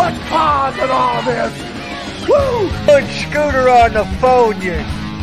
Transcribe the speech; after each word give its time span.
What's 0.00 0.18
causing 0.30 0.88
all 0.88 1.22
this? 1.24 1.52
Woo! 2.26 2.70
Put 2.86 3.04
Scooter 3.04 3.68
on 3.68 3.92
the 3.92 4.06
phone, 4.18 4.58
you, 4.62 4.72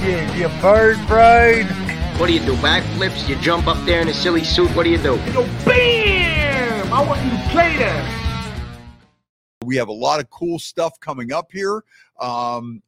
you, 0.06 0.20
you 0.40 0.62
bird 0.62 1.00
brain. 1.08 1.66
What 2.20 2.28
do 2.28 2.34
you 2.34 2.40
do? 2.42 2.54
Backflips? 2.58 3.28
You 3.28 3.38
jump 3.38 3.66
up 3.66 3.84
there 3.88 4.02
in 4.02 4.08
a 4.08 4.14
silly 4.14 4.44
suit? 4.44 4.70
What 4.76 4.84
do 4.84 4.92
you 4.92 5.00
do? 5.00 5.16
You 5.26 5.34
go 5.34 5.46
BAM! 5.66 6.94
I 6.94 7.04
want 7.08 7.26
you 7.26 7.32
to 7.32 7.50
play 7.50 7.76
that. 7.78 8.78
We 9.66 9.78
have 9.78 9.88
a 9.88 9.94
lot 9.94 10.20
of 10.20 10.30
cool 10.30 10.60
stuff 10.60 11.00
coming 11.00 11.34
up 11.34 11.52
here. 11.52 11.84
Um, 12.20 12.84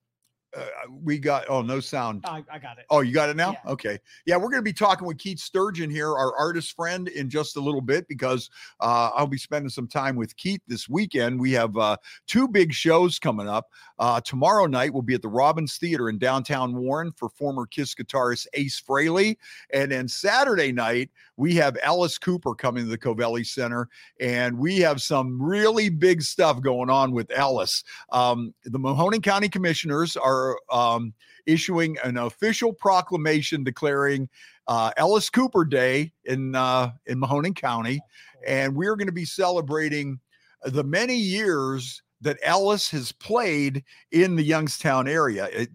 uh, 0.57 0.65
we 0.89 1.19
got 1.19 1.45
oh 1.49 1.61
no 1.61 1.79
sound. 1.79 2.23
I, 2.25 2.43
I 2.51 2.59
got 2.59 2.79
it. 2.79 2.85
Oh, 2.89 3.01
you 3.01 3.13
got 3.13 3.29
it 3.29 3.35
now? 3.35 3.51
Yeah. 3.51 3.71
Okay. 3.71 3.99
Yeah, 4.25 4.37
we're 4.37 4.49
going 4.49 4.55
to 4.55 4.61
be 4.61 4.73
talking 4.73 5.07
with 5.07 5.17
Keith 5.17 5.39
Sturgeon 5.39 5.89
here, 5.89 6.09
our 6.09 6.35
artist 6.35 6.75
friend, 6.75 7.07
in 7.07 7.29
just 7.29 7.55
a 7.55 7.59
little 7.59 7.81
bit 7.81 8.07
because 8.07 8.49
uh, 8.79 9.11
I'll 9.13 9.27
be 9.27 9.37
spending 9.37 9.69
some 9.69 9.87
time 9.87 10.15
with 10.15 10.35
Keith 10.37 10.61
this 10.67 10.89
weekend. 10.89 11.39
We 11.39 11.51
have 11.51 11.77
uh, 11.77 11.97
two 12.27 12.47
big 12.47 12.73
shows 12.73 13.19
coming 13.19 13.47
up. 13.47 13.69
Uh, 13.99 14.21
tomorrow 14.21 14.65
night, 14.65 14.93
we'll 14.93 15.01
be 15.01 15.13
at 15.13 15.21
the 15.21 15.27
Robins 15.27 15.77
Theater 15.77 16.09
in 16.09 16.17
downtown 16.17 16.75
Warren 16.75 17.11
for 17.11 17.29
former 17.29 17.65
Kiss 17.65 17.93
guitarist 17.93 18.47
Ace 18.53 18.81
Frehley. 18.81 19.37
And 19.71 19.91
then 19.91 20.07
Saturday 20.07 20.71
night, 20.71 21.11
we 21.37 21.53
have 21.55 21.77
Alice 21.83 22.17
Cooper 22.17 22.55
coming 22.55 22.83
to 22.83 22.89
the 22.89 22.97
Covelli 22.97 23.45
Center. 23.45 23.87
And 24.19 24.57
we 24.57 24.79
have 24.79 25.01
some 25.01 25.41
really 25.41 25.89
big 25.89 26.21
stuff 26.21 26.61
going 26.61 26.89
on 26.89 27.11
with 27.11 27.31
Alice. 27.31 27.83
Um, 28.11 28.53
the 28.63 28.79
Mahoning 28.79 29.23
County 29.23 29.49
Commissioners 29.49 30.17
are 30.17 30.38
um, 30.71 31.13
issuing 31.45 31.97
an 32.03 32.17
official 32.17 32.73
proclamation 32.73 33.63
declaring 33.63 34.29
uh, 34.67 34.91
Alice 34.97 35.29
Cooper 35.29 35.65
Day 35.65 36.11
in 36.25 36.55
uh, 36.55 36.91
in 37.07 37.19
Mahoning 37.19 37.55
County, 37.55 37.99
and 38.45 38.75
we're 38.75 38.95
going 38.95 39.07
to 39.07 39.13
be 39.13 39.25
celebrating 39.25 40.19
the 40.63 40.83
many 40.83 41.15
years 41.15 42.01
that 42.21 42.37
Alice 42.43 42.89
has 42.91 43.11
played 43.11 43.83
in 44.11 44.35
the 44.35 44.43
Youngstown 44.43 45.07
area. 45.07 45.67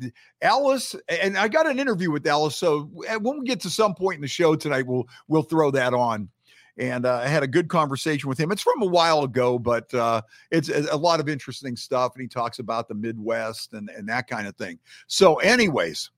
Alice, 0.42 0.94
and 1.08 1.38
I 1.38 1.48
got 1.48 1.66
an 1.66 1.78
interview 1.78 2.10
with 2.10 2.26
Alice, 2.26 2.56
so 2.56 2.90
uh, 3.08 3.18
when 3.18 3.40
we 3.40 3.46
get 3.46 3.60
to 3.60 3.70
some 3.70 3.94
point 3.94 4.16
in 4.16 4.22
the 4.22 4.28
show 4.28 4.54
tonight, 4.54 4.86
we'll 4.86 5.08
we'll 5.28 5.42
throw 5.42 5.70
that 5.72 5.94
on. 5.94 6.28
And 6.76 7.06
uh, 7.06 7.20
I 7.24 7.28
had 7.28 7.42
a 7.42 7.48
good 7.48 7.68
conversation 7.68 8.28
with 8.28 8.38
him. 8.38 8.50
It's 8.50 8.62
from 8.62 8.82
a 8.82 8.86
while 8.86 9.22
ago, 9.22 9.58
but 9.58 9.92
uh, 9.94 10.22
it's 10.50 10.68
a, 10.68 10.96
lot 10.96 11.20
of 11.20 11.28
interesting 11.28 11.76
stuff. 11.76 12.14
And 12.14 12.22
he 12.22 12.28
talks 12.28 12.58
about 12.58 12.88
the 12.88 12.94
Midwest 12.94 13.74
and, 13.74 13.88
and 13.90 14.08
that 14.08 14.28
kind 14.28 14.48
of 14.48 14.56
thing. 14.56 14.78
So, 15.06 15.36
anyways, 15.36 16.10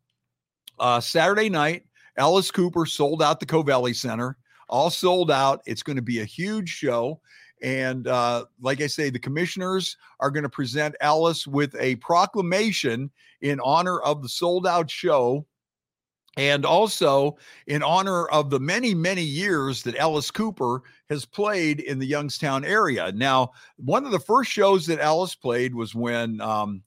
uh, 0.79 1.01
Saturday 1.01 1.51
night, 1.51 1.85
Alice 2.17 2.51
Cooper 2.51 2.87
sold 2.87 3.23
out 3.23 3.39
the 3.39 3.47
Covelli 3.47 3.95
Center, 3.95 4.39
all 4.69 4.89
sold 4.89 5.31
out. 5.31 5.61
It's 5.67 5.83
going 5.83 5.97
to 5.97 6.03
be 6.03 6.21
a 6.21 6.25
huge 6.25 6.71
show. 6.71 7.21
And 7.63 8.07
uh, 8.07 8.47
like 8.61 8.81
I 8.81 8.87
say, 8.87 9.11
the 9.11 9.19
commissioners 9.19 9.97
are 10.21 10.31
going 10.31 10.43
to 10.43 10.49
present 10.49 10.95
Alice 11.01 11.47
with 11.47 11.75
a 11.79 11.97
proclamation 11.97 13.11
in 13.41 13.61
honor 13.61 14.01
of 14.01 14.23
the 14.23 14.29
sold 14.29 14.67
out 14.67 14.91
show 14.91 15.47
and 16.37 16.67
also 16.67 17.37
in 17.67 17.83
honor 17.83 18.27
of 18.27 18.51
the 18.51 18.61
many, 18.61 18.95
many 18.95 19.23
years 19.23 19.83
that 19.83 19.97
Alice 19.97 20.31
Cooper 20.31 20.83
has 21.09 21.25
played 21.25 21.81
in 21.81 21.99
the 21.99 22.07
Youngstown 22.07 22.65
area. 22.65 23.11
Now, 23.13 23.53
one 23.77 24.05
of 24.05 24.13
the 24.13 24.21
first 24.21 24.51
shows 24.51 24.87
that 24.87 25.01
Alice 25.01 25.35
played 25.35 25.75
was 25.75 25.95
when 25.95 26.41
um, 26.41 26.83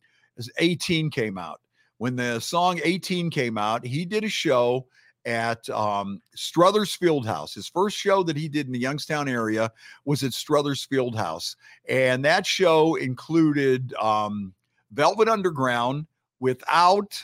18 0.57 1.09
came 1.09 1.37
out. 1.37 1.61
When 1.97 2.15
the 2.15 2.39
song 2.39 2.79
18 2.83 3.29
came 3.29 3.57
out, 3.57 3.85
he 3.85 4.05
did 4.05 4.23
a 4.23 4.29
show 4.29 4.87
at 5.25 5.67
um, 5.69 6.21
Struthers 6.35 6.95
Fieldhouse. 6.95 7.53
His 7.53 7.67
first 7.67 7.97
show 7.97 8.23
that 8.23 8.37
he 8.37 8.47
did 8.47 8.67
in 8.67 8.71
the 8.71 8.79
Youngstown 8.79 9.27
area 9.27 9.71
was 10.05 10.23
at 10.23 10.33
Struthers 10.33 10.87
Fieldhouse. 10.87 11.55
And 11.89 12.23
that 12.23 12.45
show 12.45 12.95
included 12.95 13.93
um, 13.95 14.53
Velvet 14.91 15.27
Underground 15.27 16.07
without 16.39 17.21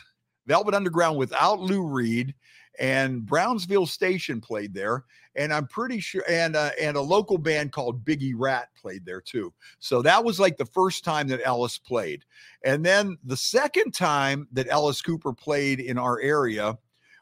Velvet 0.47 0.73
Underground 0.73 1.17
without 1.17 1.59
Lou 1.59 1.85
Reed 1.85 2.33
and 2.79 3.25
Brownsville 3.25 3.85
Station 3.85 4.41
played 4.41 4.73
there. 4.73 5.05
And 5.35 5.53
I'm 5.53 5.67
pretty 5.67 5.99
sure, 5.99 6.23
and 6.29 6.55
uh, 6.55 6.71
and 6.79 6.95
a 6.95 7.01
local 7.01 7.37
band 7.37 7.73
called 7.73 8.05
Biggie 8.05 8.33
Rat 8.35 8.69
played 8.79 9.05
there 9.05 9.21
too. 9.21 9.53
So 9.79 10.01
that 10.01 10.23
was 10.23 10.39
like 10.39 10.57
the 10.57 10.65
first 10.65 11.03
time 11.03 11.27
that 11.27 11.43
Alice 11.43 11.77
played. 11.77 12.23
And 12.63 12.85
then 12.85 13.17
the 13.23 13.37
second 13.37 13.93
time 13.93 14.47
that 14.53 14.69
Alice 14.69 15.01
Cooper 15.01 15.33
played 15.33 15.79
in 15.81 15.97
our 15.97 16.21
area 16.21 16.77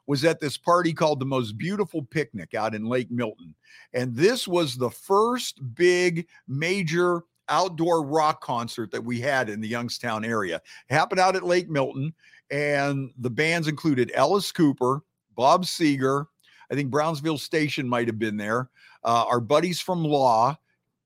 was 0.05 0.25
at 0.25 0.40
this 0.40 0.57
party 0.57 0.94
called 0.94 1.19
the 1.19 1.25
Most 1.25 1.57
Beautiful 1.57 2.03
Picnic 2.03 2.53
out 2.53 2.75
in 2.75 2.85
Lake 2.85 3.09
Milton. 3.09 3.55
And 3.94 4.16
this 4.16 4.47
was 4.47 4.75
the 4.75 4.91
first 4.91 5.59
big 5.75 6.28
major 6.47 7.23
outdoor 7.49 8.05
rock 8.05 8.41
concert 8.41 8.91
that 8.91 9.03
we 9.03 9.19
had 9.19 9.49
in 9.49 9.61
the 9.61 9.67
Youngstown 9.67 10.23
area. 10.25 10.61
happened 10.89 11.19
out 11.19 11.35
at 11.35 11.43
Lake 11.43 11.69
Milton, 11.69 12.13
and 12.51 13.11
the 13.17 13.29
bands 13.29 13.67
included 13.67 14.11
Alice 14.15 14.51
Cooper, 14.51 15.01
Bob 15.35 15.65
Seger. 15.65 16.25
I 16.71 16.75
think 16.75 16.89
Brownsville 16.89 17.37
Station 17.37 17.87
might 17.87 18.07
have 18.07 18.19
been 18.19 18.37
there. 18.37 18.69
Uh, 19.03 19.25
our 19.27 19.39
buddies 19.39 19.79
from 19.79 20.03
Law, 20.03 20.57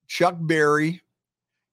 Chuck 0.07 0.35
Berry, 0.39 1.01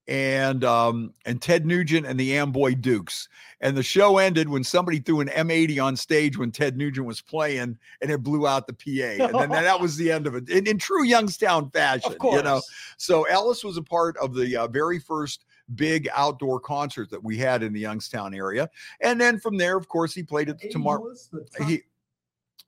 and 0.07 0.65
um, 0.65 1.15
and 1.25 1.41
Ted 1.41 1.67
Nugent 1.67 2.07
and 2.07 2.19
the 2.19 2.37
Amboy 2.37 2.75
Dukes. 2.75 3.29
And 3.61 3.77
the 3.77 3.83
show 3.83 4.19
ended 4.19 4.49
when 4.49 4.63
somebody 4.63 4.99
threw 4.99 5.21
an 5.21 5.29
M80 5.29 5.83
on 5.83 5.97
stage 5.97 6.37
when 6.37 6.51
Ted 6.51 6.77
Nugent 6.77 7.07
was 7.07 7.23
playing, 7.23 7.79
and 8.03 8.11
it 8.11 8.23
blew 8.23 8.47
out 8.47 8.67
the 8.67 8.75
PA. 8.75 9.25
And 9.25 9.35
then 9.39 9.51
that 9.51 9.81
was 9.81 9.97
the 9.97 10.13
end 10.13 10.27
of 10.27 10.35
it 10.35 10.49
in, 10.51 10.67
in 10.67 10.79
true 10.79 11.05
Youngstown 11.05 11.71
fashion. 11.71 12.13
Of 12.13 12.19
course. 12.19 12.37
You 12.37 12.43
know, 12.43 12.61
so 12.99 13.27
Alice 13.29 13.65
was 13.65 13.77
a 13.77 13.83
part 13.83 14.17
of 14.19 14.35
the 14.35 14.57
uh, 14.57 14.67
very 14.67 14.99
first 14.99 15.47
big 15.75 16.09
outdoor 16.15 16.61
concert 16.61 17.11
that 17.11 17.23
we 17.23 17.39
had 17.39 17.63
in 17.63 17.73
the 17.73 17.81
Youngstown 17.81 18.35
area. 18.35 18.69
And 19.01 19.19
then 19.19 19.39
from 19.39 19.57
there, 19.57 19.79
of 19.79 19.89
course, 19.89 20.15
he 20.15 20.23
played 20.23 20.51
at 20.51 20.59
the 20.59 20.69
tomorrow. 20.69 21.15
He, 21.67 21.83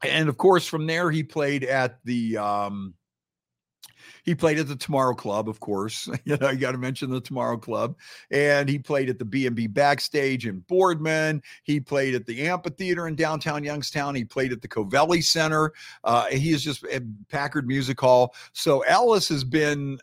and 0.03 0.29
of 0.29 0.39
course, 0.39 0.67
from 0.67 0.87
there 0.87 1.11
he 1.11 1.23
played 1.23 1.65
at 1.65 1.99
the 2.05 2.39
um 2.39 2.95
he 4.25 4.35
played 4.35 4.59
at 4.59 4.69
the 4.69 4.77
Tomorrow 4.77 5.15
Club, 5.15 5.49
of 5.49 5.61
course. 5.61 6.09
You 6.25 6.37
know, 6.39 6.51
you 6.51 6.59
got 6.59 6.73
to 6.73 6.79
mention 6.79 7.09
the 7.11 7.21
Tomorrow 7.21 7.57
Club. 7.57 7.95
And 8.33 8.69
he 8.69 8.79
played 8.79 9.09
at 9.09 9.19
the 9.19 9.25
B&B 9.25 9.69
Backstage 9.69 10.47
in 10.47 10.59
Boardman. 10.61 11.41
He 11.63 11.79
played 11.79 12.17
at 12.17 12.27
the 12.27 12.49
Amphitheater 12.49 13.07
in 13.07 13.15
downtown 13.15 13.63
Youngstown. 13.63 14.15
He 14.17 14.25
played 14.25 14.51
at 14.51 14.61
the 14.61 14.67
Covelli 14.67 15.23
Center. 15.23 15.73
Uh, 16.03 16.27
he 16.27 16.51
is 16.51 16.65
just 16.65 16.85
at 16.87 17.03
Packard 17.29 17.69
Music 17.69 18.01
Hall. 18.01 18.35
So 18.55 18.85
Alice 18.87 19.29
has 19.29 19.45
been 19.45 19.99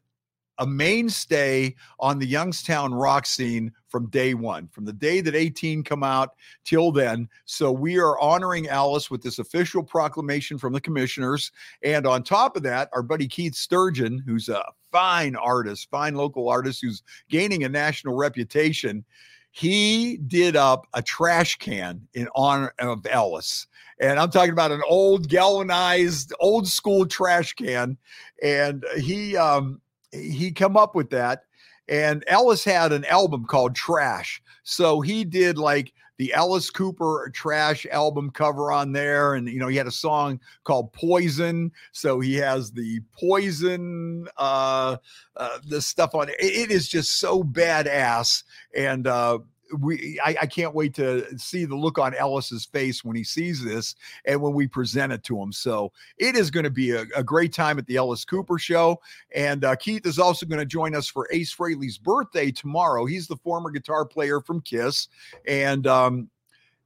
a 0.60 0.68
mainstay 0.68 1.76
on 2.00 2.20
the 2.20 2.28
Youngstown 2.28 2.94
rock 2.94 3.26
scene 3.26 3.72
from 3.88 4.10
day 4.10 4.34
one, 4.34 4.68
from 4.68 4.86
the 4.86 4.94
day 4.94 5.22
that 5.22 5.36
18 5.36 5.84
come 5.84 6.04
out 6.04 6.32
till 6.64 6.92
then. 6.92 7.28
So 7.46 7.72
we 7.72 8.00
are 8.00 8.20
honoring 8.20 8.68
Alice 8.68 9.12
with 9.12 9.22
this 9.22 9.40
official 9.40 9.84
proclamation 9.84 10.58
from 10.58 10.74
the 10.74 10.82
commissioners. 10.82 11.52
And 11.84 12.06
on 12.08 12.24
top 12.24 12.56
of 12.56 12.64
that, 12.64 12.90
our 12.94 13.04
buddy 13.04 13.28
Keith 13.28 13.56
Sturgeon, 13.56 14.24
who's 14.26 14.50
a 14.50 14.64
fine 14.92 15.36
artist, 15.36 15.90
fine 15.90 16.16
local 16.16 16.50
artist 16.50 16.82
who's 16.82 17.04
gaining 17.30 17.64
a 17.64 17.70
national 17.70 18.16
reputation, 18.16 19.04
he 19.52 20.18
did 20.18 20.56
up 20.56 20.88
a 20.96 21.02
trash 21.02 21.58
can 21.58 22.08
in 22.16 22.28
honor 22.36 22.74
of 22.80 23.06
Alice. 23.06 23.68
And 24.00 24.20
I'm 24.20 24.32
talking 24.32 24.52
about 24.52 24.72
an 24.72 24.82
old 24.88 25.30
galvanized, 25.30 26.34
old 26.40 26.68
school 26.68 27.06
trash 27.06 27.54
can. 27.54 27.96
And 28.42 28.84
he 28.98 29.38
um 29.38 29.80
he 30.14 30.52
come 30.52 30.78
up 30.78 30.96
with 30.96 31.10
that. 31.12 31.44
And 31.90 32.24
Alice 32.28 32.64
had 32.64 32.94
an 32.94 33.06
album 33.06 33.46
called 33.46 33.76
Trash. 33.76 34.42
So 34.64 35.02
he 35.02 35.26
did 35.26 35.58
like 35.58 35.94
the 36.18 36.34
Alice 36.34 36.70
Cooper 36.70 37.30
Trash 37.34 37.86
album 37.92 38.30
cover 38.30 38.72
on 38.72 38.94
there. 38.94 39.34
And, 39.34 39.50
you 39.50 39.60
know, 39.60 39.68
he 39.68 39.76
had 39.76 39.88
a 39.88 39.92
song 39.92 40.40
called 40.64 40.94
Poison. 40.94 41.72
So 41.92 42.20
he 42.20 42.36
has 42.36 42.72
the 42.72 43.02
Poison, 43.12 44.28
uh, 44.38 44.98
uh 45.36 45.58
the 45.68 45.82
stuff 45.82 46.16
on 46.16 46.30
it. 46.30 46.36
It 46.40 46.72
is 46.72 46.88
just 46.88 47.20
so 47.20 47.44
badass. 47.44 48.44
And, 48.76 49.08
uh, 49.08 49.40
we 49.80 50.20
I, 50.24 50.36
I 50.42 50.46
can't 50.46 50.74
wait 50.74 50.94
to 50.96 51.38
see 51.38 51.66
the 51.66 51.76
look 51.76 51.98
on 51.98 52.16
Alice's 52.16 52.66
face 52.66 53.04
when 53.04 53.16
he 53.16 53.24
sees 53.24 53.64
this 53.64 53.96
and 54.26 54.42
when 54.42 54.54
we 54.54 54.68
present 54.68 55.14
it 55.14 55.24
to 55.26 55.40
him. 55.40 55.52
So 55.52 55.92
it 56.18 56.36
is 56.36 56.52
going 56.52 56.64
to 56.64 56.70
be 56.70 56.92
a, 56.92 57.06
a 57.16 57.24
great 57.24 57.54
time 57.54 57.78
at 57.80 57.88
the 57.88 57.98
Alice 57.98 58.26
Cooper 58.26 58.58
show. 58.58 59.00
And 59.36 59.64
uh, 59.64 59.76
Keith 59.76 60.06
is 60.06 60.20
also 60.20 60.46
going 60.46 60.60
to 60.60 60.66
join 60.66 60.96
us 60.96 61.08
for 61.08 61.28
Ace 61.32 61.54
Frehley's 61.54 61.98
birthday 61.98 62.52
tomorrow. 62.52 63.06
He's 63.06 63.28
the 63.28 63.38
former 63.38 63.72
guitar 63.72 64.06
player 64.06 64.42
from 64.42 64.62
Kiss, 64.62 65.08
and 65.48 65.88
um, 65.88 66.30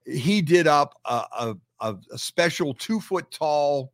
he 0.06 0.42
did 0.42 0.68
up 0.68 1.00
a, 1.06 1.56
a, 1.82 1.96
a, 2.12 2.18
special 2.18 2.74
two 2.74 3.00
foot 3.00 3.30
tall 3.32 3.92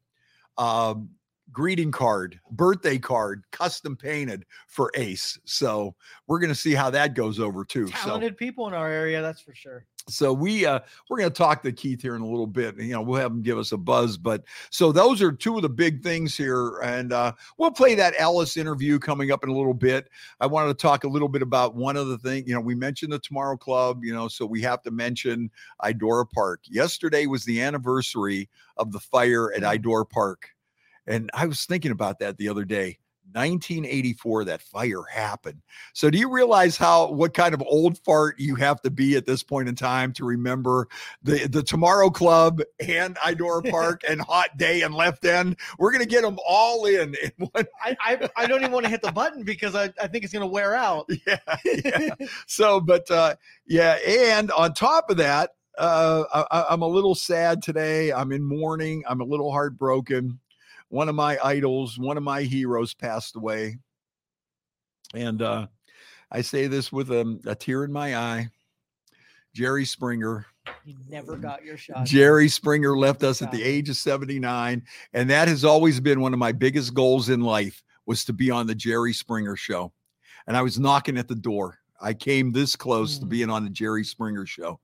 um, 0.57 1.09
greeting 1.53 1.91
card, 1.91 2.39
birthday 2.51 2.97
card, 2.97 3.43
custom 3.51 3.95
painted 3.95 4.45
for 4.67 4.91
Ace. 4.95 5.37
So 5.45 5.95
we're 6.27 6.39
going 6.39 6.49
to 6.49 6.55
see 6.55 6.73
how 6.73 6.89
that 6.89 7.13
goes 7.13 7.39
over 7.39 7.63
too. 7.63 7.87
So 7.87 7.93
Talented 7.93 8.35
people 8.37 8.67
in 8.67 8.73
our 8.73 8.89
area, 8.89 9.21
that's 9.21 9.39
for 9.41 9.53
sure. 9.55 9.85
so 10.09 10.33
we 10.33 10.65
uh 10.65 10.79
we're 11.09 11.17
going 11.17 11.29
to 11.29 11.33
talk 11.37 11.61
to 11.63 11.71
Keith 11.71 12.01
here 12.01 12.15
in 12.15 12.21
a 12.21 12.27
little 12.27 12.47
bit. 12.47 12.77
You 12.77 12.91
know, 12.93 13.01
we'll 13.01 13.21
have 13.21 13.31
him 13.31 13.41
give 13.41 13.57
us 13.57 13.71
a 13.71 13.77
buzz. 13.77 14.17
But 14.17 14.43
so 14.69 14.91
those 14.91 15.21
are 15.21 15.31
two 15.31 15.55
of 15.55 15.61
the 15.61 15.69
big 15.69 16.03
things 16.03 16.35
here, 16.35 16.79
and 16.79 17.13
uh, 17.13 17.31
we'll 17.57 17.71
play 17.71 17.95
that 17.95 18.15
Alice 18.17 18.57
interview 18.57 18.99
coming 18.99 19.31
up 19.31 19.43
in 19.43 19.49
a 19.49 19.55
little 19.55 19.73
bit. 19.73 20.09
I 20.41 20.47
wanted 20.47 20.69
to 20.69 20.81
talk 20.81 21.03
a 21.05 21.07
little 21.07 21.29
bit 21.29 21.41
about 21.41 21.75
one 21.75 21.95
other 21.95 22.17
thing. 22.17 22.45
You 22.47 22.55
know, 22.55 22.61
we 22.61 22.75
mentioned 22.75 23.13
the 23.13 23.19
Tomorrow 23.19 23.57
Club. 23.57 24.03
You 24.03 24.13
know, 24.13 24.27
so 24.27 24.45
we 24.45 24.61
have 24.63 24.81
to 24.83 24.91
mention 24.91 25.49
Idora 25.83 26.29
Park. 26.29 26.61
Yesterday 26.65 27.27
was 27.27 27.45
the 27.45 27.61
anniversary 27.61 28.49
of 28.77 28.91
the 28.91 28.99
fire 28.99 29.53
at 29.53 29.61
Idora 29.61 30.09
Park, 30.09 30.49
and 31.07 31.29
I 31.33 31.45
was 31.45 31.65
thinking 31.65 31.91
about 31.91 32.19
that 32.19 32.37
the 32.37 32.49
other 32.49 32.65
day. 32.65 32.99
1984 33.31 34.45
that 34.45 34.61
fire 34.61 35.03
happened 35.09 35.61
so 35.93 36.09
do 36.09 36.17
you 36.17 36.29
realize 36.29 36.75
how 36.77 37.09
what 37.09 37.33
kind 37.33 37.53
of 37.53 37.63
old 37.65 37.97
fart 37.99 38.37
you 38.37 38.53
have 38.53 38.81
to 38.81 38.91
be 38.91 39.15
at 39.15 39.25
this 39.25 39.41
point 39.41 39.69
in 39.69 39.75
time 39.75 40.11
to 40.13 40.25
remember 40.25 40.87
the 41.23 41.47
the 41.47 41.63
Tomorrow 41.63 42.09
Club 42.09 42.61
and 42.79 43.15
Idora 43.17 43.69
Park 43.71 44.01
and 44.07 44.21
Hot 44.21 44.55
Day 44.57 44.81
and 44.81 44.93
Left 44.93 45.23
End? 45.25 45.55
We're 45.79 45.91
gonna 45.91 46.05
get 46.05 46.21
them 46.21 46.37
all 46.47 46.85
in 46.85 47.15
in 47.15 47.31
one. 47.37 47.65
I, 47.81 47.95
I, 48.01 48.29
I 48.35 48.45
don't 48.45 48.61
even 48.61 48.71
want 48.71 48.85
to 48.85 48.89
hit 48.89 49.01
the 49.01 49.11
button 49.11 49.43
because 49.43 49.73
I, 49.75 49.85
I 50.01 50.07
think 50.07 50.23
it's 50.23 50.33
going 50.33 50.41
to 50.41 50.51
wear 50.51 50.75
out. 50.75 51.09
Yeah, 51.25 51.37
yeah. 51.63 52.15
So, 52.47 52.81
but 52.81 53.09
uh, 53.09 53.35
yeah, 53.65 53.97
and 54.05 54.51
on 54.51 54.73
top 54.73 55.09
of 55.09 55.17
that, 55.17 55.51
uh, 55.77 56.23
I, 56.51 56.65
I'm 56.69 56.81
a 56.81 56.87
little 56.87 57.15
sad 57.15 57.61
today. 57.61 58.11
I'm 58.11 58.31
in 58.31 58.43
mourning. 58.43 59.03
I'm 59.07 59.21
a 59.21 59.23
little 59.23 59.51
heartbroken. 59.51 60.39
One 60.93 61.09
of 61.09 61.15
my 61.15 61.39
idols, 61.43 61.97
one 61.97 62.17
of 62.17 62.23
my 62.23 62.43
heroes, 62.43 62.93
passed 62.93 63.35
away, 63.35 63.79
and 65.15 65.41
uh, 65.41 65.65
I 66.31 66.41
say 66.41 66.67
this 66.67 66.91
with 66.91 67.09
a, 67.09 67.39
a 67.47 67.55
tear 67.55 67.83
in 67.83 67.91
my 67.91 68.15
eye. 68.15 68.47
Jerry 69.55 69.85
Springer. 69.85 70.45
You 70.85 70.95
never 71.09 71.35
got 71.35 71.65
your 71.65 71.77
shot. 71.77 72.05
Jerry 72.05 72.47
Springer 72.47 72.95
left 72.95 73.23
us 73.23 73.41
at 73.41 73.51
the 73.51 73.63
age 73.63 73.89
of 73.89 73.97
79 73.97 74.83
and 75.13 75.29
that 75.31 75.47
has 75.47 75.65
always 75.65 75.99
been 75.99 76.21
one 76.21 76.31
of 76.31 76.37
my 76.39 76.51
biggest 76.51 76.93
goals 76.93 77.29
in 77.29 77.41
life 77.41 77.81
was 78.05 78.23
to 78.25 78.33
be 78.33 78.51
on 78.51 78.67
the 78.67 78.75
Jerry 78.75 79.13
Springer 79.13 79.55
show. 79.55 79.91
And 80.45 80.55
I 80.55 80.61
was 80.61 80.79
knocking 80.79 81.17
at 81.17 81.27
the 81.27 81.35
door. 81.35 81.79
I 82.01 82.13
came 82.13 82.51
this 82.51 82.75
close 82.75 83.17
to 83.17 83.25
Mm. 83.25 83.29
being 83.29 83.49
on 83.49 83.63
the 83.63 83.69
Jerry 83.71 84.03
Springer 84.03 84.45
show. 84.45 84.79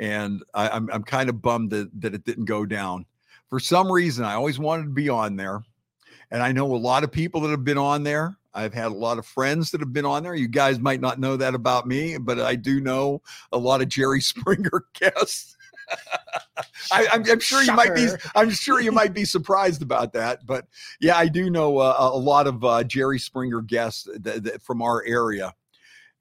And 0.00 0.42
I, 0.54 0.68
I'm 0.70 0.90
I'm 0.92 1.04
kind 1.04 1.28
of 1.28 1.40
bummed 1.40 1.70
that, 1.70 1.88
that 2.00 2.14
it 2.14 2.24
didn't 2.24 2.46
go 2.46 2.66
down. 2.66 3.06
For 3.52 3.60
some 3.60 3.92
reason, 3.92 4.24
I 4.24 4.32
always 4.32 4.58
wanted 4.58 4.84
to 4.84 4.92
be 4.92 5.10
on 5.10 5.36
there. 5.36 5.62
And 6.30 6.42
I 6.42 6.52
know 6.52 6.74
a 6.74 6.74
lot 6.74 7.04
of 7.04 7.12
people 7.12 7.42
that 7.42 7.50
have 7.50 7.64
been 7.64 7.76
on 7.76 8.02
there. 8.02 8.34
I've 8.54 8.72
had 8.72 8.86
a 8.86 8.94
lot 8.94 9.18
of 9.18 9.26
friends 9.26 9.70
that 9.70 9.82
have 9.82 9.92
been 9.92 10.06
on 10.06 10.22
there. 10.22 10.34
You 10.34 10.48
guys 10.48 10.78
might 10.78 11.02
not 11.02 11.20
know 11.20 11.36
that 11.36 11.54
about 11.54 11.86
me, 11.86 12.16
but 12.16 12.40
I 12.40 12.54
do 12.54 12.80
know 12.80 13.20
a 13.52 13.58
lot 13.58 13.82
of 13.82 13.90
Jerry 13.90 14.20
Springer 14.22 14.86
guests. 14.94 15.54
I, 16.90 17.06
I'm, 17.12 17.30
I'm 17.30 17.40
sure 17.40 17.62
you 17.62 17.74
might 17.74 17.94
be. 17.94 18.08
I'm 18.34 18.48
sure 18.48 18.80
you 18.80 18.90
might 18.90 19.12
be 19.12 19.24
surprised 19.26 19.82
about 19.82 20.14
that, 20.14 20.46
but 20.46 20.66
yeah, 21.02 21.18
I 21.18 21.28
do 21.28 21.50
know 21.50 21.76
uh, 21.76 21.94
a 21.98 22.16
lot 22.16 22.46
of 22.46 22.64
uh, 22.64 22.84
Jerry 22.84 23.18
Springer 23.18 23.60
guests 23.60 24.08
th- 24.24 24.44
th- 24.44 24.62
from 24.62 24.80
our 24.80 25.04
area, 25.04 25.52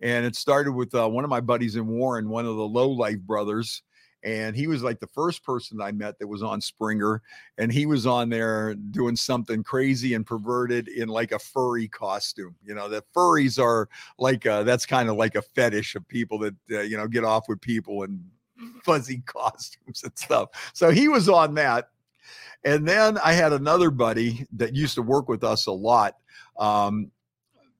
and 0.01 0.25
it 0.25 0.35
started 0.35 0.73
with 0.73 0.93
uh, 0.93 1.07
one 1.07 1.23
of 1.23 1.29
my 1.29 1.39
buddies 1.39 1.77
in 1.77 1.87
Warren, 1.87 2.27
one 2.27 2.45
of 2.45 2.57
the 2.57 2.67
Low 2.67 2.89
Life 2.89 3.21
brothers, 3.21 3.83
and 4.23 4.55
he 4.55 4.67
was 4.67 4.83
like 4.83 4.99
the 4.99 5.07
first 5.07 5.43
person 5.43 5.81
I 5.81 5.91
met 5.91 6.19
that 6.19 6.27
was 6.27 6.43
on 6.43 6.61
Springer, 6.61 7.21
and 7.57 7.71
he 7.71 7.85
was 7.85 8.05
on 8.05 8.29
there 8.29 8.75
doing 8.75 9.15
something 9.15 9.63
crazy 9.63 10.13
and 10.13 10.25
perverted 10.25 10.87
in 10.87 11.09
like 11.09 11.31
a 11.31 11.39
furry 11.39 11.87
costume. 11.87 12.55
You 12.63 12.75
know, 12.75 12.87
the 12.87 13.03
furries 13.15 13.61
are 13.61 13.89
like 14.19 14.45
uh 14.45 14.63
that's 14.63 14.85
kind 14.85 15.09
of 15.09 15.15
like 15.15 15.35
a 15.35 15.41
fetish 15.41 15.95
of 15.95 16.07
people 16.07 16.39
that 16.39 16.55
uh, 16.71 16.81
you 16.81 16.97
know 16.97 17.07
get 17.07 17.23
off 17.23 17.49
with 17.49 17.61
people 17.61 18.03
and 18.03 18.23
fuzzy 18.83 19.23
costumes 19.25 20.03
and 20.03 20.17
stuff. 20.17 20.71
So 20.73 20.91
he 20.91 21.07
was 21.07 21.29
on 21.29 21.55
that. 21.55 21.89
And 22.63 22.87
then 22.87 23.17
I 23.17 23.33
had 23.33 23.53
another 23.53 23.89
buddy 23.89 24.45
that 24.53 24.75
used 24.75 24.95
to 24.95 25.01
work 25.01 25.27
with 25.27 25.43
us 25.43 25.65
a 25.65 25.71
lot. 25.71 26.17
Um, 26.59 27.09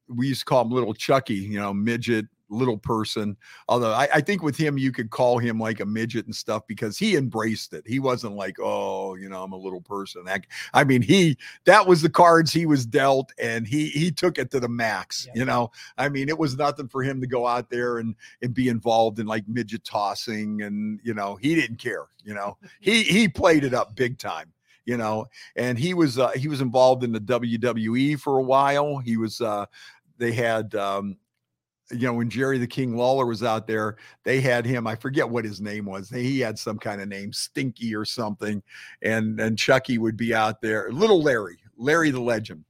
we 0.08 0.28
used 0.28 0.42
to 0.42 0.46
call 0.46 0.64
him 0.64 0.72
Little 0.72 0.96
Chucky, 0.96 1.36
you 1.36 1.60
know, 1.60 1.74
midget, 1.74 2.26
little 2.52 2.78
person. 2.78 3.38
Although 3.68 3.94
I, 3.94 4.08
I 4.16 4.22
think 4.22 4.44
with 4.44 4.58
him, 4.58 4.78
you 4.78 4.92
could 4.92 5.10
call 5.10 5.40
him 5.40 5.60
like 5.60 5.80
a 5.80 5.86
midget 5.86 6.26
and 6.26 6.36
stuff 6.36 6.68
because 6.68 6.98
he 6.98 7.16
embraced 7.16 7.74
it. 7.74 7.84
He 7.88 8.00
wasn't 8.00 8.36
like, 8.36 8.58
oh, 8.60 9.16
you 9.16 9.30
know, 9.30 9.44
I'm 9.44 9.54
a 9.54 9.58
little 9.58 9.82
person. 9.82 10.26
That, 10.26 10.46
I 10.74 10.84
mean, 10.84 11.02
he 11.02 11.38
that 11.66 11.88
was 11.88 12.02
the 12.02 12.10
cards 12.10 12.52
he 12.52 12.66
was 12.66 12.86
dealt, 12.86 13.32
and 13.42 13.66
he 13.66 13.90
he 13.90 14.12
took 14.12 14.38
it 14.38 14.52
to 14.52 14.60
the 14.60 14.70
max. 14.70 15.28
Yeah. 15.28 15.40
You 15.40 15.46
know, 15.46 15.72
I 15.98 16.10
mean, 16.10 16.30
it 16.30 16.38
was 16.38 16.58
nothing 16.58 16.88
for 16.88 17.02
him 17.02 17.22
to 17.22 17.28
go 17.28 17.48
out 17.48 17.70
there 17.70 17.98
and 17.98 18.16
and 18.42 18.54
be 18.54 18.70
involved 18.70 19.20
in 19.20 19.26
like 19.26 19.48
midget 19.48 19.84
tossing, 19.84 20.62
and 20.62 21.00
you 21.04 21.14
know, 21.14 21.36
he 21.36 21.56
didn't 21.56 21.78
care. 21.78 22.08
You 22.24 22.34
know, 22.34 22.58
he 22.80 23.04
he 23.04 23.28
played 23.28 23.64
it 23.64 23.74
up 23.74 23.96
big 23.96 24.20
time 24.20 24.52
you 24.86 24.98
know 24.98 25.28
and 25.58 25.78
he 25.78 25.94
was 25.94 26.18
uh, 26.18 26.32
he 26.32 26.48
was 26.48 26.60
involved 26.60 27.04
in 27.04 27.12
the 27.12 27.20
WWE 27.20 28.20
for 28.20 28.40
a 28.40 28.42
while 28.42 28.98
he 28.98 29.16
was 29.16 29.40
uh 29.40 29.64
they 30.18 30.32
had 30.32 30.74
um 30.74 31.18
you 31.92 32.08
know 32.08 32.14
when 32.14 32.30
Jerry 32.30 32.58
the 32.58 32.68
King 32.68 32.96
Lawler 32.96 33.26
was 33.26 33.44
out 33.44 33.68
there 33.68 33.98
they 34.24 34.42
had 34.42 34.66
him 34.66 34.88
I 34.88 34.96
forget 34.96 35.30
what 35.30 35.46
his 35.46 35.62
name 35.62 35.86
was 35.86 36.10
he 36.10 36.40
had 36.40 36.58
some 36.58 36.78
kind 36.78 37.02
of 37.02 37.08
name 37.08 37.34
Stinky 37.34 37.96
or 37.96 38.06
something 38.06 38.62
and 39.02 39.40
and 39.40 39.58
Chucky 39.58 39.98
would 39.98 40.18
be 40.18 40.34
out 40.34 40.62
there 40.62 40.92
little 40.92 41.22
Larry 41.22 41.58
Larry 41.78 42.12
the 42.12 42.20
legend 42.20 42.66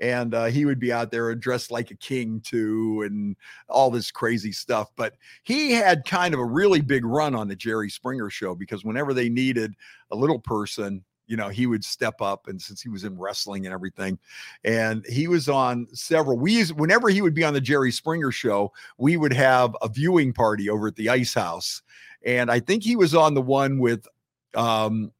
and 0.00 0.34
uh, 0.34 0.46
he 0.46 0.64
would 0.64 0.80
be 0.80 0.92
out 0.92 1.12
there 1.12 1.32
dressed 1.36 1.70
like 1.70 1.92
a 1.92 1.96
king 1.96 2.40
too 2.40 3.02
and 3.06 3.36
all 3.68 3.90
this 3.90 4.10
crazy 4.10 4.52
stuff 4.52 4.90
but 4.96 5.14
he 5.44 5.72
had 5.72 6.04
kind 6.04 6.34
of 6.34 6.40
a 6.40 6.44
really 6.44 6.80
big 6.80 7.04
run 7.04 7.34
on 7.34 7.48
the 7.48 7.56
Jerry 7.56 7.90
Springer 7.90 8.30
show 8.30 8.54
because 8.54 8.84
whenever 8.84 9.14
they 9.14 9.28
needed 9.28 9.74
a 10.10 10.16
little 10.16 10.38
person, 10.38 11.04
you 11.26 11.36
know, 11.36 11.48
he 11.48 11.66
would 11.66 11.84
step 11.84 12.20
up 12.20 12.48
and 12.48 12.60
since 12.60 12.82
he 12.82 12.88
was 12.88 13.04
in 13.04 13.18
wrestling 13.18 13.66
and 13.66 13.74
everything, 13.74 14.18
and 14.64 15.04
he 15.06 15.28
was 15.28 15.48
on 15.48 15.86
several. 15.92 16.38
We 16.38 16.52
used 16.58 16.78
whenever 16.78 17.08
he 17.08 17.22
would 17.22 17.34
be 17.34 17.44
on 17.44 17.54
the 17.54 17.60
Jerry 17.60 17.90
Springer 17.90 18.30
show, 18.30 18.72
we 18.98 19.16
would 19.16 19.32
have 19.32 19.76
a 19.82 19.88
viewing 19.88 20.32
party 20.32 20.68
over 20.68 20.88
at 20.88 20.96
the 20.96 21.08
Ice 21.08 21.34
House, 21.34 21.82
and 22.24 22.50
I 22.50 22.60
think 22.60 22.82
he 22.82 22.96
was 22.96 23.14
on 23.14 23.34
the 23.34 23.42
one 23.42 23.78
with 23.78 24.06
um 24.54 25.12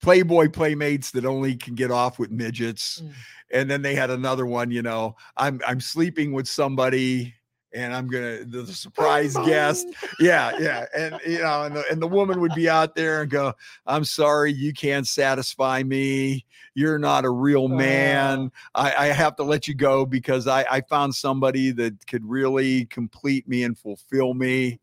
Playboy 0.00 0.50
playmates 0.50 1.10
that 1.12 1.24
only 1.24 1.56
can 1.56 1.74
get 1.74 1.90
off 1.90 2.18
with 2.18 2.30
midgets. 2.30 3.00
Mm. 3.00 3.12
And 3.52 3.70
then 3.70 3.82
they 3.82 3.94
had 3.94 4.10
another 4.10 4.44
one, 4.44 4.70
you 4.70 4.82
know, 4.82 5.16
I'm 5.36 5.60
I'm 5.66 5.80
sleeping 5.80 6.32
with 6.32 6.48
somebody 6.48 7.34
and 7.76 7.94
I'm 7.94 8.08
gonna 8.08 8.44
the, 8.44 8.62
the 8.62 8.72
surprise 8.72 9.34
guest. 9.34 9.86
Yeah, 10.18 10.58
yeah. 10.58 10.86
And 10.96 11.20
you 11.26 11.42
know, 11.42 11.64
and 11.64 11.76
the 11.76 11.84
and 11.90 12.00
the 12.00 12.08
woman 12.08 12.40
would 12.40 12.54
be 12.54 12.68
out 12.68 12.94
there 12.94 13.22
and 13.22 13.30
go, 13.30 13.52
I'm 13.86 14.04
sorry, 14.04 14.52
you 14.52 14.72
can't 14.72 15.06
satisfy 15.06 15.82
me. 15.82 16.46
You're 16.74 16.98
not 16.98 17.24
a 17.24 17.30
real 17.30 17.68
man. 17.68 18.50
I, 18.74 18.94
I 18.94 19.06
have 19.06 19.36
to 19.36 19.44
let 19.44 19.68
you 19.68 19.74
go 19.74 20.04
because 20.04 20.46
I, 20.46 20.64
I 20.70 20.80
found 20.82 21.14
somebody 21.14 21.70
that 21.72 22.06
could 22.06 22.24
really 22.24 22.86
complete 22.86 23.48
me 23.48 23.64
and 23.64 23.78
fulfill 23.78 24.34
me. 24.34 24.80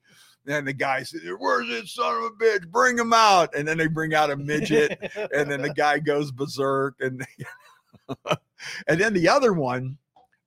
And 0.48 0.68
the 0.68 0.74
guy 0.74 1.04
said, 1.04 1.22
Where's 1.38 1.68
this 1.68 1.94
son 1.94 2.16
of 2.16 2.24
a 2.24 2.30
bitch? 2.32 2.68
Bring 2.68 2.98
him 2.98 3.14
out. 3.14 3.56
And 3.56 3.68
then 3.68 3.78
they 3.78 3.88
bring 3.88 4.14
out 4.14 4.32
a 4.32 4.38
midget 4.38 5.00
and 5.34 5.50
then 5.50 5.62
the 5.62 5.74
guy 5.76 6.00
goes 6.00 6.32
berserk 6.32 6.96
and 7.00 7.26
and 8.88 9.00
then 9.00 9.14
the 9.14 9.30
other 9.30 9.54
one 9.54 9.98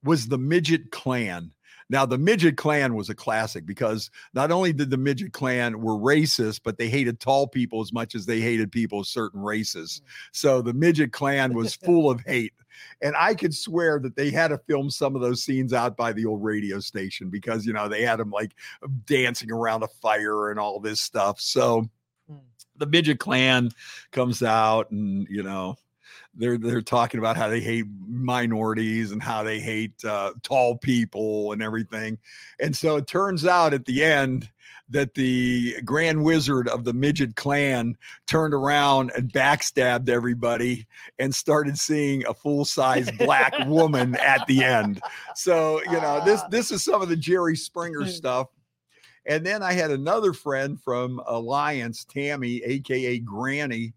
was 0.04 0.28
the 0.28 0.38
midget 0.38 0.90
clan 0.90 1.50
now 1.88 2.04
the 2.04 2.18
midget 2.18 2.56
clan 2.56 2.94
was 2.94 3.08
a 3.08 3.14
classic 3.14 3.64
because 3.66 4.10
not 4.34 4.50
only 4.50 4.72
did 4.72 4.90
the 4.90 4.96
midget 4.96 5.32
clan 5.32 5.80
were 5.80 5.96
racist 5.96 6.60
but 6.64 6.78
they 6.78 6.88
hated 6.88 7.20
tall 7.20 7.46
people 7.46 7.80
as 7.80 7.92
much 7.92 8.14
as 8.14 8.26
they 8.26 8.40
hated 8.40 8.72
people 8.72 9.00
of 9.00 9.06
certain 9.06 9.40
races. 9.40 10.02
So 10.32 10.62
the 10.62 10.74
midget 10.74 11.12
clan 11.12 11.54
was 11.54 11.74
full 11.86 12.10
of 12.10 12.20
hate. 12.22 12.52
And 13.00 13.14
i 13.16 13.34
could 13.34 13.54
swear 13.54 13.98
that 14.00 14.16
they 14.16 14.30
had 14.30 14.48
to 14.48 14.58
film 14.58 14.90
some 14.90 15.14
of 15.16 15.22
those 15.22 15.42
scenes 15.42 15.72
out 15.72 15.96
by 15.96 16.12
the 16.12 16.26
old 16.26 16.42
radio 16.42 16.80
station 16.80 17.30
because 17.30 17.64
you 17.64 17.72
know 17.72 17.88
they 17.88 18.02
had 18.02 18.18
them 18.18 18.30
like 18.30 18.52
dancing 19.06 19.50
around 19.50 19.82
a 19.82 19.88
fire 19.88 20.50
and 20.50 20.58
all 20.60 20.80
this 20.80 21.00
stuff. 21.00 21.40
So 21.40 21.88
Hmm. 22.28 22.38
the 22.76 22.86
midget 22.86 23.20
clan 23.20 23.70
comes 24.10 24.42
out 24.42 24.90
and 24.90 25.26
you 25.30 25.42
know 25.44 25.76
they're 26.36 26.58
they're 26.58 26.82
talking 26.82 27.18
about 27.18 27.36
how 27.36 27.48
they 27.48 27.60
hate 27.60 27.86
minorities 28.06 29.12
and 29.12 29.22
how 29.22 29.42
they 29.42 29.60
hate 29.60 30.04
uh, 30.04 30.32
tall 30.42 30.76
people 30.76 31.52
and 31.52 31.62
everything. 31.62 32.18
And 32.60 32.76
so 32.76 32.96
it 32.96 33.06
turns 33.06 33.46
out 33.46 33.74
at 33.74 33.84
the 33.86 34.04
end 34.04 34.50
that 34.88 35.14
the 35.14 35.76
grand 35.84 36.22
wizard 36.22 36.68
of 36.68 36.84
the 36.84 36.92
midget 36.92 37.34
clan 37.34 37.96
turned 38.26 38.54
around 38.54 39.10
and 39.16 39.32
backstabbed 39.32 40.08
everybody 40.08 40.86
and 41.18 41.34
started 41.34 41.76
seeing 41.76 42.24
a 42.26 42.34
full-size 42.34 43.10
black 43.18 43.52
woman 43.66 44.14
at 44.16 44.46
the 44.46 44.62
end. 44.62 45.00
So 45.34 45.80
you 45.84 46.00
know 46.00 46.22
this 46.24 46.42
this 46.50 46.70
is 46.70 46.84
some 46.84 47.02
of 47.02 47.08
the 47.08 47.16
jerry 47.16 47.56
springer 47.56 48.06
stuff. 48.06 48.48
And 49.28 49.44
then 49.44 49.60
I 49.60 49.72
had 49.72 49.90
another 49.90 50.32
friend 50.32 50.80
from 50.80 51.20
Alliance, 51.26 52.04
Tammy, 52.04 52.62
aka 52.62 53.18
Granny, 53.18 53.92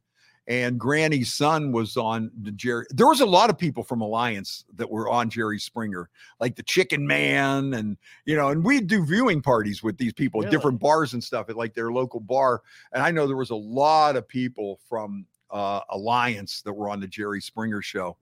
and 0.50 0.80
Granny's 0.80 1.32
son 1.32 1.72
was 1.72 1.96
on 1.96 2.32
the 2.42 2.52
Jerry. 2.52 2.86
There 2.90 3.08
was 3.08 3.22
a 3.22 3.26
lot 3.26 3.52
of 3.52 3.58
people 3.58 3.84
from 3.84 4.02
Alliance 4.02 4.66
that 4.76 4.90
were 4.90 5.08
on 5.08 5.30
Jerry 5.30 5.60
Springer, 5.60 6.10
like 6.40 6.56
the 6.56 6.64
Chicken 6.64 7.06
Man, 7.06 7.76
and 7.76 7.98
you 8.26 8.36
know, 8.36 8.50
and 8.50 8.66
we'd 8.66 8.88
do 8.88 9.06
viewing 9.06 9.44
parties 9.44 9.84
with 9.84 10.00
these 10.00 10.12
people 10.12 10.44
at 10.44 10.50
different 10.50 10.80
bars 10.80 11.14
and 11.14 11.24
stuff 11.24 11.50
at 11.50 11.56
like 11.56 11.76
their 11.76 11.92
local 11.92 12.20
bar. 12.20 12.64
And 12.92 13.04
I 13.04 13.12
know 13.12 13.28
there 13.28 13.38
was 13.38 13.52
a 13.52 13.56
lot 13.56 14.16
of 14.16 14.28
people 14.28 14.80
from 14.90 15.28
uh, 15.52 15.82
Alliance 15.92 16.64
that 16.64 16.74
were 16.74 16.90
on 16.90 17.00
the 17.00 17.08
Jerry 17.08 17.42
Springer 17.42 17.84
show. 17.84 18.18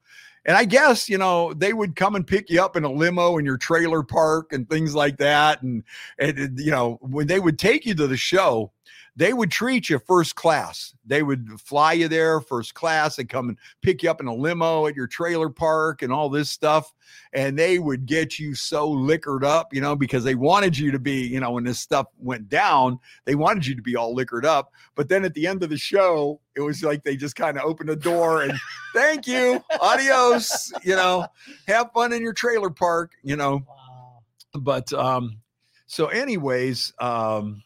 And 0.46 0.56
I 0.56 0.66
guess, 0.66 1.10
you 1.10 1.18
know, 1.18 1.54
they 1.54 1.74
would 1.74 1.96
come 1.96 2.16
and 2.16 2.26
pick 2.26 2.50
you 2.50 2.62
up 2.62 2.78
in 2.78 2.86
a 2.86 2.92
limo 2.92 3.38
in 3.38 3.46
your 3.46 3.58
trailer 3.58 4.02
park 4.02 4.54
and 4.54 4.70
things 4.70 4.96
like 4.96 5.18
that. 5.18 5.62
And, 5.62 5.84
and 6.20 6.58
you 6.58 6.72
know, 6.72 7.00
when 7.02 7.28
they 7.28 7.40
would 7.40 7.60
take 7.60 7.86
you 7.86 7.94
to 7.96 8.08
the 8.08 8.16
show, 8.16 8.72
they 9.18 9.34
would 9.34 9.50
treat 9.50 9.90
you 9.90 9.98
first 9.98 10.36
class. 10.36 10.94
They 11.04 11.24
would 11.24 11.60
fly 11.60 11.94
you 11.94 12.08
there 12.08 12.40
first 12.40 12.76
class. 12.76 13.16
They 13.16 13.24
come 13.24 13.50
and 13.50 13.58
pick 13.82 14.04
you 14.04 14.12
up 14.12 14.22
in 14.22 14.28
a 14.28 14.34
limo 14.34 14.86
at 14.86 14.96
your 14.96 15.08
trailer 15.08 15.50
park 15.50 16.04
and 16.04 16.14
all 16.14 16.30
this 16.30 16.52
stuff. 16.52 16.94
And 17.34 17.58
they 17.58 17.80
would 17.80 18.06
get 18.06 18.38
you 18.38 18.54
so 18.54 18.88
liquored 18.88 19.44
up, 19.44 19.74
you 19.74 19.82
know, 19.82 19.96
because 19.96 20.24
they 20.24 20.36
wanted 20.36 20.78
you 20.78 20.92
to 20.92 21.00
be, 21.00 21.26
you 21.26 21.40
know, 21.40 21.52
when 21.52 21.64
this 21.64 21.80
stuff 21.80 22.06
went 22.20 22.48
down, 22.48 23.00
they 23.26 23.34
wanted 23.34 23.66
you 23.66 23.74
to 23.76 23.82
be 23.82 23.96
all 23.96 24.14
liquored 24.14 24.46
up. 24.46 24.72
But 24.94 25.10
then 25.10 25.26
at 25.26 25.34
the 25.34 25.48
end 25.48 25.64
of 25.64 25.70
the 25.72 25.78
show, 25.78 26.40
it 26.56 26.62
was 26.62 26.84
like 26.84 27.04
they 27.04 27.16
just 27.18 27.36
kind 27.36 27.58
of 27.58 27.64
opened 27.64 27.90
the 27.90 27.96
door 27.96 28.44
and 28.44 28.54
thank 28.94 29.26
you, 29.26 29.64
adios, 29.82 30.72
you 30.84 30.96
know, 30.96 31.26
have 31.68 31.92
fun 31.92 32.14
in 32.14 32.22
your 32.22 32.34
trailer 32.34 32.70
park, 32.70 33.14
you 33.24 33.36
know 33.36 33.64
Wow. 33.68 34.20
but 34.60 34.94
um 34.94 35.40
so 35.88 36.08
anyways 36.08 36.94
um 37.00 37.64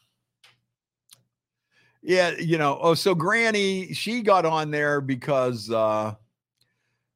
yeah 2.01 2.31
you 2.39 2.57
know 2.57 2.79
oh 2.81 2.93
so 2.93 3.13
granny 3.13 3.93
she 3.93 4.21
got 4.21 4.45
on 4.45 4.71
there 4.71 5.01
because 5.01 5.69
uh 5.69 6.13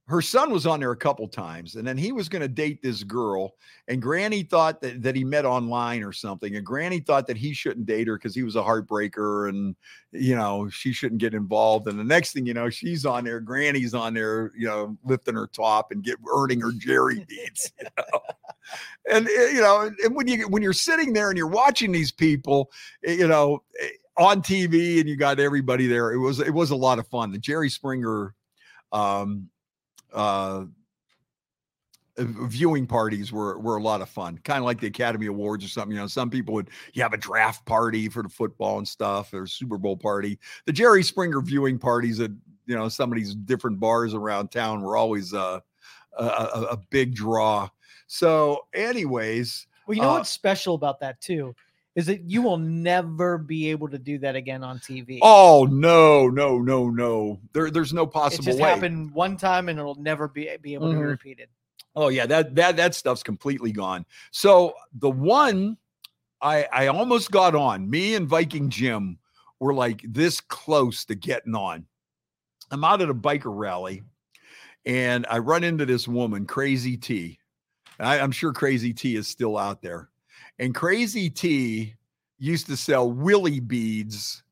her 0.08 0.22
son 0.22 0.52
was 0.52 0.68
on 0.68 0.80
there 0.80 0.92
a 0.92 0.96
couple 0.98 1.28
times 1.28 1.76
and 1.76 1.88
then 1.88 1.98
he 1.98 2.12
was 2.12 2.30
going 2.30 2.42
to 2.42 2.48
date 2.48 2.80
this 2.84 3.04
girl 3.04 3.56
and 3.88 4.02
granny 4.02 4.44
thought 4.44 4.80
that, 4.80 5.02
that 5.02 5.16
he 5.16 5.24
met 5.24 5.46
online 5.46 6.04
or 6.04 6.12
something 6.12 6.56
and 6.56 6.66
granny 6.66 7.00
thought 7.00 7.26
that 7.26 7.38
he 7.38 7.54
shouldn't 7.54 7.88
date 7.88 8.08
her 8.08 8.16
because 8.16 8.36
he 8.36 8.44
was 8.44 8.56
a 8.56 8.62
heartbreaker 8.62 9.50
and 9.50 9.76
you 10.12 10.36
know 10.36 10.70
she 10.70 10.94
shouldn't 10.94 11.20
get 11.20 11.34
involved 11.34 11.88
and 11.88 11.98
the 12.00 12.04
next 12.04 12.34
thing 12.34 12.46
you 12.46 12.54
know 12.54 12.70
she's 12.70 13.04
on 13.06 13.24
there 13.24 13.40
granny's 13.40 13.96
on 13.96 14.14
there 14.14 14.52
you 14.56 14.68
know 14.68 14.96
lifting 15.04 15.34
her 15.34 15.48
top 15.48 15.92
and 15.92 16.04
get 16.04 16.18
earning 16.32 16.62
her 16.62 16.72
jerry 16.78 17.26
beads 17.28 17.72
you 17.80 17.88
know? 17.98 18.20
And 19.10 19.28
uh, 19.28 19.46
you 19.46 19.62
know 19.62 19.92
and- 20.04 20.16
when 20.16 20.28
you 20.28 20.48
when 20.48 20.62
you're 20.62 20.74
sitting 20.74 21.14
there 21.14 21.30
and 21.30 21.38
you're 21.38 21.48
watching 21.48 21.92
these 21.92 22.12
people 22.12 22.72
eh, 23.06 23.14
you 23.14 23.28
know 23.28 23.64
eh, 23.82 23.88
on 24.18 24.42
tv 24.42 25.00
and 25.00 25.10
you 25.10 25.16
got 25.16 25.40
everybody 25.40 25.88
there 25.88 26.12
it 26.14 26.18
was 26.20 26.40
it 26.40 26.54
was 26.54 26.72
a 26.72 26.76
lot 26.76 27.00
of 27.00 27.08
fun. 27.08 27.32
The 27.32 27.38
jerry 27.38 27.70
springer 27.70 28.34
um 28.92 29.50
uh 30.14 30.66
uh, 32.18 32.24
viewing 32.48 32.88
parties 32.88 33.34
were 33.34 33.60
were 33.60 33.76
a 33.76 33.84
lot 33.84 34.02
of 34.02 34.08
fun 34.08 34.38
kind 34.46 34.60
of 34.60 34.64
like 34.64 34.80
the 34.80 34.88
academy 34.88 35.26
awards 35.26 35.66
or 35.66 35.68
something 35.68 35.94
you 35.94 36.02
know 36.02 36.08
some 36.08 36.30
people 36.30 36.54
would 36.54 36.70
you 36.94 37.04
have 37.04 37.12
a 37.12 37.18
draft 37.18 37.66
party 37.66 38.08
for 38.08 38.24
the 38.24 38.30
football 38.30 38.78
and 38.78 38.88
stuff 38.88 39.34
or 39.34 39.46
super 39.46 39.78
bowl 39.78 39.98
party. 39.98 40.40
The 40.66 40.72
jerry 40.72 41.04
springer 41.04 41.42
viewing 41.42 41.78
parties 41.78 42.22
at 42.22 42.32
you 42.68 42.76
know 42.76 42.88
some 42.88 43.12
of 43.12 43.18
these 43.18 43.36
different 43.36 43.82
bars 43.82 44.14
around 44.14 44.50
town 44.50 44.82
were 44.82 44.96
always 44.96 45.34
uh, 45.34 45.60
a, 46.18 46.24
a, 46.24 46.62
a 46.72 46.78
big 46.90 47.16
draw. 47.16 47.68
So 48.08 48.66
anyways 48.74 49.68
Well, 49.86 49.96
you 49.96 50.02
know 50.02 50.12
Uh, 50.12 50.14
what's 50.14 50.30
special 50.30 50.76
about 50.76 51.02
that 51.02 51.20
too 51.20 51.54
is 51.96 52.08
that 52.08 52.30
you 52.30 52.42
will 52.42 52.58
never 52.58 53.38
be 53.38 53.72
able 53.72 53.88
to 53.90 53.98
do 53.98 54.18
that 54.20 54.36
again 54.36 54.64
on 54.64 54.80
TV. 54.80 55.20
oh 55.22 55.68
no 55.72 56.28
no 56.28 56.60
no 56.60 56.90
no 56.90 57.40
there, 57.54 57.72
there's 57.72 57.94
no 57.94 58.06
possible 58.06 58.44
it 58.44 58.46
just 58.46 58.60
way 58.62 58.70
happened 58.70 59.12
one 59.14 59.38
time 59.38 59.70
and 59.70 59.80
it'll 59.80 59.96
never 59.96 60.28
be 60.28 60.50
be 60.62 60.74
able 60.74 60.90
to 60.90 60.96
be 60.96 61.02
Mhm. 61.02 61.08
repeated. 61.10 61.50
Oh 61.96 62.10
yeah, 62.10 62.26
that 62.26 62.56
that 62.56 62.76
that 62.78 62.94
stuff's 62.96 63.24
completely 63.24 63.72
gone. 63.72 64.06
So 64.32 64.74
the 64.94 65.10
one 65.10 65.78
I 66.42 66.68
I 66.72 66.88
almost 66.88 67.32
got 67.32 67.56
on, 67.56 67.90
me 67.90 68.16
and 68.16 68.28
Viking 68.28 68.70
Jim 68.70 69.18
were 69.60 69.74
like 69.74 70.02
this 70.08 70.42
close 70.42 71.06
to 71.06 71.16
getting 71.16 71.56
on. 71.56 71.86
I'm 72.72 72.84
out 72.84 73.02
at 73.02 73.10
a 73.10 73.14
biker 73.16 73.56
rally 73.56 74.04
and 74.86 75.26
I 75.30 75.38
run 75.38 75.64
into 75.64 75.86
this 75.86 76.08
woman, 76.08 76.46
Crazy 76.46 76.98
T. 76.98 77.40
I, 78.00 78.20
I'm 78.20 78.32
sure 78.34 78.52
Crazy 78.52 78.94
T 78.94 79.16
is 79.16 79.28
still 79.30 79.58
out 79.58 79.82
there. 79.82 80.10
And 80.60 80.74
Crazy 80.74 81.30
T 81.30 81.96
used 82.38 82.68
to 82.68 82.78
sell 82.78 83.12
willy 83.12 83.60
beads 83.60 84.44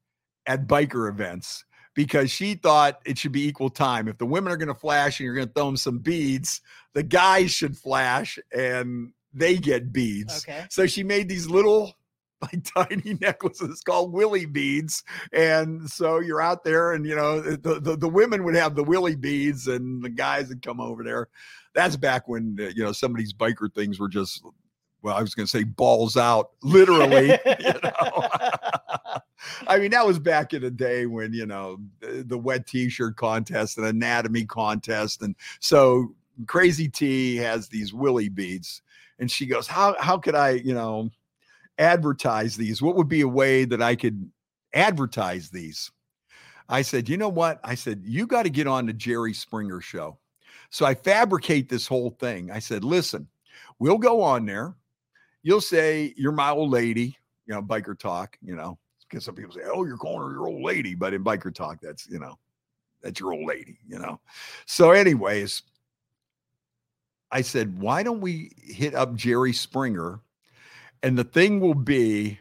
at 0.45 0.67
biker 0.67 1.10
events 1.10 1.65
because 1.93 2.31
she 2.31 2.55
thought 2.55 3.00
it 3.05 3.17
should 3.17 3.31
be 3.31 3.48
equal 3.48 3.69
time. 3.69 4.07
If 4.07 4.17
the 4.17 4.25
women 4.25 4.51
are 4.51 4.57
going 4.57 4.67
to 4.67 4.74
flash 4.74 5.19
and 5.19 5.25
you're 5.25 5.36
going 5.36 5.48
to 5.48 5.53
throw 5.53 5.67
them 5.67 5.77
some 5.77 6.00
beads, 6.00 6.62
the 6.93 7.03
guys 7.03 7.51
should 7.51 7.77
flash 7.77 8.39
and 8.55 9.13
they 9.33 9.57
get 9.57 9.91
beads. 9.93 10.43
Okay. 10.43 10.65
So 10.69 10.88
she 10.88 11.03
made 11.03 11.29
these 11.29 11.48
little 11.48 11.93
like 12.41 12.63
tiny 12.75 13.17
necklaces 13.22 13.81
called 13.81 14.12
willy 14.12 14.45
beads. 14.45 15.03
And 15.31 15.89
so 15.89 16.19
you're 16.19 16.41
out 16.41 16.63
there 16.63 16.93
and 16.93 17.05
you 17.05 17.15
know 17.15 17.41
the, 17.41 17.79
the, 17.79 17.95
the 17.95 18.10
women 18.10 18.43
would 18.43 18.55
have 18.55 18.75
the 18.75 18.83
willy 18.83 19.15
beads 19.15 19.67
and 19.67 20.03
the 20.03 20.10
guys 20.10 20.50
would 20.50 20.62
come 20.62 20.79
over 20.79 21.03
there. 21.03 21.29
That's 21.74 21.95
back 21.95 22.27
when 22.27 22.57
uh, 22.60 22.72
you 22.75 22.83
know 22.83 22.91
some 22.91 23.12
of 23.12 23.17
these 23.17 23.33
biker 23.33 23.74
things 23.74 24.00
were 24.00 24.10
just 24.10 24.43
well, 25.03 25.15
I 25.15 25.22
was 25.22 25.36
going 25.36 25.45
to 25.45 25.51
say 25.51 25.63
balls 25.63 26.17
out, 26.17 26.51
literally. 26.63 27.27
you 27.60 27.74
know, 27.83 28.27
I 29.67 29.77
mean 29.77 29.91
that 29.91 30.05
was 30.05 30.19
back 30.19 30.53
in 30.53 30.62
the 30.62 30.72
day 30.72 31.05
when 31.05 31.33
you 31.33 31.45
know 31.45 31.77
the, 32.00 32.24
the 32.24 32.38
wet 32.38 32.65
T-shirt 32.65 33.17
contest 33.17 33.77
and 33.77 33.86
anatomy 33.86 34.45
contest, 34.45 35.22
and 35.22 35.36
so 35.60 36.15
Crazy 36.48 36.88
T 36.88 37.36
has 37.38 37.67
these 37.67 37.93
willy 37.93 38.29
beads, 38.29 38.81
and 39.19 39.29
she 39.29 39.45
goes, 39.45 39.67
"How 39.67 39.95
how 40.00 40.17
could 40.17 40.36
I 40.36 40.51
you 40.51 40.74
know 40.74 41.10
advertise 41.77 42.55
these? 42.55 42.81
What 42.81 42.95
would 42.95 43.10
be 43.10 43.22
a 43.22 43.27
way 43.27 43.65
that 43.65 43.81
I 43.81 43.95
could 43.95 44.31
advertise 44.74 45.50
these?" 45.50 45.91
I 46.69 46.81
said, 46.81 47.10
"You 47.10 47.17
know 47.17 47.29
what?" 47.29 47.60
I 47.63 47.75
said, 47.75 48.01
"You 48.05 48.25
got 48.25 48.43
to 48.43 48.50
get 48.50 48.67
on 48.67 48.86
the 48.86 48.93
Jerry 48.93 49.33
Springer 49.33 49.81
show." 49.81 50.17
So 50.69 50.86
I 50.86 50.95
fabricate 50.95 51.69
this 51.69 51.86
whole 51.86 52.12
thing. 52.12 52.50
I 52.50 52.60
said, 52.60 52.83
"Listen, 52.83 53.27
we'll 53.79 53.98
go 53.98 54.22
on 54.22 54.45
there. 54.45 54.75
You'll 55.44 55.62
say 55.62 56.14
you're 56.18 56.32
my 56.32 56.50
old 56.50 56.72
lady, 56.72 57.18
you 57.46 57.54
know, 57.54 57.62
biker 57.62 57.98
talk, 57.98 58.38
you 58.42 58.56
know." 58.56 58.78
Because 59.08 59.26
some 59.26 59.36
people 59.36 59.54
say, 59.54 59.62
"Oh, 59.72 59.86
you're 59.86 59.98
calling 59.98 60.28
her 60.28 60.34
your 60.34 60.48
old 60.48 60.64
lady," 60.64 60.96
but 60.96 61.14
in 61.14 61.24
biker 61.24 61.54
talk, 61.54 61.80
that's 61.82 62.08
you 62.10 62.20
know, 62.20 62.38
that's 63.02 63.20
your 63.20 63.34
old 63.34 63.46
lady, 63.46 63.78
you 63.88 64.00
know. 64.00 64.20
So, 64.66 64.92
anyways, 64.92 65.62
I 67.32 67.42
said, 67.42 67.80
"Why 67.80 68.04
don't 68.04 68.22
we 68.22 68.52
hit 68.58 68.96
up 68.96 69.16
Jerry 69.16 69.54
Springer?" 69.54 70.20
And 71.04 71.18
the 71.18 71.26
thing 71.26 71.60
will 71.60 71.74
be, 71.76 72.40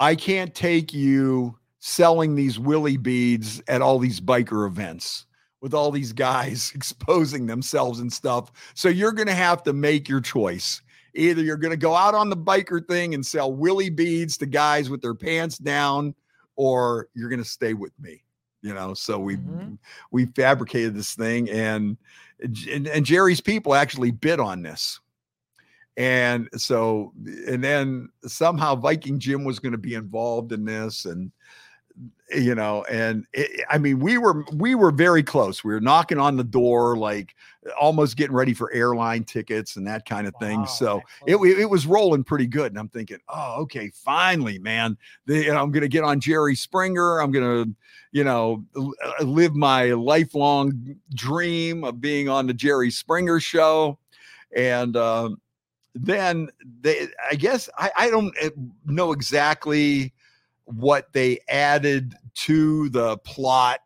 I 0.00 0.16
can't 0.16 0.54
take 0.54 0.92
you 0.92 1.56
selling 1.78 2.34
these 2.34 2.58
willy 2.58 2.96
beads 2.96 3.62
at 3.68 3.80
all 3.82 4.00
these 4.00 4.20
biker 4.20 4.66
events 4.66 5.26
with 5.60 5.74
all 5.74 5.90
these 5.90 6.12
guys 6.12 6.72
exposing 6.74 7.46
themselves 7.46 8.00
and 8.00 8.12
stuff. 8.12 8.52
So 8.74 8.88
you're 8.88 9.12
going 9.12 9.28
to 9.28 9.34
have 9.34 9.62
to 9.62 9.72
make 9.72 10.08
your 10.08 10.20
choice. 10.20 10.82
Either 11.18 11.42
you're 11.42 11.56
going 11.56 11.72
to 11.72 11.76
go 11.76 11.94
out 11.94 12.14
on 12.14 12.30
the 12.30 12.36
biker 12.36 12.86
thing 12.86 13.12
and 13.14 13.26
sell 13.26 13.52
willy 13.52 13.90
beads 13.90 14.36
to 14.38 14.46
guys 14.46 14.88
with 14.88 15.02
their 15.02 15.14
pants 15.14 15.58
down, 15.58 16.14
or 16.56 17.08
you're 17.14 17.28
going 17.28 17.42
to 17.42 17.48
stay 17.48 17.74
with 17.74 17.92
me. 18.00 18.22
You 18.62 18.74
know, 18.74 18.94
so 18.94 19.18
we 19.18 19.36
Mhm. 19.36 19.78
we 20.10 20.26
fabricated 20.26 20.94
this 20.94 21.14
thing, 21.14 21.48
and, 21.50 21.96
and 22.40 22.86
and 22.88 23.06
Jerry's 23.06 23.40
people 23.40 23.74
actually 23.74 24.10
bid 24.10 24.40
on 24.40 24.62
this, 24.62 25.00
and 25.96 26.48
so 26.56 27.12
and 27.46 27.62
then 27.62 28.08
somehow 28.26 28.74
Viking 28.74 29.18
Jim 29.18 29.44
was 29.44 29.58
going 29.60 29.72
to 29.72 29.78
be 29.78 29.94
involved 29.94 30.52
in 30.52 30.64
this, 30.64 31.04
and 31.04 31.30
you 32.30 32.54
know 32.54 32.84
and 32.90 33.26
it, 33.32 33.64
i 33.70 33.78
mean 33.78 33.98
we 33.98 34.18
were 34.18 34.44
we 34.54 34.74
were 34.74 34.90
very 34.90 35.22
close. 35.22 35.64
We 35.64 35.72
were 35.72 35.80
knocking 35.80 36.18
on 36.18 36.36
the 36.36 36.44
door 36.44 36.96
like 36.96 37.34
almost 37.80 38.16
getting 38.16 38.34
ready 38.34 38.54
for 38.54 38.72
airline 38.72 39.24
tickets 39.24 39.76
and 39.76 39.86
that 39.86 40.06
kind 40.06 40.26
of 40.26 40.34
thing. 40.40 40.60
Wow, 40.60 40.66
so 40.66 41.02
it, 41.26 41.36
it 41.36 41.68
was 41.68 41.86
rolling 41.86 42.24
pretty 42.24 42.46
good 42.46 42.72
and 42.72 42.78
i'm 42.78 42.88
thinking 42.88 43.18
oh 43.28 43.56
okay 43.62 43.90
finally 43.94 44.58
man 44.58 44.96
the, 45.26 45.44
you 45.44 45.52
know, 45.52 45.62
i'm 45.62 45.70
gonna 45.70 45.88
get 45.88 46.04
on 46.04 46.20
jerry 46.20 46.54
springer. 46.54 47.20
I'm 47.20 47.30
gonna 47.30 47.66
you 48.12 48.24
know 48.24 48.64
uh, 48.76 49.24
live 49.24 49.54
my 49.54 49.92
lifelong 49.92 50.96
dream 51.14 51.84
of 51.84 52.00
being 52.00 52.28
on 52.28 52.46
the 52.46 52.54
jerry 52.54 52.90
springer 52.90 53.40
show. 53.40 53.98
And 54.54 54.96
um 54.96 55.40
then 55.94 56.48
they 56.80 57.08
i 57.30 57.34
guess 57.34 57.68
i, 57.76 57.90
I 57.96 58.10
don't 58.10 58.34
uh, 58.42 58.50
know 58.86 59.12
exactly 59.12 60.12
what 60.68 61.12
they 61.12 61.38
added 61.48 62.14
to 62.34 62.88
the 62.90 63.16
plot 63.18 63.80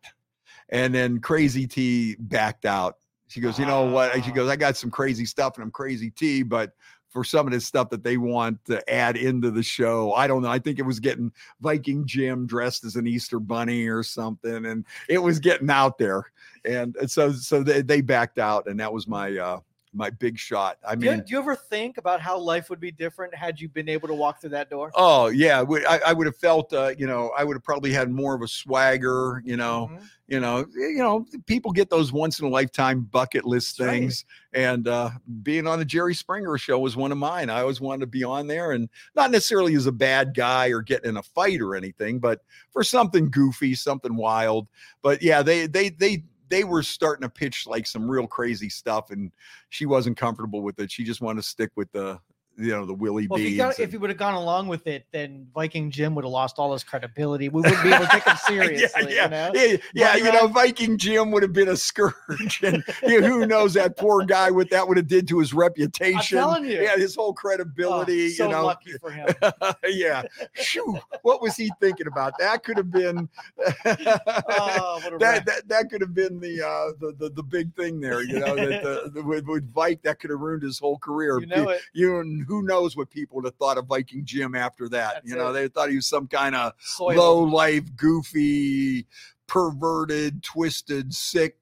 and 0.69 0.93
then 0.93 1.19
crazy 1.19 1.65
t 1.65 2.15
backed 2.19 2.65
out 2.65 2.97
she 3.27 3.39
goes 3.39 3.57
you 3.57 3.65
know 3.65 3.83
what 3.85 4.13
she 4.23 4.31
Ah. 4.31 4.33
goes 4.33 4.49
i 4.49 4.55
got 4.55 4.75
some 4.77 4.91
crazy 4.91 5.25
stuff 5.25 5.55
and 5.55 5.63
i'm 5.63 5.71
crazy 5.71 6.11
t 6.11 6.43
but 6.43 6.73
for 7.13 7.23
some 7.23 7.45
of 7.45 7.53
this 7.53 7.65
stuff 7.65 7.89
that 7.91 8.03
they 8.03 8.17
want 8.17 8.63
to 8.65 8.89
add 8.91 9.15
into 9.17 9.51
the 9.51 9.61
show. 9.61 10.13
I 10.13 10.25
don't 10.25 10.41
know. 10.41 10.49
I 10.49 10.57
think 10.57 10.79
it 10.79 10.85
was 10.85 10.99
getting 10.99 11.31
Viking 11.61 12.07
Jim 12.07 12.47
dressed 12.47 12.83
as 12.85 12.95
an 12.95 13.05
Easter 13.05 13.39
bunny 13.39 13.87
or 13.87 14.01
something, 14.01 14.65
and 14.65 14.83
it 15.07 15.19
was 15.19 15.37
getting 15.39 15.69
out 15.69 15.99
there. 15.99 16.31
And 16.65 16.95
and 16.95 17.09
so 17.09 17.31
so 17.31 17.61
they, 17.61 17.83
they 17.83 18.01
backed 18.01 18.39
out, 18.39 18.65
and 18.65 18.79
that 18.79 18.91
was 18.91 19.07
my 19.07 19.37
uh 19.37 19.59
my 19.93 20.09
big 20.09 20.37
shot. 20.37 20.77
I 20.87 20.95
Do 20.95 21.05
you, 21.05 21.11
mean, 21.11 21.19
do 21.21 21.33
you 21.33 21.39
ever 21.39 21.55
think 21.55 21.97
about 21.97 22.19
how 22.21 22.37
life 22.37 22.69
would 22.69 22.79
be 22.79 22.91
different 22.91 23.33
had 23.35 23.59
you 23.59 23.69
been 23.69 23.87
able 23.89 24.07
to 24.07 24.13
walk 24.13 24.41
through 24.41 24.49
that 24.51 24.69
door? 24.69 24.91
oh 24.95 25.27
yeah, 25.27 25.63
I, 25.87 25.99
I 26.07 26.13
would 26.13 26.25
have 26.27 26.37
felt 26.37 26.73
uh, 26.73 26.93
you 26.97 27.07
know 27.07 27.31
I 27.37 27.43
would 27.43 27.55
have 27.55 27.63
probably 27.63 27.91
had 27.93 28.09
more 28.09 28.33
of 28.35 28.41
a 28.41 28.47
swagger. 28.47 29.41
You 29.45 29.57
know, 29.57 29.89
Mhm. 29.91 30.03
you 30.27 30.39
know, 30.39 30.65
you 30.73 30.97
know, 30.97 31.25
people 31.45 31.71
get 31.71 31.89
those 31.89 32.11
once 32.11 32.39
in 32.39 32.45
a 32.45 32.49
lifetime 32.49 33.01
bucket 33.01 33.45
list 33.45 33.77
That's 33.77 33.87
right. 33.87 33.99
things. 33.99 34.25
And 34.53 34.87
uh, 34.87 35.09
being 35.41 35.67
on 35.67 35.79
the 35.79 35.85
Jerry 35.85 36.13
Springer 36.15 36.57
show 36.57 36.79
was 36.79 36.95
one 36.95 37.11
of 37.11 37.17
mine. 37.17 37.49
I 37.49 37.61
always 37.61 37.81
wanted 37.81 38.01
to 38.01 38.07
be 38.07 38.23
on 38.23 38.47
there 38.47 38.71
and 38.71 38.87
not 39.15 39.31
necessarily 39.31 39.75
as 39.75 39.85
a 39.85 39.91
bad 39.91 40.33
guy 40.33 40.67
or 40.67 40.81
getting 40.81 41.09
in 41.09 41.17
a 41.17 41.23
fight 41.23 41.59
or 41.61 41.75
anything, 41.75 42.19
but 42.19 42.41
for 42.71 42.83
something 42.83 43.29
goofy, 43.31 43.75
something 43.75 44.15
wild. 44.15 44.67
But 45.01 45.21
yeah, 45.21 45.41
they 45.43 45.67
they 45.67 45.89
they 45.89 46.23
they 46.53 46.63
were 46.63 46.83
starting 46.83 47.23
to 47.23 47.29
pitch 47.29 47.65
like 47.65 47.87
some 47.87 48.09
real 48.09 48.27
crazy 48.27 48.69
stuff, 48.69 49.09
and 49.09 49.31
she 49.69 49.87
wasn't 49.87 50.15
comfortable 50.15 50.61
with 50.61 50.79
it. 50.79 50.91
She 50.91 51.03
just 51.03 51.19
wanted 51.19 51.41
to 51.41 51.47
stick 51.47 51.71
with 51.75 51.91
the 51.91 52.19
you 52.57 52.69
know 52.71 52.85
the 52.85 52.93
Willie 52.93 53.27
Well, 53.27 53.39
if 53.39 53.45
beads. 53.45 53.57
you, 53.57 53.69
if 53.69 53.79
and- 53.79 53.93
you 53.93 53.99
would 53.99 54.09
have 54.09 54.19
gone 54.19 54.35
along 54.35 54.67
with 54.67 54.85
it, 54.87 55.05
then 55.11 55.47
Viking 55.53 55.89
Jim 55.91 56.13
would 56.15 56.23
have 56.23 56.31
lost 56.31 56.59
all 56.59 56.71
his 56.73 56.83
credibility. 56.83 57.49
We 57.49 57.61
wouldn't 57.61 57.81
be 57.83 57.91
able 57.91 58.05
to 58.05 58.11
take 58.11 58.23
him 58.23 58.37
seriously. 58.47 59.15
yeah, 59.15 59.23
You 59.25 59.29
know? 59.29 59.51
yeah, 59.53 59.77
yeah, 59.93 60.15
you 60.15 60.31
know, 60.31 60.47
Viking 60.47 60.97
Jim 60.97 61.31
would 61.31 61.41
have 61.43 61.53
been 61.53 61.69
a 61.69 61.75
scourge, 61.77 62.61
and 62.63 62.83
you 63.03 63.21
know, 63.21 63.27
who 63.27 63.45
knows 63.47 63.73
that 63.73 63.97
poor 63.97 64.23
guy 64.23 64.51
what 64.51 64.69
that 64.69 64.87
would 64.87 64.97
have 64.97 65.07
did 65.07 65.27
to 65.29 65.39
his 65.39 65.53
reputation. 65.53 66.37
telling 66.37 66.65
you. 66.65 66.81
yeah, 66.81 66.95
his 66.95 67.15
whole 67.15 67.29
Oh, 67.29 67.33
credibility. 67.33 68.29
so 68.29 68.45
you 68.45 68.51
know, 68.51 68.65
lucky 68.65 68.91
for 68.93 69.09
him. 69.09 69.27
yeah. 69.85 70.23
Shoo, 70.53 70.99
what 71.23 71.41
was 71.41 71.55
he 71.55 71.71
thinking 71.81 72.05
about? 72.07 72.33
That 72.37 72.63
could 72.63 72.77
have 72.77 72.91
been 72.91 73.27
Oh, 73.85 75.01
that, 75.19 75.45
that 75.45 75.67
that 75.67 75.89
could 75.89 76.01
have 76.01 76.13
been 76.13 76.39
the 76.39 76.61
uh 76.61 76.91
the, 76.99 77.13
the 77.17 77.29
the 77.29 77.43
big 77.43 77.73
thing 77.75 77.99
there, 77.99 78.21
you 78.23 78.39
know, 78.39 78.55
that 78.55 78.83
the, 78.83 79.11
the 79.13 79.23
with, 79.23 79.45
with 79.47 79.71
Vike 79.73 80.01
that 80.03 80.19
could 80.19 80.29
have 80.29 80.39
ruined 80.39 80.63
his 80.63 80.79
whole 80.79 80.97
career. 80.97 81.39
You 81.39 81.47
know 81.47 81.69
it. 81.69 81.81
You 81.93 82.19
and 82.19 82.42
who 82.47 82.63
knows 82.63 82.95
what 82.95 83.09
people 83.09 83.35
would 83.37 83.45
have 83.45 83.55
thought 83.55 83.77
of 83.77 83.87
Viking 83.87 84.25
Jim 84.25 84.55
after 84.55 84.89
that. 84.89 85.15
That's 85.15 85.29
you 85.29 85.35
know, 85.35 85.49
it. 85.49 85.53
they 85.53 85.67
thought 85.67 85.89
he 85.89 85.95
was 85.95 86.07
some 86.07 86.27
kind 86.27 86.55
of 86.55 86.73
low 86.99 87.39
life, 87.39 87.83
goofy, 87.95 89.07
perverted, 89.47 90.43
twisted, 90.43 91.13
sick, 91.13 91.57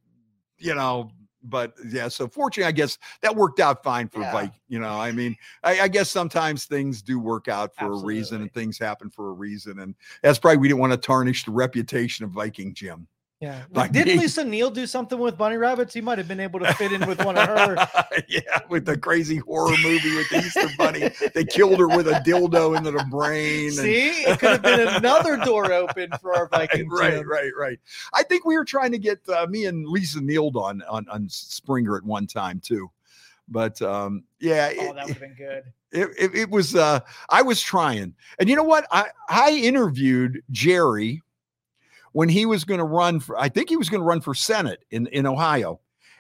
you 0.58 0.76
know. 0.76 1.12
But 1.44 1.74
yeah, 1.90 2.08
so 2.08 2.28
fortunately, 2.28 2.68
I 2.68 2.72
guess 2.72 3.00
that 3.22 3.36
worked 3.36 3.60
out 3.60 3.84
fine 3.84 4.08
for 4.08 4.22
Yeah. 4.22 4.32
Vike. 4.32 4.54
You 4.68 4.80
know, 4.80 5.00
I 5.00 5.12
mean, 5.12 5.36
I, 5.64 5.82
I 5.82 5.88
guess 5.88 6.12
sometimes 6.12 6.66
things 6.66 7.02
do 7.02 7.20
work 7.20 7.48
out 7.48 7.76
for 7.76 7.94
a 7.94 7.98
reason 7.98 8.42
and 8.42 8.54
things 8.54 8.78
happen 8.78 9.10
for 9.10 9.30
a 9.30 9.34
reason. 9.34 9.80
And 9.80 9.96
that's 10.22 10.38
probably 10.38 10.58
we 10.58 10.68
didn't 10.68 10.80
want 10.80 10.94
to 10.94 10.98
tarnish 10.98 11.46
the 11.46 11.52
reputation 11.52 12.26
of 12.26 12.32
Viking 12.32 12.76
Jim. 12.76 13.08
Yeah. 13.42 13.64
Like 13.74 13.92
Did. 13.92 14.06
Lisa 14.08 14.44
Neal 14.46 14.70
do 14.70 14.86
something 14.86 15.18
with 15.18 15.36
bunny 15.36 15.58
rabbits? 15.58 15.96
He 15.96 16.00
might 16.00 16.20
have 16.20 16.28
been 16.28 16.40
able 16.40 16.60
to 16.60 16.72
fit 16.76 16.92
in 16.92 17.08
with 17.08 17.26
one 17.26 17.38
of 17.40 17.48
her. 17.48 17.76
yeah, 18.30 18.60
with 18.70 18.86
the 18.86 18.96
crazy 18.96 19.38
horror 19.38 19.76
movie 19.82 20.16
with 20.16 20.30
the 20.30 20.38
Easter 20.46 20.70
Bunny. 20.78 21.10
They 21.34 21.44
killed 21.44 21.80
her 21.80 21.88
with 21.88 22.08
a 22.08 22.22
dildo 22.24 22.78
into 22.78 22.92
the 22.92 23.04
brain. 23.10 23.66
and- 23.70 23.74
See, 23.74 24.10
it 24.10 24.38
could 24.40 24.52
have 24.52 24.62
been 24.62 24.88
another 24.88 25.38
door 25.38 25.74
open 25.74 26.12
for 26.22 26.36
our 26.36 26.48
Viking 26.52 26.88
right, 26.88 27.14
Jim. 27.14 27.28
right, 27.28 27.52
right. 27.60 27.80
I 28.14 28.22
think 28.22 28.46
we 28.46 28.56
were 28.56 28.64
trying 28.66 28.92
to 28.92 29.00
get 29.00 29.28
uh, 29.28 29.48
me 29.50 29.66
and 29.66 29.88
Lisa 29.88 30.20
Neild 30.20 30.56
on, 30.56 30.84
on 30.88 31.10
on 31.10 31.28
Springer 31.28 31.98
at 31.98 32.04
one 32.04 32.28
time 32.28 32.60
too, 32.60 32.92
but 33.50 33.82
um, 33.82 34.24
yeah, 34.40 34.70
Oh, 34.78 34.84
it, 34.92 34.96
that 34.96 35.06
would 35.08 35.14
have 35.16 35.20
been 35.20 35.34
good. 35.34 35.64
it, 35.92 36.10
it, 36.16 36.36
it 36.42 36.50
was. 36.52 36.76
Uh, 36.76 37.00
I 37.30 37.42
was 37.42 37.60
trying, 37.60 38.14
and 38.38 38.48
you 38.48 38.56
know 38.56 38.64
what? 38.64 38.86
I 38.92 39.08
I 39.30 39.50
interviewed 39.52 40.44
Jerry 40.52 41.24
when 42.14 42.30
he 42.30 42.46
was 42.46 42.64
going 42.64 42.80
to 42.80 42.86
run 42.86 43.20
for. 43.20 43.40
I 43.40 43.50
think 43.50 43.70
he 43.70 43.78
was 43.78 43.90
going 43.90 44.02
to 44.02 44.06
run 44.06 44.22
for 44.22 44.34
Senate 44.34 44.84
in 44.92 45.08
in 45.08 45.26
Ohio, 45.26 45.80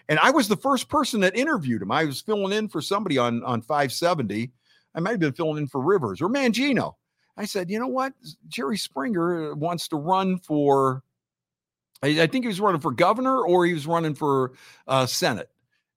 and 0.09 0.19
I 0.19 0.31
was 0.31 0.47
the 0.47 0.57
first 0.57 0.89
person 0.89 1.21
that 1.21 1.35
interviewed 1.35 1.81
him. 1.81 1.91
I 1.91 2.05
was 2.05 2.21
filling 2.21 2.57
in 2.57 2.67
for 2.67 2.81
somebody 2.81 3.17
on 3.17 3.43
on 3.43 3.61
570. 3.61 4.51
I 4.93 4.99
might 4.99 5.11
have 5.11 5.19
been 5.19 5.33
filling 5.33 5.57
in 5.57 5.67
for 5.67 5.81
Rivers 5.81 6.21
or 6.21 6.29
Mangino. 6.29 6.95
I 7.37 7.45
said, 7.45 7.69
you 7.69 7.79
know 7.79 7.87
what? 7.87 8.13
Jerry 8.49 8.77
Springer 8.77 9.55
wants 9.55 9.87
to 9.89 9.95
run 9.95 10.37
for. 10.37 11.03
I, 12.03 12.23
I 12.23 12.27
think 12.27 12.43
he 12.43 12.47
was 12.47 12.59
running 12.59 12.81
for 12.81 12.91
governor 12.91 13.41
or 13.41 13.65
he 13.65 13.73
was 13.73 13.87
running 13.87 14.15
for 14.15 14.53
uh, 14.87 15.05
Senate, 15.05 15.49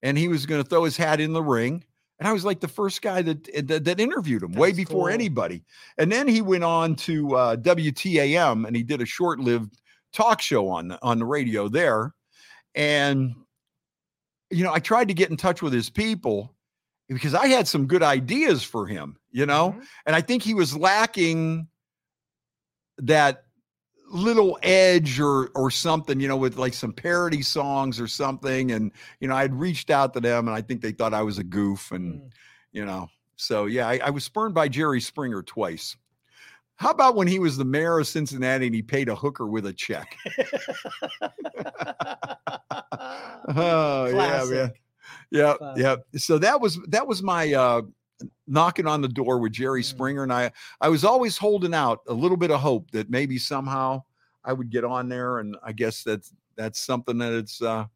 and 0.03 0.17
he 0.17 0.29
was 0.29 0.47
going 0.47 0.63
to 0.63 0.69
throw 0.69 0.85
his 0.85 0.97
hat 0.97 1.21
in 1.21 1.33
the 1.33 1.43
ring. 1.43 1.85
And 2.21 2.29
I 2.29 2.33
was 2.33 2.45
like 2.45 2.61
the 2.61 2.69
first 2.69 3.03
guy 3.03 3.23
that 3.23 3.67
that, 3.67 3.85
that 3.85 4.01
interviewed 4.01 4.43
him 4.43 4.53
way 4.53 4.73
before 4.73 5.09
cool. 5.09 5.15
anybody. 5.15 5.65
And 5.99 6.13
then 6.13 6.29
he 6.29 6.43
went 6.43 6.65
on 6.65 6.95
to 6.97 7.35
uh, 7.35 7.57
WTAM 7.57 8.67
and 8.67 8.77
he 8.77 8.85
did 8.85 9.03
a 9.03 9.07
short-lived 9.07 9.81
talk 10.15 10.41
show 10.41 10.69
on 10.69 10.89
the- 10.89 11.03
on 11.03 11.19
the 11.19 11.25
radio 11.27 11.69
there. 11.69 12.15
And 12.75 13.35
you 14.51 14.63
know, 14.63 14.73
I 14.73 14.79
tried 14.79 15.09
to 15.09 15.15
get 15.15 15.31
in 15.31 15.37
touch 15.37 15.61
with 15.63 15.73
his 15.73 15.91
people 15.91 16.55
because 17.09 17.35
I 17.35 17.49
had 17.49 17.67
some 17.69 17.87
good 17.87 18.03
ideas 18.03 18.63
for 18.63 18.87
him. 18.87 19.17
You 19.33 19.47
know, 19.47 19.73
Mhm. 19.73 19.87
and 20.07 20.17
I 20.17 20.21
think 20.21 20.43
he 20.43 20.55
was 20.55 20.77
lacking 20.77 21.67
that 22.99 23.45
little 24.11 24.59
edge 24.63 25.19
or 25.19 25.49
or 25.57 25.71
something, 25.71 26.21
you 26.21 26.29
know, 26.29 26.37
with 26.37 26.57
like 26.57 26.75
some 26.75 26.93
parody 26.93 27.43
songs 27.43 27.99
or 27.99 28.07
something. 28.07 28.71
And 28.71 28.93
you 29.21 29.27
know, 29.29 29.35
I 29.35 29.43
had 29.43 29.55
reached 29.59 29.91
out 29.91 30.15
to 30.15 30.21
them, 30.21 30.47
and 30.47 30.57
I 30.57 30.61
think 30.63 30.81
they 30.83 30.93
thought 30.93 31.13
I 31.15 31.23
was 31.23 31.39
a 31.39 31.45
goof, 31.45 31.91
and 31.91 32.21
Mm. 32.21 32.31
you 32.73 32.85
know, 32.85 33.09
so 33.37 33.67
yeah, 33.67 33.89
I, 33.89 33.99
I 34.05 34.11
was 34.11 34.23
spurned 34.25 34.55
by 34.55 34.69
Jerry 34.69 35.01
Springer 35.01 35.43
twice. 35.43 35.97
How 36.77 36.91
about 36.91 37.15
when 37.15 37.29
he 37.29 37.39
was 37.39 37.57
the 37.57 37.65
mayor 37.65 37.99
of 37.99 38.07
Cincinnati 38.07 38.67
and 38.67 38.75
he 38.75 38.83
paid 38.83 39.09
a 39.09 39.15
hooker 39.15 39.47
with 39.47 39.67
a 39.67 39.73
check? 39.73 40.17
Oh 43.47 44.07
yeah, 44.07 44.45
man. 44.51 44.73
Yeah, 45.31 45.55
yeah. 45.77 45.97
So 46.17 46.39
that 46.39 46.61
was 46.61 46.79
that 46.89 47.07
was 47.07 47.23
my 47.23 47.53
uh 47.53 47.83
knocking 48.47 48.87
on 48.87 49.03
the 49.03 49.09
door 49.09 49.39
with 49.39 49.53
Jerry 49.53 49.83
Mm. 49.83 49.85
Springer, 49.85 50.23
and 50.23 50.33
I 50.33 50.51
I 50.81 50.89
was 50.89 51.05
always 51.05 51.37
holding 51.37 51.75
out 51.75 52.01
a 52.09 52.15
little 52.15 52.37
bit 52.37 52.51
of 52.51 52.61
hope 52.61 52.91
that 52.93 53.11
maybe 53.11 53.39
somehow 53.39 54.03
I 54.45 54.53
would 54.53 54.71
get 54.71 54.85
on 54.85 55.09
there, 55.09 55.41
and 55.41 55.57
I 55.63 55.73
guess 55.73 56.03
that's 56.03 56.33
that's 56.57 56.81
something 56.81 57.19
that 57.19 57.33
it's 57.33 57.61
uh 57.61 57.87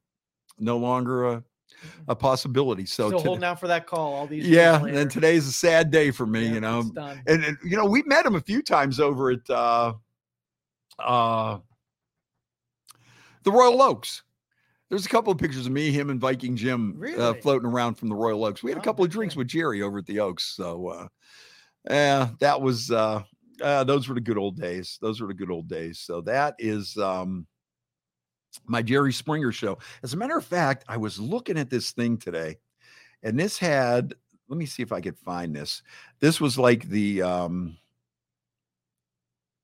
no 0.59 0.77
longer 0.77 1.29
a 1.29 1.45
a 2.09 2.15
possibility. 2.17 2.87
So 2.87 3.09
Still 3.09 3.19
today- 3.19 3.29
holding 3.29 3.45
out 3.45 3.61
for 3.61 3.69
that 3.69 3.87
call 3.87 4.15
all 4.15 4.27
these 4.27 4.45
years 4.47 4.55
yeah, 4.57 4.85
and 4.85 5.11
today's 5.11 5.47
a 5.47 5.53
sad 5.53 5.91
day 5.91 6.11
for 6.11 6.27
me, 6.27 6.47
Yeah, 6.47 6.53
you 6.55 6.61
know. 6.61 6.83
And, 7.27 7.45
and 7.45 7.57
you 7.65 7.77
know, 7.77 7.85
we 7.87 8.03
met 8.05 8.25
him 8.27 8.35
a 8.35 8.41
few 8.41 8.63
times 8.63 8.99
over 9.01 9.31
at 9.31 9.49
uh 9.51 9.93
uh 10.99 11.59
the 13.45 13.53
Royal 13.53 13.81
Oaks. 13.83 14.23
There's 14.91 15.07
a 15.07 15.09
couple 15.11 15.31
of 15.33 15.39
pictures 15.39 15.67
of 15.67 15.73
me, 15.73 15.91
him, 15.91 16.09
and 16.11 16.19
Viking 16.21 16.57
Jim 16.57 16.99
uh, 17.19 17.35
floating 17.35 17.69
around 17.69 17.97
from 17.97 18.09
the 18.09 18.15
Royal 18.15 18.45
Oaks. 18.45 18.63
We 18.63 18.71
had 18.71 18.79
a 18.79 18.81
Oh, 18.81 18.85
couple 18.85 19.05
of 19.05 19.11
drinks 19.11 19.37
with 19.37 19.47
Jerry 19.49 19.83
over 19.83 19.99
at 19.99 20.07
the 20.07 20.21
Oaks. 20.21 20.45
So 20.57 20.89
uh 20.89 21.09
yeah, 21.91 22.31
that 22.41 22.61
was 22.61 22.91
uh 22.91 23.23
uh 23.63 23.85
those 23.85 24.09
were 24.09 24.15
the 24.15 24.21
good 24.21 24.39
old 24.39 24.57
days. 24.57 24.99
Those 25.01 25.21
were 25.21 25.29
the 25.29 25.35
good 25.35 25.51
old 25.51 25.69
days. 25.69 26.01
So 26.01 26.21
that 26.23 26.55
is 26.59 26.97
um 26.97 27.47
my 28.67 28.83
Jerry 28.83 29.13
Springer 29.13 29.53
show. 29.53 29.79
As 30.03 30.13
a 30.13 30.17
matter 30.17 30.37
of 30.37 30.45
fact, 30.45 30.85
I 30.89 30.97
was 30.97 31.19
looking 31.19 31.59
at 31.59 31.71
this 31.71 31.93
thing 31.93 32.17
today, 32.17 32.59
and 33.23 33.39
this 33.39 33.59
had 33.59 34.15
let 34.49 34.57
me 34.57 34.67
see 34.67 34.83
if 34.83 34.93
I 34.93 35.01
could 35.01 35.19
find 35.19 35.55
this. 35.55 35.83
This 36.21 36.41
was 36.41 36.59
like 36.59 36.89
the 36.89 37.23
um 37.23 37.77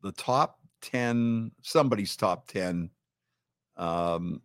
the 0.02 0.12
top 0.12 0.58
10, 0.82 1.52
somebody's 1.62 2.16
top 2.16 2.46
10 2.48 2.90
um 3.76 4.40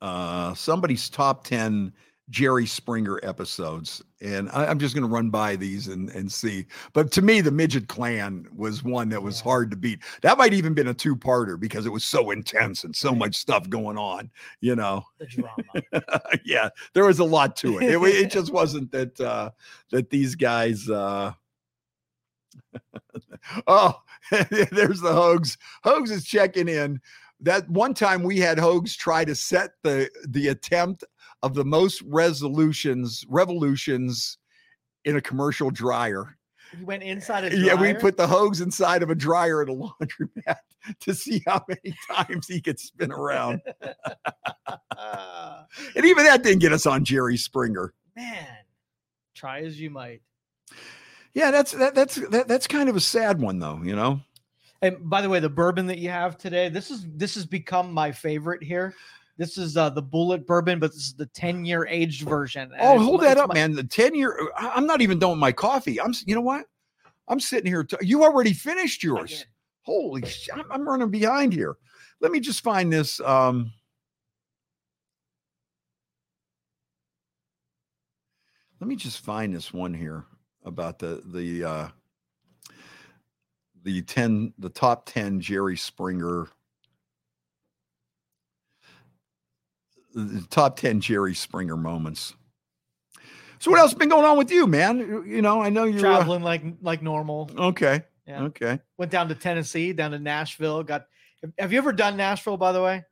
uh 0.00 0.54
somebody's 0.54 1.10
top 1.10 1.44
10 1.44 1.92
Jerry 2.30 2.66
Springer 2.66 3.20
episodes. 3.22 4.02
And 4.20 4.50
I, 4.50 4.68
am 4.70 4.78
just 4.78 4.94
going 4.94 5.06
to 5.06 5.12
run 5.12 5.30
by 5.30 5.54
these 5.54 5.86
and, 5.88 6.10
and 6.10 6.30
see. 6.30 6.66
But 6.92 7.12
to 7.12 7.22
me, 7.22 7.40
the 7.40 7.52
Midget 7.52 7.86
Clan 7.86 8.48
was 8.54 8.82
one 8.82 9.08
that 9.10 9.22
was 9.22 9.38
Yeah. 9.38 9.44
hard 9.44 9.70
to 9.70 9.76
beat. 9.76 10.00
That 10.22 10.36
might 10.38 10.52
even 10.52 10.74
been 10.74 10.88
a 10.88 10.94
two 10.94 11.14
parter 11.14 11.58
because 11.58 11.86
it 11.86 11.92
was 11.92 12.04
so 12.04 12.32
intense 12.32 12.82
and 12.84 12.96
so 12.96 13.14
much 13.14 13.36
stuff 13.36 13.68
going 13.68 13.96
on, 13.96 14.30
you 14.60 14.74
know. 14.74 15.04
the 15.18 15.26
drama. 15.26 16.20
yeah, 16.44 16.70
there 16.94 17.04
was 17.04 17.20
a 17.20 17.24
lot 17.24 17.54
to 17.56 17.78
it. 17.78 17.84
It, 17.84 18.02
it 18.02 18.30
just 18.30 18.52
wasn't 18.52 18.90
that 18.90 19.20
uh 19.20 19.50
that 19.90 20.10
these 20.10 20.34
guys 20.34 20.88
uh 20.90 21.32
oh 23.68 24.02
there's 24.30 25.00
the 25.00 25.12
Hogs. 25.12 25.56
Hogs 25.84 26.10
is 26.10 26.24
checking 26.24 26.68
in. 26.68 27.00
That 27.40 27.68
one 27.68 27.92
time 27.92 28.22
we 28.22 28.38
had 28.38 28.58
Hogs 28.58 28.96
try 28.96 29.24
to 29.24 29.34
set 29.34 29.72
the 29.82 30.10
the 30.26 30.48
attempt 30.48 31.04
of 31.46 31.54
the 31.54 31.64
most 31.64 32.02
resolutions 32.02 33.24
revolutions 33.28 34.38
in 35.04 35.16
a 35.16 35.20
commercial 35.20 35.70
dryer. 35.70 36.36
You 36.76 36.84
went 36.84 37.04
inside 37.04 37.44
a 37.44 37.56
Yeah, 37.56 37.74
we 37.74 37.94
put 37.94 38.16
the 38.16 38.26
Hogs 38.26 38.60
inside 38.60 39.04
of 39.04 39.10
a 39.10 39.14
dryer 39.14 39.62
at 39.62 39.68
a 39.68 39.72
laundromat 39.74 40.58
to 41.00 41.14
see 41.14 41.40
how 41.46 41.64
many 41.68 41.96
times 42.10 42.48
he 42.48 42.60
could 42.60 42.80
spin 42.80 43.12
around. 43.12 43.60
And 45.94 46.04
even 46.04 46.24
that 46.24 46.42
didn't 46.42 46.58
get 46.58 46.72
us 46.72 46.84
on 46.84 47.04
Jerry 47.04 47.36
Springer. 47.36 47.94
Man, 48.16 48.48
try 49.34 49.60
as 49.60 49.80
you 49.80 49.90
might. 49.90 50.22
Yeah, 51.32 51.52
that's 51.52 51.72
that, 51.72 51.94
that's 51.94 52.16
that, 52.30 52.48
that's 52.48 52.66
kind 52.66 52.88
of 52.88 52.96
a 52.96 53.00
sad 53.00 53.40
one 53.40 53.60
though, 53.60 53.80
you 53.84 53.94
know. 53.94 54.20
And 54.82 55.08
by 55.08 55.22
the 55.22 55.28
way, 55.28 55.38
the 55.38 55.48
bourbon 55.48 55.86
that 55.86 55.98
you 55.98 56.10
have 56.10 56.36
today, 56.36 56.68
this 56.68 56.90
is 56.90 57.06
this 57.14 57.36
has 57.36 57.46
become 57.46 57.92
my 57.92 58.10
favorite 58.10 58.64
here. 58.64 58.94
This 59.38 59.58
is 59.58 59.76
uh, 59.76 59.90
the 59.90 60.02
Bulleit 60.02 60.46
bourbon, 60.46 60.78
but 60.78 60.92
this 60.92 61.02
is 61.08 61.14
the 61.14 61.26
10 61.26 61.64
year 61.66 61.86
aged 61.86 62.22
version. 62.26 62.72
and 62.72 62.80
Oh, 62.80 62.98
hold 62.98 63.20
that 63.22 63.36
up, 63.36 63.48
my- 63.48 63.54
man. 63.54 63.72
The 63.72 63.84
10 63.84 64.14
year 64.14 64.38
I- 64.56 64.70
I'm 64.70 64.86
not 64.86 65.02
even 65.02 65.18
done 65.18 65.30
with 65.30 65.38
my 65.38 65.52
coffee. 65.52 66.00
I'm, 66.00 66.14
you 66.24 66.34
know 66.34 66.40
what? 66.40 66.66
I'm 67.28 67.40
sitting 67.40 67.70
here. 67.70 67.84
T- 67.84 67.96
you 68.00 68.22
already 68.24 68.52
finished 68.52 69.02
yours. 69.02 69.44
Holy 69.82 70.24
shit. 70.26 70.54
I'm 70.70 70.88
running 70.88 71.10
behind 71.10 71.52
here. 71.52 71.76
Let 72.20 72.32
me 72.32 72.40
just 72.40 72.62
find 72.62 72.90
this. 72.92 73.20
Um, 73.20 73.72
let 78.80 78.88
me 78.88 78.96
just 78.96 79.24
find 79.24 79.54
this 79.54 79.72
one 79.72 79.92
here 79.94 80.24
about 80.64 80.98
the 80.98 81.22
the 81.26 81.64
uh 81.64 81.88
the 83.84 84.02
10 84.02 84.52
the 84.58 84.68
top 84.68 85.06
10 85.06 85.40
Jerry 85.40 85.76
Springer 85.76 86.48
top 90.50 90.76
10 90.76 91.00
Jerry 91.00 91.34
Springer 91.34 91.76
moments. 91.76 92.34
So 93.58 93.70
what 93.70 93.80
else 93.80 93.94
been 93.94 94.08
going 94.08 94.24
on 94.24 94.36
with 94.36 94.50
you, 94.50 94.66
man? 94.66 95.24
You 95.26 95.42
know, 95.42 95.60
I 95.60 95.70
know 95.70 95.84
you're 95.84 95.98
uh, 95.98 96.16
traveling 96.16 96.42
like 96.42 96.62
like 96.82 97.02
normal. 97.02 97.50
okay. 97.56 98.02
Yeah. 98.26 98.42
Okay. 98.44 98.80
Went 98.98 99.12
down 99.12 99.28
to 99.28 99.34
Tennessee, 99.34 99.92
down 99.92 100.10
to 100.10 100.18
Nashville. 100.18 100.82
Got. 100.82 101.06
Have 101.58 101.72
you 101.72 101.78
ever 101.78 101.92
done 101.92 102.16
Nashville, 102.16 102.56
by 102.56 102.72
the 102.72 102.82
way? 102.82 103.04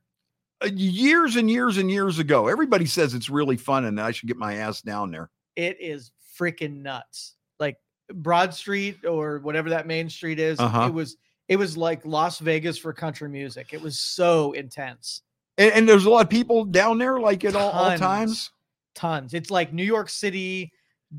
Uh, 0.61 0.69
years 0.73 1.35
and 1.35 1.49
years 1.49 1.77
and 1.77 1.89
years 1.89 2.19
ago. 2.19 2.47
Everybody 2.47 2.85
says 2.85 3.13
it's 3.13 3.29
really 3.29 3.57
fun 3.57 3.85
and 3.85 3.99
I 3.99 4.11
should 4.11 4.27
get 4.27 4.37
my 4.37 4.55
ass 4.55 4.81
down 4.81 5.11
there. 5.11 5.29
It 5.55 5.77
is 5.79 6.11
freaking 6.37 6.81
nuts. 6.81 7.35
Like 7.59 7.77
Broad 8.13 8.53
Street 8.53 9.05
or 9.05 9.39
whatever 9.39 9.69
that 9.69 9.87
main 9.87 10.09
street 10.09 10.39
is. 10.39 10.59
Uh-huh. 10.59 10.87
It 10.87 10.93
was. 10.93 11.17
It 11.47 11.57
was 11.57 11.77
like 11.77 12.03
Las 12.05 12.39
Vegas 12.39 12.77
for 12.77 12.91
country 12.91 13.29
music. 13.29 13.69
It 13.71 13.81
was 13.81 13.99
so 13.99 14.53
intense. 14.53 15.21
And, 15.57 15.71
and 15.71 15.89
there's 15.89 16.05
a 16.05 16.09
lot 16.09 16.23
of 16.25 16.29
people 16.29 16.65
down 16.65 16.97
there 16.97 17.19
like 17.19 17.45
at 17.45 17.55
all, 17.55 17.71
all 17.71 17.89
Tons. 17.89 17.99
times. 17.99 18.51
Tons. 18.93 19.33
It's 19.33 19.51
like 19.51 19.73
New 19.73 19.83
York 19.83 20.09
City 20.09 20.71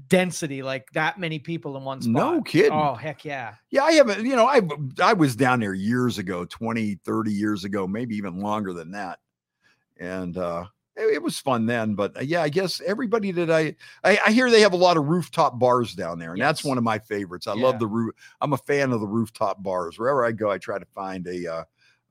density, 0.09 0.63
like 0.63 0.91
that 0.93 1.19
many 1.19 1.39
people 1.39 1.77
in 1.77 1.85
one 1.85 2.03
spot. 2.03 2.13
No 2.13 2.43
kidding. 2.43 2.73
Oh 2.73 2.95
heck 2.95 3.25
yeah. 3.25 3.55
Yeah, 3.71 3.85
I 3.85 3.93
haven't, 3.93 4.27
you 4.27 4.37
know, 4.37 4.47
I 4.47 4.61
I 5.03 5.13
was 5.15 5.37
down 5.37 5.61
there 5.61 5.75
years 5.75 6.19
ago, 6.19 6.45
20, 6.45 6.97
30 7.05 7.33
years 7.33 7.65
ago, 7.65 7.87
maybe 7.87 8.17
even 8.17 8.41
longer 8.41 8.73
than 8.73 8.91
that. 8.93 9.19
And 9.99 10.37
uh 10.37 10.67
it, 10.97 11.15
it 11.15 11.23
was 11.23 11.39
fun 11.39 11.67
then, 11.67 11.95
but 11.95 12.17
uh, 12.17 12.21
yeah, 12.21 12.43
I 12.43 12.49
guess 12.49 12.81
everybody 12.85 13.31
that 13.33 13.51
I, 13.51 13.75
I 14.03 14.19
I 14.27 14.33
hear 14.33 14.51
they 14.51 14.63
have 14.63 14.73
a 14.73 14.77
lot 14.79 14.97
of 14.97 15.07
rooftop 15.07 15.59
bars 15.59 15.95
down 15.95 16.19
there, 16.19 16.33
and 16.33 16.41
that's 16.41 16.65
one 16.65 16.79
of 16.79 16.85
my 16.85 16.99
favorites. 16.99 17.47
I 17.47 17.55
Yeah. 17.55 17.65
love 17.65 17.79
the 17.79 17.87
roof. 17.87 18.15
I'm 18.41 18.55
a 18.55 18.59
fan 18.59 18.93
of 18.93 19.01
the 19.01 19.07
rooftop 19.07 19.63
bars. 19.63 19.99
Wherever 19.99 20.25
I 20.25 20.33
go, 20.33 20.51
I 20.51 20.59
try 20.59 20.79
to 20.79 20.87
find 20.95 21.27
a 21.27 21.53
uh, 21.53 21.65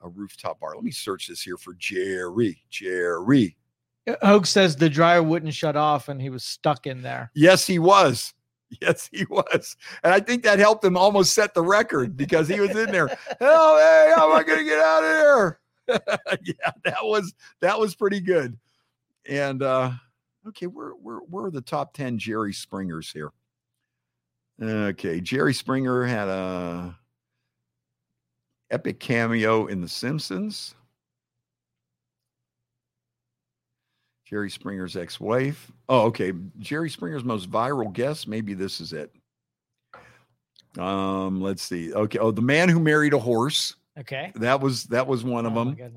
a 0.06 0.10
rooftop 0.10 0.60
bar. 0.60 0.76
Let 0.76 0.84
me 0.84 0.92
search 0.92 1.28
this 1.28 1.42
here 1.42 1.58
for 1.58 1.74
Jerry. 1.74 2.62
Jerry. 2.70 3.58
Hogue 4.22 4.46
says 4.46 4.76
the 4.76 4.90
dryer 4.90 5.24
wouldn't 5.24 5.54
shut 5.54 5.76
off 5.76 6.10
and 6.10 6.22
he 6.22 6.30
was 6.30 6.44
stuck 6.44 6.86
in 6.86 7.02
there. 7.02 7.32
Yes, 7.34 7.68
he 7.68 7.80
was. 7.80 8.34
Yes, 8.82 9.08
he 9.14 9.26
was. 9.30 9.78
And 10.04 10.12
I 10.12 10.20
think 10.20 10.44
that 10.44 10.58
helped 10.58 10.84
him 10.84 10.98
almost 10.98 11.34
set 11.34 11.54
the 11.54 11.62
record 11.62 12.18
because 12.18 12.48
he 12.48 12.60
was 12.60 12.72
in 12.72 12.92
there. 12.92 13.08
Hell, 13.40 13.78
hey, 13.78 14.12
how 14.14 14.30
am 14.30 14.36
I 14.36 14.44
going 14.44 14.58
to 14.58 14.66
get 14.66 14.80
out 14.80 15.04
of 15.04 15.10
here? 15.10 15.60
yeah, 16.44 16.72
that 16.84 17.04
was 17.04 17.36
that 17.62 17.80
was 17.80 17.96
pretty 17.96 18.20
good. 18.20 18.58
And 19.30 19.62
uh 19.62 19.92
okay, 20.48 20.66
we're 20.66 20.96
we're 20.96 21.22
we're 21.30 21.52
the 21.52 21.62
top 21.62 21.94
10 21.94 22.18
Jerry 22.18 22.54
Springers 22.54 23.12
here. 23.12 23.32
Okay, 24.62 25.22
Jerry 25.22 25.54
Springer 25.54 26.04
had 26.04 26.28
a 26.28 26.98
epic 28.72 29.00
cameo 29.00 29.68
in 29.68 29.82
The 29.82 29.88
Simpsons. 29.88 30.76
Jerry 34.26 34.50
Springer's 34.50 34.98
ex-wife. 34.98 35.72
Oh, 35.88 36.02
okay. 36.08 36.34
Jerry 36.58 36.90
Springer's 36.90 37.24
most 37.24 37.50
viral 37.50 37.94
guest. 37.94 38.28
Maybe 38.28 38.56
this 38.56 38.82
is 38.82 38.92
it. 38.92 39.14
Um, 40.80 41.42
let's 41.42 41.62
see. 41.62 41.94
Okay. 41.94 42.18
Oh, 42.18 42.32
the 42.32 42.42
man 42.42 42.68
who 42.68 42.80
married 42.80 43.14
a 43.14 43.20
horse. 43.20 43.76
Okay. 43.98 44.32
That 44.36 44.60
was 44.60 44.84
that 44.86 45.08
was 45.08 45.24
one 45.24 45.46
of 45.46 45.54
Oh 45.56 45.64
my 45.66 45.74
them. 45.76 45.94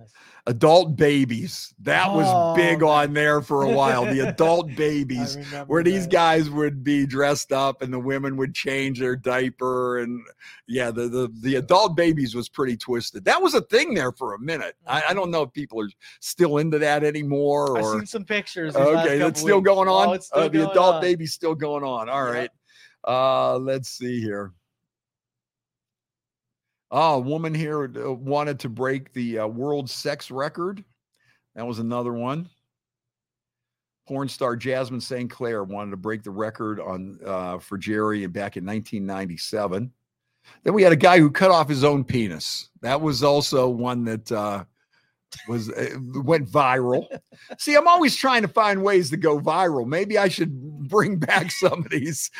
Adult 0.46 0.96
babies. 0.96 1.74
That 1.80 2.14
was 2.14 2.26
big 2.56 2.82
Oh, 2.82 2.88
on 2.88 3.12
there 3.12 3.42
for 3.42 3.64
a 3.64 3.74
while. 3.74 4.04
The 4.06 4.20
adult 4.20 4.68
babies 4.76 5.36
where 5.66 5.82
these 5.82 6.04
that. 6.04 6.12
guys 6.12 6.48
would 6.48 6.84
be 6.84 7.06
dressed 7.06 7.50
up 7.52 7.82
and 7.82 7.92
the 7.92 7.98
women 7.98 8.36
would 8.36 8.54
change 8.54 9.00
their 9.00 9.16
diaper 9.16 9.98
and 9.98 10.22
yeah 10.68 10.90
the 10.92 11.08
the, 11.08 11.28
the 11.42 11.56
adult 11.56 11.96
babies 11.96 12.34
was 12.36 12.48
pretty 12.48 12.76
twisted 12.76 13.24
that 13.24 13.42
was 13.42 13.54
a 13.54 13.62
thing 13.62 13.94
there 13.94 14.12
for 14.12 14.34
a 14.34 14.38
minute 14.38 14.76
I, 14.86 15.02
I 15.10 15.14
don't 15.14 15.30
know 15.30 15.42
if 15.42 15.52
people 15.52 15.80
are 15.80 15.88
still 16.20 16.58
into 16.58 16.78
that 16.78 17.02
anymore 17.04 17.76
I've 17.78 17.84
seen 17.84 18.06
some 18.06 18.24
pictures. 18.24 18.76
okay 18.76 19.18
that's 19.18 19.40
still 19.40 19.58
weeks. 19.58 19.66
going 19.68 19.88
on 19.88 20.08
Oh, 20.08 20.18
still 20.20 20.40
Uh, 20.42 20.48
the 20.48 20.58
going 20.58 20.70
adult 20.70 20.94
on. 20.96 21.00
baby's 21.02 21.32
still 21.32 21.54
going 21.54 21.84
on 21.84 22.08
all 22.08 22.24
Yep. 22.24 22.32
right 22.34 22.50
uh 23.06 23.56
let's 23.58 23.88
see 23.90 24.20
here 24.20 24.52
oh 26.90 27.14
a 27.14 27.20
woman 27.20 27.54
here 27.54 27.90
uh, 27.96 28.12
wanted 28.12 28.58
to 28.58 28.68
break 28.68 29.12
the 29.12 29.40
uh, 29.40 29.46
world 29.46 29.88
sex 29.88 30.30
record 30.30 30.84
that 31.54 31.66
was 31.66 31.78
another 31.78 32.12
one 32.12 32.48
porn 34.08 34.28
star 34.28 34.56
Jasmine 34.56 35.02
St. 35.02 35.30
Clair 35.30 35.62
wanted 35.62 35.90
to 35.90 35.98
break 35.98 36.22
the 36.22 36.30
record 36.30 36.80
on 36.80 37.18
uh, 37.24 37.58
for 37.58 37.76
Jerry 37.76 38.26
back 38.26 38.56
in 38.56 38.64
1997. 38.64 39.92
Then 40.64 40.74
we 40.74 40.82
had 40.82 40.92
a 40.92 40.96
guy 40.96 41.18
who 41.18 41.30
cut 41.30 41.50
off 41.50 41.68
his 41.68 41.84
own 41.84 42.04
penis. 42.04 42.70
That 42.80 42.98
was 42.98 43.22
also 43.22 43.68
one 43.68 44.04
that 44.04 44.32
uh, 44.32 44.64
was 45.46 45.70
uh, 45.70 45.96
went 46.22 46.48
viral. 46.48 47.06
See, 47.58 47.74
I'm 47.76 47.86
always 47.88 48.16
trying 48.16 48.42
to 48.42 48.48
find 48.48 48.82
ways 48.82 49.10
to 49.10 49.16
go 49.16 49.38
viral. 49.40 49.86
Maybe 49.86 50.18
I 50.18 50.28
should 50.28 50.88
bring 50.88 51.18
back 51.18 51.50
some 51.50 51.80
of 51.84 51.90
these. 51.90 52.30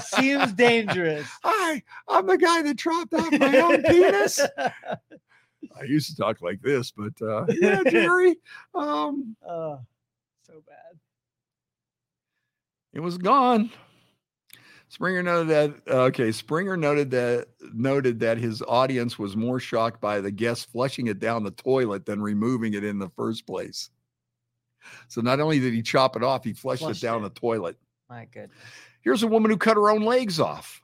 Seems 0.00 0.52
dangerous. 0.52 1.26
Hi, 1.44 1.82
I'm 2.08 2.26
the 2.26 2.38
guy 2.38 2.62
that 2.62 2.78
chopped 2.78 3.14
off 3.14 3.32
my 3.32 3.58
own 3.58 3.82
penis. 3.82 4.40
I 4.58 5.84
used 5.84 6.10
to 6.10 6.16
talk 6.16 6.42
like 6.42 6.60
this, 6.60 6.90
but 6.92 7.12
uh, 7.22 7.46
yeah, 7.48 7.82
Jerry. 7.88 8.36
Um, 8.74 9.36
Oh, 9.48 9.80
so 10.46 10.54
bad. 10.66 10.98
it 12.92 13.00
was 13.00 13.18
gone. 13.18 13.70
Springer 14.92 15.22
noted 15.22 15.48
that 15.48 15.74
uh, 15.90 16.02
okay, 16.02 16.30
Springer 16.32 16.76
noted 16.76 17.10
that 17.12 17.46
noted 17.72 18.20
that 18.20 18.36
his 18.36 18.60
audience 18.68 19.18
was 19.18 19.34
more 19.34 19.58
shocked 19.58 20.02
by 20.02 20.20
the 20.20 20.30
guest 20.30 20.70
flushing 20.70 21.06
it 21.06 21.18
down 21.18 21.44
the 21.44 21.50
toilet 21.50 22.04
than 22.04 22.20
removing 22.20 22.74
it 22.74 22.84
in 22.84 22.98
the 22.98 23.08
first 23.16 23.46
place. 23.46 23.88
So 25.08 25.22
not 25.22 25.40
only 25.40 25.60
did 25.60 25.72
he 25.72 25.80
chop 25.80 26.14
it 26.14 26.22
off, 26.22 26.44
he 26.44 26.52
flushed, 26.52 26.82
Flushed 26.82 27.02
it 27.02 27.06
down 27.06 27.24
it. 27.24 27.32
the 27.32 27.40
toilet. 27.40 27.78
My 28.10 28.26
goodness. 28.26 28.58
Here's 29.00 29.22
a 29.22 29.28
woman 29.28 29.50
who 29.50 29.56
cut 29.56 29.78
her 29.78 29.88
own 29.88 30.02
legs 30.02 30.38
off, 30.38 30.82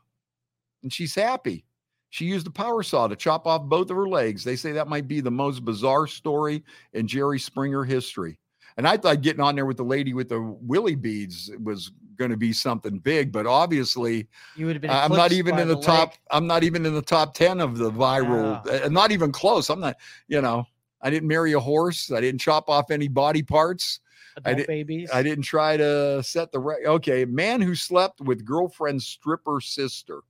and 0.83 0.91
she's 0.91 1.15
happy. 1.15 1.67
She 2.09 2.25
used 2.25 2.47
a 2.47 2.51
power 2.51 2.83
saw 2.83 3.09
to 3.09 3.17
chop 3.17 3.47
off 3.47 3.65
both 3.65 3.91
of 3.91 3.97
her 3.99 4.09
legs. 4.09 4.43
They 4.43 4.57
say 4.57 4.73
that 4.73 4.89
might 4.89 5.07
be 5.07 5.21
the 5.21 5.31
most 5.31 5.67
bizarre 5.67 6.07
story 6.07 6.65
in 6.95 7.07
Jerry 7.07 7.39
Springer 7.39 7.85
history. 7.85 8.39
And 8.79 8.87
I 8.87 8.97
thought 8.97 9.21
getting 9.23 9.41
on 9.43 9.57
there 9.57 9.67
with 9.67 9.77
the 9.77 9.85
lady 9.85 10.15
with 10.15 10.29
the 10.29 10.41
willy 10.41 10.95
beads 10.95 11.51
was 11.63 11.91
going 12.17 12.31
to 12.31 12.37
be 12.37 12.53
something 12.53 12.99
big, 13.01 13.33
but 13.33 13.45
obviously 13.45 14.29
You 14.57 14.67
would 14.67 14.77
have 14.77 14.83
been. 14.83 14.91
I'm 14.91 15.13
not 15.13 15.33
even 15.33 15.59
in 15.59 15.67
the, 15.69 15.75
leg. 15.75 15.85
top. 15.85 16.15
I'm 16.31 16.47
not 16.47 16.63
even 16.63 16.87
in 16.87 16.95
the 16.95 17.03
top 17.03 17.35
ten 17.35 17.61
of 17.61 17.77
the 17.77 17.91
viral. 17.91 18.65
Yeah. 18.67 18.87
uh, 18.87 18.89
not 18.89 19.11
even 19.11 19.33
close. 19.33 19.69
I'm 19.69 19.81
not. 19.81 19.97
You 20.29 20.41
know, 20.41 20.65
I 21.03 21.11
didn't 21.11 21.29
marry 21.29 21.53
a 21.53 21.61
horse. 21.61 22.11
I 22.13 22.21
didn't 22.21 22.41
chop 22.41 22.69
off 22.69 22.91
any 22.93 23.09
body 23.09 23.43
parts. 23.43 24.01
I 24.45 24.55
did- 24.55 24.69
babies. 24.69 25.11
I 25.13 25.25
didn't 25.25 25.43
try 25.45 25.77
to 25.77 26.23
set 26.23 26.53
the 26.53 26.61
right. 26.61 26.87
Okay, 26.87 27.25
man 27.25 27.61
who 27.61 27.75
slept 27.75 28.21
with 28.21 28.45
girlfriend's 28.45 29.07
stripper 29.09 29.61
sister. 29.61 30.21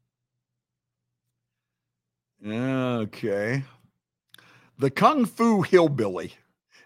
Okay. 2.47 3.63
The 4.79 4.91
Kung 4.91 5.27
Fu 5.27 5.61
Hillbilly. 5.63 6.33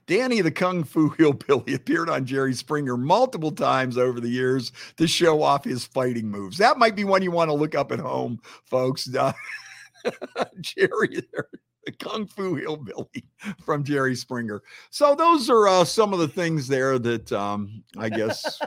Danny 0.07 0.41
the 0.41 0.51
Kung 0.51 0.85
Fu 0.85 1.09
Hillbilly 1.19 1.75
appeared 1.75 2.11
on 2.11 2.25
Jerry 2.25 2.55
Springer 2.55 2.97
multiple 2.97 3.53
times 3.53 3.99
over 3.99 4.21
the 4.21 4.29
years 4.29 4.73
to 4.97 5.07
show 5.07 5.43
off 5.43 5.65
his 5.65 5.85
fighting 5.85 6.31
moves. 6.31 6.59
That 6.59 6.79
might 6.79 6.97
be 6.97 7.05
one 7.05 7.23
you 7.23 7.31
want 7.31 7.51
to 7.51 7.55
look 7.55 7.75
up 7.75 7.93
at 7.93 7.99
home, 7.99 8.41
folks. 8.65 9.13
Uh, 9.15 9.33
Jerry, 10.61 11.23
the 11.85 11.93
Kung 11.93 12.27
Fu 12.27 12.55
Hillbilly 12.55 13.25
from 13.65 13.85
Jerry 13.85 14.15
Springer. 14.15 14.63
So 14.91 15.15
those 15.15 15.51
are 15.51 15.69
uh, 15.69 15.85
some 15.85 16.13
of 16.13 16.19
the 16.19 16.29
things 16.29 16.69
there 16.69 16.99
that 16.99 17.33
um, 17.33 17.83
I 17.97 18.09
guess 18.09 18.59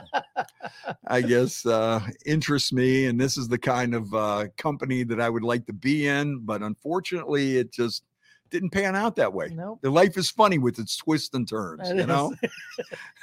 I 1.06 1.20
guess 1.20 1.64
uh, 1.66 2.00
interests 2.24 2.72
me, 2.72 3.06
and 3.06 3.20
this 3.20 3.36
is 3.36 3.48
the 3.48 3.58
kind 3.58 3.94
of 3.94 4.12
uh, 4.14 4.46
company 4.56 5.02
that 5.04 5.20
I 5.20 5.28
would 5.28 5.44
like 5.44 5.66
to 5.66 5.72
be 5.72 6.06
in. 6.06 6.40
But 6.40 6.62
unfortunately, 6.62 7.58
it 7.58 7.72
just 7.72 8.02
didn't 8.50 8.70
pan 8.70 8.96
out 8.96 9.16
that 9.16 9.32
way. 9.32 9.48
Nope. 9.52 9.80
The 9.82 9.90
life 9.90 10.16
is 10.16 10.30
funny 10.30 10.58
with 10.58 10.78
its 10.78 10.96
twists 10.96 11.34
and 11.34 11.48
turns, 11.48 11.88
you 11.90 12.06
know. 12.06 12.34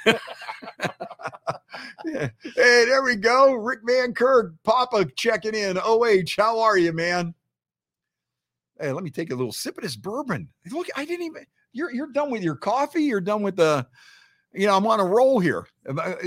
Yeah. 2.04 2.28
Hey, 2.42 2.84
there 2.86 3.02
we 3.02 3.16
go. 3.16 3.54
Rick 3.54 3.80
Van 3.84 4.12
Kirk, 4.12 4.54
Papa 4.62 5.06
checking 5.16 5.54
in. 5.54 5.78
OH, 5.78 6.36
how 6.36 6.60
are 6.60 6.78
you, 6.78 6.92
man? 6.92 7.34
Hey, 8.78 8.92
let 8.92 9.04
me 9.04 9.10
take 9.10 9.30
a 9.30 9.34
little 9.34 9.52
sip 9.52 9.76
of 9.78 9.82
this 9.82 9.96
bourbon. 9.96 10.48
Look, 10.70 10.88
I 10.96 11.04
didn't 11.04 11.26
even. 11.26 11.46
You're 11.72 11.92
you're 11.92 12.12
done 12.12 12.30
with 12.30 12.42
your 12.42 12.56
coffee. 12.56 13.02
You're 13.04 13.20
done 13.20 13.42
with 13.42 13.56
the. 13.56 13.86
You 14.54 14.68
know, 14.68 14.76
I'm 14.76 14.86
on 14.86 15.00
a 15.00 15.04
roll 15.04 15.40
here. 15.40 15.66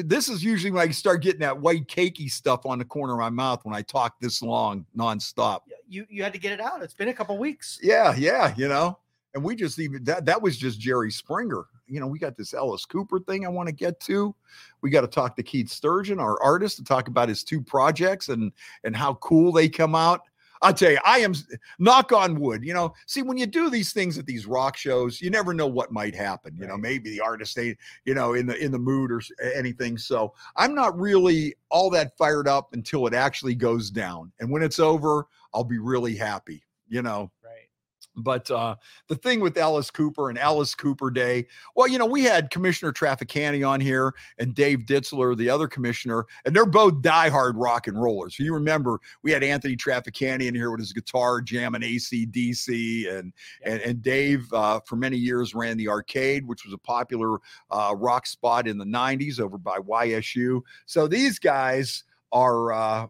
This 0.04 0.28
is 0.28 0.44
usually 0.44 0.72
when 0.72 0.88
I 0.88 0.92
start 0.92 1.22
getting 1.22 1.40
that 1.40 1.60
white 1.60 1.88
cakey 1.88 2.30
stuff 2.30 2.66
on 2.66 2.78
the 2.78 2.86
corner 2.86 3.14
of 3.14 3.20
my 3.20 3.30
mouth 3.30 3.64
when 3.64 3.74
I 3.74 3.82
talk 3.82 4.20
this 4.20 4.42
long 4.42 4.86
nonstop. 4.96 5.62
You 5.88 6.06
you 6.10 6.24
had 6.24 6.34
to 6.34 6.40
get 6.40 6.52
it 6.52 6.60
out. 6.60 6.84
It's 6.84 6.94
been 6.94 7.08
a 7.08 7.14
couple 7.14 7.38
weeks. 7.38 7.80
Yeah, 7.82 8.14
yeah, 8.18 8.54
you 8.58 8.68
know. 8.68 9.00
And 9.34 9.44
we 9.44 9.56
just 9.56 9.80
even 9.80 10.04
that 10.04 10.26
that 10.26 10.42
was 10.42 10.58
just 10.58 10.80
Jerry 10.80 11.12
Springer. 11.12 11.66
You 11.88 12.02
know, 12.02 12.08
we 12.08 12.20
got 12.20 12.36
this 12.36 12.54
Alice 12.54 12.84
Cooper 12.84 13.20
thing 13.20 13.46
I 13.46 13.50
want 13.50 13.68
to 13.68 13.74
get 13.74 14.00
to. 14.02 14.36
We 14.82 14.90
got 14.90 15.02
to 15.02 15.08
talk 15.08 15.38
to 15.38 15.44
Keith 15.44 15.70
Sturgeon, 15.70 16.20
our 16.20 16.42
artist, 16.44 16.78
to 16.78 16.84
talk 16.84 17.08
about 17.08 17.30
his 17.30 17.44
two 17.44 17.62
projects 17.62 18.28
and 18.28 18.52
and 18.84 18.96
how 18.96 19.14
cool 19.16 19.54
they 19.54 19.70
come 19.70 19.96
out. 19.96 20.22
I'll 20.62 20.74
tell 20.74 20.92
you, 20.92 21.00
I 21.06 21.20
am 21.20 21.34
knock 21.80 22.12
on 22.12 22.40
wood. 22.40 22.64
You 22.64 22.74
know, 22.74 22.94
see 23.06 23.22
when 23.22 23.38
you 23.38 23.46
do 23.46 23.70
these 23.70 23.94
things 23.94 24.18
at 24.18 24.26
these 24.26 24.46
rock 24.46 24.78
shows, 24.78 25.22
you 25.22 25.30
never 25.30 25.54
know 25.54 25.68
what 25.68 25.92
might 25.92 26.16
happen. 26.16 26.56
You 26.56 26.68
know, 26.68 26.78
maybe 26.78 27.10
the 27.12 27.22
artist 27.22 27.58
ain't 27.58 27.78
you 28.06 28.14
know 28.14 28.34
in 28.34 28.46
the 28.46 28.58
in 28.58 28.72
the 28.72 28.80
mood 28.80 29.12
or 29.12 29.22
anything. 29.56 29.98
So 29.98 30.34
I'm 30.56 30.74
not 30.74 30.98
really 31.00 31.56
all 31.70 31.90
that 31.92 32.18
fired 32.18 32.48
up 32.48 32.74
until 32.74 33.08
it 33.08 33.14
actually 33.14 33.56
goes 33.56 33.90
down, 33.92 34.32
and 34.40 34.50
when 34.50 34.64
it's 34.64 34.80
over, 34.80 35.26
I'll 35.54 35.64
be 35.64 35.80
really 35.80 36.16
happy. 36.16 36.64
You 36.90 37.02
know, 37.02 37.22
Right. 37.22 37.37
But 38.18 38.50
uh, 38.50 38.76
the 39.08 39.16
thing 39.16 39.40
with 39.40 39.58
Alice 39.58 39.92
Cooper 39.92 40.30
and 40.30 40.40
Alice 40.40 40.74
Cooper 40.74 41.12
Day, 41.12 41.46
well, 41.76 41.88
you 41.88 42.00
know, 42.00 42.06
we 42.06 42.24
had 42.24 42.50
Commissioner 42.50 42.92
Traficanti 42.92 43.68
on 43.68 43.80
here 43.80 44.14
and 44.40 44.56
Dave 44.56 44.80
Ditzler, 44.80 45.38
the 45.38 45.50
other 45.50 45.68
commissioner, 45.68 46.26
and 46.44 46.56
they're 46.56 46.66
both 46.66 46.96
diehard 46.96 47.54
rock 47.56 47.88
and 47.88 48.02
rollers. 48.02 48.40
You 48.40 48.54
remember 48.54 49.00
we 49.22 49.32
had 49.32 49.44
Anthony 49.44 49.76
Traficanti 49.76 50.48
in 50.48 50.56
here 50.56 50.72
with 50.72 50.80
his 50.80 50.94
guitar 50.94 51.42
jamming 51.42 51.82
ACDC, 51.82 53.18
and 53.18 53.32
and, 53.64 53.82
and 53.82 54.02
Dave 54.02 54.52
uh, 54.52 54.80
for 54.86 54.96
many 54.96 55.18
years 55.18 55.54
ran 55.54 55.78
the 55.78 55.88
arcade, 55.88 56.46
which 56.48 56.66
was 56.66 56.74
a 56.74 56.80
popular 56.80 57.38
uh, 57.70 57.94
rock 57.96 58.26
spot 58.26 58.68
in 58.68 58.80
the 58.80 58.86
'90s 58.86 59.40
over 59.40 59.60
by 59.60 59.78
YSU. 59.78 60.62
So 60.88 61.08
these 61.08 61.38
guys 61.38 62.04
are 62.32 62.74
uh, 62.74 63.08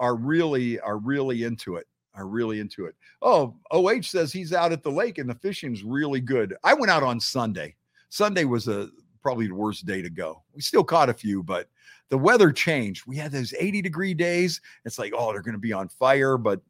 are 0.00 0.16
really 0.16 0.78
are 0.80 0.98
really 0.98 1.44
into 1.44 1.76
it. 1.76 1.86
Are 2.16 2.26
really 2.28 2.60
into 2.60 2.86
it. 2.86 2.94
Oh, 3.22 3.56
OH 3.72 4.02
says 4.02 4.32
he's 4.32 4.52
out 4.52 4.70
at 4.72 4.82
the 4.82 4.90
lake 4.90 5.18
and 5.18 5.28
the 5.28 5.34
fishing's 5.34 5.82
really 5.82 6.20
good. 6.20 6.54
I 6.62 6.72
went 6.74 6.90
out 6.90 7.02
on 7.02 7.18
Sunday. 7.18 7.74
Sunday 8.08 8.44
was 8.44 8.68
a 8.68 8.88
probably 9.20 9.48
the 9.48 9.54
worst 9.54 9.84
day 9.86 10.00
to 10.02 10.10
go. 10.10 10.42
We 10.54 10.60
still 10.62 10.84
caught 10.84 11.08
a 11.08 11.14
few, 11.14 11.42
but 11.42 11.68
the 12.10 12.18
weather 12.18 12.52
changed. 12.52 13.06
We 13.06 13.16
had 13.16 13.32
those 13.32 13.52
80 13.58 13.82
degree 13.82 14.14
days. 14.14 14.60
It's 14.84 14.98
like, 14.98 15.12
oh, 15.16 15.32
they're 15.32 15.42
going 15.42 15.54
to 15.54 15.58
be 15.58 15.72
on 15.72 15.88
fire, 15.88 16.36
but 16.38 16.60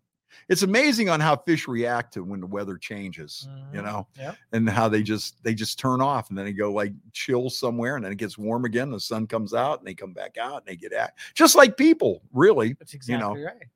it's 0.48 0.62
amazing 0.62 1.08
on 1.10 1.20
how 1.20 1.36
fish 1.36 1.68
react 1.68 2.14
to 2.14 2.24
when 2.24 2.40
the 2.40 2.46
weather 2.46 2.76
changes, 2.78 3.46
you 3.72 3.80
Mhm. 3.80 3.84
know, 3.84 4.06
Yep. 4.16 4.36
and 4.52 4.68
how 4.70 4.88
they 4.88 5.02
just 5.02 5.42
they 5.44 5.54
just 5.54 5.78
turn 5.78 6.00
off 6.00 6.28
and 6.30 6.38
then 6.38 6.44
they 6.44 6.52
go 6.52 6.72
like 6.72 6.92
chill 7.12 7.50
somewhere 7.50 7.96
and 7.96 8.04
then 8.04 8.10
it 8.12 8.18
gets 8.18 8.38
warm 8.38 8.64
again. 8.64 8.90
The 8.90 8.98
sun 8.98 9.26
comes 9.26 9.52
out 9.54 9.78
and 9.80 9.86
they 9.86 9.94
come 9.94 10.12
back 10.12 10.36
out 10.38 10.56
and 10.62 10.66
they 10.66 10.74
get 10.76 10.92
at 10.92 11.14
just 11.34 11.54
like 11.54 11.76
people, 11.76 12.22
really. 12.32 12.72
That's 12.78 12.94
You 13.06 13.18
know, 13.18 13.32
exactly 13.34 13.44
right. 13.44 13.68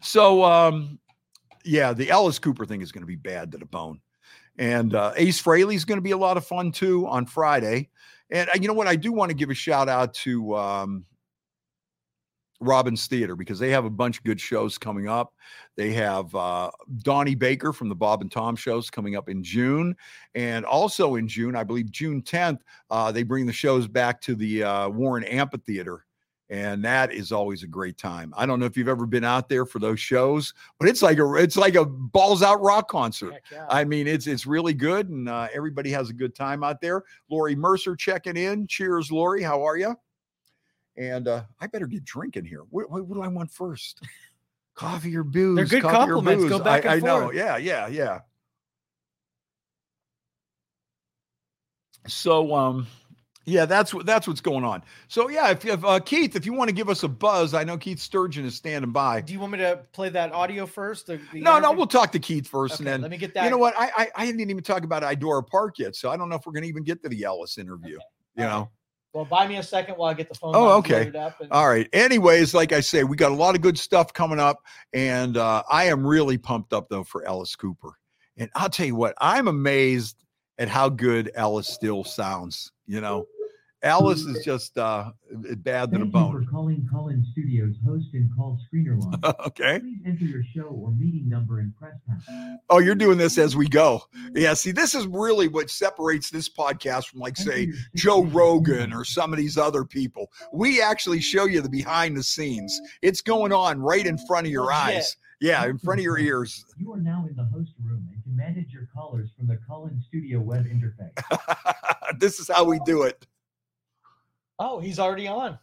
So 0.00 0.44
um 0.44 0.98
yeah, 1.64 1.92
the 1.92 2.10
Alice 2.10 2.38
Cooper 2.38 2.66
thing 2.66 2.82
is 2.82 2.92
going 2.92 3.02
to 3.02 3.06
be 3.06 3.16
bad 3.16 3.52
to 3.52 3.58
the 3.58 3.66
bone. 3.66 4.00
And 4.58 4.94
uh, 4.94 5.12
Ace 5.16 5.40
Frehley 5.40 5.74
is 5.74 5.84
going 5.84 5.98
to 5.98 6.02
be 6.02 6.10
a 6.10 6.16
lot 6.16 6.36
of 6.36 6.46
fun 6.46 6.72
too 6.72 7.06
on 7.06 7.26
Friday. 7.26 7.88
And 8.30 8.48
uh, 8.48 8.52
you 8.60 8.68
know 8.68 8.74
what? 8.74 8.86
I 8.86 8.96
do 8.96 9.12
want 9.12 9.30
to 9.30 9.36
give 9.36 9.50
a 9.50 9.54
shout 9.54 9.88
out 9.88 10.12
to 10.14 10.56
um, 10.56 11.04
Robins 12.60 13.06
Theater 13.06 13.34
because 13.34 13.58
they 13.58 13.70
have 13.70 13.84
a 13.84 13.90
bunch 13.90 14.18
of 14.18 14.24
good 14.24 14.40
shows 14.40 14.76
coming 14.76 15.08
up. 15.08 15.32
They 15.76 15.92
have 15.92 16.34
uh, 16.34 16.70
Donnie 16.98 17.34
Baker 17.34 17.72
from 17.72 17.88
the 17.88 17.94
Bob 17.94 18.20
and 18.20 18.30
Tom 18.30 18.56
shows 18.56 18.90
coming 18.90 19.16
up 19.16 19.28
in 19.28 19.42
June. 19.42 19.96
And 20.34 20.64
also 20.64 21.14
in 21.14 21.26
June, 21.28 21.56
I 21.56 21.64
believe 21.64 21.90
June 21.90 22.22
10th, 22.22 22.58
uh, 22.90 23.10
they 23.10 23.22
bring 23.22 23.46
the 23.46 23.52
shows 23.52 23.88
back 23.88 24.20
to 24.22 24.34
the 24.34 24.64
uh, 24.64 24.88
Warren 24.90 25.24
Amphitheater 25.24 26.04
and 26.52 26.84
that 26.84 27.14
is 27.14 27.32
always 27.32 27.62
a 27.62 27.66
great 27.66 27.96
time. 27.96 28.34
I 28.36 28.44
don't 28.44 28.60
know 28.60 28.66
if 28.66 28.76
you've 28.76 28.86
ever 28.86 29.06
been 29.06 29.24
out 29.24 29.48
there 29.48 29.64
for 29.64 29.78
those 29.78 29.98
shows, 29.98 30.52
but 30.78 30.86
it's 30.86 31.00
like 31.00 31.16
a 31.16 31.34
it's 31.36 31.56
like 31.56 31.76
a 31.76 31.86
balls 31.86 32.42
out 32.42 32.60
rock 32.60 32.88
concert. 32.88 33.40
Yeah. 33.50 33.64
I 33.70 33.84
mean, 33.84 34.06
it's 34.06 34.26
it's 34.26 34.44
really 34.44 34.74
good, 34.74 35.08
and 35.08 35.30
uh, 35.30 35.48
everybody 35.54 35.90
has 35.92 36.10
a 36.10 36.12
good 36.12 36.34
time 36.34 36.62
out 36.62 36.82
there. 36.82 37.04
Lori 37.30 37.56
Mercer 37.56 37.96
checking 37.96 38.36
in. 38.36 38.66
Cheers, 38.66 39.10
Lori. 39.10 39.42
How 39.42 39.62
are 39.62 39.78
you? 39.78 39.96
And 40.98 41.26
uh, 41.26 41.44
I 41.58 41.68
better 41.68 41.86
get 41.86 42.04
drinking 42.04 42.44
here. 42.44 42.64
What, 42.68 42.90
what, 42.90 43.06
what 43.06 43.14
do 43.14 43.22
I 43.22 43.28
want 43.28 43.50
first? 43.50 44.06
Coffee 44.74 45.16
or 45.16 45.24
booze? 45.24 45.56
They're 45.56 45.64
good 45.64 45.80
Coffee 45.80 46.12
compliments. 46.12 46.44
Go 46.50 46.58
back 46.58 46.84
I, 46.84 46.96
and 46.96 47.04
I 47.04 47.06
know. 47.06 47.32
Yeah, 47.32 47.56
yeah, 47.56 47.88
yeah. 47.88 48.20
So, 52.06 52.54
um, 52.54 52.86
yeah, 53.44 53.64
that's 53.66 53.92
what 53.92 54.06
that's 54.06 54.28
what's 54.28 54.40
going 54.40 54.64
on. 54.64 54.82
So, 55.08 55.28
yeah, 55.28 55.50
if, 55.50 55.64
if 55.64 55.84
uh, 55.84 55.98
Keith, 56.00 56.36
if 56.36 56.46
you 56.46 56.52
want 56.52 56.68
to 56.68 56.74
give 56.74 56.88
us 56.88 57.02
a 57.02 57.08
buzz, 57.08 57.54
I 57.54 57.64
know 57.64 57.76
Keith 57.76 57.98
Sturgeon 57.98 58.44
is 58.44 58.54
standing 58.54 58.92
by. 58.92 59.20
Do 59.20 59.32
you 59.32 59.40
want 59.40 59.52
me 59.52 59.58
to 59.58 59.80
play 59.92 60.08
that 60.10 60.32
audio 60.32 60.66
first? 60.66 61.06
the- 61.06 61.20
the 61.32 61.40
No, 61.40 61.58
no, 61.58 61.72
we'll 61.72 61.86
talk 61.86 62.12
to 62.12 62.18
Keith 62.18 62.46
first, 62.46 62.74
Okay, 62.74 62.84
and 62.84 62.88
then 62.88 63.00
let 63.02 63.10
me 63.10 63.16
get 63.16 63.34
that. 63.34 63.44
you 63.44 63.50
know 63.50 63.58
what? 63.58 63.74
I, 63.76 63.90
I 63.96 64.08
I 64.16 64.26
didn't 64.26 64.48
even 64.50 64.62
talk 64.62 64.84
about 64.84 65.02
Idora 65.02 65.46
Park 65.46 65.78
yet, 65.78 65.96
so 65.96 66.10
I 66.10 66.16
don't 66.16 66.28
know 66.28 66.36
if 66.36 66.46
we're 66.46 66.52
going 66.52 66.62
to 66.64 66.68
even 66.68 66.84
get 66.84 67.02
to 67.02 67.08
the 67.08 67.24
Alice 67.24 67.58
interview. 67.58 67.98
You 68.36 68.44
All 68.44 68.44
right. 68.44 68.52
know. 68.54 68.70
Well, 69.12 69.24
buy 69.26 69.46
me 69.46 69.56
a 69.56 69.62
second 69.62 69.96
while 69.96 70.10
I 70.10 70.14
get 70.14 70.30
the 70.30 70.34
phone. 70.34 70.54
Oh, 70.56 70.78
okay. 70.78 71.12
Up 71.14 71.38
and, 71.40 71.52
All 71.52 71.68
right. 71.68 71.86
Anyways, 71.92 72.54
like 72.54 72.72
I 72.72 72.80
say, 72.80 73.04
we 73.04 73.14
got 73.14 73.30
a 73.30 73.34
lot 73.34 73.54
of 73.54 73.60
good 73.60 73.78
stuff 73.78 74.12
coming 74.12 74.40
up, 74.40 74.60
and 74.94 75.36
uh, 75.36 75.62
I 75.70 75.84
am 75.84 76.06
really 76.06 76.38
pumped 76.38 76.72
up 76.72 76.88
though 76.88 77.04
for 77.04 77.26
Alice 77.26 77.54
Cooper. 77.54 77.98
And 78.38 78.48
I'll 78.54 78.70
tell 78.70 78.86
you 78.86 78.96
what, 78.96 79.14
I'm 79.20 79.48
amazed 79.48 80.21
at 80.62 80.68
how 80.68 80.88
good 80.88 81.32
Alice 81.34 81.66
still 81.66 82.04
sounds. 82.04 82.70
You 82.86 83.00
know, 83.00 83.26
Alice 83.82 84.20
is 84.20 84.44
just 84.44 84.78
uh, 84.78 85.10
bad 85.32 85.90
to 85.90 85.98
the 85.98 86.04
Thank 86.04 86.06
you 86.06 86.10
bone. 86.12 86.44
for 86.44 86.48
calling 86.48 86.88
Call-In 86.88 87.26
Studios 87.32 87.74
host 87.84 88.06
and 88.12 88.30
call 88.36 88.60
screener 88.72 88.96
line. 88.96 89.34
okay. 89.46 89.80
Please 89.80 89.98
enter 90.06 90.24
your 90.24 90.44
show 90.54 90.66
or 90.68 90.92
meeting 90.92 91.28
number 91.28 91.58
and 91.58 91.76
press 91.76 91.96
pound. 92.06 92.60
Oh, 92.70 92.78
you're 92.78 92.94
doing 92.94 93.18
this 93.18 93.38
as 93.38 93.56
we 93.56 93.66
go. 93.66 94.04
Yeah. 94.36 94.54
See, 94.54 94.70
this 94.70 94.94
is 94.94 95.08
really 95.08 95.48
what 95.48 95.68
separates 95.68 96.30
this 96.30 96.48
podcast 96.48 97.08
from, 97.08 97.18
like, 97.18 97.36
say, 97.36 97.72
Joe 97.96 98.22
Rogan 98.26 98.92
or 98.92 99.04
some 99.04 99.32
of 99.32 99.36
these 99.36 99.58
other 99.58 99.84
people. 99.84 100.30
We 100.52 100.80
actually 100.80 101.20
show 101.20 101.46
you 101.46 101.60
the 101.60 101.68
behind 101.68 102.16
the 102.16 102.22
scenes. 102.22 102.80
It's 103.02 103.20
going 103.20 103.52
on 103.52 103.80
right 103.80 104.06
in 104.06 104.16
front 104.16 104.46
of 104.46 104.52
your 104.52 104.66
Legit. 104.66 104.78
eyes. 104.78 105.16
Yeah, 105.40 105.64
in 105.66 105.76
front 105.76 105.98
of 105.98 106.04
your 106.04 106.20
ears. 106.20 106.64
You 106.76 106.92
are 106.92 107.00
now 107.00 107.26
in 107.28 107.34
the 107.34 107.42
host 107.42 107.72
room 107.82 108.06
and 108.11 108.11
can 108.11 108.11
manage 108.42 108.72
your 108.72 108.88
callers 108.94 109.30
from 109.36 109.46
the 109.46 109.58
Call-In 109.68 110.02
Studio 110.02 110.40
web 110.40 110.66
interface. 110.66 112.18
this 112.18 112.40
is 112.40 112.48
how 112.48 112.64
we 112.64 112.80
do 112.84 113.02
it. 113.02 113.26
Oh, 114.58 114.80
he's 114.80 114.98
already 114.98 115.28
on. 115.28 115.58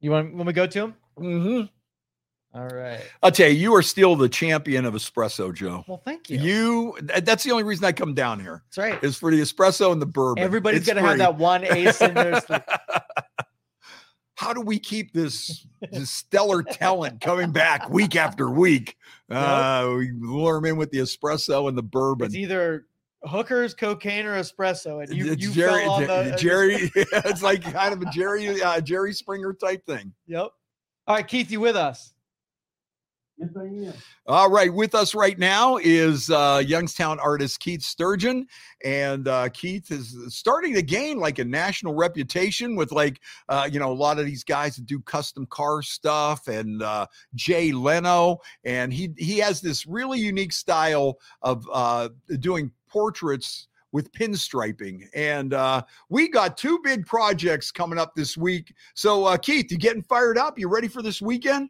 You 0.00 0.12
want 0.12 0.34
when 0.34 0.46
we 0.46 0.52
go 0.52 0.66
to 0.66 0.78
him? 0.78 0.94
Mm-hmm. 1.18 2.58
All 2.58 2.68
right. 2.68 3.00
I'll 3.22 3.32
tell 3.32 3.48
you, 3.48 3.54
you 3.54 3.74
are 3.74 3.82
still 3.82 4.16
the 4.16 4.28
champion 4.28 4.84
of 4.84 4.94
espresso, 4.94 5.52
Joe. 5.52 5.84
Well, 5.86 6.00
thank 6.04 6.30
you. 6.30 6.38
You 6.38 6.98
that's 7.02 7.44
the 7.44 7.50
only 7.50 7.64
reason 7.64 7.84
I 7.84 7.92
come 7.92 8.14
down 8.14 8.40
here 8.40 8.62
That's 8.66 8.78
right. 8.78 9.04
is 9.04 9.16
for 9.16 9.30
the 9.30 9.40
espresso 9.40 9.92
and 9.92 10.00
the 10.00 10.06
bourbon. 10.06 10.42
Everybody's 10.42 10.80
It's 10.80 10.88
gonna 10.88 11.02
have 11.02 11.18
that 11.18 11.36
one 11.36 11.64
ace 11.64 12.00
in 12.00 12.14
their 12.14 12.40
sleeve. 12.40 12.60
How 14.36 14.52
do 14.52 14.60
we 14.60 14.78
keep 14.78 15.12
this, 15.12 15.66
this 15.90 16.10
stellar 16.10 16.62
talent 16.62 17.22
coming 17.22 17.52
back 17.52 17.88
week 17.88 18.16
after 18.16 18.50
week? 18.50 18.96
Uh, 19.30 19.94
we 19.96 20.12
lure 20.12 20.56
them 20.56 20.66
in 20.66 20.76
with 20.76 20.90
the 20.90 20.98
espresso 20.98 21.68
and 21.68 21.76
the 21.76 21.82
bourbon. 21.82 22.26
It's 22.26 22.36
either 22.36 22.84
hookers, 23.24 23.72
cocaine, 23.72 24.26
or 24.26 24.38
espresso, 24.38 25.02
and 25.02 25.16
you 25.16 25.32
it's 25.32 25.42
you 25.42 25.52
Jerry, 25.52 25.84
fell 25.84 25.92
on 25.92 26.06
the 26.06 26.34
uh, 26.34 26.36
Jerry, 26.36 26.74
it's 26.94 27.42
like 27.42 27.62
kind 27.62 27.94
of 27.94 28.02
a 28.02 28.10
Jerry, 28.10 28.62
uh, 28.62 28.80
Jerry 28.82 29.14
Springer 29.14 29.54
type 29.54 29.86
thing. 29.86 30.12
Yep. 30.26 30.50
All 31.06 31.14
right, 31.14 31.26
Keith, 31.26 31.50
you 31.50 31.60
with 31.60 31.76
us? 31.76 32.12
Yes, 33.38 33.50
I 33.54 33.64
am. 33.64 33.92
All 34.26 34.50
right, 34.50 34.72
with 34.72 34.94
us 34.94 35.14
right 35.14 35.38
now 35.38 35.76
is 35.76 36.30
uh, 36.30 36.62
Youngstown 36.66 37.20
artist 37.20 37.60
Keith 37.60 37.82
Sturgeon, 37.82 38.46
and 38.82 39.28
uh, 39.28 39.50
Keith 39.50 39.90
is 39.90 40.16
starting 40.28 40.72
to 40.72 40.80
gain 40.80 41.18
like 41.18 41.38
a 41.38 41.44
national 41.44 41.94
reputation 41.94 42.76
with 42.76 42.92
like 42.92 43.20
uh, 43.50 43.68
you 43.70 43.78
know 43.78 43.92
a 43.92 43.94
lot 43.94 44.18
of 44.18 44.24
these 44.24 44.42
guys 44.42 44.76
that 44.76 44.86
do 44.86 45.00
custom 45.00 45.44
car 45.46 45.82
stuff, 45.82 46.48
and 46.48 46.82
uh, 46.82 47.06
Jay 47.34 47.72
Leno, 47.72 48.38
and 48.64 48.90
he 48.90 49.12
he 49.18 49.36
has 49.38 49.60
this 49.60 49.86
really 49.86 50.18
unique 50.18 50.52
style 50.52 51.18
of 51.42 51.68
uh, 51.70 52.08
doing 52.40 52.70
portraits 52.88 53.68
with 53.92 54.10
pinstriping, 54.12 55.08
and 55.14 55.52
uh, 55.52 55.82
we 56.08 56.30
got 56.30 56.56
two 56.56 56.80
big 56.82 57.04
projects 57.04 57.70
coming 57.70 57.98
up 57.98 58.14
this 58.14 58.34
week. 58.34 58.72
So 58.94 59.26
uh, 59.26 59.36
Keith, 59.36 59.70
you 59.70 59.76
getting 59.76 60.02
fired 60.02 60.38
up? 60.38 60.58
You 60.58 60.70
ready 60.70 60.88
for 60.88 61.02
this 61.02 61.20
weekend? 61.20 61.68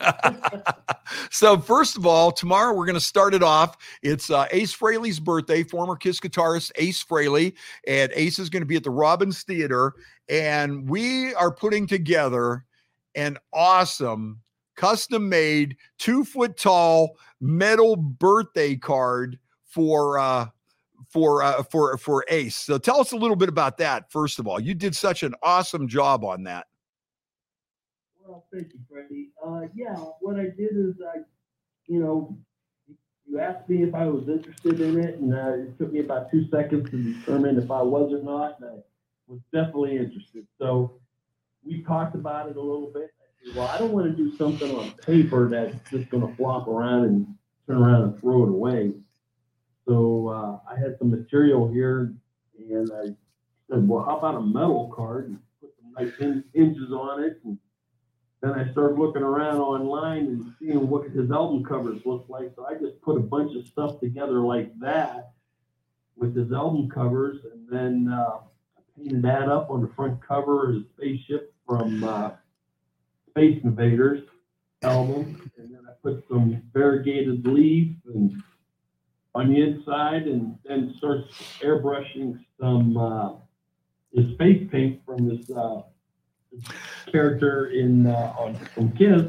So 1.30 1.58
first 1.58 1.96
of 1.96 2.06
all, 2.06 2.30
tomorrow 2.30 2.72
we're 2.74 2.86
going 2.86 2.94
to 2.94 3.00
start 3.00 3.34
it 3.34 3.42
off. 3.42 3.76
It's 4.02 4.30
uh, 4.30 4.46
Ace 4.50 4.74
Frehley's 4.76 5.18
birthday, 5.18 5.62
former 5.62 5.96
Kiss 5.96 6.20
guitarist 6.20 6.72
Ace 6.76 7.02
Frehley, 7.02 7.54
and 7.86 8.12
Ace 8.14 8.38
is 8.38 8.48
going 8.48 8.62
to 8.62 8.66
be 8.66 8.76
at 8.76 8.84
the 8.84 8.90
Robins 8.90 9.42
Theater, 9.42 9.94
and 10.28 10.88
we 10.88 11.34
are 11.34 11.50
putting 11.50 11.86
together 11.86 12.64
an 13.14 13.38
awesome 13.52 14.40
custom 14.76 15.28
made 15.28 15.76
two 15.98 16.24
foot 16.24 16.56
tall 16.56 17.16
metal 17.40 17.96
birthday 17.96 18.76
card 18.76 19.38
for 19.66 20.18
uh 20.18 20.46
for 21.08 21.42
uh 21.42 21.62
for 21.64 21.96
for 21.98 22.24
ace. 22.28 22.56
So 22.56 22.78
tell 22.78 23.00
us 23.00 23.12
a 23.12 23.16
little 23.16 23.36
bit 23.36 23.48
about 23.48 23.78
that 23.78 24.10
first 24.10 24.38
of 24.38 24.46
all. 24.46 24.60
You 24.60 24.74
did 24.74 24.96
such 24.96 25.22
an 25.22 25.34
awesome 25.42 25.88
job 25.88 26.24
on 26.24 26.44
that 26.44 26.66
Well, 28.24 28.46
thank 28.52 28.72
you, 28.72 28.80
Freddie. 28.88 29.30
Uh, 29.44 29.62
yeah, 29.74 29.96
what 30.20 30.36
I 30.38 30.44
did 30.44 30.76
is 30.76 30.94
I, 31.06 31.18
you 31.86 32.00
know, 32.00 32.38
you 33.26 33.40
asked 33.40 33.68
me 33.68 33.82
if 33.82 33.94
I 33.94 34.06
was 34.06 34.28
interested 34.28 34.80
in 34.80 35.00
it, 35.00 35.18
and 35.18 35.34
uh, 35.34 35.54
it 35.54 35.78
took 35.78 35.92
me 35.92 36.00
about 36.00 36.30
two 36.30 36.46
seconds 36.48 36.90
to 36.90 37.14
determine 37.14 37.58
if 37.58 37.70
I 37.70 37.82
was 37.82 38.12
or 38.12 38.22
not. 38.22 38.60
And 38.60 38.70
I 38.70 38.74
was 39.26 39.40
definitely 39.52 39.96
interested. 39.96 40.46
So 40.58 41.00
we 41.64 41.82
talked 41.82 42.14
about 42.14 42.48
it 42.48 42.56
a 42.56 42.60
little 42.60 42.90
bit. 42.92 43.10
I 43.20 43.46
said, 43.48 43.56
well, 43.56 43.68
I 43.68 43.78
don't 43.78 43.92
want 43.92 44.06
to 44.06 44.16
do 44.16 44.36
something 44.36 44.70
on 44.70 44.92
paper 45.04 45.48
that's 45.48 45.74
just 45.90 46.08
going 46.10 46.26
to 46.26 46.34
flop 46.36 46.68
around 46.68 47.04
and 47.04 47.26
turn 47.66 47.78
around 47.78 48.02
and 48.02 48.20
throw 48.20 48.44
it 48.44 48.50
away. 48.50 48.92
So 49.86 50.28
uh, 50.28 50.72
I 50.72 50.78
had 50.78 50.96
some 50.98 51.10
material 51.10 51.68
here, 51.72 52.14
and 52.58 52.90
I 52.92 53.06
said, 53.68 53.88
well, 53.88 54.04
how 54.04 54.18
about 54.18 54.36
a 54.36 54.42
metal 54.42 54.92
card 54.94 55.28
and 55.28 55.38
put 55.60 55.70
some 55.80 55.92
nice 55.92 56.14
hin- 56.18 56.44
hinges 56.54 56.92
on 56.92 57.22
it 57.24 57.40
and 57.44 57.58
then 58.42 58.52
I 58.52 58.70
started 58.72 58.98
looking 58.98 59.22
around 59.22 59.58
online 59.58 60.26
and 60.26 60.54
seeing 60.58 60.88
what 60.88 61.08
his 61.10 61.30
album 61.30 61.64
covers 61.64 62.04
looked 62.04 62.28
like. 62.28 62.52
So 62.56 62.66
I 62.66 62.74
just 62.74 63.00
put 63.00 63.16
a 63.16 63.20
bunch 63.20 63.56
of 63.56 63.66
stuff 63.68 64.00
together 64.00 64.40
like 64.40 64.76
that 64.80 65.30
with 66.16 66.36
his 66.36 66.52
album 66.52 66.90
covers, 66.90 67.38
and 67.52 67.68
then 67.68 68.12
uh, 68.12 68.38
painted 68.96 69.22
that 69.22 69.48
up 69.48 69.70
on 69.70 69.80
the 69.80 69.90
front 69.94 70.20
cover 70.26 70.68
of 70.68 70.74
his 70.74 70.84
spaceship 70.96 71.54
from 71.66 72.02
uh, 72.02 72.32
Space 73.30 73.60
Invaders 73.64 74.28
album, 74.82 75.50
and 75.56 75.72
then 75.72 75.80
I 75.88 75.92
put 76.02 76.24
some 76.28 76.60
variegated 76.74 77.46
leaf 77.46 77.92
and 78.12 78.42
on 79.34 79.50
the 79.50 79.62
inside, 79.62 80.24
and 80.24 80.58
then 80.64 80.94
starts 80.98 81.32
airbrushing 81.60 82.44
some 82.60 82.96
uh, 82.96 83.32
his 84.12 84.36
face 84.36 84.68
paint 84.70 85.00
from 85.06 85.28
this. 85.28 85.48
Uh, 85.50 85.82
character 87.10 87.66
in 87.66 88.06
uh, 88.06 88.34
on 88.38 88.92
Kiss, 88.98 89.22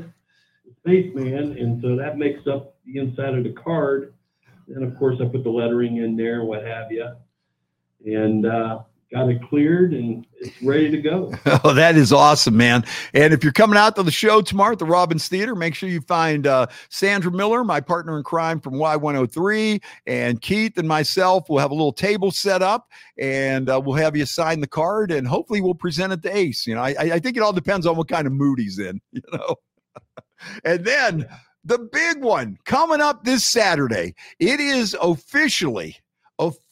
the 0.66 0.74
Spaceman, 0.80 1.58
and 1.58 1.82
so 1.82 1.96
that 1.96 2.18
makes 2.18 2.48
up 2.48 2.76
the 2.86 3.00
inside 3.00 3.36
of 3.38 3.44
the 3.44 3.54
card. 3.54 4.14
And 4.68 4.84
of 4.84 4.98
course, 4.98 5.18
I 5.22 5.26
put 5.26 5.44
the 5.44 5.50
lettering 5.50 5.98
in 5.98 6.16
there 6.16 6.44
what 6.44 6.64
have 6.64 6.92
you, 6.92 7.10
and 8.06 8.46
uh, 8.46 8.80
got 9.13 9.30
it 9.30 9.39
cleared 9.47 9.93
and 9.93 10.26
it's 10.39 10.62
ready 10.62 10.89
to 10.89 10.97
go. 10.97 11.32
Oh, 11.65 11.73
that 11.73 11.95
is 11.95 12.12
awesome, 12.12 12.58
man. 12.58 12.84
And 13.13 13.34
if 13.34 13.43
you're 13.43 13.54
coming 13.54 13.78
out 13.78 13.95
to 13.95 14.04
the 14.04 14.12
show 14.12 14.41
tomorrow 14.41 14.73
at 14.73 14.80
the 14.80 14.86
Robins 14.86 15.28
Theater, 15.28 15.56
make 15.56 15.76
sure 15.76 15.88
you 15.88 16.02
find 16.02 16.47
uh, 16.47 16.67
Sandra 16.89 17.32
Miller, 17.32 17.63
my 17.63 17.80
partner 17.80 18.17
in 18.17 18.23
crime 18.23 18.60
from 18.60 18.73
Y103, 18.73 19.82
and 20.08 20.41
Keith 20.41 20.78
and 20.78 20.88
myself. 20.88 21.45
We'll 21.47 21.60
have 21.60 21.71
a 21.71 21.76
little 21.76 21.93
table 21.93 22.32
set 22.32 22.62
up 22.62 22.89
and 23.19 23.69
uh, 23.69 23.80
we'll 23.84 23.95
have 23.95 24.17
you 24.17 24.26
sign 24.26 24.60
the 24.60 24.67
card 24.67 25.12
and 25.12 25.28
hopefully 25.28 25.62
we'll 25.62 25.76
present 25.76 26.12
it 26.12 26.21
to 26.23 26.36
Ace. 26.36 26.65
You 26.65 26.76
know, 26.76 26.82
I, 26.82 26.95
I 26.97 27.19
think 27.19 27.38
it 27.38 27.43
all 27.43 27.54
depends 27.54 27.86
on 27.86 27.95
what 27.95 28.08
kind 28.08 28.26
of 28.26 28.34
mood 28.34 28.60
he's 28.60 28.80
in, 28.80 28.99
you 29.12 29.21
know. 29.32 29.56
and 30.65 30.84
then 30.84 31.28
the 31.63 31.80
big 31.91 32.21
one 32.21 32.58
coming 32.65 32.99
up 32.99 33.23
this 33.23 33.45
Saturday, 33.45 34.15
it 34.39 34.60
is 34.60 34.97
officially 35.02 35.97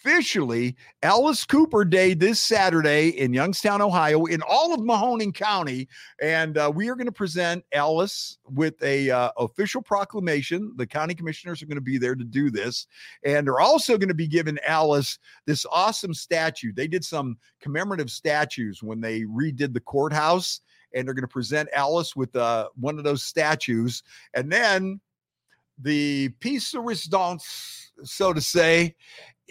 officially 0.03 0.75
Alice 1.03 1.45
Cooper 1.45 1.85
Day 1.85 2.15
this 2.15 2.41
Saturday 2.41 3.09
in 3.09 3.33
Youngstown, 3.33 3.81
Ohio, 3.81 4.25
in 4.25 4.41
all 4.47 4.73
of 4.73 4.79
Mahoning 4.79 5.33
County, 5.33 5.87
and 6.19 6.57
uh, 6.57 6.71
we 6.73 6.89
are 6.89 6.95
going 6.95 7.05
to 7.05 7.11
present 7.11 7.63
Alice 7.71 8.39
with 8.49 8.81
a 8.81 9.11
uh, 9.11 9.29
official 9.37 9.81
proclamation. 9.81 10.73
The 10.75 10.87
county 10.87 11.13
commissioners 11.13 11.61
are 11.61 11.67
going 11.67 11.75
to 11.75 11.81
be 11.81 11.99
there 11.99 12.15
to 12.15 12.23
do 12.23 12.49
this, 12.49 12.87
and 13.23 13.45
they're 13.45 13.59
also 13.59 13.97
going 13.97 14.09
to 14.09 14.15
be 14.15 14.27
giving 14.27 14.57
Alice 14.65 15.19
this 15.45 15.67
awesome 15.71 16.15
statue. 16.15 16.73
They 16.73 16.87
did 16.87 17.05
some 17.05 17.37
commemorative 17.59 18.09
statues 18.09 18.81
when 18.81 19.01
they 19.01 19.21
redid 19.21 19.73
the 19.73 19.81
courthouse, 19.81 20.61
and 20.95 21.07
they're 21.07 21.13
going 21.13 21.23
to 21.23 21.27
present 21.27 21.69
Alice 21.73 22.15
with 22.15 22.35
uh, 22.35 22.69
one 22.75 22.97
of 22.97 23.03
those 23.03 23.21
statues, 23.21 24.01
and 24.33 24.51
then 24.51 24.99
the 25.77 26.29
piece 26.39 26.71
de 26.71 26.79
resistance, 26.79 27.91
so 28.03 28.33
to 28.33 28.41
say, 28.41 28.95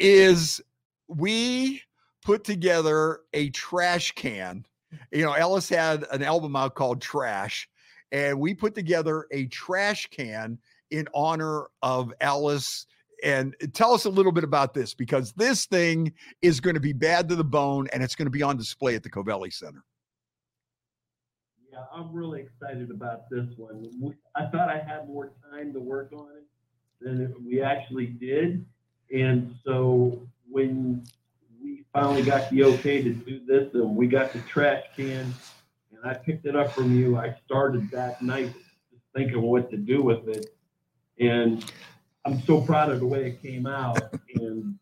is 0.00 0.60
we 1.08 1.82
put 2.22 2.44
together 2.44 3.20
a 3.34 3.50
trash 3.50 4.12
can. 4.12 4.66
You 5.12 5.24
know, 5.24 5.36
Alice 5.36 5.68
had 5.68 6.04
an 6.10 6.22
album 6.22 6.56
out 6.56 6.74
called 6.74 7.00
Trash, 7.00 7.68
and 8.10 8.40
we 8.40 8.54
put 8.54 8.74
together 8.74 9.26
a 9.30 9.46
trash 9.46 10.08
can 10.08 10.58
in 10.90 11.06
honor 11.14 11.66
of 11.82 12.12
Alice. 12.20 12.86
And 13.22 13.54
tell 13.74 13.92
us 13.92 14.06
a 14.06 14.10
little 14.10 14.32
bit 14.32 14.44
about 14.44 14.72
this 14.72 14.94
because 14.94 15.32
this 15.32 15.66
thing 15.66 16.12
is 16.40 16.58
going 16.58 16.74
to 16.74 16.80
be 16.80 16.94
bad 16.94 17.28
to 17.28 17.36
the 17.36 17.44
bone 17.44 17.86
and 17.92 18.02
it's 18.02 18.14
going 18.14 18.26
to 18.26 18.30
be 18.30 18.42
on 18.42 18.56
display 18.56 18.94
at 18.94 19.02
the 19.02 19.10
Covelli 19.10 19.52
Center. 19.52 19.84
Yeah, 21.70 21.80
I'm 21.94 22.12
really 22.12 22.40
excited 22.40 22.90
about 22.90 23.28
this 23.30 23.46
one. 23.58 24.16
I 24.34 24.46
thought 24.46 24.70
I 24.70 24.78
had 24.78 25.06
more 25.06 25.32
time 25.52 25.72
to 25.74 25.80
work 25.80 26.12
on 26.14 26.28
it 26.36 26.44
than 27.00 27.34
we 27.46 27.62
actually 27.62 28.06
did. 28.06 28.64
And 29.14 29.54
so 29.64 30.20
when 30.48 31.04
we 31.62 31.84
finally 31.92 32.22
got 32.22 32.50
the 32.50 32.64
okay 32.64 33.02
to 33.02 33.12
do 33.12 33.40
this 33.46 33.72
and 33.74 33.96
we 33.96 34.06
got 34.06 34.32
the 34.32 34.40
trash 34.40 34.84
can 34.96 35.34
and 35.92 36.10
I 36.10 36.14
picked 36.14 36.46
it 36.46 36.56
up 36.56 36.72
from 36.72 36.96
you, 36.96 37.18
I 37.18 37.36
started 37.44 37.90
that 37.90 38.22
night 38.22 38.52
thinking 39.14 39.42
what 39.42 39.70
to 39.70 39.76
do 39.76 40.02
with 40.02 40.28
it. 40.28 40.46
And 41.18 41.70
I'm 42.24 42.40
so 42.42 42.60
proud 42.60 42.90
of 42.90 43.00
the 43.00 43.06
way 43.06 43.26
it 43.26 43.42
came 43.42 43.66
out 43.66 44.00
and 44.36 44.78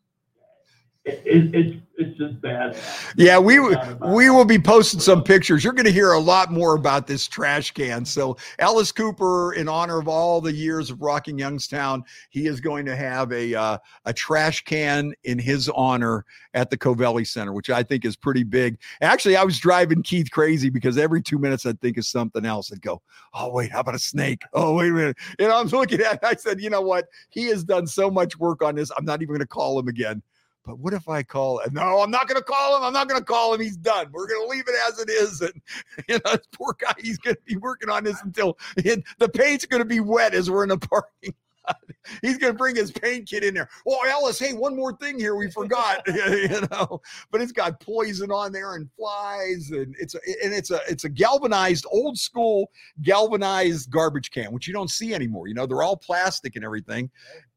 it, 1.08 1.22
it, 1.24 1.54
it's, 1.54 1.76
it's 1.98 2.16
just 2.16 2.40
bad. 2.40 2.76
Yeah, 3.16 3.38
we 3.38 3.58
we 3.58 4.30
will 4.30 4.44
be 4.44 4.58
posting 4.58 5.00
some 5.00 5.24
pictures. 5.24 5.64
You're 5.64 5.72
going 5.72 5.84
to 5.84 5.92
hear 5.92 6.12
a 6.12 6.20
lot 6.20 6.52
more 6.52 6.76
about 6.76 7.08
this 7.08 7.26
trash 7.26 7.72
can. 7.72 8.04
So, 8.04 8.36
Alice 8.60 8.92
Cooper, 8.92 9.54
in 9.54 9.68
honor 9.68 9.98
of 9.98 10.06
all 10.06 10.40
the 10.40 10.52
years 10.52 10.90
of 10.90 11.02
rocking 11.02 11.38
Youngstown, 11.38 12.04
he 12.30 12.46
is 12.46 12.60
going 12.60 12.86
to 12.86 12.94
have 12.94 13.32
a 13.32 13.52
uh, 13.54 13.78
a 14.04 14.12
trash 14.12 14.64
can 14.64 15.12
in 15.24 15.40
his 15.40 15.68
honor 15.70 16.24
at 16.54 16.70
the 16.70 16.78
Covelli 16.78 17.26
Center, 17.26 17.52
which 17.52 17.68
I 17.68 17.82
think 17.82 18.04
is 18.04 18.14
pretty 18.14 18.44
big. 18.44 18.78
Actually, 19.00 19.36
I 19.36 19.42
was 19.42 19.58
driving 19.58 20.02
Keith 20.02 20.30
crazy 20.30 20.70
because 20.70 20.98
every 20.98 21.20
two 21.20 21.38
minutes 21.38 21.66
I'd 21.66 21.80
think 21.80 21.98
of 21.98 22.06
something 22.06 22.46
else. 22.46 22.72
I'd 22.72 22.80
go, 22.80 23.02
"Oh 23.34 23.50
wait, 23.50 23.72
how 23.72 23.80
about 23.80 23.96
a 23.96 23.98
snake? 23.98 24.42
Oh 24.52 24.74
wait 24.74 24.90
a 24.90 24.92
minute." 24.92 25.16
You 25.40 25.48
know, 25.48 25.58
I'm 25.58 25.66
looking 25.66 26.00
at. 26.00 26.14
It, 26.14 26.20
I 26.22 26.36
said, 26.36 26.60
"You 26.60 26.70
know 26.70 26.82
what? 26.82 27.06
He 27.28 27.46
has 27.46 27.64
done 27.64 27.88
so 27.88 28.08
much 28.08 28.38
work 28.38 28.62
on 28.62 28.76
this. 28.76 28.92
I'm 28.96 29.04
not 29.04 29.20
even 29.20 29.34
going 29.34 29.40
to 29.40 29.46
call 29.46 29.76
him 29.80 29.88
again." 29.88 30.22
But 30.68 30.80
what 30.80 30.92
if 30.92 31.08
I 31.08 31.22
call? 31.22 31.60
Him? 31.60 31.72
No, 31.72 32.02
I'm 32.02 32.10
not 32.10 32.28
going 32.28 32.36
to 32.36 32.44
call 32.44 32.76
him. 32.76 32.82
I'm 32.82 32.92
not 32.92 33.08
going 33.08 33.18
to 33.18 33.24
call 33.24 33.54
him. 33.54 33.60
He's 33.62 33.78
done. 33.78 34.08
We're 34.12 34.28
going 34.28 34.46
to 34.46 34.48
leave 34.48 34.64
it 34.68 34.74
as 34.86 34.98
it 34.98 35.08
is. 35.08 35.40
And 35.40 35.54
you 36.10 36.16
know, 36.16 36.32
this 36.32 36.46
poor 36.52 36.76
guy, 36.78 36.92
he's 36.98 37.16
going 37.16 37.36
to 37.36 37.42
be 37.46 37.56
working 37.56 37.88
on 37.88 38.04
this 38.04 38.20
until 38.22 38.58
it, 38.76 39.02
the 39.18 39.30
paint's 39.30 39.64
going 39.64 39.80
to 39.80 39.86
be 39.86 40.00
wet 40.00 40.34
as 40.34 40.50
we're 40.50 40.64
in 40.64 40.68
the 40.68 40.76
parking 40.76 41.32
lot. 41.68 41.76
He's 42.22 42.38
going 42.38 42.52
to 42.52 42.56
bring 42.56 42.76
his 42.76 42.90
paint 42.90 43.28
kit 43.28 43.44
in 43.44 43.54
there. 43.54 43.68
Oh, 43.86 44.00
Alice, 44.08 44.38
hey, 44.38 44.52
one 44.52 44.74
more 44.74 44.96
thing 44.96 45.18
here 45.18 45.36
we 45.36 45.50
forgot. 45.50 46.02
you 46.06 46.66
know, 46.70 47.00
but 47.30 47.40
it's 47.40 47.52
got 47.52 47.80
poison 47.80 48.30
on 48.30 48.52
there 48.52 48.74
and 48.74 48.88
flies, 48.96 49.70
and 49.70 49.94
it's 49.98 50.14
a, 50.14 50.20
and 50.42 50.52
it's 50.52 50.70
a 50.70 50.80
it's 50.88 51.04
a 51.04 51.08
galvanized, 51.08 51.86
old 51.90 52.18
school 52.18 52.70
galvanized 53.02 53.90
garbage 53.90 54.30
can, 54.30 54.52
which 54.52 54.66
you 54.66 54.72
don't 54.72 54.90
see 54.90 55.14
anymore. 55.14 55.48
You 55.48 55.54
know, 55.54 55.66
they're 55.66 55.82
all 55.82 55.96
plastic 55.96 56.56
and 56.56 56.64
everything. 56.64 57.10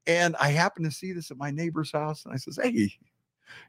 And 0.08 0.36
I 0.40 0.50
happened 0.50 0.86
to 0.86 0.92
see 0.92 1.14
this 1.14 1.32
at 1.32 1.38
my 1.38 1.52
neighbor's 1.52 1.92
house, 1.92 2.26
and 2.26 2.34
I 2.34 2.38
says, 2.38 2.60
"Hey, 2.62 2.92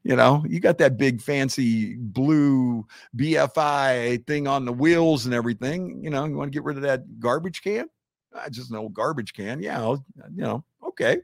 you 0.05 0.16
know, 0.16 0.45
you 0.49 0.61
got 0.61 0.79
that 0.79 0.97
big 0.97 1.21
fancy 1.21 1.97
blue 1.97 2.87
BFI 3.16 4.25
thing 4.27 4.47
on 4.47 4.64
the 4.64 4.73
wheels 4.73 5.27
and 5.27 5.35
everything. 5.35 6.03
You 6.03 6.11
know, 6.11 6.25
you 6.25 6.37
want 6.37 6.53
to 6.53 6.57
get 6.57 6.64
rid 6.64 6.77
of 6.77 6.83
that 6.85 7.21
garbage 7.21 7.62
can? 7.62 7.88
I 8.35 8.49
just 8.49 8.71
an 8.71 8.77
old 8.77 8.95
garbage 8.95 9.35
can. 9.35 9.62
Yeah, 9.62 9.81
I'll- 9.81 10.05
you 10.35 10.42
know, 10.42 10.64
okay." 10.83 11.23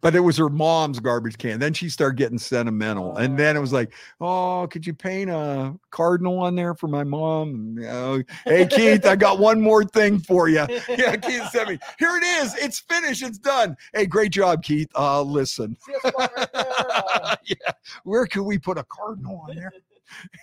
But 0.00 0.14
it 0.14 0.20
was 0.20 0.36
her 0.36 0.48
mom's 0.48 1.00
garbage 1.00 1.38
can. 1.38 1.58
Then 1.58 1.72
she 1.72 1.88
started 1.88 2.16
getting 2.16 2.38
sentimental, 2.38 3.16
and 3.16 3.38
then 3.38 3.56
it 3.56 3.60
was 3.60 3.72
like, 3.72 3.92
"Oh, 4.20 4.68
could 4.70 4.86
you 4.86 4.94
paint 4.94 5.30
a 5.30 5.74
cardinal 5.90 6.38
on 6.38 6.54
there 6.54 6.74
for 6.74 6.88
my 6.88 7.02
mom?" 7.02 7.74
Know, 7.74 8.22
hey 8.44 8.66
Keith, 8.66 9.06
I 9.06 9.16
got 9.16 9.38
one 9.38 9.60
more 9.60 9.84
thing 9.84 10.18
for 10.20 10.48
you. 10.48 10.66
Yeah, 10.88 11.16
Keith 11.16 11.48
sent 11.50 11.70
me. 11.70 11.78
Here 11.98 12.16
it 12.16 12.22
is. 12.22 12.54
It's 12.56 12.80
finished. 12.80 13.22
It's 13.22 13.38
done. 13.38 13.76
Hey, 13.94 14.06
great 14.06 14.30
job, 14.30 14.62
Keith. 14.62 14.88
Uh, 14.94 15.22
listen. 15.22 15.76
See 15.86 15.94
a 16.04 16.08
spot 16.08 16.32
right? 16.36 16.48
Uh, 16.54 17.36
yeah. 17.44 17.72
Where 18.04 18.26
could 18.26 18.42
we 18.42 18.58
put 18.58 18.78
a 18.78 18.84
cardinal 18.84 19.44
on 19.48 19.56
there? 19.56 19.72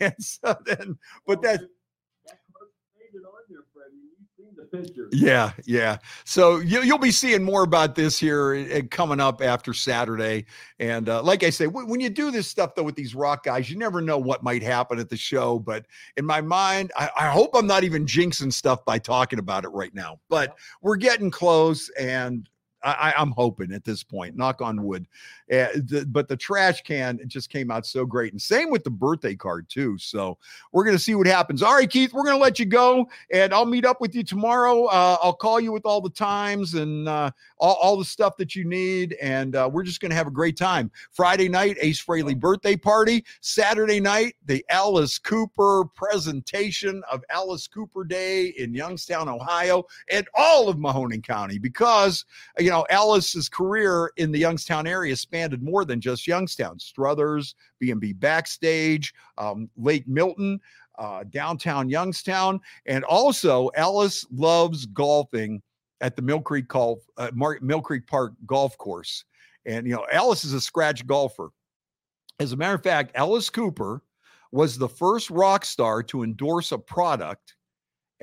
And 0.01 0.13
so 0.19 0.57
then, 0.65 0.97
but 1.25 1.41
that 1.43 1.61
that 1.61 2.39
card 2.51 2.69
painted 2.99 3.25
on 3.25 3.41
there, 3.49 3.63
Freddie. 3.73 3.95
You 3.95 4.27
seen 4.37 4.52
the 4.71 4.77
picture. 4.77 5.09
Yeah, 5.11 5.51
yeah. 5.65 5.97
So 6.25 6.57
you, 6.57 6.81
you'll 6.81 6.97
be 6.97 7.11
seeing 7.11 7.43
more 7.43 7.63
about 7.63 7.95
this 7.95 8.17
here 8.17 8.55
uh, 8.55 8.81
coming 8.89 9.19
up 9.19 9.41
after 9.41 9.73
Saturday. 9.73 10.45
And 10.79 11.09
uh, 11.09 11.21
like 11.23 11.43
I 11.43 11.49
say, 11.49 11.67
when, 11.67 11.87
when 11.87 11.99
you 11.99 12.09
do 12.09 12.31
this 12.31 12.47
stuff 12.47 12.75
though 12.75 12.83
with 12.83 12.95
these 12.95 13.15
rock 13.15 13.43
guys, 13.43 13.69
you 13.69 13.77
never 13.77 14.01
know 14.01 14.17
what 14.17 14.43
might 14.43 14.63
happen 14.63 14.99
at 14.99 15.09
the 15.09 15.17
show. 15.17 15.59
But 15.59 15.85
in 16.17 16.25
my 16.25 16.41
mind, 16.41 16.91
I, 16.95 17.09
I 17.17 17.27
hope 17.29 17.51
I'm 17.53 17.67
not 17.67 17.83
even 17.83 18.05
jinxing 18.05 18.53
stuff 18.53 18.83
by 18.85 18.99
talking 18.99 19.39
about 19.39 19.65
it 19.65 19.69
right 19.69 19.93
now. 19.93 20.19
But 20.29 20.55
we're 20.81 20.97
getting 20.97 21.31
close, 21.31 21.89
and 21.99 22.49
I, 22.83 23.13
I'm 23.17 23.31
hoping 23.31 23.71
at 23.71 23.83
this 23.83 24.03
point, 24.03 24.35
knock 24.35 24.61
on 24.61 24.83
wood. 24.83 25.07
Uh, 25.51 25.67
the, 25.75 26.05
but 26.09 26.27
the 26.27 26.37
trash 26.37 26.81
can 26.81 27.19
it 27.19 27.27
just 27.27 27.49
came 27.49 27.69
out 27.69 27.85
so 27.85 28.05
great, 28.05 28.31
and 28.31 28.41
same 28.41 28.69
with 28.69 28.83
the 28.83 28.89
birthday 28.89 29.35
card 29.35 29.67
too. 29.69 29.97
So 29.97 30.37
we're 30.71 30.85
gonna 30.85 30.99
see 30.99 31.15
what 31.15 31.27
happens. 31.27 31.61
All 31.61 31.75
right, 31.75 31.89
Keith, 31.89 32.13
we're 32.13 32.23
gonna 32.23 32.37
let 32.37 32.59
you 32.59 32.65
go, 32.65 33.07
and 33.31 33.53
I'll 33.53 33.65
meet 33.65 33.85
up 33.85 34.01
with 34.01 34.15
you 34.15 34.23
tomorrow. 34.23 34.85
Uh, 34.85 35.17
I'll 35.21 35.33
call 35.33 35.59
you 35.59 35.71
with 35.71 35.85
all 35.85 36.01
the 36.01 36.09
times 36.09 36.73
and 36.75 37.07
uh, 37.07 37.31
all, 37.57 37.77
all 37.81 37.97
the 37.97 38.05
stuff 38.05 38.37
that 38.37 38.55
you 38.55 38.63
need, 38.65 39.17
and 39.21 39.55
uh, 39.55 39.69
we're 39.71 39.83
just 39.83 39.99
gonna 39.99 40.15
have 40.15 40.27
a 40.27 40.31
great 40.31 40.57
time. 40.57 40.89
Friday 41.11 41.49
night, 41.49 41.77
Ace 41.81 42.03
Frehley 42.03 42.37
birthday 42.37 42.75
party. 42.75 43.23
Saturday 43.41 43.99
night, 43.99 44.35
the 44.45 44.65
Alice 44.69 45.19
Cooper 45.19 45.85
presentation 45.93 47.03
of 47.11 47.23
Alice 47.29 47.67
Cooper 47.67 48.03
Day 48.03 48.47
in 48.57 48.73
Youngstown, 48.73 49.27
Ohio, 49.29 49.83
and 50.09 50.27
all 50.35 50.69
of 50.69 50.77
Mahoning 50.77 51.23
County, 51.23 51.59
because 51.59 52.25
you 52.57 52.69
know 52.69 52.72
Alice's 52.89 53.47
career 53.49 54.11
in 54.17 54.31
the 54.31 54.39
Youngstown 54.39 54.87
area 54.87 55.15
spanned 55.15 55.59
more 55.61 55.85
than 55.85 56.01
just 56.01 56.27
Youngstown. 56.27 56.79
Struthers, 56.79 57.55
B&B 57.79 58.13
Backstage, 58.13 59.13
um, 59.37 59.69
Lake 59.77 60.07
Milton, 60.07 60.59
uh, 60.97 61.23
downtown 61.29 61.89
Youngstown, 61.89 62.59
and 62.85 63.03
also 63.03 63.69
Alice 63.75 64.25
loves 64.31 64.85
golfing 64.87 65.61
at 66.01 66.15
the 66.15 66.21
Mill 66.21 66.41
Creek 66.41 66.67
Golf 66.67 66.99
uh, 67.17 67.31
Mill 67.61 67.81
Creek 67.81 68.05
Park 68.07 68.33
Golf 68.45 68.77
Course. 68.77 69.25
And 69.65 69.87
you 69.87 69.93
know, 69.93 70.05
Alice 70.11 70.43
is 70.43 70.53
a 70.53 70.61
scratch 70.61 71.07
golfer. 71.07 71.49
As 72.39 72.51
a 72.51 72.57
matter 72.57 72.75
of 72.75 72.83
fact, 72.83 73.11
Alice 73.15 73.49
Cooper 73.49 74.01
was 74.51 74.77
the 74.77 74.89
first 74.89 75.29
rock 75.29 75.65
star 75.65 76.03
to 76.03 76.23
endorse 76.23 76.71
a 76.71 76.77
product, 76.77 77.55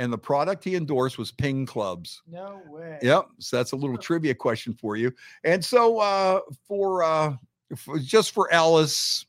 and 0.01 0.11
the 0.11 0.18
product 0.18 0.64
he 0.64 0.76
endorsed 0.76 1.18
was 1.18 1.30
Ping 1.30 1.66
Clubs. 1.66 2.22
No 2.26 2.62
way. 2.70 2.98
Yep. 3.03 3.28
So 3.38 3.59
that's 3.59 3.72
a 3.72 3.76
little 3.76 3.98
trivia 3.98 4.34
question 4.34 4.72
for 4.72 4.96
you. 4.96 5.12
And 5.44 5.62
so 5.62 5.98
uh 6.01 6.40
for 6.66 7.03
uh 7.03 7.36
for, 7.76 7.98
just 7.98 8.32
for 8.32 8.51
Alice, 8.53 9.26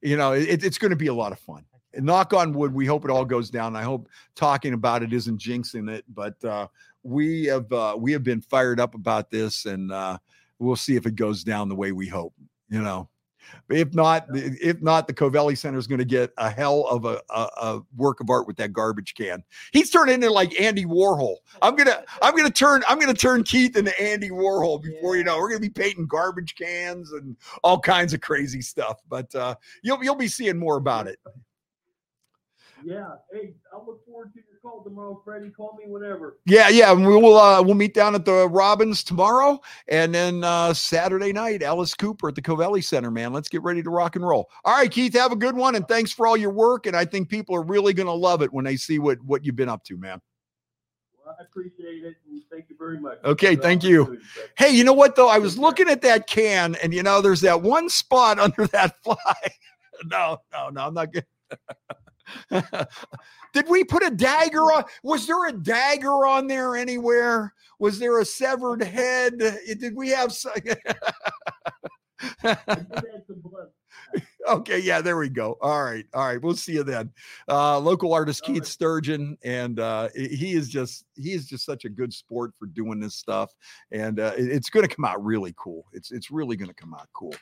you 0.00 0.16
know, 0.16 0.32
it, 0.32 0.62
it's 0.62 0.78
going 0.78 0.92
to 0.92 0.96
be 0.96 1.08
a 1.08 1.14
lot 1.14 1.32
of 1.32 1.40
fun. 1.40 1.64
Knock 1.96 2.32
on 2.32 2.52
wood, 2.52 2.72
we 2.72 2.86
hope 2.86 3.04
it 3.04 3.10
all 3.10 3.24
goes 3.24 3.50
down. 3.50 3.74
I 3.74 3.82
hope 3.82 4.08
talking 4.36 4.74
about 4.74 5.02
it 5.02 5.12
isn't 5.12 5.40
jinxing 5.40 5.90
it, 5.90 6.04
but 6.14 6.42
uh 6.44 6.68
we 7.02 7.46
have 7.46 7.70
uh 7.72 7.96
we 7.98 8.12
have 8.12 8.22
been 8.22 8.40
fired 8.40 8.78
up 8.78 8.94
about 8.94 9.28
this 9.28 9.66
and 9.66 9.90
uh 9.90 10.18
we'll 10.60 10.76
see 10.76 10.94
if 10.94 11.04
it 11.04 11.16
goes 11.16 11.42
down 11.42 11.68
the 11.68 11.74
way 11.74 11.90
we 11.90 12.06
hope, 12.06 12.32
you 12.68 12.80
know. 12.80 13.08
If 13.68 13.94
not, 13.94 14.26
if 14.32 14.82
not, 14.82 15.06
the 15.06 15.14
Covelli 15.14 15.56
Center 15.56 15.78
is 15.78 15.86
going 15.86 15.98
to 15.98 16.04
get 16.04 16.32
a 16.36 16.50
hell 16.50 16.86
of 16.88 17.04
a, 17.04 17.20
a, 17.30 17.48
a 17.56 17.82
work 17.96 18.20
of 18.20 18.30
art 18.30 18.46
with 18.46 18.56
that 18.56 18.72
garbage 18.72 19.14
can. 19.14 19.42
He's 19.72 19.90
turned 19.90 20.10
into 20.10 20.30
like 20.30 20.60
Andy 20.60 20.84
Warhol. 20.84 21.36
I'm 21.60 21.76
gonna, 21.76 22.04
I'm 22.20 22.36
gonna 22.36 22.50
turn, 22.50 22.82
I'm 22.88 22.98
gonna 22.98 23.14
turn 23.14 23.44
Keith 23.44 23.76
into 23.76 23.98
Andy 24.00 24.30
Warhol 24.30 24.82
before 24.82 25.16
you 25.16 25.24
know. 25.24 25.38
We're 25.38 25.48
gonna 25.48 25.60
be 25.60 25.70
painting 25.70 26.06
garbage 26.06 26.54
cans 26.54 27.12
and 27.12 27.36
all 27.62 27.80
kinds 27.80 28.12
of 28.12 28.20
crazy 28.20 28.62
stuff. 28.62 29.00
But 29.08 29.34
uh, 29.34 29.54
you'll, 29.82 30.02
you'll 30.02 30.14
be 30.14 30.28
seeing 30.28 30.58
more 30.58 30.76
about 30.76 31.06
it. 31.06 31.18
Yeah. 32.84 33.14
Hey, 33.32 33.54
I 33.72 33.76
look 33.76 34.04
forward 34.04 34.32
to 34.34 34.40
your 34.40 34.51
call 34.62 34.82
tomorrow, 34.84 35.20
Freddie. 35.24 35.50
Call 35.50 35.76
me 35.76 35.90
whenever. 35.90 36.38
Yeah, 36.46 36.68
yeah. 36.68 36.92
and 36.92 37.04
We 37.04 37.16
will, 37.16 37.36
uh, 37.36 37.60
we'll 37.60 37.74
meet 37.74 37.94
down 37.94 38.14
at 38.14 38.24
the 38.24 38.48
Robins 38.48 39.02
tomorrow, 39.02 39.60
and 39.88 40.14
then 40.14 40.44
uh, 40.44 40.72
Saturday 40.72 41.32
night, 41.32 41.62
Alice 41.62 41.94
Cooper 41.94 42.28
at 42.28 42.36
the 42.36 42.42
Covelli 42.42 42.82
Center. 42.82 43.10
Man, 43.10 43.32
let's 43.32 43.48
get 43.48 43.62
ready 43.62 43.82
to 43.82 43.90
rock 43.90 44.14
and 44.14 44.26
roll. 44.26 44.48
All 44.64 44.76
right, 44.76 44.90
Keith, 44.90 45.14
have 45.14 45.32
a 45.32 45.36
good 45.36 45.56
one, 45.56 45.74
and 45.74 45.86
thanks 45.88 46.12
for 46.12 46.26
all 46.26 46.36
your 46.36 46.52
work. 46.52 46.86
And 46.86 46.96
I 46.96 47.04
think 47.04 47.28
people 47.28 47.56
are 47.56 47.64
really 47.64 47.92
gonna 47.92 48.14
love 48.14 48.42
it 48.42 48.52
when 48.52 48.64
they 48.64 48.76
see 48.76 48.98
what 49.00 49.20
what 49.24 49.44
you've 49.44 49.56
been 49.56 49.68
up 49.68 49.82
to, 49.84 49.96
man. 49.96 50.20
Well, 51.24 51.36
I 51.38 51.42
appreciate 51.42 52.04
it, 52.04 52.16
and 52.30 52.42
thank 52.50 52.66
you 52.68 52.76
very 52.78 53.00
much. 53.00 53.18
Okay, 53.24 53.56
thank 53.56 53.82
you. 53.82 54.20
Hey, 54.56 54.70
you 54.70 54.84
know 54.84 54.92
what 54.92 55.16
though? 55.16 55.28
I 55.28 55.38
was 55.38 55.58
looking 55.58 55.88
at 55.88 56.02
that 56.02 56.28
can, 56.28 56.76
and 56.82 56.94
you 56.94 57.02
know, 57.02 57.20
there's 57.20 57.40
that 57.40 57.60
one 57.60 57.88
spot 57.88 58.38
under 58.38 58.68
that 58.68 59.02
fly. 59.02 59.16
no, 60.04 60.38
no, 60.52 60.68
no, 60.68 60.86
I'm 60.86 60.94
not 60.94 61.12
good. 61.12 61.26
Did 63.52 63.68
we 63.68 63.84
put 63.84 64.04
a 64.04 64.10
dagger 64.10 64.62
on? 64.62 64.84
Was 65.02 65.26
there 65.26 65.46
a 65.48 65.52
dagger 65.52 66.26
on 66.26 66.46
there 66.46 66.76
anywhere? 66.76 67.52
Was 67.78 67.98
there 67.98 68.20
a 68.20 68.24
severed 68.24 68.82
head? 68.82 69.38
Did 69.38 69.94
we 69.96 70.10
have? 70.10 70.32
some 70.32 70.52
okay, 74.48 74.78
yeah, 74.78 75.00
there 75.00 75.16
we 75.16 75.28
go. 75.28 75.56
All 75.60 75.82
right, 75.82 76.04
all 76.14 76.26
right. 76.26 76.40
We'll 76.40 76.56
see 76.56 76.72
you 76.72 76.84
then. 76.84 77.10
Uh, 77.48 77.78
local 77.78 78.12
artist 78.12 78.44
Keith. 78.44 78.66
Sturgeon, 78.66 79.36
and 79.44 79.80
uh, 79.80 80.08
he 80.14 80.28
he 80.28 80.52
is 80.52 80.68
just 80.68 81.04
he 81.14 81.32
is 81.32 81.46
just 81.46 81.64
such 81.64 81.84
a 81.84 81.88
good 81.88 82.12
sport 82.12 82.52
for 82.58 82.66
doing 82.66 83.00
this 83.00 83.14
stuff, 83.14 83.52
and 83.90 84.20
uh, 84.20 84.32
it's 84.36 84.70
going 84.70 84.86
to 84.86 84.94
come 84.94 85.04
out 85.04 85.22
really 85.24 85.54
cool. 85.56 85.84
It's 85.92 86.10
it's 86.12 86.30
really 86.30 86.56
going 86.56 86.68
to 86.68 86.74
come 86.74 86.94
out 86.94 87.08
cool. 87.12 87.34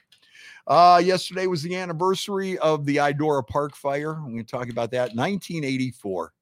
Uh, 0.70 1.02
yesterday 1.04 1.48
was 1.48 1.64
the 1.64 1.74
anniversary 1.74 2.56
of 2.58 2.86
the 2.86 2.98
Idora 2.98 3.44
Park 3.44 3.74
fire. 3.74 4.12
I'm 4.14 4.32
going 4.32 4.38
to 4.38 4.44
talk 4.44 4.70
about 4.70 4.92
that. 4.92 5.16
1984. 5.16 6.32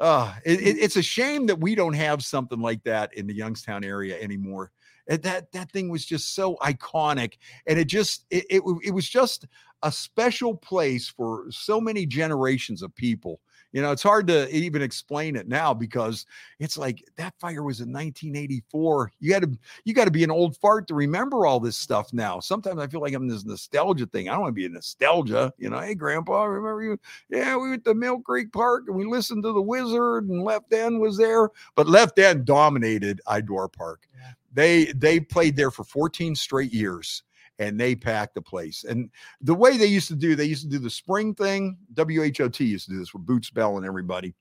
Uh, 0.00 0.34
it, 0.46 0.60
it- 0.60 0.78
it's 0.78 0.96
a 0.96 1.02
shame 1.02 1.44
that 1.46 1.60
we 1.60 1.74
don't 1.74 1.92
have 1.92 2.24
something 2.24 2.60
like 2.60 2.82
that 2.84 3.12
in 3.14 3.26
the 3.26 3.34
Youngstown 3.34 3.84
area 3.84 4.18
anymore. 4.18 4.72
And 5.08 5.22
that 5.24 5.52
that 5.52 5.70
thing 5.70 5.90
was 5.90 6.06
just 6.06 6.34
so 6.34 6.56
iconic, 6.62 7.34
and 7.66 7.78
it 7.78 7.84
just 7.84 8.24
it, 8.30 8.46
it, 8.48 8.62
it 8.82 8.90
was 8.92 9.06
just 9.06 9.44
a 9.82 9.92
special 9.92 10.56
place 10.56 11.06
for 11.10 11.44
so 11.50 11.78
many 11.78 12.06
generations 12.06 12.80
of 12.82 12.94
people. 12.94 13.40
You 13.74 13.82
know, 13.82 13.90
it's 13.90 14.04
hard 14.04 14.28
to 14.28 14.48
even 14.54 14.82
explain 14.82 15.34
it 15.34 15.48
now 15.48 15.74
because 15.74 16.26
it's 16.60 16.78
like 16.78 17.02
that 17.16 17.34
fire 17.40 17.64
was 17.64 17.80
in 17.80 17.92
1984. 17.92 19.10
You 19.18 19.34
had 19.34 19.42
to 19.42 19.58
you 19.84 19.92
got 19.92 20.04
to 20.04 20.12
be 20.12 20.22
an 20.22 20.30
old 20.30 20.56
fart 20.58 20.86
to 20.86 20.94
remember 20.94 21.44
all 21.44 21.58
this 21.58 21.76
stuff 21.76 22.12
now. 22.12 22.38
Sometimes 22.38 22.80
I 22.80 22.86
feel 22.86 23.00
like 23.00 23.14
I'm 23.14 23.22
in 23.22 23.28
this 23.28 23.44
nostalgia 23.44 24.06
thing. 24.06 24.28
I 24.28 24.34
don't 24.34 24.42
want 24.42 24.52
to 24.52 24.54
be 24.54 24.66
a 24.66 24.68
nostalgia. 24.68 25.52
You 25.58 25.70
know, 25.70 25.80
hey 25.80 25.96
grandpa, 25.96 26.44
remember 26.44 26.84
you? 26.84 27.00
Yeah, 27.28 27.56
we 27.56 27.70
went 27.70 27.84
to 27.86 27.94
Mill 27.94 28.20
Creek 28.20 28.52
Park 28.52 28.84
and 28.86 28.94
we 28.94 29.06
listened 29.06 29.42
to 29.42 29.52
the 29.52 29.60
wizard 29.60 30.28
and 30.28 30.44
Left 30.44 30.72
End 30.72 31.00
was 31.00 31.16
there, 31.16 31.50
but 31.74 31.88
Left 31.88 32.16
End 32.20 32.44
dominated 32.44 33.20
Idora 33.26 33.72
Park. 33.72 34.06
Yeah. 34.16 34.34
They 34.52 34.92
they 34.92 35.18
played 35.18 35.56
there 35.56 35.72
for 35.72 35.82
14 35.82 36.36
straight 36.36 36.72
years 36.72 37.24
and 37.58 37.78
they 37.78 37.94
packed 37.94 38.34
the 38.34 38.42
place. 38.42 38.84
And 38.84 39.10
the 39.40 39.54
way 39.54 39.76
they 39.76 39.86
used 39.86 40.08
to 40.08 40.16
do, 40.16 40.34
they 40.34 40.44
used 40.44 40.62
to 40.62 40.68
do 40.68 40.78
the 40.78 40.90
spring 40.90 41.34
thing. 41.34 41.76
WHOT 41.96 42.60
used 42.60 42.86
to 42.86 42.92
do 42.92 42.98
this 42.98 43.14
with 43.14 43.26
Boots 43.26 43.50
Bell 43.50 43.76
and 43.76 43.86
everybody. 43.86 44.34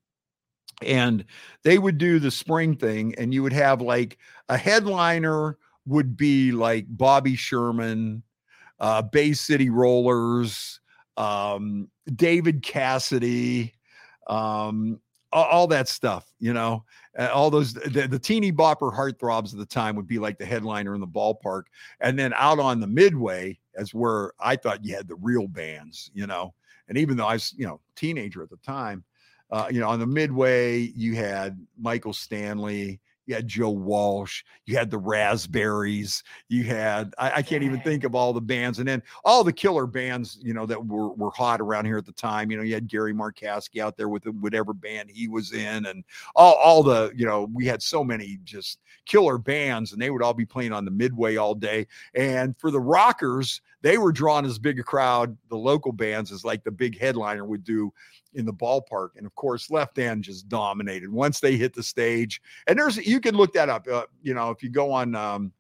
And 0.82 1.26
they 1.64 1.78
would 1.78 1.98
do 1.98 2.20
the 2.20 2.32
spring 2.32 2.76
thing, 2.76 3.14
and 3.18 3.34
you 3.34 3.44
would 3.44 3.54
have 3.54 3.82
like 3.82 4.18
a 4.50 4.58
headliner 4.58 5.58
would 5.86 6.18
be 6.18 6.52
like 6.52 6.86
Bobby 6.90 7.36
Sherman, 7.36 8.24
uh, 8.80 9.02
Bay 9.02 9.34
City 9.34 9.70
Rollers, 9.70 10.80
um, 11.16 11.90
David 12.16 12.64
Cassidy, 12.64 13.76
um, 14.28 15.00
all, 15.34 15.68
that 15.68 15.88
stuff, 15.88 16.32
you 16.40 16.54
know, 16.54 16.84
all 17.18 17.50
those 17.50 17.74
the, 17.74 18.08
the 18.08 18.20
teeny 18.20 18.52
bopper 18.52 18.94
heartthrobs 18.94 19.54
of 19.54 19.60
the 19.60 19.66
time 19.66 19.96
would 19.96 20.08
be 20.08 20.20
like 20.20 20.38
the 20.38 20.46
headliner 20.46 20.96
in 20.96 21.02
the 21.02 21.08
ballpark, 21.08 21.64
and 22.00 22.18
then 22.18 22.34
out 22.36 22.60
on 22.60 22.80
the 22.80 22.88
midway 22.88 23.58
as 23.76 23.94
where 23.94 24.34
I 24.40 24.56
thought 24.56 24.86
you 24.86 24.96
had 24.96 25.08
the 25.08 25.16
real 25.16 25.48
bands, 25.48 26.12
you 26.14 26.28
know, 26.28 26.54
and 26.88 26.98
even 26.98 27.18
though 27.18 27.28
I 27.28 27.34
was 27.34 27.54
you 27.58 27.66
know 27.66 27.80
teenager 27.96 28.44
at 28.44 28.50
the 28.50 28.58
time, 28.58 29.04
uh, 29.52 29.68
you 29.72 29.80
know, 29.80 29.90
on 29.90 30.00
the 30.00 30.08
midway 30.08 30.80
you 30.96 31.16
had 31.16 31.60
Michael 31.78 32.14
Stanley. 32.14 33.00
You 33.26 33.36
had 33.36 33.48
Joe 33.48 33.70
Walsh, 33.70 34.44
you 34.66 34.78
had 34.78 34.92
the 34.92 34.98
Raspberries, 34.98 36.24
you 36.50 36.64
had 36.64 37.14
I, 37.18 37.32
I 37.36 37.42
can't 37.42 37.64
even 37.64 37.82
think 37.82 38.04
of 38.04 38.16
all 38.16 38.34
the 38.34 38.42
bands, 38.42 38.80
and 38.80 38.88
then 38.88 39.02
all 39.24 39.44
the 39.44 39.54
killer 39.54 39.86
bands, 39.88 40.40
you 40.42 40.54
know, 40.54 40.66
that 40.66 40.86
were 40.86 41.10
were 41.10 41.32
hot 41.32 41.62
around 41.62 41.86
here 41.86 41.98
at 41.98 42.06
the 42.06 42.12
time. 42.12 42.52
You 42.52 42.58
know, 42.58 42.64
you 42.64 42.74
had 42.74 42.88
Gary 42.88 43.14
Markowski 43.14 43.80
out 43.80 43.98
there 43.98 44.10
with 44.10 44.26
whatever 44.26 44.74
band 44.74 45.10
he 45.10 45.28
was 45.28 45.54
in, 45.54 45.86
and 45.86 46.04
all 46.36 46.56
all 46.56 46.84
the 46.84 47.12
you 47.16 47.26
know 47.26 47.50
we 47.54 47.66
had 47.66 47.82
so 47.82 48.04
many 48.04 48.40
just 48.44 48.80
killer 49.06 49.38
bands, 49.38 49.94
and 49.94 50.02
they 50.02 50.10
would 50.10 50.24
all 50.24 50.34
be 50.34 50.46
playing 50.46 50.74
on 50.74 50.86
the 50.86 50.92
midway 50.92 51.36
all 51.36 51.56
day. 51.56 51.88
And 52.16 52.58
for 52.58 52.72
the 52.72 52.80
rockers, 52.80 53.62
they 53.84 53.98
were 53.98 54.14
drawing 54.14 54.46
as 54.46 54.58
big 54.58 54.80
a 54.80 54.84
crowd, 54.84 55.38
the 55.50 55.58
local 55.58 55.92
bands, 55.92 56.32
as 56.32 56.46
like 56.46 56.64
the 56.64 56.72
big 56.72 56.98
headliner 56.98 57.46
would 57.46 57.64
do 57.64 57.94
in 58.34 58.46
the 58.46 58.54
ballpark. 58.54 59.10
And 59.18 59.26
of 59.26 59.36
course, 59.36 59.70
Left 59.70 60.00
End 60.00 60.24
just 60.24 60.48
dominated 60.48 61.12
once 61.12 61.42
they 61.42 61.58
hit 61.58 61.74
the 61.74 61.84
stage. 61.84 62.42
And 62.66 62.80
there's 62.80 62.98
you 62.98 63.20
can 63.20 63.36
look 63.36 63.54
that 63.54 63.70
up. 63.70 63.86
Uh, 63.88 64.06
you 64.22 64.34
know, 64.34 64.50
if 64.50 64.64
you 64.64 64.70
go 64.70 64.92
on 64.92 65.14
um, 65.16 65.52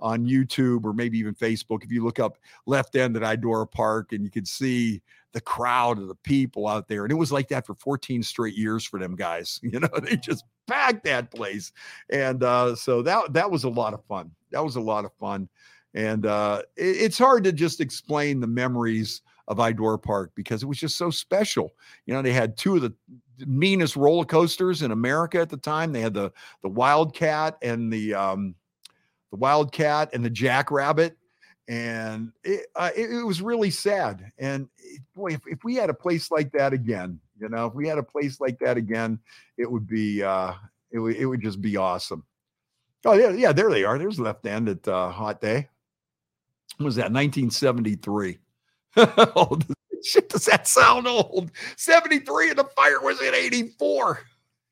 on 0.00 0.26
YouTube 0.26 0.84
or 0.84 0.92
maybe 0.92 1.18
even 1.18 1.34
Facebook, 1.34 1.84
if 1.84 1.92
you 1.92 2.02
look 2.04 2.18
up 2.18 2.38
left 2.66 2.96
end 2.96 3.16
at 3.16 3.22
Idora 3.22 3.70
Park, 3.70 4.12
and 4.12 4.24
you 4.24 4.30
could 4.30 4.48
see 4.48 5.00
the 5.32 5.40
crowd 5.40 5.98
of 5.98 6.08
the 6.08 6.16
people 6.16 6.66
out 6.66 6.88
there. 6.88 7.04
And 7.04 7.12
it 7.12 7.16
was 7.16 7.30
like 7.30 7.46
that 7.48 7.64
for 7.64 7.76
14 7.76 8.24
straight 8.24 8.56
years 8.56 8.84
for 8.84 8.98
them 8.98 9.14
guys. 9.14 9.60
You 9.70 9.78
know, 9.78 9.88
they 10.02 10.16
just 10.16 10.44
packed 10.66 11.04
that 11.04 11.30
place. 11.30 11.70
And 12.10 12.42
uh, 12.42 12.74
so 12.74 13.02
that 13.02 13.32
that 13.34 13.48
was 13.48 13.62
a 13.62 13.68
lot 13.68 13.94
of 13.94 14.04
fun. 14.06 14.32
That 14.50 14.64
was 14.64 14.74
a 14.74 14.80
lot 14.80 15.04
of 15.04 15.12
fun. 15.20 15.48
And 15.94 16.26
uh, 16.26 16.62
it, 16.76 16.96
it's 16.96 17.18
hard 17.18 17.44
to 17.44 17.52
just 17.52 17.80
explain 17.80 18.40
the 18.40 18.46
memories 18.46 19.22
of 19.48 19.58
Idora 19.58 20.00
Park 20.00 20.30
because 20.34 20.62
it 20.62 20.66
was 20.66 20.78
just 20.78 20.96
so 20.96 21.10
special. 21.10 21.72
You 22.06 22.14
know, 22.14 22.22
they 22.22 22.32
had 22.32 22.56
two 22.56 22.76
of 22.76 22.82
the 22.82 22.94
meanest 23.46 23.96
roller 23.96 24.24
coasters 24.24 24.82
in 24.82 24.92
America 24.92 25.40
at 25.40 25.48
the 25.48 25.56
time. 25.56 25.92
They 25.92 26.00
had 26.00 26.14
the 26.14 26.32
the 26.62 26.68
Wildcat 26.68 27.56
and 27.62 27.92
the 27.92 28.14
um, 28.14 28.54
the 29.30 29.36
Wildcat 29.36 30.10
and 30.12 30.24
the 30.24 30.30
Jackrabbit, 30.30 31.16
and 31.68 32.32
it, 32.44 32.66
uh, 32.76 32.90
it, 32.96 33.10
it 33.10 33.24
was 33.24 33.42
really 33.42 33.70
sad. 33.70 34.30
And 34.38 34.68
it- 34.78 35.02
boy, 35.14 35.28
if, 35.32 35.40
if 35.46 35.64
we 35.64 35.74
had 35.74 35.90
a 35.90 35.94
place 35.94 36.30
like 36.30 36.52
that 36.52 36.72
again, 36.72 37.18
you 37.40 37.48
know, 37.48 37.66
if 37.66 37.74
we 37.74 37.88
had 37.88 37.98
a 37.98 38.02
place 38.02 38.40
like 38.40 38.58
that 38.60 38.76
again, 38.76 39.18
it 39.56 39.70
would 39.70 39.86
be 39.88 40.22
uh, 40.22 40.52
it 40.92 40.98
would 41.00 41.16
it 41.16 41.26
would 41.26 41.42
just 41.42 41.60
be 41.60 41.76
awesome. 41.76 42.24
Oh 43.04 43.14
yeah, 43.14 43.30
yeah, 43.30 43.52
there 43.52 43.70
they 43.70 43.84
are. 43.84 43.98
There's 43.98 44.20
left 44.20 44.46
end 44.46 44.68
at 44.68 44.86
uh, 44.86 45.10
Hot 45.10 45.40
Day. 45.40 45.68
When 46.76 46.86
was 46.86 46.96
that 46.96 47.12
1973? 47.12 48.38
oh, 48.96 49.58
shit, 50.02 50.28
does 50.28 50.46
that 50.46 50.66
sound 50.66 51.06
old? 51.06 51.50
73 51.76 52.50
and 52.50 52.58
the 52.58 52.64
fire 52.64 53.00
was 53.00 53.20
in 53.20 53.34
84. 53.34 54.20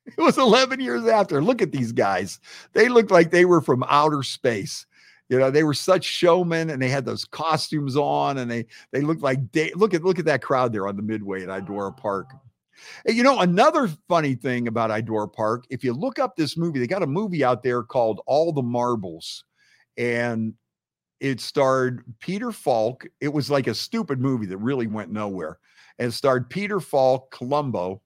It 0.06 0.20
was 0.20 0.38
11 0.38 0.80
years 0.80 1.06
after. 1.06 1.42
Look 1.42 1.60
at 1.60 1.72
these 1.72 1.92
guys. 1.92 2.40
They 2.72 2.88
looked 2.88 3.10
like 3.10 3.30
they 3.30 3.44
were 3.44 3.60
from 3.60 3.84
outer 3.88 4.22
space. 4.22 4.86
You 5.28 5.38
know, 5.38 5.50
they 5.50 5.62
were 5.62 5.74
such 5.74 6.04
showmen 6.04 6.70
and 6.70 6.80
they 6.80 6.88
had 6.88 7.04
those 7.04 7.26
costumes 7.26 7.96
on 7.96 8.38
and 8.38 8.50
they 8.50 8.64
they 8.92 9.02
looked 9.02 9.20
like 9.20 9.52
they 9.52 9.70
look 9.74 9.92
at 9.92 10.02
look 10.02 10.18
at 10.18 10.24
that 10.24 10.40
crowd 10.40 10.72
there 10.72 10.88
on 10.88 10.96
the 10.96 11.02
midway 11.02 11.42
at 11.42 11.48
Idora 11.50 11.94
Park. 11.94 12.30
And 13.04 13.14
you 13.14 13.22
know, 13.22 13.40
another 13.40 13.90
funny 14.08 14.34
thing 14.34 14.68
about 14.68 14.90
Idora 14.90 15.30
Park, 15.30 15.66
if 15.68 15.84
you 15.84 15.92
look 15.92 16.18
up 16.18 16.36
this 16.36 16.56
movie, 16.56 16.78
they 16.78 16.86
got 16.86 17.02
a 17.02 17.06
movie 17.06 17.44
out 17.44 17.62
there 17.62 17.82
called 17.82 18.22
All 18.26 18.52
the 18.52 18.62
Marbles. 18.62 19.44
And 19.98 20.54
it 21.20 21.40
starred 21.40 22.04
Peter 22.20 22.52
Falk. 22.52 23.06
It 23.20 23.32
was 23.32 23.50
like 23.50 23.66
a 23.66 23.74
stupid 23.74 24.20
movie 24.20 24.46
that 24.46 24.58
really 24.58 24.86
went 24.86 25.10
nowhere. 25.10 25.58
And 25.98 26.14
starred 26.14 26.48
Peter 26.48 26.78
Falk, 26.78 27.30
Columbo, 27.32 28.00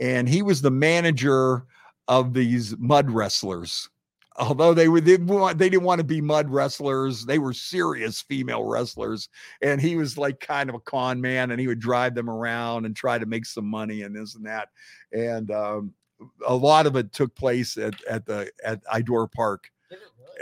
and 0.00 0.28
he 0.28 0.42
was 0.42 0.60
the 0.60 0.70
manager 0.70 1.66
of 2.08 2.34
these 2.34 2.76
mud 2.78 3.10
wrestlers. 3.10 3.88
Although 4.38 4.72
they 4.72 4.88
were 4.88 5.00
they, 5.00 5.12
didn't 5.12 5.26
want, 5.28 5.58
they 5.58 5.68
didn't 5.68 5.84
want 5.84 5.98
to 5.98 6.04
be 6.04 6.20
mud 6.20 6.48
wrestlers, 6.48 7.24
they 7.24 7.38
were 7.38 7.52
serious 7.52 8.22
female 8.22 8.64
wrestlers, 8.64 9.28
and 9.62 9.80
he 9.80 9.96
was 9.96 10.16
like 10.16 10.40
kind 10.40 10.68
of 10.68 10.76
a 10.76 10.80
con 10.80 11.20
man, 11.20 11.50
and 11.50 11.60
he 11.60 11.66
would 11.66 11.80
drive 11.80 12.14
them 12.14 12.30
around 12.30 12.86
and 12.86 12.94
try 12.94 13.18
to 13.18 13.26
make 13.26 13.44
some 13.44 13.66
money 13.66 14.02
and 14.02 14.14
this 14.14 14.36
and 14.36 14.46
that. 14.46 14.68
And 15.12 15.50
um, 15.50 15.92
a 16.46 16.54
lot 16.54 16.86
of 16.86 16.96
it 16.96 17.12
took 17.12 17.34
place 17.34 17.76
at 17.76 18.02
at 18.04 18.26
the 18.26 18.50
at 18.64 18.84
Idora 18.86 19.30
Park 19.30 19.70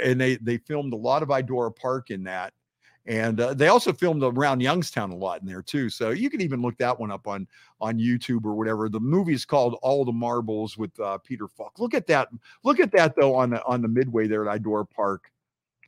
and 0.02 0.20
they 0.20 0.36
they 0.36 0.58
filmed 0.58 0.92
a 0.92 0.96
lot 0.96 1.22
of 1.22 1.28
Idora 1.28 1.74
Park 1.74 2.10
in 2.10 2.24
that, 2.24 2.52
and 3.06 3.40
uh, 3.40 3.54
they 3.54 3.68
also 3.68 3.92
filmed 3.92 4.22
around 4.22 4.60
Youngstown 4.60 5.10
a 5.10 5.16
lot 5.16 5.40
in 5.40 5.46
there 5.46 5.62
too. 5.62 5.88
So 5.88 6.10
you 6.10 6.30
can 6.30 6.40
even 6.40 6.62
look 6.62 6.76
that 6.78 6.98
one 6.98 7.10
up 7.10 7.26
on 7.26 7.46
on 7.80 7.98
YouTube 7.98 8.44
or 8.44 8.54
whatever. 8.54 8.88
The 8.88 9.00
movie 9.00 9.34
is 9.34 9.44
called 9.44 9.78
All 9.82 10.04
the 10.04 10.12
Marbles 10.12 10.76
with 10.76 10.98
uh, 11.00 11.18
Peter 11.18 11.48
Falk. 11.48 11.78
Look 11.78 11.94
at 11.94 12.06
that! 12.08 12.28
Look 12.64 12.80
at 12.80 12.92
that 12.92 13.14
though 13.16 13.34
on 13.34 13.50
the 13.50 13.64
on 13.64 13.82
the 13.82 13.88
midway 13.88 14.26
there 14.26 14.48
at 14.48 14.62
Idora 14.62 14.88
Park. 14.88 15.30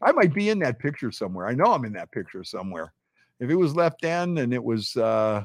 I 0.00 0.12
might 0.12 0.32
be 0.32 0.50
in 0.50 0.60
that 0.60 0.78
picture 0.78 1.10
somewhere. 1.10 1.46
I 1.46 1.54
know 1.54 1.72
I'm 1.72 1.84
in 1.84 1.92
that 1.94 2.12
picture 2.12 2.44
somewhere. 2.44 2.92
If 3.40 3.50
it 3.50 3.56
was 3.56 3.74
left 3.74 4.04
end 4.04 4.38
and 4.38 4.54
it 4.54 4.62
was 4.62 4.96
uh, 4.96 5.44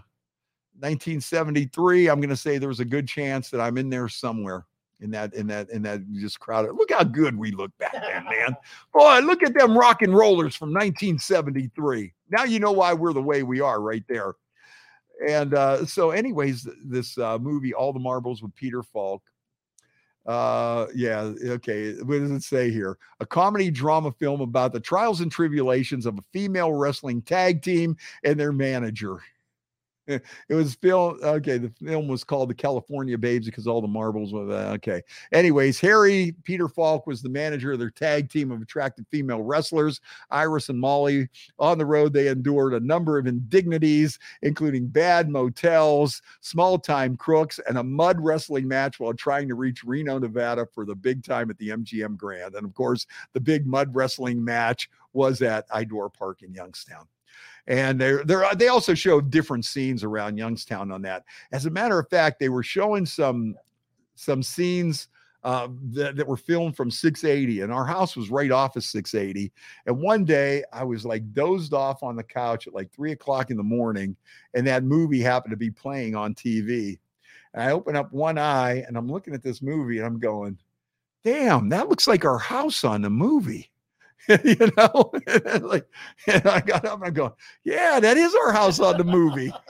1973, 0.80 2.08
I'm 2.08 2.20
going 2.20 2.30
to 2.30 2.36
say 2.36 2.58
there 2.58 2.70
was 2.70 2.80
a 2.80 2.86
good 2.86 3.08
chance 3.08 3.50
that 3.50 3.62
I'm 3.62 3.78
in 3.78 3.90
there 3.90 4.08
somewhere 4.08 4.66
in 5.04 5.12
that 5.12 5.34
in 5.34 5.46
that 5.48 5.70
in 5.70 5.84
that 5.84 6.02
just 6.14 6.40
crowded. 6.40 6.74
Look 6.74 6.92
how 6.92 7.04
good 7.04 7.38
we 7.38 7.52
look 7.52 7.72
back 7.78 7.92
then, 7.92 8.24
man. 8.30 8.56
Boy, 8.94 9.20
look 9.20 9.44
at 9.44 9.54
them 9.54 9.78
rock 9.78 10.02
and 10.02 10.16
rollers 10.16 10.56
from 10.56 10.70
1973. 10.70 12.14
Now 12.30 12.46
you 12.46 12.60
know 12.60 12.72
why 12.72 12.94
we're 12.94 13.14
the 13.14 13.22
way 13.22 13.44
we 13.44 13.60
are 13.60 13.82
right 13.82 14.04
there. 14.08 14.34
And 15.28 15.54
uh, 15.54 15.86
so, 15.86 16.12
anyways, 16.12 16.68
this 16.84 17.18
uh, 17.18 17.38
movie, 17.38 17.74
All 17.74 17.94
the 17.94 18.00
Marbles 18.00 18.42
with 18.42 18.56
Peter 18.56 18.82
Falk. 18.82 19.22
Uh, 20.26 20.88
yeah, 20.96 21.34
okay. 21.44 21.94
What 21.96 22.20
does 22.20 22.32
it 22.32 22.44
say 22.44 22.72
here? 22.72 22.98
A 23.20 23.26
comedy 23.26 23.70
drama 23.70 24.12
film 24.14 24.42
about 24.42 24.72
the 24.72 24.80
trials 24.80 25.20
and 25.22 25.32
tribulations 25.32 26.06
of 26.06 26.18
a 26.18 26.22
female 26.32 26.74
wrestling 26.74 27.22
tag 27.22 27.62
team 27.62 27.98
and 28.24 28.40
their 28.40 28.54
manager. 28.54 29.20
It 30.50 30.56
was 30.56 30.76
film. 30.76 31.20
Okay, 31.24 31.58
the 31.58 31.70
film 31.70 32.08
was 32.08 32.24
called 32.24 32.50
The 32.50 32.56
California 32.56 33.18
Babes 33.18 33.46
because 33.46 33.68
all 33.68 33.82
the 33.82 33.88
marbles 33.88 34.34
were 34.34 34.52
uh, 34.52 34.74
okay. 34.74 35.02
Anyways, 35.32 35.80
Harry 35.80 36.36
Peter 36.44 36.68
Falk 36.68 37.08
was 37.08 37.22
the 37.22 37.30
manager 37.30 37.72
of 37.72 37.80
their 37.80 37.90
tag 37.90 38.30
team 38.30 38.52
of 38.52 38.62
attractive 38.62 39.06
female 39.10 39.42
wrestlers, 39.42 40.02
Iris 40.30 40.70
and 40.70 40.80
Molly. 40.80 41.30
On 41.60 41.78
the 41.78 41.86
road, 41.86 42.14
they 42.14 42.28
endured 42.28 42.74
a 42.74 42.80
number 42.80 43.18
of 43.18 43.28
indignities, 43.28 44.20
including 44.42 44.88
bad 44.88 45.30
motels, 45.30 46.22
small 46.42 46.78
time 46.78 47.16
crooks, 47.16 47.60
and 47.68 47.78
a 47.78 47.84
mud 47.84 48.18
wrestling 48.20 48.68
match 48.68 49.00
while 49.00 49.14
trying 49.14 49.48
to 49.48 49.56
reach 49.56 49.84
Reno, 49.84 50.20
Nevada 50.20 50.68
for 50.74 50.86
the 50.86 50.96
big 50.96 51.24
time 51.24 51.50
at 51.50 51.58
the 51.58 51.70
MGM 51.70 52.18
Grand. 52.18 52.56
And 52.56 52.66
of 52.66 52.74
course, 52.74 53.08
the 53.32 53.40
big 53.40 53.66
mud 53.66 53.96
wrestling 53.96 54.44
match 54.44 54.90
was 55.14 55.42
at 55.42 55.70
Idora 55.70 56.14
Park 56.14 56.42
in 56.42 56.54
Youngstown 56.54 57.08
and 57.68 58.00
they're, 58.00 58.24
they're 58.26 58.54
they 58.56 58.68
also 58.68 58.94
showed 58.94 59.30
different 59.30 59.66
scenes 59.66 60.04
around 60.04 60.38
Youngstown 60.38 60.92
on 60.92 61.02
that. 61.04 61.24
As 61.52 61.66
a 61.66 61.72
matter 61.72 62.00
of 62.00 62.10
fact, 62.10 62.40
they 62.40 62.50
were 62.50 62.64
showing 62.64 63.06
some 63.06 63.56
some 64.16 64.44
scenes 64.44 65.08
uh, 65.44 65.68
that, 65.92 66.16
that 66.16 66.28
were 66.28 66.38
filmed 66.38 66.76
from 66.76 66.90
680, 66.90 67.62
and 67.62 67.74
our 67.74 67.86
house 67.86 68.16
was 68.16 68.30
right 68.30 68.52
off 68.52 68.76
of 68.76 68.84
680. 68.84 69.52
And 69.86 70.02
one 70.02 70.24
day 70.24 70.64
I 70.72 70.84
was 70.84 71.06
like 71.06 71.34
dozed 71.34 71.74
off 71.74 72.02
on 72.02 72.16
the 72.16 72.24
couch 72.24 72.68
at 72.68 72.74
like 72.74 72.92
three 72.92 73.12
o'clock 73.12 73.52
in 73.52 73.58
the 73.58 73.64
morning, 73.64 74.16
and 74.54 74.66
that 74.68 74.84
movie 74.84 75.22
happened 75.22 75.52
to 75.52 75.58
be 75.58 75.72
playing 75.72 76.16
on 76.16 76.34
TV. 76.34 76.98
And 77.54 77.64
I 77.64 77.72
open 77.72 77.96
up 77.96 78.12
one 78.12 78.38
eye 78.38 78.84
and 78.88 78.98
I'm 78.98 79.12
looking 79.12 79.34
at 79.34 79.44
this 79.44 79.62
movie 79.62 79.98
and 79.98 80.08
I'm 80.08 80.20
going, 80.20 80.58
damn, 81.24 81.70
that 81.70 81.90
looks 81.90 82.08
like 82.08 82.26
our 82.26 82.40
house 82.40 82.84
on 82.84 83.02
the 83.02 83.10
movie. 83.10 83.70
you 84.44 84.72
know, 84.78 85.12
like, 85.62 85.86
and 86.28 86.48
I 86.48 86.62
got 86.62 86.86
up 86.86 87.00
and 87.00 87.08
I'm 87.08 87.14
going, 87.14 87.34
yeah, 87.64 88.00
that 88.00 88.18
is 88.18 88.34
our 88.36 88.52
house 88.52 88.80
on 88.80 88.98
the 88.98 89.04
movie. 89.04 89.52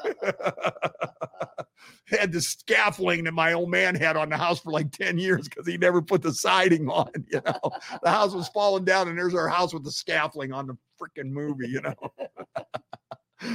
had 2.07 2.31
the 2.31 2.41
scaffolding 2.41 3.23
that 3.23 3.33
my 3.33 3.53
old 3.53 3.69
man 3.69 3.95
had 3.95 4.15
on 4.15 4.29
the 4.29 4.37
house 4.37 4.59
for 4.59 4.71
like 4.71 4.91
10 4.91 5.17
years 5.17 5.47
because 5.47 5.65
he 5.65 5.77
never 5.77 6.01
put 6.01 6.21
the 6.21 6.33
siding 6.33 6.87
on, 6.87 7.09
you 7.31 7.41
know. 7.45 7.71
The 8.03 8.09
house 8.09 8.33
was 8.33 8.47
falling 8.49 8.85
down, 8.85 9.07
and 9.07 9.17
there's 9.17 9.35
our 9.35 9.47
house 9.47 9.73
with 9.73 9.83
the 9.83 9.91
scaffolding 9.91 10.53
on 10.53 10.67
the 10.67 10.77
freaking 10.99 11.31
movie, 11.31 11.67
you 11.69 11.81
know. 11.81 11.95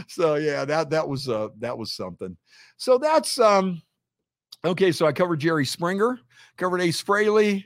so 0.08 0.34
yeah, 0.34 0.64
that 0.64 0.90
that 0.90 1.08
was 1.08 1.28
uh 1.28 1.48
that 1.58 1.76
was 1.76 1.92
something. 1.92 2.36
So 2.76 2.98
that's 2.98 3.38
um 3.38 3.82
okay. 4.64 4.92
So 4.92 5.06
I 5.06 5.12
covered 5.12 5.40
Jerry 5.40 5.64
Springer, 5.64 6.18
covered 6.56 6.80
Ace 6.80 7.02
Frehley. 7.02 7.64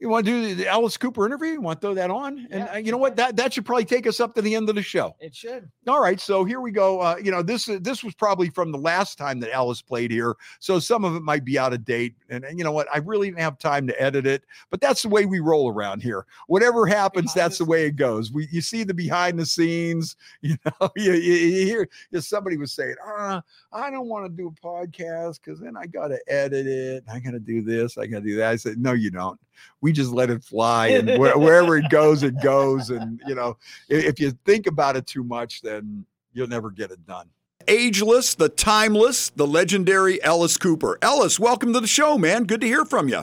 You 0.00 0.08
want 0.08 0.24
to 0.24 0.32
do 0.32 0.46
the- 0.46 0.54
the 0.54 0.66
Alice 0.66 0.96
Cooper 0.96 1.26
interview? 1.26 1.48
You 1.52 1.60
want 1.60 1.78
to 1.80 1.86
throw 1.86 1.94
that 1.94 2.10
on? 2.10 2.48
And 2.50 2.64
Yeah. 2.64 2.72
uh, 2.72 2.76
you 2.78 2.90
know 2.90 2.96
what? 2.96 3.16
That 3.16 3.36
that 3.36 3.52
should 3.52 3.66
probably 3.66 3.84
take 3.84 4.06
us 4.06 4.18
up 4.18 4.34
to 4.34 4.40
the 4.42 4.54
end 4.54 4.70
of 4.70 4.74
the 4.74 4.82
show. 4.82 5.14
It 5.20 5.34
should. 5.34 5.70
All 5.86 6.00
right, 6.00 6.18
so 6.18 6.42
here 6.42 6.60
we 6.62 6.70
go. 6.70 7.00
Uh, 7.00 7.16
you 7.22 7.30
know, 7.30 7.42
this 7.42 7.68
uh, 7.68 7.78
this 7.82 8.02
was 8.02 8.14
probably 8.14 8.48
from 8.48 8.72
the 8.72 8.78
last 8.78 9.18
time 9.18 9.40
that 9.40 9.52
Alice 9.54 9.82
played 9.82 10.10
here, 10.10 10.36
so 10.58 10.78
some 10.78 11.04
of 11.04 11.14
it 11.16 11.20
might 11.22 11.44
be 11.44 11.58
out 11.58 11.74
of 11.74 11.84
date. 11.84 12.14
And, 12.30 12.44
and 12.44 12.56
you 12.58 12.64
know 12.64 12.72
what? 12.72 12.88
I 12.92 12.98
really 12.98 13.28
didn't 13.28 13.40
have 13.42 13.58
time 13.58 13.86
to 13.88 14.02
edit 14.02 14.26
it, 14.26 14.42
but 14.70 14.80
that's 14.80 15.02
the 15.02 15.10
way 15.10 15.26
we 15.26 15.38
roll 15.38 15.68
around 15.70 16.02
here. 16.02 16.24
Whatever 16.46 16.86
happens, 16.86 17.34
Behind 17.34 17.50
that's 17.50 17.58
the 17.58 17.66
way 17.66 17.84
it 17.84 17.96
goes. 17.96 18.32
We 18.32 18.48
you 18.50 18.62
see 18.62 18.84
the 18.84 18.94
behind 18.94 19.38
the 19.38 19.46
scenes. 19.46 20.16
You 20.42 20.56
know, 20.64 20.90
you, 20.96 21.12
you, 21.12 21.32
you 21.34 21.66
hear 21.66 21.88
you 22.10 22.20
somebody 22.22 22.56
was 22.56 22.72
saying, 22.72 22.94
"Ah, 23.04 23.42
I 23.70 23.90
don't 23.90 24.08
want 24.08 24.24
to 24.24 24.30
do 24.30 24.48
a 24.48 24.66
podcast 24.66 25.40
because 25.44 25.60
then 25.60 25.76
I 25.76 25.84
got 25.86 26.08
to 26.08 26.18
edit 26.26 26.66
it. 26.66 27.04
I 27.12 27.20
got 27.20 27.32
to 27.32 27.38
do 27.40 27.60
this. 27.60 27.98
I 27.98 28.06
got 28.06 28.20
to 28.20 28.24
do 28.24 28.36
that." 28.36 28.50
I 28.50 28.56
said, 28.56 28.78
"No, 28.78 28.92
you 28.92 29.10
don't. 29.10 29.38
We 29.82 29.89
just 29.92 30.12
let 30.12 30.30
it 30.30 30.42
fly, 30.44 30.88
and 30.88 31.08
where, 31.20 31.36
wherever 31.38 31.76
it 31.76 31.88
goes, 31.90 32.22
it 32.22 32.40
goes. 32.42 32.90
And 32.90 33.20
you 33.26 33.34
know, 33.34 33.56
i- 33.90 33.94
if 33.94 34.18
you 34.20 34.32
think 34.44 34.66
about 34.66 34.96
it 34.96 35.06
too 35.06 35.24
much, 35.24 35.62
then 35.62 36.04
you'll 36.32 36.48
never 36.48 36.70
get 36.70 36.90
it 36.90 37.06
done. 37.06 37.28
Ageless, 37.68 38.34
the 38.34 38.48
timeless, 38.48 39.30
the 39.30 39.46
legendary 39.46 40.22
Alice 40.22 40.56
Cooper. 40.56 40.98
Alice, 41.02 41.38
welcome 41.38 41.72
to 41.74 41.80
the 41.80 41.86
show, 41.86 42.16
man. 42.18 42.44
Good 42.44 42.60
to 42.62 42.66
hear 42.66 42.84
from 42.84 43.08
you. 43.08 43.22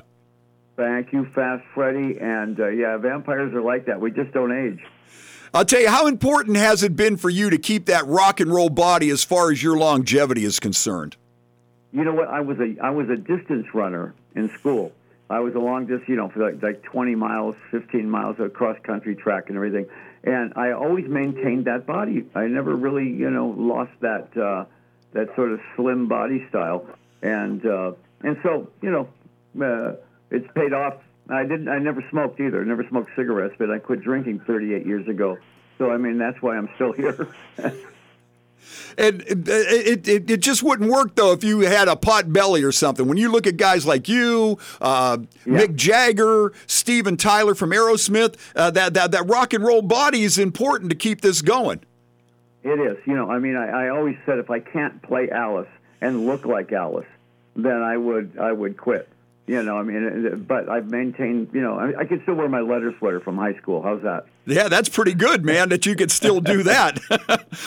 Thank 0.75 1.11
you, 1.11 1.25
Fast 1.33 1.63
Freddie. 1.73 2.19
And 2.19 2.59
uh, 2.59 2.67
yeah, 2.67 2.97
vampires 2.97 3.53
are 3.53 3.61
like 3.61 3.87
that. 3.87 3.99
We 3.99 4.11
just 4.11 4.31
don't 4.33 4.51
age. 4.51 4.79
I'll 5.53 5.65
tell 5.65 5.79
you, 5.81 5.89
how 5.89 6.05
important 6.07 6.57
has 6.57 6.83
it 6.83 6.95
been 6.95 7.17
for 7.17 7.29
you 7.31 7.49
to 7.49 7.57
keep 7.57 7.85
that 7.87 8.05
rock 8.05 8.39
and 8.39 8.53
roll 8.53 8.69
body 8.69 9.09
as 9.09 9.23
far 9.23 9.51
as 9.51 9.63
your 9.63 9.75
longevity 9.77 10.43
is 10.43 10.59
concerned? 10.59 11.15
You 11.91 12.03
know 12.03 12.13
what? 12.13 12.27
I 12.27 12.41
was 12.41 12.59
a 12.59 12.75
I 12.83 12.91
was 12.91 13.09
a 13.09 13.15
distance 13.15 13.65
runner 13.73 14.13
in 14.35 14.49
school. 14.59 14.91
I 15.29 15.39
was 15.39 15.55
a 15.55 15.59
long 15.59 15.85
distance, 15.85 16.07
you 16.07 16.15
know, 16.15 16.29
for 16.29 16.51
like, 16.51 16.63
like 16.63 16.83
20 16.83 17.15
miles, 17.15 17.55
15 17.71 18.09
miles 18.09 18.39
of 18.39 18.53
cross 18.53 18.77
country 18.83 19.15
track 19.15 19.45
and 19.47 19.57
everything. 19.57 19.87
And 20.23 20.53
I 20.55 20.71
always 20.71 21.05
maintained 21.07 21.65
that 21.65 21.85
body. 21.85 22.25
I 22.33 22.47
never 22.47 22.75
really, 22.75 23.09
you 23.09 23.29
know, 23.29 23.53
lost 23.57 23.91
that 24.01 24.35
uh, 24.37 24.65
that 25.13 25.35
sort 25.35 25.51
of 25.51 25.59
slim 25.75 26.07
body 26.07 26.45
style. 26.49 26.87
And 27.21 27.65
uh, 27.65 27.91
and 28.21 28.37
so, 28.43 28.69
you 28.81 28.91
know, 28.91 29.09
uh, 29.63 29.95
it's 30.31 30.47
paid 30.53 30.73
off. 30.73 30.95
I 31.29 31.43
didn't. 31.43 31.67
I 31.67 31.79
never 31.79 32.03
smoked 32.09 32.39
either. 32.39 32.63
Never 32.63 32.85
smoked 32.87 33.11
cigarettes, 33.15 33.55
but 33.57 33.69
I 33.69 33.79
quit 33.79 34.01
drinking 34.01 34.41
38 34.47 34.85
years 34.85 35.07
ago. 35.07 35.37
So 35.77 35.91
I 35.91 35.97
mean, 35.97 36.17
that's 36.17 36.41
why 36.41 36.57
I'm 36.57 36.69
still 36.75 36.93
here. 36.93 37.27
And 38.97 39.21
it, 39.21 40.07
it, 40.07 40.29
it, 40.31 40.39
just 40.41 40.63
wouldn't 40.63 40.89
work 40.89 41.15
though 41.15 41.31
if 41.31 41.43
you 41.43 41.61
had 41.61 41.87
a 41.87 41.95
pot 41.95 42.31
belly 42.33 42.63
or 42.63 42.71
something. 42.71 43.07
When 43.07 43.17
you 43.17 43.31
look 43.31 43.47
at 43.47 43.57
guys 43.57 43.85
like 43.85 44.09
you, 44.09 44.57
uh, 44.81 45.19
Yeah. 45.45 45.59
Mick 45.59 45.75
Jagger, 45.75 46.53
Steven 46.65 47.17
Tyler 47.17 47.55
from 47.55 47.71
Aerosmith, 47.71 48.35
uh, 48.55 48.71
that, 48.71 48.93
that 48.93 49.11
that 49.11 49.27
rock 49.27 49.53
and 49.53 49.63
roll 49.63 49.81
body 49.81 50.23
is 50.23 50.37
important 50.37 50.89
to 50.89 50.95
keep 50.95 51.21
this 51.21 51.41
going. 51.41 51.81
It 52.63 52.79
is. 52.79 52.97
You 53.05 53.15
know, 53.15 53.29
I 53.29 53.39
mean, 53.39 53.55
I, 53.55 53.85
I 53.85 53.89
always 53.89 54.17
said 54.25 54.39
if 54.39 54.49
I 54.49 54.59
can't 54.59 55.01
play 55.01 55.29
Alice 55.29 55.69
and 56.01 56.25
look 56.25 56.45
like 56.45 56.71
Alice, 56.71 57.07
then 57.55 57.81
I 57.81 57.97
would 57.97 58.37
I 58.39 58.51
would 58.51 58.77
quit. 58.77 59.07
You 59.45 59.63
know, 59.63 59.77
I 59.77 59.83
mean, 59.83 60.43
but 60.45 60.67
I've 60.67 60.91
maintained. 60.91 61.49
You 61.53 61.61
know, 61.61 61.79
I, 61.79 61.99
I 61.99 62.05
can 62.05 62.21
still 62.23 62.35
wear 62.35 62.49
my 62.49 62.59
letter 62.59 62.93
sweater 62.99 63.21
from 63.21 63.37
high 63.37 63.53
school. 63.55 63.81
How's 63.81 64.01
that? 64.01 64.25
Yeah, 64.47 64.69
that's 64.69 64.87
pretty 64.87 65.13
good, 65.13 65.43
man, 65.43 65.67
that 65.69 65.85
you 65.85 65.93
could 65.93 66.09
still 66.09 66.39
do 66.39 66.63
that. 66.63 66.99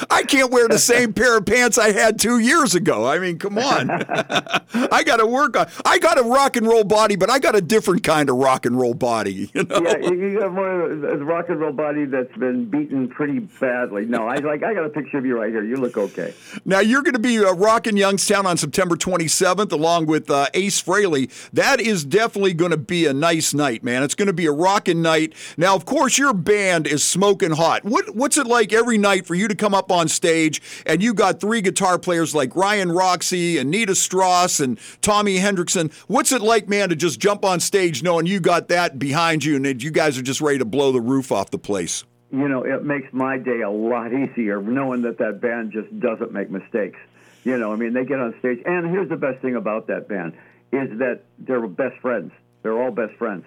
I 0.11 0.23
can't 0.23 0.51
wear 0.51 0.67
the 0.67 0.79
same 0.79 1.13
pair 1.13 1.37
of 1.37 1.45
pants 1.45 1.77
I 1.77 1.93
had 1.93 2.19
two 2.19 2.39
years 2.39 2.75
ago. 2.75 3.07
I 3.07 3.19
mean, 3.19 3.39
come 3.39 3.59
on. 3.59 3.91
I 4.91 5.03
got 5.05 5.19
to 5.19 5.27
work 5.27 5.59
on. 5.59 5.69
I 5.85 5.99
got 5.99 6.19
a 6.19 6.23
rock 6.23 6.57
and 6.57 6.67
roll 6.67 6.85
body, 6.85 7.17
but 7.17 7.29
I 7.29 7.39
got 7.39 7.55
a 7.55 7.61
different 7.61 8.03
kind 8.03 8.31
of 8.31 8.37
rock 8.37 8.65
and 8.65 8.79
roll 8.79 8.95
body. 8.95 9.51
You 9.53 9.65
know? 9.65 9.81
Yeah, 9.83 9.99
you 9.99 10.41
got 10.41 10.53
more 10.53 10.91
of 10.91 11.05
a 11.05 11.17
rock 11.19 11.51
and 11.51 11.61
roll 11.61 11.73
body 11.73 12.07
that's 12.07 12.35
been 12.39 12.71
beaten 12.71 13.09
pretty 13.09 13.41
badly. 13.41 14.07
No, 14.07 14.27
I 14.27 14.37
like. 14.37 14.63
I 14.63 14.73
got 14.73 14.87
a 14.87 14.89
picture 14.89 15.19
of 15.19 15.27
you 15.27 15.39
right 15.39 15.51
here. 15.51 15.63
You 15.63 15.77
look 15.77 15.99
okay. 15.99 16.33
Now 16.65 16.81
you're 16.81 17.03
going 17.03 17.15
to 17.15 17.21
be 17.21 17.45
uh, 17.45 17.53
rocking 17.53 17.97
Youngstown 17.97 18.47
on 18.47 18.57
September 18.57 18.97
27th, 18.97 19.73
along 19.73 20.07
with 20.07 20.31
uh, 20.31 20.47
Ace 20.55 20.83
Frehley. 20.83 21.31
That 21.53 21.81
is 21.81 22.05
definitely 22.05 22.55
going 22.55 22.71
to 22.71 22.79
be 22.79 23.07
a 23.07 23.13
nice 23.13 23.53
night, 23.53 23.85
man. 23.85 24.03
It's 24.03 24.15
going 24.15 24.29
to 24.29 24.33
be 24.33 24.47
a 24.47 24.53
rocking 24.53 25.03
night. 25.03 25.35
Now, 25.59 25.75
of 25.75 25.85
course, 25.85 26.17
your 26.17 26.33
band 26.33 26.70
is 26.71 27.05
smoking 27.05 27.51
hot. 27.53 27.85
What 27.85 28.15
what's 28.15 28.37
it 28.37 28.47
like 28.47 28.73
every 28.73 28.99
night 28.99 29.27
for 29.27 29.35
you 29.35 29.49
to 29.49 29.55
come 29.55 29.75
up 29.75 29.91
on 29.91 30.09
stage 30.09 30.63
and 30.87 31.03
you 31.03 31.15
got 31.15 31.41
three 31.41 31.61
guitar 31.61 31.99
players 31.99 32.35
like 32.35 32.55
Ryan 32.57 32.91
Roxie, 32.91 33.63
Nita 33.65 33.95
Strauss, 33.95 34.61
and 34.61 34.79
Tommy 35.03 35.39
Henriksen? 35.39 35.91
What's 36.07 36.33
it 36.33 36.43
like, 36.43 36.69
man, 36.69 36.89
to 36.89 36.97
just 36.97 37.21
jump 37.21 37.45
on 37.45 37.61
stage 37.61 38.03
knowing 38.03 38.27
you 38.27 38.41
got 38.41 38.69
that 38.69 38.99
behind 38.99 39.45
you 39.45 39.57
and 39.57 39.83
you 39.83 39.91
guys 39.91 40.17
are 40.19 40.23
just 40.23 40.41
ready 40.41 40.59
to 40.59 40.65
blow 40.65 40.93
the 40.93 41.01
roof 41.01 41.33
off 41.33 41.51
the 41.51 41.59
place? 41.59 42.05
you 42.33 42.49
know, 42.49 42.63
it 42.63 42.85
makes 42.85 43.13
my 43.13 43.39
day 43.39 43.61
a 43.63 43.71
lot 43.71 44.13
easier 44.13 44.63
knowing 44.63 45.03
that 45.03 45.19
that 45.19 45.41
band 45.41 45.73
just 45.73 45.99
doesn't 45.99 46.33
make 46.33 46.51
mistakes. 46.51 46.99
You 47.45 47.59
know, 47.59 47.73
I 47.73 47.77
mean, 47.77 47.93
they 47.93 48.05
get 48.05 48.21
on 48.21 48.35
stage, 48.39 48.61
and 48.65 48.89
here's 48.89 49.09
the 49.09 49.17
best 49.17 49.41
thing 49.41 49.57
about 49.57 49.87
that 49.89 50.09
band 50.09 50.35
is 50.73 50.99
that 50.99 51.23
they're 51.39 51.67
best 51.67 51.97
friends. 52.01 52.33
They're 52.63 52.81
all 52.81 52.91
best 52.91 53.15
friends. 53.15 53.45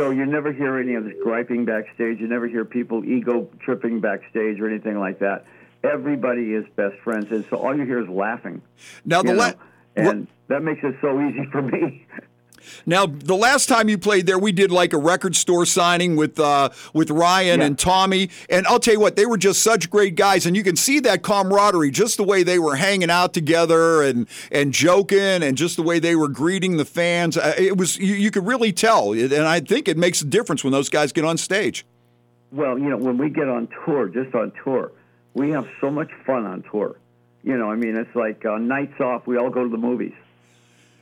So 0.00 0.08
you 0.08 0.24
never 0.24 0.50
hear 0.50 0.78
any 0.78 0.94
of 0.94 1.04
this 1.04 1.12
griping 1.22 1.66
backstage. 1.66 2.20
You 2.20 2.26
never 2.26 2.48
hear 2.48 2.64
people 2.64 3.04
ego 3.04 3.50
tripping 3.62 4.00
backstage 4.00 4.58
or 4.58 4.66
anything 4.66 4.98
like 4.98 5.18
that. 5.18 5.44
Everybody 5.84 6.54
is 6.54 6.64
best 6.74 6.96
friends, 7.04 7.26
and 7.30 7.44
so 7.50 7.58
all 7.58 7.76
you 7.76 7.84
hear 7.84 8.02
is 8.02 8.08
laughing. 8.08 8.62
Now 9.04 9.20
the 9.22 9.34
la- 9.34 9.52
and 9.96 10.26
that 10.48 10.62
makes 10.62 10.80
it 10.84 10.94
so 11.02 11.20
easy 11.20 11.44
for 11.52 11.60
me. 11.60 12.06
Now, 12.86 13.06
the 13.06 13.34
last 13.36 13.68
time 13.68 13.88
you 13.88 13.98
played 13.98 14.26
there, 14.26 14.38
we 14.38 14.52
did 14.52 14.70
like 14.70 14.92
a 14.92 14.98
record 14.98 15.36
store 15.36 15.66
signing 15.66 16.16
with 16.16 16.38
uh, 16.38 16.70
with 16.94 17.10
Ryan 17.10 17.60
Yeah. 17.60 17.66
and 17.66 17.78
Tommy, 17.78 18.30
and 18.48 18.66
I'll 18.66 18.80
tell 18.80 18.94
you 18.94 19.00
what, 19.00 19.16
they 19.16 19.26
were 19.26 19.38
just 19.38 19.62
such 19.62 19.90
great 19.90 20.14
guys, 20.14 20.46
and 20.46 20.56
you 20.56 20.62
can 20.62 20.76
see 20.76 21.00
that 21.00 21.22
camaraderie, 21.22 21.90
just 21.90 22.16
the 22.16 22.24
way 22.24 22.42
they 22.42 22.58
were 22.58 22.76
hanging 22.76 23.10
out 23.10 23.32
together 23.34 24.02
and 24.02 24.26
and 24.50 24.72
joking, 24.72 25.42
and 25.42 25.56
just 25.56 25.76
the 25.76 25.82
way 25.82 25.98
they 25.98 26.16
were 26.16 26.28
greeting 26.28 26.76
the 26.76 26.84
fans. 26.84 27.36
Uh, 27.36 27.54
It 27.58 27.76
was 27.76 27.96
you, 27.98 28.14
you 28.14 28.30
could 28.30 28.46
really 28.46 28.72
tell, 28.72 29.12
and 29.12 29.32
I 29.34 29.60
think 29.60 29.88
it 29.88 29.96
makes 29.96 30.20
a 30.22 30.26
difference 30.26 30.64
when 30.64 30.72
those 30.72 30.88
guys 30.88 31.12
get 31.12 31.24
on 31.24 31.36
stage. 31.36 31.84
Well, 32.52 32.78
you 32.78 32.88
know, 32.90 32.96
when 32.96 33.16
we 33.18 33.30
get 33.30 33.48
on 33.48 33.68
tour, 33.84 34.08
just 34.08 34.34
on 34.34 34.52
tour, 34.64 34.92
we 35.34 35.50
have 35.50 35.68
so 35.80 35.90
much 35.90 36.10
fun 36.26 36.44
on 36.46 36.64
tour. 36.70 36.96
You 37.42 37.56
know, 37.56 37.70
I 37.70 37.76
mean, 37.76 37.96
it's 37.96 38.14
like 38.14 38.44
uh, 38.44 38.58
nights 38.58 39.00
off, 39.00 39.26
we 39.26 39.38
all 39.38 39.50
go 39.50 39.62
to 39.62 39.68
the 39.70 39.78
movies. 39.78 40.12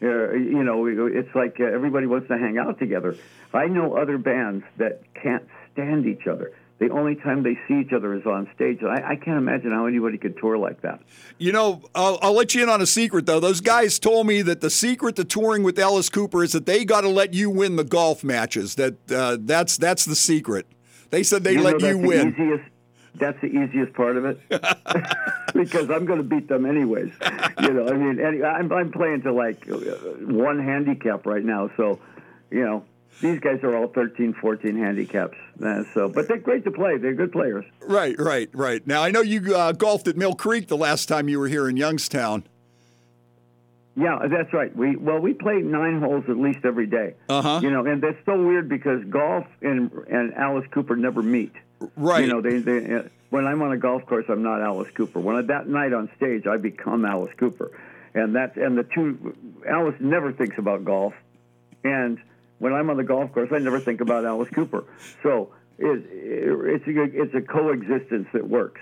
Uh, 0.00 0.32
you 0.32 0.62
know, 0.62 0.86
it's 0.86 1.34
like 1.34 1.56
uh, 1.60 1.64
everybody 1.64 2.06
wants 2.06 2.28
to 2.28 2.38
hang 2.38 2.58
out 2.58 2.78
together. 2.78 3.16
I 3.52 3.66
know 3.66 3.96
other 3.96 4.18
bands 4.18 4.64
that 4.76 5.02
can't 5.14 5.46
stand 5.72 6.06
each 6.06 6.26
other. 6.26 6.52
The 6.78 6.90
only 6.90 7.16
time 7.16 7.42
they 7.42 7.58
see 7.66 7.80
each 7.80 7.92
other 7.92 8.14
is 8.14 8.24
on 8.24 8.48
stage. 8.54 8.78
I, 8.84 9.12
I 9.12 9.16
can't 9.16 9.36
imagine 9.38 9.72
how 9.72 9.86
anybody 9.86 10.16
could 10.16 10.38
tour 10.38 10.56
like 10.56 10.82
that. 10.82 11.00
You 11.36 11.50
know, 11.50 11.82
I'll, 11.92 12.20
I'll 12.22 12.34
let 12.34 12.54
you 12.54 12.62
in 12.62 12.68
on 12.68 12.80
a 12.80 12.86
secret 12.86 13.26
though. 13.26 13.40
Those 13.40 13.60
guys 13.60 13.98
told 13.98 14.28
me 14.28 14.42
that 14.42 14.60
the 14.60 14.70
secret 14.70 15.16
to 15.16 15.24
touring 15.24 15.64
with 15.64 15.76
Alice 15.78 16.08
Cooper 16.08 16.44
is 16.44 16.52
that 16.52 16.66
they 16.66 16.84
got 16.84 17.00
to 17.00 17.08
let 17.08 17.34
you 17.34 17.50
win 17.50 17.74
the 17.74 17.82
golf 17.84 18.22
matches. 18.22 18.76
That 18.76 18.94
uh, 19.10 19.38
that's 19.40 19.76
that's 19.76 20.04
the 20.04 20.14
secret. 20.14 20.66
They 21.10 21.24
said 21.24 21.42
they 21.42 21.52
You 21.52 21.58
know, 21.58 21.64
let 21.64 21.80
you 21.80 22.00
the 22.00 22.06
win. 22.06 22.28
Easiest, 22.34 22.64
that's 23.14 23.40
the 23.40 23.48
easiest 23.48 23.92
part 23.94 24.16
of 24.16 24.24
it 24.24 24.40
because 25.54 25.90
I'm 25.90 26.04
going 26.04 26.18
to 26.18 26.24
beat 26.24 26.48
them 26.48 26.66
anyways. 26.66 27.12
You 27.62 27.72
know, 27.72 27.88
I 27.88 27.92
mean, 27.92 28.20
any, 28.20 28.42
I'm, 28.42 28.72
I'm 28.72 28.90
playing 28.92 29.22
to 29.22 29.32
like 29.32 29.64
one 29.66 30.58
handicap 30.58 31.26
right 31.26 31.44
now, 31.44 31.70
so 31.76 31.98
you 32.50 32.64
know 32.64 32.84
these 33.20 33.40
guys 33.40 33.60
are 33.62 33.76
all 33.76 33.88
13, 33.88 34.34
14 34.34 34.76
handicaps. 34.76 35.36
Uh, 35.62 35.82
so, 35.92 36.08
but 36.08 36.28
they're 36.28 36.36
great 36.38 36.64
to 36.64 36.70
play. 36.70 36.98
They're 36.98 37.14
good 37.14 37.32
players. 37.32 37.64
Right, 37.80 38.18
right, 38.18 38.48
right. 38.52 38.86
Now 38.86 39.02
I 39.02 39.10
know 39.10 39.22
you 39.22 39.54
uh, 39.56 39.72
golfed 39.72 40.08
at 40.08 40.16
Mill 40.16 40.34
Creek 40.34 40.68
the 40.68 40.76
last 40.76 41.06
time 41.06 41.28
you 41.28 41.38
were 41.38 41.48
here 41.48 41.68
in 41.68 41.76
Youngstown. 41.76 42.44
Yeah, 43.96 44.28
that's 44.28 44.52
right. 44.52 44.74
We 44.76 44.94
well, 44.94 45.18
we 45.18 45.34
play 45.34 45.56
nine 45.56 46.00
holes 46.00 46.24
at 46.28 46.36
least 46.36 46.60
every 46.62 46.86
day. 46.86 47.14
Uh 47.28 47.42
huh. 47.42 47.60
You 47.60 47.70
know, 47.70 47.84
and 47.84 48.00
that's 48.00 48.24
so 48.24 48.40
weird 48.40 48.68
because 48.68 49.02
golf 49.06 49.44
and 49.60 49.90
and 50.08 50.34
Alice 50.34 50.66
Cooper 50.70 50.94
never 50.94 51.20
meet. 51.20 51.52
Right. 51.96 52.24
You 52.24 52.32
know, 52.32 52.40
they, 52.40 52.58
they 52.58 53.08
when 53.30 53.46
I'm 53.46 53.62
on 53.62 53.72
a 53.72 53.76
golf 53.76 54.06
course, 54.06 54.24
I'm 54.28 54.42
not 54.42 54.62
Alice 54.62 54.88
Cooper. 54.94 55.20
When 55.20 55.36
I, 55.36 55.42
that 55.42 55.68
night 55.68 55.92
on 55.92 56.10
stage, 56.16 56.46
I 56.46 56.56
become 56.56 57.04
Alice 57.04 57.32
Cooper, 57.36 57.70
and 58.14 58.34
that 58.36 58.56
and 58.56 58.76
the 58.76 58.84
two 58.84 59.36
Alice 59.68 59.96
never 60.00 60.32
thinks 60.32 60.58
about 60.58 60.84
golf, 60.84 61.14
and 61.84 62.18
when 62.58 62.72
I'm 62.72 62.90
on 62.90 62.96
the 62.96 63.04
golf 63.04 63.32
course, 63.32 63.50
I 63.52 63.58
never 63.58 63.80
think 63.80 64.00
about 64.00 64.24
Alice 64.24 64.48
Cooper. 64.50 64.84
So 65.22 65.52
it, 65.78 65.84
it, 66.10 66.82
it's 66.84 66.86
a 66.86 67.22
it's 67.22 67.34
a 67.34 67.40
coexistence 67.40 68.26
that 68.32 68.48
works. 68.48 68.80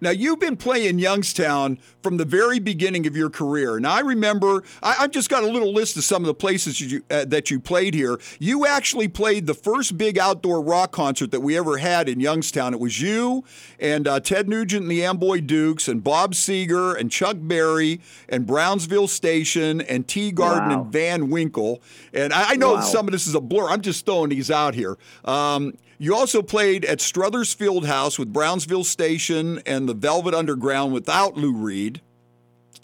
Now 0.00 0.10
you've 0.10 0.40
been 0.40 0.56
playing 0.56 0.98
Youngstown 0.98 1.78
from 2.02 2.16
the 2.16 2.24
very 2.24 2.58
beginning 2.58 3.06
of 3.06 3.16
your 3.16 3.30
career. 3.30 3.78
Now 3.80 3.92
I 3.94 4.00
remember 4.00 4.62
I, 4.82 4.96
I've 5.00 5.10
just 5.10 5.28
got 5.28 5.42
a 5.44 5.46
little 5.46 5.72
list 5.72 5.96
of 5.96 6.04
some 6.04 6.22
of 6.22 6.26
the 6.26 6.34
places 6.34 6.80
you, 6.80 7.02
uh, 7.10 7.24
that 7.26 7.50
you 7.50 7.60
played 7.60 7.94
here. 7.94 8.18
You 8.38 8.66
actually 8.66 9.08
played 9.08 9.46
the 9.46 9.54
first 9.54 9.96
big 9.98 10.18
outdoor 10.18 10.62
rock 10.62 10.90
concert 10.92 11.30
that 11.32 11.40
we 11.40 11.56
ever 11.56 11.78
had 11.78 12.08
in 12.08 12.20
Youngstown. 12.20 12.74
It 12.74 12.80
was 12.80 13.00
you 13.00 13.44
and 13.78 14.06
uh, 14.08 14.20
Ted 14.20 14.48
Nugent 14.48 14.82
and 14.82 14.90
the 14.90 15.04
Amboy 15.04 15.40
Dukes 15.40 15.86
and 15.88 16.02
Bob 16.02 16.32
Seger 16.34 16.98
and 16.98 17.10
Chuck 17.10 17.36
Berry 17.40 18.00
and 18.28 18.46
Brownsville 18.46 19.08
Station 19.08 19.80
and 19.82 20.06
Teegarden 20.06 20.68
Wow. 20.68 20.82
and 20.82 20.92
Van 20.92 21.30
Winkle. 21.30 21.82
And 22.14 22.32
I, 22.32 22.50
I 22.52 22.56
know 22.56 22.74
Wow. 22.74 22.80
some 22.80 23.06
of 23.06 23.12
this 23.12 23.26
is 23.26 23.34
a 23.34 23.40
blur. 23.40 23.68
I'm 23.68 23.80
just 23.82 24.04
throwing 24.06 24.30
these 24.30 24.50
out 24.50 24.74
here. 24.74 24.96
Um, 25.24 25.74
you 25.98 26.14
also 26.14 26.42
played 26.42 26.84
at 26.84 27.00
Struthers 27.00 27.52
Field 27.52 27.86
House 27.86 28.18
with 28.18 28.32
Brownsville 28.32 28.84
Station 28.84 29.60
and 29.66 29.88
the 29.88 29.94
Velvet 29.94 30.32
Underground 30.34 30.92
without 30.92 31.36
Lou 31.36 31.52
Reed. 31.52 32.00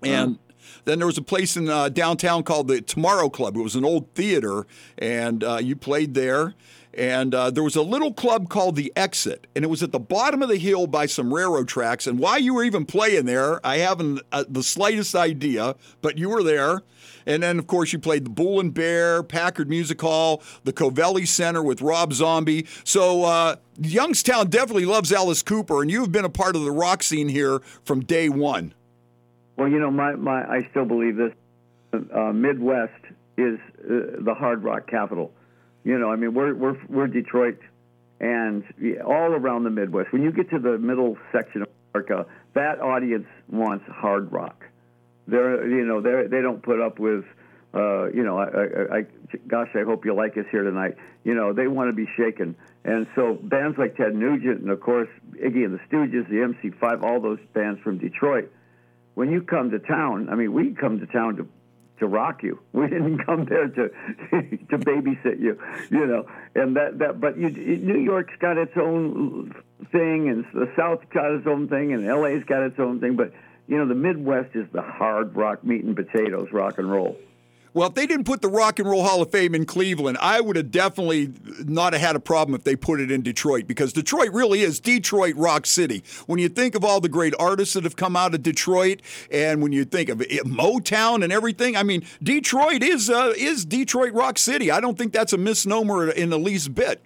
And 0.03 0.39
then 0.85 0.99
there 0.99 1.07
was 1.07 1.17
a 1.17 1.23
place 1.23 1.57
in 1.57 1.69
uh, 1.71 1.89
downtown 1.89 2.43
called 2.43 2.69
the 2.69 2.81
Tomorrow 2.81 3.31
Club. 3.31 3.57
It 3.57 3.63
was 3.63 3.75
an 3.77 3.85
old 3.85 4.13
theater, 4.15 4.67
and 4.99 5.43
uh, 5.43 5.59
you 5.63 5.77
played 5.77 6.15
there. 6.15 6.55
And 6.97 7.35
uh, 7.35 7.51
there 7.51 7.63
was 7.65 7.75
a 7.77 7.83
little 7.83 8.13
club 8.13 8.49
called 8.49 8.77
the 8.77 8.93
Exit, 8.95 9.47
and 9.57 9.65
it 9.65 9.69
was 9.69 9.83
at 9.83 9.91
the 9.91 9.99
bottom 9.99 10.43
of 10.43 10.49
the 10.49 10.59
hill 10.59 10.87
by 10.87 11.07
some 11.07 11.35
railroad 11.35 11.67
tracks. 11.67 12.07
And 12.07 12.19
why 12.19 12.37
you 12.37 12.55
were 12.55 12.63
even 12.63 12.87
playing 12.87 13.27
there, 13.27 13.65
I 13.67 13.79
haven't 13.79 14.21
uh, 14.31 14.45
the 14.49 14.63
slightest 14.63 15.15
idea, 15.15 15.75
but 16.03 16.19
you 16.19 16.29
were 16.29 16.43
there. 16.43 16.83
And 17.27 17.43
then, 17.43 17.59
of 17.59 17.67
course, 17.67 17.93
you 17.93 17.99
played 17.99 18.27
the 18.27 18.31
Bull 18.31 18.61
and 18.61 18.73
Bear, 18.73 19.23
Packard 19.23 19.69
Music 19.69 20.01
Hall, 20.01 20.43
the 20.65 20.73
Covelli 20.73 21.27
Center 21.27 21.63
with 21.63 21.81
Rob 21.81 22.13
Zombie. 22.13 22.67
So 22.85 23.25
uh, 23.25 23.57
Youngstown 23.81 24.51
definitely 24.51 24.85
loves 24.85 25.13
Alice 25.13 25.43
Cooper, 25.43 25.83
and 25.83 25.91
you've 25.91 26.13
been 26.13 26.25
a 26.25 26.31
part 26.31 26.55
of 26.55 26.63
the 26.63 26.71
rock 26.71 27.03
scene 27.03 27.29
here 27.29 27.61
from 27.85 28.05
day 28.05 28.29
one. 28.29 28.75
Well, 29.57 29.69
you 29.69 29.79
know, 29.79 29.91
my, 29.91 30.15
my 30.15 30.45
I 30.45 30.69
still 30.71 30.85
believe 30.85 31.17
this. 31.17 31.33
Uh, 31.93 32.33
Midwest 32.33 32.93
is 33.39 33.59
uh, 33.81 34.21
the 34.21 34.35
hard 34.37 34.63
rock 34.63 34.87
capital. 34.87 35.33
You 35.85 35.99
know, 35.99 36.11
I 36.11 36.17
mean, 36.17 36.35
we're 36.35 36.55
we're 36.55 36.77
we're 36.89 37.07
Detroit, 37.07 37.59
and 38.21 38.65
all 39.05 39.33
around 39.33 39.65
the 39.65 39.71
Midwest. 39.71 40.13
When 40.13 40.23
you 40.23 40.33
get 40.33 40.51
to 40.51 40.59
the 40.59 40.79
middle 40.79 41.17
section 41.31 41.63
of 41.63 41.69
America, 41.95 42.27
that 42.55 42.81
audience 42.81 43.27
wants 43.49 43.85
hard 43.89 44.33
rock. 44.33 44.65
They're 45.29 45.69
you 45.69 45.85
know 45.85 46.01
they 46.01 46.27
they 46.29 46.43
don't 46.43 46.63
put 46.63 46.81
up 46.81 46.99
with. 46.99 47.25
Uh, 47.75 48.07
you 48.13 48.23
know, 48.23 48.39
I, 48.39 48.45
I, 48.45 48.99
I, 48.99 49.07
gosh, 49.49 49.71
I 49.75 49.83
hope 49.83 50.05
you 50.05 50.15
like 50.15 50.39
us 50.39 50.45
here 50.53 50.63
tonight. 50.63 50.95
You 51.25 51.35
know, 51.35 51.53
they 51.53 51.67
want 51.67 51.89
to 51.89 51.93
be 51.93 52.07
shaken, 52.17 52.55
and 52.85 53.09
so 53.17 53.35
bands 53.35 53.77
like 53.79 53.97
Ted 53.97 54.15
Nugent 54.15 54.61
and 54.61 54.71
of 54.71 54.81
course 54.81 55.09
Iggy 55.33 55.65
and 55.65 55.75
the 55.75 55.81
Stooges, 55.91 56.29
the 56.29 56.37
MC5, 56.37 57.03
all 57.03 57.21
those 57.21 57.41
bands 57.53 57.81
from 57.81 57.99
Detroit 57.99 58.53
when 59.15 59.31
you 59.31 59.43
come 59.43 59.71
to 59.71 59.79
town, 59.79 60.29
I 60.29 60.35
mean, 60.35 60.53
we 60.53 60.73
come 60.73 61.01
to 61.01 61.07
town 61.07 61.37
to 61.37 61.49
to 61.99 62.07
rock 62.07 62.43
you. 62.43 62.61
We 62.73 62.89
didn't 62.89 63.25
come 63.25 63.45
there 63.45 63.69
to 63.69 63.89
to 64.69 64.79
babysit 64.79 65.41
you, 65.41 65.59
you 65.91 66.07
know. 66.07 66.27
And 66.55 66.77
that 66.77 66.99
that 66.99 67.21
but 67.21 67.39
you, 67.39 67.51
New 67.51 67.99
York's 67.99 68.35
got 68.41 68.59
its 68.59 68.77
own 68.77 69.55
thing, 69.93 70.29
and 70.29 70.45
the 70.53 70.71
South's 70.77 71.05
got 71.13 71.33
its 71.33 71.47
own 71.47 71.69
thing, 71.69 71.93
and 71.93 72.07
LA's 72.07 72.45
got 72.45 72.63
its 72.63 72.79
own 72.79 73.01
thing. 73.01 73.17
But 73.17 73.33
you 73.67 73.79
know, 73.79 73.87
the 73.87 73.95
Midwest 73.95 74.55
is 74.55 74.67
the 74.73 74.83
hard 74.83 75.35
rock 75.37 75.65
meat 75.65 75.85
and 75.85 75.97
potatoes 75.97 76.49
rock 76.53 76.79
and 76.79 76.91
roll. 76.91 77.17
Well, 77.75 77.89
if 77.89 77.95
they 77.95 78.07
didn't 78.07 78.25
put 78.25 78.41
the 78.41 78.49
Rock 78.49 78.79
and 78.79 78.89
Roll 78.89 79.03
Hall 79.03 79.21
of 79.21 79.33
Fame 79.33 79.53
in 79.53 79.67
Cleveland, 79.67 80.17
I 80.21 80.41
would 80.41 80.55
have 80.55 80.71
definitely 80.71 81.33
not 81.65 81.93
have 81.93 82.01
had 82.01 82.15
a 82.15 82.21
problem 82.21 82.55
if 82.55 82.63
they 82.63 82.77
put 82.77 83.01
it 83.01 83.11
in 83.11 83.23
Detroit 83.23 83.67
because 83.67 83.93
Detroit 83.93 84.33
really 84.33 84.61
is 84.61 84.79
Detroit 84.79 85.35
Rock 85.35 85.67
City. 85.67 86.05
When 86.27 86.39
you 86.39 86.49
think 86.49 86.77
of 86.77 86.85
all 86.85 87.01
the 87.01 87.09
great 87.09 87.35
artists 87.37 87.75
that 87.75 87.83
have 87.83 87.97
come 87.97 88.15
out 88.15 88.33
of 88.33 88.45
Detroit, 88.45 89.03
and 89.29 89.61
when 89.61 89.73
you 89.73 89.85
think 89.85 90.09
of 90.09 90.21
it, 90.23 90.31
Motown 90.47 91.25
and 91.25 91.33
everything, 91.33 91.77
I 91.77 91.83
mean, 91.83 92.05
Detroit 92.23 92.85
is 92.85 93.11
uh, 93.11 93.33
is 93.37 93.65
Detroit 93.65 94.13
Rock 94.13 94.39
City. 94.39 94.71
I 94.71 94.79
don't 94.79 94.97
think 94.97 95.13
that's 95.13 95.33
a 95.33 95.39
misnomer 95.39 96.09
in 96.09 96.31
the 96.31 96.39
least 96.39 96.77
bit. 96.77 97.03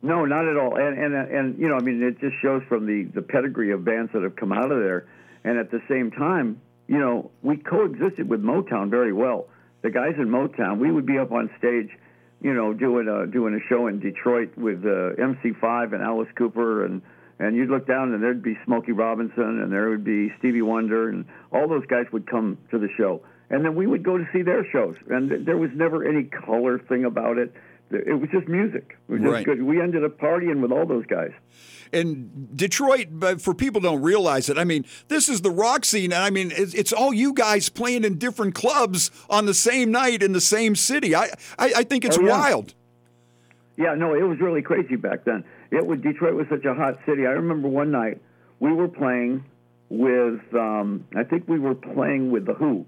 No, 0.00 0.24
not 0.24 0.46
at 0.46 0.56
all. 0.56 0.76
And 0.76 0.96
and 0.96 1.12
and 1.12 1.58
you 1.58 1.68
know, 1.68 1.74
I 1.74 1.80
mean, 1.80 2.00
it 2.04 2.20
just 2.20 2.36
shows 2.40 2.62
from 2.68 2.86
the 2.86 3.10
the 3.12 3.22
pedigree 3.22 3.72
of 3.72 3.84
bands 3.84 4.12
that 4.12 4.22
have 4.22 4.36
come 4.36 4.52
out 4.52 4.70
of 4.70 4.78
there, 4.78 5.08
and 5.42 5.58
at 5.58 5.72
the 5.72 5.82
same 5.88 6.12
time, 6.12 6.60
you 6.86 7.00
know, 7.00 7.32
we 7.42 7.56
coexisted 7.56 8.28
with 8.28 8.44
Motown 8.44 8.88
very 8.88 9.12
well 9.12 9.48
the 9.82 9.90
guys 9.90 10.14
in 10.18 10.28
Motown, 10.28 10.78
we 10.78 10.90
would 10.90 11.06
be 11.06 11.18
up 11.18 11.32
on 11.32 11.50
stage, 11.58 11.88
you 12.40 12.54
know, 12.54 12.72
doing 12.72 13.08
a 13.08 13.26
doing 13.26 13.54
a 13.54 13.60
show 13.68 13.86
in 13.88 14.00
Detroit 14.00 14.56
with 14.56 14.84
uh, 14.84 15.14
MC5 15.20 15.92
and 15.94 16.02
Alice 16.02 16.28
Cooper, 16.36 16.84
and 16.84 17.02
and 17.38 17.56
you'd 17.56 17.70
look 17.70 17.86
down 17.86 18.12
and 18.12 18.22
there'd 18.22 18.42
be 18.42 18.56
Smokey 18.64 18.92
Robinson, 18.92 19.60
and 19.60 19.72
there 19.72 19.90
would 19.90 20.04
be 20.04 20.32
Stevie 20.38 20.62
Wonder, 20.62 21.08
and 21.08 21.24
all 21.52 21.68
those 21.68 21.84
guys 21.86 22.06
would 22.12 22.26
come 22.26 22.58
to 22.70 22.78
the 22.78 22.88
show, 22.96 23.22
and 23.50 23.64
then 23.64 23.74
we 23.74 23.86
would 23.86 24.02
go 24.04 24.16
to 24.16 24.24
see 24.32 24.42
their 24.42 24.64
shows, 24.70 24.94
and 25.10 25.28
th- 25.30 25.44
there 25.44 25.56
was 25.56 25.70
never 25.74 26.06
any 26.06 26.24
color 26.24 26.78
thing 26.78 27.04
about 27.04 27.38
it. 27.38 27.52
It 27.90 28.18
was 28.18 28.30
just 28.30 28.48
music. 28.48 28.96
It 29.08 29.12
was 29.12 29.20
just 29.20 29.32
Right. 29.32 29.44
good. 29.44 29.62
We 29.62 29.80
ended 29.80 30.02
up 30.04 30.18
partying 30.18 30.62
with 30.62 30.72
all 30.72 30.86
those 30.86 31.04
guys. 31.06 31.32
And 31.92 32.56
Detroit, 32.56 33.08
but 33.10 33.40
for 33.42 33.52
people 33.54 33.80
don't 33.80 34.00
realize 34.00 34.48
it, 34.48 34.56
I 34.56 34.64
mean, 34.64 34.86
this 35.08 35.28
is 35.28 35.42
the 35.42 35.50
rock 35.50 35.84
scene, 35.84 36.12
and 36.12 36.22
I 36.24 36.30
mean, 36.30 36.50
it's, 36.56 36.72
it's 36.72 36.92
all 36.92 37.12
you 37.12 37.34
guys 37.34 37.68
playing 37.68 38.04
in 38.04 38.16
different 38.18 38.54
clubs 38.54 39.10
on 39.28 39.44
the 39.46 39.52
same 39.54 39.90
night 39.90 40.22
in 40.22 40.32
the 40.32 40.40
same 40.40 40.74
city. 40.74 41.14
I 41.14 41.24
I, 41.58 41.72
I 41.76 41.82
think 41.84 42.04
it's 42.06 42.16
Oh, 42.18 42.22
yeah. 42.22 42.30
wild. 42.38 42.74
Yeah, 43.76 43.94
no, 43.94 44.14
it 44.14 44.22
was 44.22 44.38
really 44.40 44.62
crazy 44.62 44.96
back 44.96 45.24
then. 45.24 45.44
It 45.70 45.86
was 45.86 46.00
Detroit 46.00 46.34
was 46.34 46.46
such 46.48 46.64
a 46.64 46.74
hot 46.74 46.98
city. 47.06 47.26
I 47.26 47.30
remember 47.30 47.68
one 47.68 47.90
night 47.90 48.20
we 48.60 48.72
were 48.72 48.88
playing 48.88 49.44
with 49.88 50.40
um, 50.54 51.06
I 51.14 51.24
think 51.24 51.46
we 51.48 51.58
were 51.58 51.74
playing 51.74 52.30
with 52.30 52.46
the 52.46 52.54
Who 52.54 52.86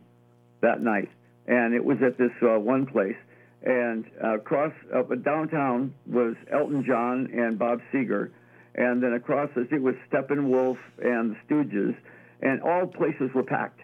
that 0.61 0.80
night, 0.82 1.11
and 1.46 1.74
it 1.74 1.84
was 1.84 1.98
at 2.02 2.16
this 2.16 2.32
uh, 2.42 2.59
one 2.59 2.86
place. 2.86 3.16
And 3.62 4.05
uh, 4.22 4.34
across 4.36 4.72
up 4.94 5.09
downtown 5.24 5.94
was 6.07 6.36
Elton 6.52 6.84
John 6.86 7.30
and 7.32 7.59
Bob 7.59 7.80
Seger, 7.92 8.30
and 8.75 9.03
then 9.03 9.12
across 9.12 9.51
the 9.55 9.64
street 9.66 9.83
was 9.83 9.95
Steppenwolf 10.11 10.79
and 11.03 11.37
the 11.37 11.37
Stooges, 11.47 11.97
and 12.43 12.62
all 12.62 12.87
places 12.87 13.31
were 13.35 13.43
packed. 13.43 13.81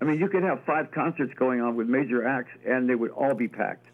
I 0.00 0.04
mean, 0.04 0.18
you 0.18 0.28
could 0.28 0.42
have 0.42 0.64
five 0.64 0.90
concerts 0.90 1.32
going 1.34 1.60
on 1.60 1.76
with 1.76 1.88
major 1.88 2.26
acts, 2.26 2.50
and 2.66 2.88
they 2.88 2.94
would 2.94 3.10
all 3.12 3.34
be 3.34 3.48
packed. 3.48 3.86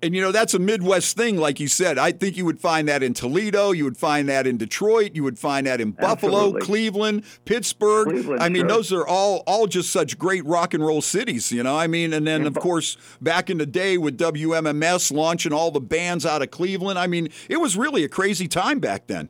And 0.00 0.14
you 0.14 0.22
know, 0.22 0.30
that's 0.30 0.54
a 0.54 0.60
Midwest 0.60 1.16
thing, 1.16 1.38
like 1.38 1.58
you 1.58 1.66
said. 1.66 1.98
I 1.98 2.12
think 2.12 2.36
you 2.36 2.44
would 2.44 2.60
find 2.60 2.86
that 2.88 3.02
in 3.02 3.14
Toledo, 3.14 3.72
you 3.72 3.82
would 3.82 3.96
find 3.96 4.28
that 4.28 4.46
in 4.46 4.56
Detroit, 4.56 5.12
you 5.14 5.24
would 5.24 5.38
find 5.38 5.66
that 5.66 5.80
in 5.80 5.90
Buffalo, 5.90 6.38
Absolutely. 6.38 6.60
Cleveland, 6.60 7.24
Pittsburgh. 7.44 8.08
Cleveland, 8.08 8.40
I 8.40 8.48
mean, 8.48 8.62
sure. 8.62 8.68
those 8.68 8.92
are 8.92 9.06
all 9.06 9.42
all 9.46 9.66
just 9.66 9.90
such 9.90 10.16
great 10.16 10.44
rock 10.44 10.72
and 10.72 10.86
roll 10.86 11.02
cities, 11.02 11.50
you 11.50 11.64
know. 11.64 11.76
I 11.76 11.88
mean, 11.88 12.12
and 12.12 12.26
then 12.26 12.46
of 12.46 12.54
course, 12.54 12.96
back 13.20 13.50
in 13.50 13.58
the 13.58 13.66
day 13.66 13.98
with 13.98 14.16
WMMS 14.16 15.10
launching 15.12 15.52
all 15.52 15.72
the 15.72 15.80
bands 15.80 16.24
out 16.24 16.42
of 16.42 16.52
Cleveland, 16.52 16.98
I 16.98 17.08
mean, 17.08 17.30
it 17.48 17.56
was 17.56 17.76
really 17.76 18.04
a 18.04 18.08
crazy 18.08 18.46
time 18.46 18.78
back 18.78 19.08
then. 19.08 19.28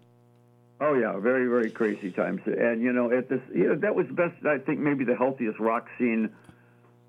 Oh 0.81 0.95
yeah, 0.95 1.19
very 1.19 1.49
very 1.49 1.71
crazy 1.71 2.11
times, 2.11 2.41
and 2.47 2.83
you 2.83 2.93
know 2.93 3.11
at 3.11 3.29
this, 3.29 3.41
you 3.53 3.69
know 3.69 3.75
that 3.77 3.95
was 3.95 4.07
the 4.07 4.13
best. 4.13 4.35
I 4.47 4.59
think 4.59 4.79
maybe 4.81 5.05
the 5.05 5.17
healthiest 5.17 5.59
rock 5.59 5.89
scene 5.99 6.31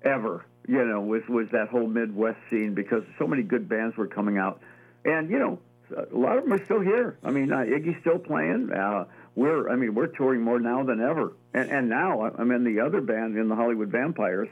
ever. 0.02 0.44
You 0.68 0.84
know, 0.84 1.00
was 1.00 1.22
was 1.28 1.48
that 1.52 1.68
whole 1.68 1.86
Midwest 1.86 2.38
scene 2.50 2.74
because 2.74 3.02
so 3.18 3.26
many 3.26 3.42
good 3.42 3.68
bands 3.68 3.96
were 3.96 4.06
coming 4.06 4.38
out, 4.38 4.60
and 5.04 5.30
you 5.30 5.38
know 5.38 5.58
a 5.90 6.16
lot 6.16 6.38
of 6.38 6.44
them 6.44 6.52
are 6.52 6.64
still 6.64 6.80
here. 6.80 7.16
I 7.24 7.30
mean, 7.30 7.52
uh, 7.52 7.58
Iggy's 7.58 8.00
still 8.00 8.18
playing. 8.18 8.70
Uh, 8.72 9.06
we're 9.34 9.68
I 9.70 9.76
mean 9.76 9.94
we're 9.94 10.06
touring 10.06 10.42
more 10.42 10.60
now 10.60 10.84
than 10.84 11.00
ever, 11.00 11.32
and 11.54 11.70
and 11.70 11.88
now 11.88 12.22
I'm 12.22 12.50
in 12.50 12.64
the 12.64 12.80
other 12.80 13.00
band 13.00 13.36
in 13.36 13.48
the 13.48 13.56
Hollywood 13.56 13.88
Vampires. 13.88 14.48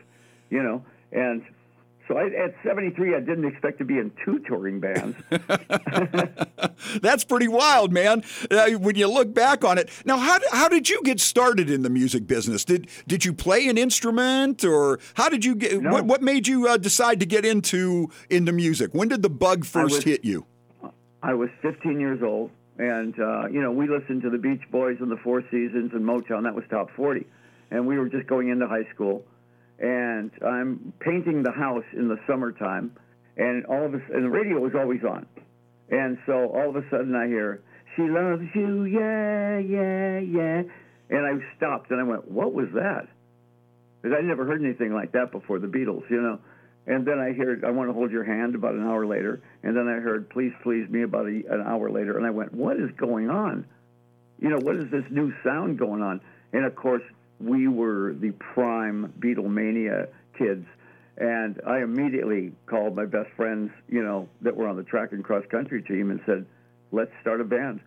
You 0.50 0.62
know, 0.62 0.84
and 1.12 1.42
so 2.08 2.16
I, 2.16 2.26
at 2.26 2.54
73 2.64 3.14
I 3.14 3.20
didn't 3.20 3.44
expect 3.44 3.78
to 3.78 3.84
be 3.84 3.98
in 3.98 4.10
two 4.24 4.38
touring 4.40 4.80
bands. 4.80 5.16
That's 7.02 7.24
pretty 7.24 7.48
wild, 7.48 7.92
man. 7.92 8.22
Uh, 8.50 8.70
when 8.70 8.96
you 8.96 9.06
look 9.08 9.32
back 9.34 9.62
on 9.64 9.78
it, 9.78 9.90
now 10.04 10.16
how 10.16 10.38
how 10.50 10.68
did 10.68 10.88
you 10.88 11.00
get 11.04 11.20
started 11.20 11.70
in 11.70 11.82
the 11.82 11.90
music 11.90 12.26
business? 12.26 12.64
Did 12.64 12.88
did 13.06 13.24
you 13.24 13.32
play 13.34 13.68
an 13.68 13.76
instrument, 13.76 14.64
or 14.64 14.98
how 15.14 15.28
did 15.28 15.44
you 15.44 15.54
get? 15.54 15.80
No. 15.82 15.92
What 15.92 16.06
what 16.06 16.22
made 16.22 16.48
you 16.48 16.66
uh, 16.66 16.78
decide 16.78 17.20
to 17.20 17.26
get 17.26 17.44
into 17.44 18.10
into 18.30 18.52
music? 18.52 18.94
When 18.94 19.08
did 19.08 19.22
the 19.22 19.30
bug 19.30 19.64
first 19.64 19.96
was- 19.96 20.04
hit 20.04 20.24
you? 20.24 20.46
I 21.20 21.34
was 21.34 21.50
15 21.62 21.98
years 21.98 22.22
old, 22.22 22.50
and 22.78 23.18
uh, 23.18 23.48
you 23.48 23.60
know 23.60 23.72
we 23.72 23.88
listened 23.88 24.22
to 24.22 24.30
the 24.30 24.38
Beach 24.38 24.62
Boys 24.70 24.96
and 25.00 25.10
the 25.10 25.16
Four 25.16 25.42
Seasons 25.50 25.92
and 25.92 26.02
Motown. 26.04 26.44
That 26.44 26.54
was 26.54 26.64
top 26.70 26.90
40, 26.92 27.26
and 27.70 27.86
we 27.86 27.98
were 27.98 28.08
just 28.08 28.26
going 28.28 28.48
into 28.48 28.68
high 28.68 28.88
school, 28.94 29.24
and 29.78 30.30
I'm 30.44 30.92
painting 31.00 31.42
the 31.42 31.52
house 31.52 31.84
in 31.92 32.08
the 32.08 32.18
summertime, 32.26 32.96
and 33.36 33.66
all 33.66 33.84
of 33.84 33.94
a 33.94 34.00
and 34.12 34.24
the 34.24 34.30
radio 34.30 34.58
was 34.58 34.72
always 34.74 35.02
on, 35.04 35.26
and 35.90 36.18
so 36.26 36.48
all 36.48 36.70
of 36.70 36.76
a 36.76 36.88
sudden 36.90 37.14
I 37.14 37.26
hear 37.26 37.62
"She 37.96 38.02
loves 38.02 38.44
you, 38.54 38.84
yeah, 38.84 39.58
yeah, 39.58 40.18
yeah," 40.18 40.62
and 41.10 41.26
I 41.26 41.56
stopped 41.56 41.90
and 41.90 42.00
I 42.00 42.04
went, 42.04 42.30
"What 42.30 42.52
was 42.52 42.68
that?" 42.74 43.08
Because 44.00 44.16
I'd 44.18 44.24
never 44.24 44.44
heard 44.44 44.62
anything 44.62 44.94
like 44.94 45.12
that 45.12 45.32
before, 45.32 45.58
the 45.58 45.66
Beatles, 45.66 46.08
you 46.10 46.20
know. 46.20 46.38
And 46.86 47.04
then 47.04 47.18
I 47.18 47.32
heard, 47.32 47.64
I 47.64 47.70
want 47.70 47.90
to 47.90 47.92
hold 47.92 48.10
your 48.10 48.24
hand 48.24 48.54
about 48.54 48.74
an 48.74 48.82
hour 48.82 49.06
later. 49.06 49.42
And 49.62 49.76
then 49.76 49.88
I 49.88 50.00
heard, 50.00 50.30
please, 50.30 50.52
please 50.62 50.88
me 50.88 51.02
about 51.02 51.26
a, 51.26 51.42
an 51.50 51.62
hour 51.66 51.90
later. 51.90 52.16
And 52.16 52.26
I 52.26 52.30
went, 52.30 52.54
what 52.54 52.78
is 52.78 52.90
going 52.96 53.28
on? 53.28 53.66
You 54.40 54.48
know, 54.48 54.58
what 54.58 54.76
is 54.76 54.90
this 54.90 55.04
new 55.10 55.32
sound 55.44 55.78
going 55.78 56.00
on? 56.00 56.20
And 56.52 56.64
of 56.64 56.74
course, 56.74 57.02
we 57.40 57.68
were 57.68 58.14
the 58.14 58.32
prime 58.32 59.12
Beatlemania 59.18 60.08
kids. 60.36 60.66
And 61.16 61.60
I 61.66 61.82
immediately 61.82 62.52
called 62.66 62.94
my 62.94 63.04
best 63.04 63.30
friends, 63.36 63.70
you 63.88 64.02
know, 64.02 64.28
that 64.42 64.56
were 64.56 64.68
on 64.68 64.76
the 64.76 64.84
track 64.84 65.12
and 65.12 65.24
cross 65.24 65.44
country 65.50 65.82
team 65.82 66.10
and 66.10 66.20
said, 66.26 66.46
let's 66.92 67.10
start 67.20 67.40
a 67.40 67.44
band. 67.44 67.80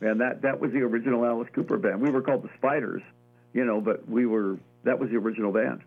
And 0.00 0.20
that, 0.20 0.42
that 0.42 0.58
was 0.58 0.72
the 0.72 0.80
original 0.80 1.24
Alice 1.24 1.48
Cooper 1.54 1.78
band. 1.78 2.00
We 2.00 2.10
were 2.10 2.22
called 2.22 2.42
the 2.42 2.50
Spiders, 2.56 3.02
you 3.52 3.64
know, 3.64 3.80
but 3.80 4.08
we 4.08 4.26
were, 4.26 4.58
that 4.84 4.98
was 4.98 5.10
the 5.10 5.16
original 5.16 5.52
band. 5.52 5.82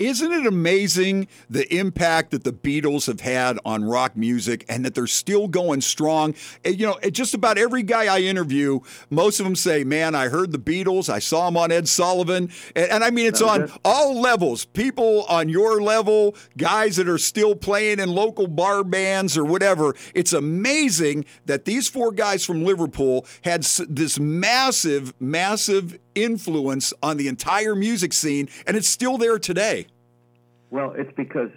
Isn't 0.00 0.32
it 0.32 0.46
amazing 0.46 1.28
the 1.50 1.72
impact 1.76 2.30
that 2.30 2.42
the 2.42 2.54
Beatles 2.54 3.06
have 3.06 3.20
had 3.20 3.58
on 3.66 3.84
rock 3.84 4.16
music 4.16 4.64
and 4.66 4.82
that 4.86 4.94
they're 4.94 5.06
still 5.06 5.46
going 5.46 5.82
strong? 5.82 6.34
Eh, 6.64 6.70
you 6.70 6.86
know, 6.86 6.94
eh, 7.02 7.10
just 7.10 7.34
about 7.34 7.58
every 7.58 7.82
guy 7.82 8.06
I 8.06 8.20
interview, 8.20 8.80
most 9.10 9.40
of 9.40 9.44
them 9.44 9.54
say, 9.54 9.84
Man, 9.84 10.14
I 10.14 10.28
heard 10.28 10.52
the 10.52 10.58
Beatles. 10.58 11.10
I 11.10 11.18
saw 11.18 11.44
them 11.44 11.58
on 11.58 11.70
Ed 11.70 11.86
Sullivan. 11.86 12.50
And, 12.74 12.90
and 12.90 13.04
I 13.04 13.10
mean, 13.10 13.26
it's 13.26 13.42
on 13.42 13.70
all 13.84 14.18
levels 14.18 14.64
people 14.64 15.24
on 15.24 15.50
your 15.50 15.82
level, 15.82 16.34
guys 16.56 16.96
that 16.96 17.06
are 17.06 17.18
still 17.18 17.54
playing 17.54 18.00
in 18.00 18.08
local 18.08 18.46
bar 18.46 18.82
bands 18.82 19.36
or 19.36 19.44
whatever. 19.44 19.94
It's 20.14 20.32
amazing 20.32 21.26
that 21.44 21.66
these 21.66 21.88
four 21.88 22.10
guys 22.10 22.42
from 22.42 22.64
Liverpool 22.64 23.26
had 23.44 23.64
this 23.64 24.18
massive, 24.18 25.12
massive 25.20 25.98
influence 26.24 26.92
on 27.02 27.16
the 27.16 27.28
entire 27.28 27.74
music 27.74 28.12
scene, 28.12 28.48
and 28.66 28.76
it's 28.76 28.88
still 28.88 29.18
there 29.18 29.38
today. 29.38 29.86
Well, 30.70 30.92
it's 30.96 31.12
because 31.16 31.50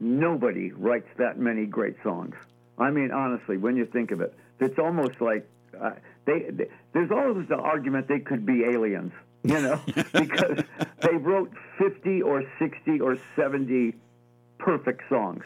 nobody 0.00 0.72
writes 0.72 1.08
that 1.18 1.38
many 1.38 1.66
great 1.66 1.96
songs. 2.02 2.34
I 2.78 2.90
mean, 2.90 3.10
honestly, 3.10 3.56
when 3.56 3.76
you 3.76 3.86
think 3.86 4.10
of 4.10 4.20
it, 4.20 4.34
it's 4.60 4.78
almost 4.78 5.20
like 5.20 5.48
uh, 5.80 5.92
they, 6.24 6.50
they. 6.50 6.68
There's 6.92 7.10
always 7.10 7.48
the 7.48 7.56
argument 7.56 8.08
they 8.08 8.20
could 8.20 8.46
be 8.46 8.64
aliens, 8.64 9.12
you 9.42 9.60
know, 9.60 9.80
because 10.12 10.62
they 11.00 11.16
wrote 11.16 11.52
50 11.78 12.22
or 12.22 12.44
60 12.58 13.00
or 13.00 13.18
70 13.36 13.94
perfect 14.58 15.02
songs, 15.08 15.44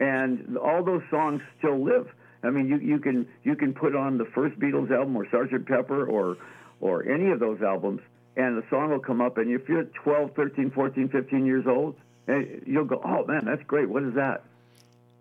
and 0.00 0.56
all 0.58 0.82
those 0.82 1.02
songs 1.10 1.42
still 1.58 1.82
live. 1.82 2.08
I 2.42 2.50
mean, 2.50 2.68
you, 2.68 2.78
you 2.78 2.98
can 2.98 3.26
you 3.42 3.56
can 3.56 3.72
put 3.72 3.94
on 3.94 4.18
the 4.18 4.26
first 4.26 4.58
Beatles 4.58 4.90
album 4.90 5.16
or 5.16 5.24
Sgt. 5.26 5.66
Pepper 5.66 6.06
or 6.06 6.36
or 6.80 7.08
any 7.08 7.30
of 7.30 7.40
those 7.40 7.62
albums, 7.62 8.00
and 8.36 8.56
the 8.56 8.64
song 8.68 8.90
will 8.90 8.98
come 8.98 9.20
up, 9.20 9.38
and 9.38 9.50
if 9.50 9.68
you're 9.68 9.84
12, 9.84 10.32
13, 10.34 10.70
14, 10.70 11.08
15 11.08 11.46
years 11.46 11.66
old, 11.66 11.96
and 12.26 12.62
you'll 12.66 12.84
go, 12.84 13.00
"Oh 13.04 13.24
man, 13.26 13.44
that's 13.44 13.62
great! 13.64 13.88
What 13.88 14.02
is 14.02 14.14
that?" 14.14 14.42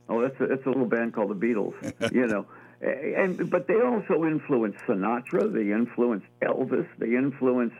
Oh, 0.10 0.22
that's 0.22 0.40
a, 0.40 0.46
it's 0.46 0.66
a 0.66 0.70
little 0.70 0.86
band 0.86 1.14
called 1.14 1.30
the 1.30 1.36
Beatles, 1.48 1.74
you 2.14 2.28
know. 2.28 2.46
And 2.82 3.50
but 3.50 3.68
they 3.68 3.80
also 3.82 4.26
influenced 4.26 4.80
Sinatra. 4.80 5.52
They 5.54 5.72
influenced 5.72 6.28
Elvis. 6.42 6.88
They 6.98 7.16
influenced 7.16 7.78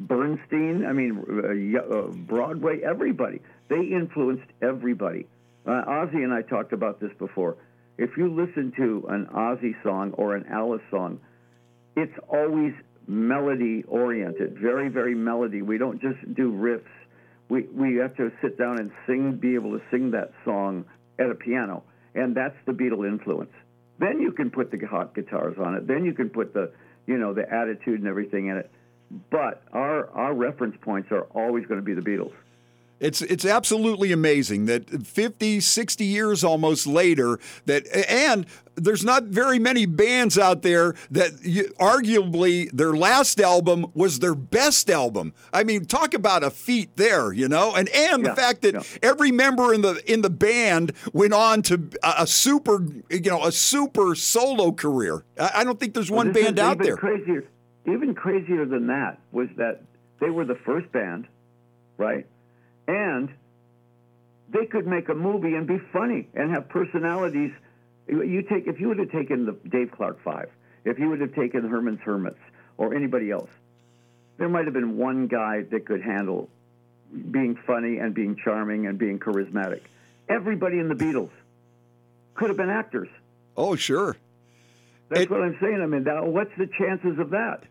Bernstein. 0.00 0.84
I 0.86 0.92
mean, 0.92 1.22
uh, 1.28 1.78
uh, 1.78 2.06
Broadway. 2.08 2.80
Everybody. 2.82 3.40
They 3.68 3.80
influenced 3.80 4.50
everybody. 4.60 5.26
Uh, 5.66 5.84
Ozzy 5.86 6.16
and 6.16 6.32
I 6.32 6.42
talked 6.42 6.72
about 6.72 7.00
this 7.00 7.12
before. 7.18 7.56
If 7.96 8.16
you 8.16 8.34
listen 8.34 8.72
to 8.76 9.06
an 9.08 9.26
Ozzy 9.26 9.80
song 9.82 10.12
or 10.12 10.34
an 10.34 10.46
Alice 10.50 10.82
song, 10.90 11.20
it's 11.96 12.18
always 12.28 12.74
melody 13.06 13.84
oriented, 13.86 14.58
very, 14.58 14.88
very 14.88 15.14
melody. 15.14 15.62
We 15.62 15.78
don't 15.78 16.00
just 16.00 16.34
do 16.34 16.52
riffs. 16.52 16.82
We, 17.48 17.62
we 17.62 17.96
have 17.96 18.16
to 18.16 18.30
sit 18.42 18.58
down 18.58 18.78
and 18.78 18.90
sing, 19.06 19.36
be 19.36 19.54
able 19.54 19.78
to 19.78 19.84
sing 19.90 20.10
that 20.12 20.32
song 20.44 20.86
at 21.18 21.30
a 21.30 21.34
piano. 21.34 21.84
And 22.14 22.34
that's 22.34 22.56
the 22.66 22.72
Beatle 22.72 23.06
influence. 23.06 23.52
Then 23.98 24.20
you 24.20 24.32
can 24.32 24.50
put 24.50 24.70
the 24.70 24.78
hot 24.86 25.14
guitars 25.14 25.56
on 25.58 25.74
it. 25.74 25.86
Then 25.86 26.04
you 26.04 26.14
can 26.14 26.30
put 26.30 26.54
the, 26.54 26.72
you 27.06 27.18
know, 27.18 27.34
the 27.34 27.50
attitude 27.52 28.00
and 28.00 28.08
everything 28.08 28.46
in 28.46 28.56
it. 28.56 28.70
But 29.30 29.62
our, 29.72 30.10
our 30.10 30.34
reference 30.34 30.76
points 30.80 31.10
are 31.12 31.24
always 31.34 31.66
going 31.66 31.78
to 31.78 31.84
be 31.84 31.94
the 31.94 32.00
Beatles. 32.00 32.32
It's 33.00 33.22
it's 33.22 33.44
absolutely 33.44 34.12
amazing 34.12 34.66
that 34.66 34.88
50, 35.06 35.60
60 35.60 36.04
years 36.04 36.44
almost 36.44 36.86
later 36.86 37.38
that 37.66 37.86
and 38.08 38.46
there's 38.76 39.04
not 39.04 39.24
very 39.24 39.58
many 39.58 39.86
bands 39.86 40.38
out 40.38 40.62
there 40.62 40.94
that 41.10 41.42
you, 41.42 41.64
arguably 41.78 42.70
their 42.72 42.94
last 42.94 43.40
album 43.40 43.86
was 43.94 44.18
their 44.18 44.34
best 44.34 44.90
album. 44.90 45.32
I 45.52 45.64
mean, 45.64 45.84
talk 45.84 46.14
about 46.14 46.42
a 46.42 46.50
feat 46.50 46.96
there, 46.96 47.32
you 47.32 47.48
know, 47.48 47.74
and 47.74 47.88
and 47.88 48.24
Yeah, 48.24 48.30
the 48.30 48.36
fact 48.36 48.62
that 48.62 48.74
yeah. 48.74 48.82
every 49.02 49.32
member 49.32 49.74
in 49.74 49.82
the 49.82 50.00
in 50.10 50.22
the 50.22 50.30
band 50.30 50.92
went 51.12 51.32
on 51.32 51.62
to 51.62 51.90
a, 52.02 52.14
a 52.20 52.26
super, 52.26 52.86
you 53.10 53.30
know, 53.30 53.44
a 53.44 53.52
super 53.52 54.14
solo 54.14 54.72
career. 54.72 55.24
I, 55.38 55.50
I 55.56 55.64
don't 55.64 55.78
think 55.78 55.94
there's 55.94 56.10
one 56.10 56.28
is 56.28 56.34
band 56.34 56.58
out 56.58 56.76
even 56.76 56.86
there. 56.86 56.96
Crazier, 56.96 57.44
even 57.86 58.14
crazier 58.14 58.66
than 58.66 58.86
that 58.86 59.18
was 59.32 59.48
that 59.56 59.82
they 60.20 60.30
were 60.30 60.44
the 60.44 60.58
first 60.64 60.90
band, 60.92 61.26
right? 61.98 62.26
And 62.86 63.30
they 64.50 64.66
could 64.66 64.86
make 64.86 65.08
a 65.08 65.14
movie 65.14 65.54
and 65.54 65.66
be 65.66 65.78
funny 65.92 66.28
and 66.34 66.50
have 66.50 66.68
personalities. 66.68 67.52
You- 68.06 68.42
take 68.42 68.66
if 68.66 68.80
you 68.80 68.88
would 68.88 68.98
have 68.98 69.10
taken 69.10 69.46
the 69.46 69.52
Dave 69.68 69.90
Clark 69.90 70.20
Five, 70.22 70.50
if 70.84 70.98
you 70.98 71.08
would 71.08 71.20
have 71.20 71.34
taken 71.34 71.66
Herman's 71.68 72.00
Hermits 72.00 72.38
or 72.76 72.94
anybody 72.94 73.30
else, 73.30 73.50
there 74.36 74.48
might 74.48 74.64
have 74.66 74.74
been 74.74 74.96
one 74.98 75.26
guy 75.26 75.62
that 75.62 75.86
could 75.86 76.02
handle 76.02 76.48
being 77.30 77.56
funny 77.66 77.98
and 77.98 78.12
being 78.14 78.36
charming 78.36 78.86
and 78.86 78.98
being 78.98 79.18
charismatic. 79.18 79.80
Everybody 80.28 80.78
in 80.78 80.88
the 80.88 80.94
Beatles 80.94 81.30
could 82.34 82.48
have 82.48 82.56
been 82.56 82.70
actors. 82.70 83.08
Oh, 83.56 83.76
sure. 83.76 84.16
That's 85.08 85.22
It- 85.22 85.30
what 85.30 85.42
I'm 85.42 85.56
saying. 85.60 85.80
I 85.80 85.86
mean, 85.86 86.02
now, 86.02 86.26
what's 86.26 86.50
the 86.58 86.66
chances 86.66 87.18
of 87.18 87.30
that? 87.30 87.62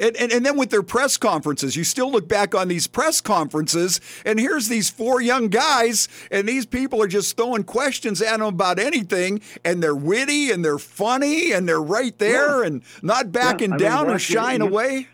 And, 0.00 0.16
and, 0.16 0.32
and 0.32 0.46
then 0.46 0.56
with 0.56 0.70
their 0.70 0.82
press 0.82 1.18
conferences, 1.18 1.76
you 1.76 1.84
still 1.84 2.10
look 2.10 2.26
back 2.26 2.54
on 2.54 2.68
these 2.68 2.86
press 2.86 3.20
conferences, 3.20 4.00
and 4.24 4.40
here's 4.40 4.68
these 4.68 4.88
four 4.88 5.20
young 5.20 5.48
guys, 5.48 6.08
and 6.30 6.48
these 6.48 6.64
people 6.64 7.02
are 7.02 7.06
just 7.06 7.36
throwing 7.36 7.64
questions 7.64 8.22
at 8.22 8.38
them 8.38 8.48
about 8.48 8.78
anything, 8.78 9.42
and 9.62 9.82
they're 9.82 9.94
witty 9.94 10.50
and 10.50 10.64
they're 10.64 10.78
funny 10.78 11.52
and 11.52 11.68
they're 11.68 11.82
right 11.82 12.18
there 12.18 12.62
and 12.62 12.82
not 13.02 13.30
backing 13.30 13.70
mean, 13.70 13.78
down 13.78 14.08
or 14.08 14.18
shying 14.18 14.62
away. 14.62 15.06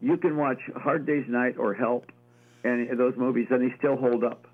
You 0.00 0.16
can 0.16 0.38
watch 0.38 0.60
Hard 0.76 1.04
Day's 1.04 1.28
Night 1.28 1.56
or 1.58 1.74
Help, 1.74 2.10
and 2.64 2.98
those 2.98 3.16
movies, 3.16 3.48
and 3.50 3.70
they 3.70 3.76
still 3.76 3.96
hold 3.96 4.24
up. 4.24 4.46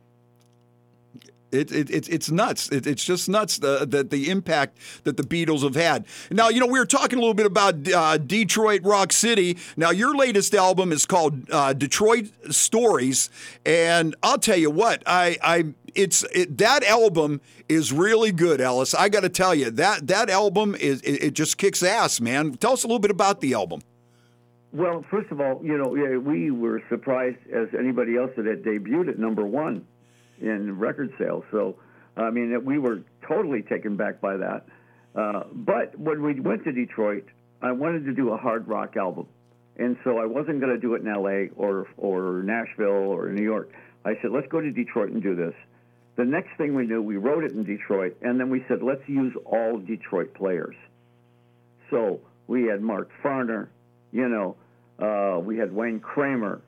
It, 1.52 1.70
it, 1.70 1.90
it, 1.90 2.08
it's 2.08 2.30
nuts. 2.30 2.70
It, 2.70 2.86
it's 2.86 3.04
just 3.04 3.28
nuts 3.28 3.58
the, 3.58 3.86
the 3.86 4.02
the 4.02 4.30
impact 4.30 4.78
that 5.04 5.16
the 5.16 5.22
Beatles 5.22 5.62
have 5.62 5.76
had. 5.76 6.06
Now, 6.30 6.48
you 6.48 6.58
know, 6.58 6.66
we 6.66 6.78
were 6.78 6.86
talking 6.86 7.18
a 7.18 7.20
little 7.20 7.34
bit 7.34 7.46
about 7.46 7.90
uh, 7.92 8.18
Detroit 8.18 8.82
Rock 8.82 9.12
City. 9.12 9.56
Now, 9.76 9.90
your 9.90 10.16
latest 10.16 10.54
album 10.54 10.90
is 10.90 11.06
called 11.06 11.48
uh, 11.50 11.72
Detroit 11.72 12.30
Stories, 12.50 13.30
and 13.64 14.16
I'll 14.22 14.38
tell 14.38 14.56
you 14.56 14.70
what, 14.70 15.02
I, 15.06 15.36
I 15.42 15.64
it's 15.94 16.24
it, 16.32 16.58
that 16.58 16.82
album 16.82 17.40
is 17.68 17.92
really 17.92 18.32
good, 18.32 18.60
Alice. 18.60 18.92
I 18.92 19.08
got 19.08 19.20
to 19.20 19.28
tell 19.28 19.54
you 19.54 19.70
that 19.70 20.08
that 20.08 20.28
album 20.28 20.74
is 20.74 21.00
it, 21.02 21.22
it 21.22 21.34
just 21.34 21.58
kicks 21.58 21.82
ass, 21.82 22.20
man. 22.20 22.54
Tell 22.54 22.72
us 22.72 22.82
a 22.82 22.86
little 22.88 22.98
bit 22.98 23.12
about 23.12 23.40
the 23.40 23.54
album. 23.54 23.82
Well, 24.72 25.04
first 25.10 25.30
of 25.30 25.40
all, 25.40 25.60
you 25.64 25.78
know, 25.78 25.88
we 26.18 26.50
were 26.50 26.82
surprised 26.90 27.38
as 27.50 27.68
anybody 27.78 28.16
else 28.16 28.30
that 28.36 28.46
it 28.46 28.64
debuted 28.64 29.08
at 29.08 29.18
number 29.18 29.44
one 29.44 29.86
in 30.40 30.78
record 30.78 31.12
sales. 31.18 31.44
So, 31.50 31.76
I 32.16 32.30
mean, 32.30 32.64
we 32.64 32.78
were 32.78 33.02
totally 33.26 33.62
taken 33.62 33.96
back 33.96 34.20
by 34.20 34.36
that. 34.36 34.66
Uh, 35.14 35.44
but 35.52 35.98
when 35.98 36.22
we 36.22 36.40
went 36.40 36.64
to 36.64 36.72
Detroit, 36.72 37.24
I 37.62 37.72
wanted 37.72 38.04
to 38.04 38.12
do 38.12 38.32
a 38.32 38.36
hard 38.36 38.68
rock 38.68 38.96
album, 38.96 39.26
and 39.78 39.96
so 40.04 40.18
I 40.18 40.26
wasn't 40.26 40.60
going 40.60 40.74
to 40.74 40.80
do 40.80 40.94
it 40.94 41.02
in 41.02 41.08
L.A. 41.08 41.48
or 41.56 41.88
or 41.96 42.42
Nashville 42.42 42.86
or 42.86 43.30
New 43.30 43.42
York. 43.42 43.72
I 44.04 44.12
said, 44.20 44.30
let's 44.30 44.46
go 44.48 44.60
to 44.60 44.70
Detroit 44.70 45.10
and 45.10 45.22
do 45.22 45.34
this. 45.34 45.54
The 46.16 46.24
next 46.24 46.56
thing 46.56 46.74
we 46.74 46.86
knew, 46.86 47.02
we 47.02 47.16
wrote 47.16 47.44
it 47.44 47.52
in 47.52 47.64
Detroit, 47.64 48.16
and 48.22 48.38
then 48.38 48.50
we 48.50 48.64
said, 48.68 48.82
let's 48.82 49.06
use 49.06 49.34
all 49.44 49.78
Detroit 49.78 50.32
players. 50.34 50.76
So 51.90 52.20
we 52.46 52.64
had 52.64 52.80
Mark 52.80 53.10
Farner, 53.22 53.68
you 54.12 54.28
know, 54.28 54.56
uh, 54.98 55.38
we 55.40 55.58
had 55.58 55.72
Wayne 55.72 56.00
Kramer, 56.00 56.62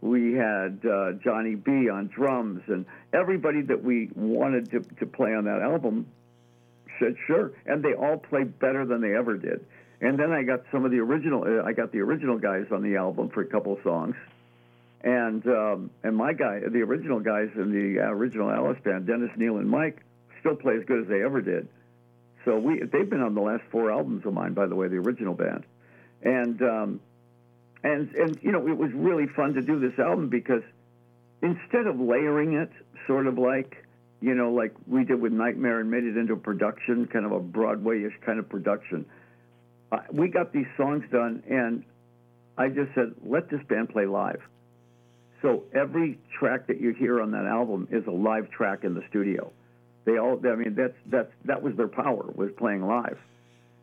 we 0.00 0.34
had 0.34 0.80
uh, 0.84 1.12
Johnny 1.24 1.54
B 1.54 1.88
on 1.90 2.08
drums, 2.08 2.62
and 2.68 2.86
everybody 3.12 3.62
that 3.62 3.82
we 3.82 4.10
wanted 4.14 4.70
to, 4.70 4.80
to 4.80 5.06
play 5.06 5.34
on 5.34 5.44
that 5.44 5.60
album 5.60 6.06
said 6.98 7.16
sure, 7.26 7.52
and 7.66 7.82
they 7.82 7.94
all 7.94 8.16
played 8.16 8.58
better 8.58 8.84
than 8.84 9.00
they 9.00 9.14
ever 9.14 9.36
did. 9.36 9.64
And 10.00 10.18
then 10.18 10.30
I 10.30 10.44
got 10.44 10.62
some 10.70 10.84
of 10.84 10.92
the 10.92 10.98
original, 10.98 11.42
uh, 11.42 11.64
I 11.64 11.72
got 11.72 11.90
the 11.90 11.98
original 12.00 12.38
guys 12.38 12.66
on 12.70 12.82
the 12.82 12.96
album 12.96 13.30
for 13.30 13.40
a 13.40 13.46
couple 13.46 13.72
of 13.74 13.82
songs, 13.82 14.14
and 15.02 15.44
um, 15.48 15.90
and 16.04 16.16
my 16.16 16.32
guy, 16.32 16.60
the 16.60 16.82
original 16.82 17.18
guys 17.18 17.48
in 17.56 17.72
the 17.72 18.00
uh, 18.00 18.10
original 18.10 18.50
Alice 18.50 18.78
band, 18.84 19.06
Dennis, 19.06 19.30
Neil, 19.36 19.58
and 19.58 19.68
Mike, 19.68 20.04
still 20.38 20.54
play 20.54 20.76
as 20.76 20.84
good 20.84 21.02
as 21.02 21.08
they 21.08 21.22
ever 21.24 21.40
did. 21.40 21.68
So 22.44 22.58
we 22.58 22.78
they've 22.78 23.10
been 23.10 23.22
on 23.22 23.34
the 23.34 23.40
last 23.40 23.64
four 23.72 23.90
albums 23.90 24.24
of 24.24 24.32
mine, 24.32 24.54
by 24.54 24.66
the 24.66 24.76
way, 24.76 24.86
the 24.86 24.96
original 24.96 25.34
band, 25.34 25.64
and 26.22 26.62
um, 26.62 27.00
and 27.82 28.14
and 28.14 28.38
you 28.42 28.52
know 28.52 28.66
it 28.66 28.76
was 28.76 28.90
really 28.92 29.26
fun 29.26 29.54
to 29.54 29.62
do 29.62 29.78
this 29.78 29.98
album 29.98 30.28
because 30.28 30.62
instead 31.42 31.86
of 31.86 32.00
layering 32.00 32.54
it, 32.54 32.70
sort 33.06 33.26
of 33.26 33.38
like 33.38 33.84
you 34.20 34.34
know 34.34 34.52
like 34.52 34.74
we 34.86 35.04
did 35.04 35.20
with 35.20 35.32
Nightmare 35.32 35.80
and 35.80 35.90
made 35.90 36.04
it 36.04 36.16
into 36.16 36.34
a 36.34 36.36
production, 36.36 37.06
kind 37.06 37.24
of 37.24 37.32
a 37.32 37.40
Broadway-ish 37.40 38.14
kind 38.24 38.38
of 38.38 38.48
production. 38.48 39.06
Uh, 39.90 39.98
we 40.12 40.28
got 40.28 40.52
these 40.52 40.66
songs 40.76 41.04
done, 41.10 41.42
and 41.48 41.82
I 42.58 42.68
just 42.68 42.94
said, 42.94 43.14
let 43.24 43.48
this 43.48 43.60
band 43.68 43.88
play 43.88 44.04
live. 44.04 44.42
So 45.40 45.64
every 45.72 46.18
track 46.38 46.66
that 46.66 46.80
you 46.80 46.92
hear 46.92 47.22
on 47.22 47.30
that 47.30 47.46
album 47.46 47.88
is 47.90 48.06
a 48.06 48.10
live 48.10 48.50
track 48.50 48.82
in 48.82 48.94
the 48.94 49.02
studio. 49.08 49.52
They 50.04 50.18
all, 50.18 50.40
I 50.44 50.56
mean, 50.56 50.74
that's 50.74 50.96
that's 51.06 51.30
that 51.44 51.62
was 51.62 51.76
their 51.76 51.88
power 51.88 52.24
was 52.34 52.50
playing 52.56 52.86
live. 52.86 53.18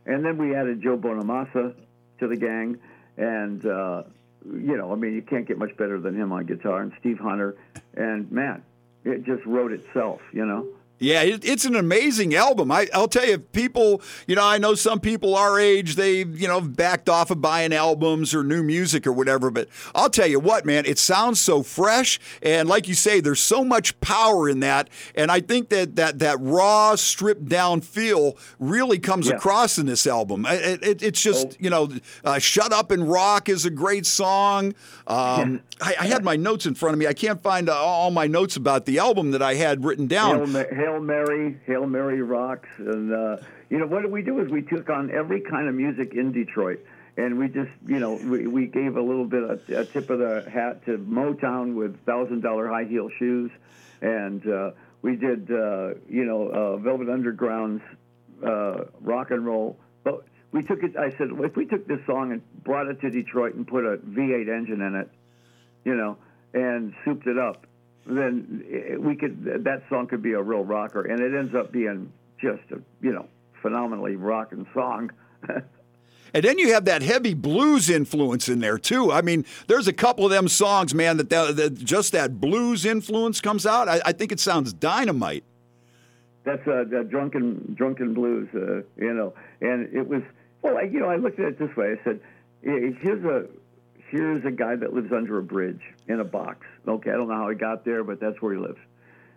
And 0.05 0.23
then 0.25 0.37
we 0.37 0.55
added 0.55 0.81
Joe 0.81 0.97
Bonamassa 0.97 1.73
to 2.19 2.27
the 2.27 2.35
gang, 2.35 2.79
and 3.17 3.65
uh, 3.65 4.03
you 4.45 4.77
know, 4.77 4.91
I 4.91 4.95
mean, 4.95 5.13
you 5.13 5.21
can't 5.21 5.47
get 5.47 5.57
much 5.57 5.75
better 5.77 5.99
than 5.99 6.15
him 6.15 6.31
on 6.31 6.45
guitar, 6.45 6.81
and 6.81 6.93
Steve 6.99 7.19
Hunter, 7.19 7.55
and 7.95 8.31
man, 8.31 8.63
it 9.03 9.23
just 9.23 9.45
wrote 9.45 9.71
itself, 9.71 10.21
you 10.31 10.45
know. 10.45 10.67
Yeah, 10.97 11.23
it, 11.23 11.43
it's 11.43 11.65
an 11.65 11.75
amazing 11.75 12.35
album. 12.35 12.71
I, 12.71 12.87
I'll 12.93 13.09
tell 13.09 13.25
you, 13.27 13.37
people, 13.39 14.01
you 14.27 14.35
know, 14.35 14.45
I 14.45 14.57
know 14.57 14.75
some 14.75 15.01
people 15.01 15.35
our 15.35 15.59
age, 15.59 15.95
they, 15.95 16.19
you 16.19 16.47
know, 16.47 16.61
backed 16.61 17.09
off 17.09 17.31
of 17.31 17.41
buying 17.41 17.73
albums 17.73 18.33
or 18.33 18.43
new 18.45 18.63
music 18.63 19.05
or 19.05 19.11
whatever, 19.11 19.51
but 19.51 19.67
I'll 19.93 20.09
tell 20.09 20.27
you 20.27 20.39
what, 20.39 20.65
man, 20.65 20.85
it 20.85 20.97
sounds 20.97 21.41
so 21.41 21.63
fresh. 21.63 22.17
And 22.41 22.69
like 22.69 22.87
you 22.87 22.93
say, 22.93 23.19
there's 23.19 23.41
so 23.41 23.65
much 23.65 23.99
power 23.99 24.47
in 24.47 24.61
that. 24.61 24.89
And 25.15 25.31
I 25.31 25.41
think 25.41 25.67
that 25.69 25.97
that, 25.97 26.19
that 26.19 26.37
raw, 26.39 26.95
stripped 26.95 27.49
down 27.49 27.81
feel 27.81 28.37
really 28.59 28.97
comes 28.99 29.27
Yeah. 29.27 29.35
across 29.35 29.77
in 29.77 29.87
this 29.87 30.07
album. 30.07 30.45
It, 30.47 30.81
it, 30.81 31.03
it's 31.03 31.21
just, 31.21 31.47
Oh. 31.47 31.51
you 31.59 31.69
know, 31.69 31.89
uh, 32.23 32.39
Shut 32.39 32.71
Up 32.71 32.91
and 32.91 33.09
Rock 33.11 33.49
is 33.49 33.65
a 33.65 33.69
great 33.69 34.05
song. 34.05 34.73
Um, 35.07 35.61
I, 35.81 35.95
I 35.99 36.05
had 36.07 36.23
my 36.23 36.37
notes 36.37 36.65
in 36.65 36.73
front 36.73 36.93
of 36.93 36.99
me. 36.99 37.05
I 37.05 37.13
can't 37.13 37.41
find 37.43 37.67
uh, 37.69 37.75
all 37.75 38.11
my 38.11 38.27
notes 38.27 38.55
about 38.55 38.85
the 38.85 38.99
album 38.99 39.31
that 39.31 39.41
I 39.41 39.55
had 39.55 39.83
written 39.83 40.07
down. 40.07 40.53
Ma- 40.53 40.63
Hail 40.85 40.99
Mary, 40.99 41.57
Hail 41.65 41.87
Mary 41.87 42.21
rocks, 42.21 42.69
and 42.77 43.11
uh, 43.11 43.37
you 43.71 43.79
know 43.79 43.87
what 43.87 44.09
we 44.09 44.21
do 44.21 44.39
is 44.39 44.51
we 44.51 44.61
took 44.61 44.87
on 44.87 45.09
every 45.09 45.41
kind 45.41 45.67
of 45.67 45.73
music 45.73 46.13
in 46.13 46.31
Detroit, 46.31 46.85
and 47.17 47.39
we 47.39 47.47
just 47.47 47.71
you 47.87 47.97
know 47.97 48.19
we, 48.23 48.45
we 48.45 48.67
gave 48.67 48.95
a 48.95 49.01
little 49.01 49.25
bit 49.25 49.41
of 49.41 49.67
a 49.67 49.85
tip 49.85 50.11
of 50.11 50.19
the 50.19 50.47
hat 50.47 50.85
to 50.85 50.99
Motown 50.99 51.73
with 51.73 51.99
thousand 52.05 52.41
dollar 52.41 52.67
high 52.67 52.83
heel 52.83 53.09
shoes, 53.17 53.49
and 54.01 54.47
uh, 54.47 54.71
we 55.01 55.15
did 55.15 55.49
uh, 55.49 55.95
you 56.07 56.23
know 56.25 56.49
uh, 56.49 56.77
Velvet 56.77 57.07
Underground's 57.07 57.81
uh, 58.45 58.83
rock 59.01 59.31
and 59.31 59.43
roll, 59.43 59.79
but 60.03 60.23
we 60.51 60.61
took 60.61 60.83
it. 60.83 60.95
I 60.95 61.09
said 61.17 61.29
if 61.31 61.55
we 61.55 61.65
took 61.65 61.87
this 61.87 62.05
song 62.05 62.31
and 62.31 62.63
brought 62.63 62.89
it 62.89 63.01
to 63.01 63.09
Detroit 63.09 63.55
and 63.55 63.67
put 63.67 63.85
a 63.85 63.97
V8 63.97 64.55
engine 64.55 64.81
in 64.81 64.95
it, 64.97 65.09
you 65.83 65.95
know, 65.95 66.17
and 66.53 66.93
souped 67.03 67.25
it 67.25 67.39
up, 67.39 67.65
then 68.05 68.99
we 68.99 69.15
could 69.15 69.43
that 69.63 69.83
song 69.89 70.07
could 70.07 70.21
be 70.21 70.33
a 70.33 70.41
real 70.41 70.63
rocker, 70.63 71.01
and 71.01 71.19
it 71.19 71.37
ends 71.37 71.55
up 71.55 71.71
being 71.71 72.11
just 72.39 72.63
a 72.71 72.79
you 73.01 73.11
know 73.11 73.27
phenomenally 73.61 74.15
rocking 74.15 74.67
song. 74.73 75.11
And 76.35 76.43
then 76.43 76.59
you 76.59 76.73
have 76.73 76.83
that 76.83 77.01
heavy 77.01 77.33
blues 77.33 77.89
influence 77.89 78.49
in 78.49 78.59
there 78.59 78.77
too. 78.77 79.09
I 79.09 79.21
mean, 79.21 79.45
there's 79.67 79.87
a 79.87 79.93
couple 79.93 80.25
of 80.25 80.31
them 80.31 80.49
songs, 80.49 80.93
man, 80.93 81.15
that, 81.15 81.29
that, 81.29 81.55
that 81.55 81.75
just 81.75 82.11
that 82.11 82.41
blues 82.41 82.85
influence 82.85 83.39
comes 83.39 83.65
out. 83.65 83.87
I, 83.87 84.01
I 84.05 84.11
think 84.11 84.33
it 84.33 84.41
sounds 84.41 84.73
dynamite. 84.73 85.45
That's 86.43 86.67
uh, 86.67 86.83
the 86.89 87.07
drunken 87.09 87.73
drunken 87.77 88.13
blues, 88.13 88.49
uh, 88.53 88.81
you 89.01 89.13
know. 89.13 89.33
And 89.61 89.95
it 89.95 90.09
was 90.09 90.23
well, 90.61 90.77
I, 90.77 90.81
you 90.81 90.99
know, 90.99 91.09
I 91.09 91.15
looked 91.15 91.39
at 91.39 91.45
it 91.45 91.57
this 91.57 91.73
way. 91.77 91.95
I 91.97 92.03
said, 92.03 92.19
"Eh, 92.65 92.91
here's 92.99 93.23
a 93.23 93.45
here's 94.09 94.43
a 94.45 94.51
guy 94.51 94.75
that 94.75 94.93
lives 94.93 95.11
under 95.11 95.37
a 95.37 95.43
bridge 95.43 95.81
in 96.07 96.19
a 96.19 96.23
box. 96.23 96.65
Okay, 96.87 97.09
I 97.09 97.13
don't 97.13 97.27
know 97.27 97.35
how 97.35 97.49
he 97.49 97.55
got 97.55 97.85
there, 97.85 98.03
but 98.03 98.19
that's 98.19 98.41
where 98.41 98.53
he 98.53 98.59
lives. 98.59 98.79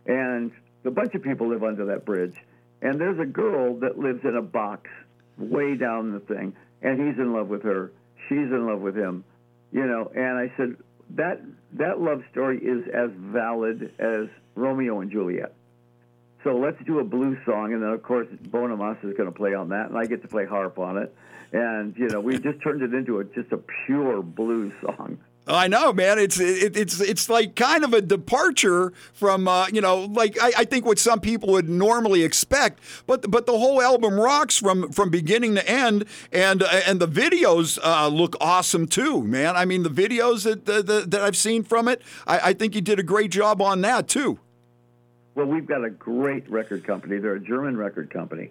And 0.07 0.53
a 0.85 0.91
bunch 0.91 1.15
of 1.15 1.23
people 1.23 1.49
live 1.49 1.63
under 1.63 1.87
that 1.87 2.05
bridge. 2.05 2.37
And 2.81 3.01
there's 3.01 3.19
a 3.19 3.27
girl 3.27 3.75
that 3.81 3.99
lives 3.99 4.21
in 4.25 4.37
a 4.37 4.43
box 4.43 4.89
way 5.37 5.77
down 5.77 6.13
the 6.13 6.21
thing, 6.21 6.55
and 6.83 7.01
he's 7.01 7.19
in 7.19 7.33
love 7.33 7.49
with 7.49 7.63
her. 7.63 7.93
She's 8.29 8.39
in 8.39 8.67
love 8.67 8.81
with 8.81 8.97
him, 8.97 9.25
you 9.73 9.87
know. 9.87 10.11
And 10.15 10.39
I 10.39 10.53
said 10.57 10.77
that 11.11 11.41
that 11.75 12.01
love 12.01 12.23
story 12.31 12.59
is 12.59 12.87
as 12.93 13.11
valid 13.17 13.95
as 13.99 14.29
Romeo 14.55 15.01
and 15.01 15.11
Juliet. 15.11 15.55
So 16.45 16.57
let's 16.57 16.79
do 16.87 17.01
a 17.01 17.05
blues 17.05 17.39
song, 17.45 17.73
and 17.73 17.83
then 17.83 17.91
of 17.91 18.03
course 18.03 18.29
Bonamassa 18.49 19.11
is 19.11 19.17
going 19.17 19.31
to 19.31 19.37
play 19.37 19.55
on 19.55 19.71
that, 19.71 19.89
and 19.89 19.99
I 19.99 20.07
get 20.07 20.23
to 20.23 20.29
play 20.29 20.47
harp 20.47 20.79
on 20.79 20.97
it, 20.97 21.15
and 21.53 21.97
you 21.97 22.09
know 22.09 22.21
we 22.21 22.39
just 22.39 22.63
turned 22.63 22.83
it 22.83 22.95
into 22.95 23.19
a 23.19 23.25
just 23.25 23.51
a 23.53 23.59
pure 23.87 24.23
blues 24.23 24.73
song. 24.81 25.19
I 25.49 25.67
know, 25.67 25.93
man. 25.93 26.19
It's 26.19 26.39
it, 26.39 26.77
it's 26.77 27.01
it's 27.01 27.29
like 27.29 27.57
kind 27.57 27.83
of 27.83 27.95
a 27.95 28.03
departure 28.03 28.93
from 29.15 29.49
uh, 29.49 29.67
you 29.69 29.81
know, 29.81 30.05
like 30.05 30.41
I, 30.41 30.53
I 30.59 30.65
think 30.65 30.85
what 30.85 30.99
some 30.99 31.21
people 31.21 31.51
would 31.53 31.69
normally 31.69 32.23
expect. 32.23 32.81
But 33.07 33.31
but 33.31 33.47
the 33.47 33.59
whole 33.59 33.81
album 33.81 34.21
rocks 34.21 34.59
from 34.59 34.93
from 34.93 35.11
beginning 35.11 35.55
to 35.55 35.69
end, 35.69 36.05
and 36.31 36.63
and 36.63 37.01
the 37.01 37.09
videos 37.09 37.79
uh, 37.83 38.09
look 38.09 38.37
awesome 38.41 38.87
too, 38.87 39.23
man. 39.23 39.57
I 39.57 39.65
mean, 39.65 39.83
the 39.83 39.91
videos 39.91 40.45
that 40.45 40.67
that, 40.67 41.11
that 41.11 41.21
I've 41.21 41.37
seen 41.37 41.65
from 41.65 41.89
it, 41.89 42.03
I, 42.27 42.51
I 42.51 42.53
think 42.53 42.75
you 42.75 42.83
did 42.83 42.99
a 42.99 43.05
great 43.05 43.31
job 43.31 43.63
on 43.63 43.81
that 43.81 44.07
too. 44.07 44.39
Well, 45.39 45.47
we've 45.47 45.67
got 45.67 45.85
a 45.85 45.91
great 45.91 46.51
record 46.51 46.83
company. 46.83 47.19
They're 47.19 47.37
a 47.37 47.41
German 47.41 47.77
record 47.77 48.11
company, 48.11 48.51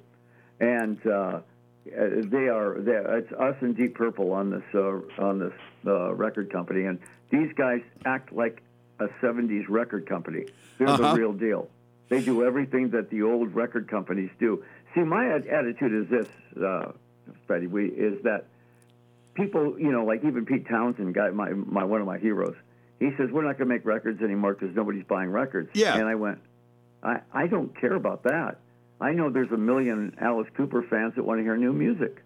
and 0.62 0.98
uh, 1.06 1.42
they 1.86 2.48
are. 2.48 2.78
It's 3.18 3.30
us 3.34 3.58
and 3.60 3.76
Deep 3.76 3.94
Purple 3.94 4.32
on 4.32 4.50
this 4.52 4.64
uh, 4.74 5.02
on 5.22 5.38
this 5.38 5.52
uh, 5.86 6.14
record 6.14 6.50
company, 6.50 6.86
and 6.86 6.98
these 7.30 7.52
guys 7.58 7.82
act 8.06 8.32
like 8.32 8.64
a 9.02 9.08
'70s 9.22 9.66
record 9.68 10.08
company. 10.08 10.46
They're 10.78 10.88
Uh-huh. 10.88 11.14
the 11.14 11.20
real 11.20 11.34
deal. 11.34 11.68
They 12.08 12.22
do 12.22 12.46
everything 12.46 12.92
that 12.92 13.10
the 13.10 13.22
old 13.24 13.54
record 13.54 13.90
companies 13.90 14.30
do. 14.40 14.64
See, 14.96 15.02
my 15.02 15.36
attitude 15.36 15.92
is 16.06 16.10
this, 16.10 16.30
uh, 16.64 16.94
Freddie. 17.48 17.68
We 17.68 17.88
is 17.90 18.24
that 18.24 18.46
people, 19.34 19.78
you 19.78 19.92
know, 19.92 20.06
like 20.06 20.24
even 20.24 20.46
Pete 20.46 20.70
Townshend, 20.70 21.14
guy, 21.14 21.32
my, 21.32 21.50
my 21.50 21.84
one 21.84 22.00
of 22.00 22.08
my 22.08 22.18
heroes. 22.18 22.56
He 23.02 23.10
says 23.18 23.30
we're 23.30 23.44
not 23.44 23.58
going 23.58 23.68
to 23.68 23.76
make 23.76 23.86
records 23.86 24.22
anymore 24.22 24.54
because 24.54 24.74
nobody's 24.74 25.04
buying 25.04 25.32
records. 25.32 25.70
Yeah. 25.74 25.98
And 25.98 26.08
I 26.08 26.16
went, 26.16 26.40
I, 27.04 27.20
I 27.34 27.48
don't 27.48 27.80
care 27.80 27.94
about 27.94 28.24
that. 28.24 28.60
I 29.00 29.12
know 29.12 29.30
there's 29.30 29.52
a 29.52 29.58
million 29.58 30.16
Alice 30.20 30.48
Cooper 30.56 30.84
fans 30.84 31.14
that 31.16 31.24
want 31.24 31.40
to 31.40 31.44
hear 31.44 31.56
new 31.56 31.74
music. 31.74 32.24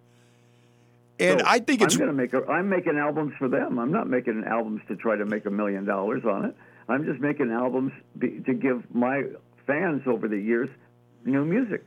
And 1.20 1.42
So 1.42 1.46
I 1.46 1.60
think 1.60 1.82
it's 1.82 1.96
I'm 1.96 2.00
going 2.00 2.10
to 2.10 2.16
make. 2.16 2.34
A, 2.34 2.46
I'm 2.50 2.70
making 2.70 2.98
albums 2.98 3.34
for 3.38 3.48
them. 3.48 3.78
I'm 3.78 3.92
not 3.92 4.10
making 4.10 4.44
albums 4.48 4.82
to 4.88 4.96
try 4.96 5.16
to 5.16 5.26
make 5.26 5.46
a 5.46 5.52
million 5.52 5.86
dollars 5.86 6.24
on 6.26 6.46
it. 6.46 6.56
I'm 6.88 7.06
just 7.06 7.20
making 7.20 7.52
albums 7.52 7.92
be, 8.18 8.40
to 8.46 8.54
give 8.54 8.84
my 8.94 9.24
fans 9.68 10.04
over 10.08 10.28
the 10.28 10.40
years 10.40 10.70
new 11.26 11.46
music. 11.46 11.86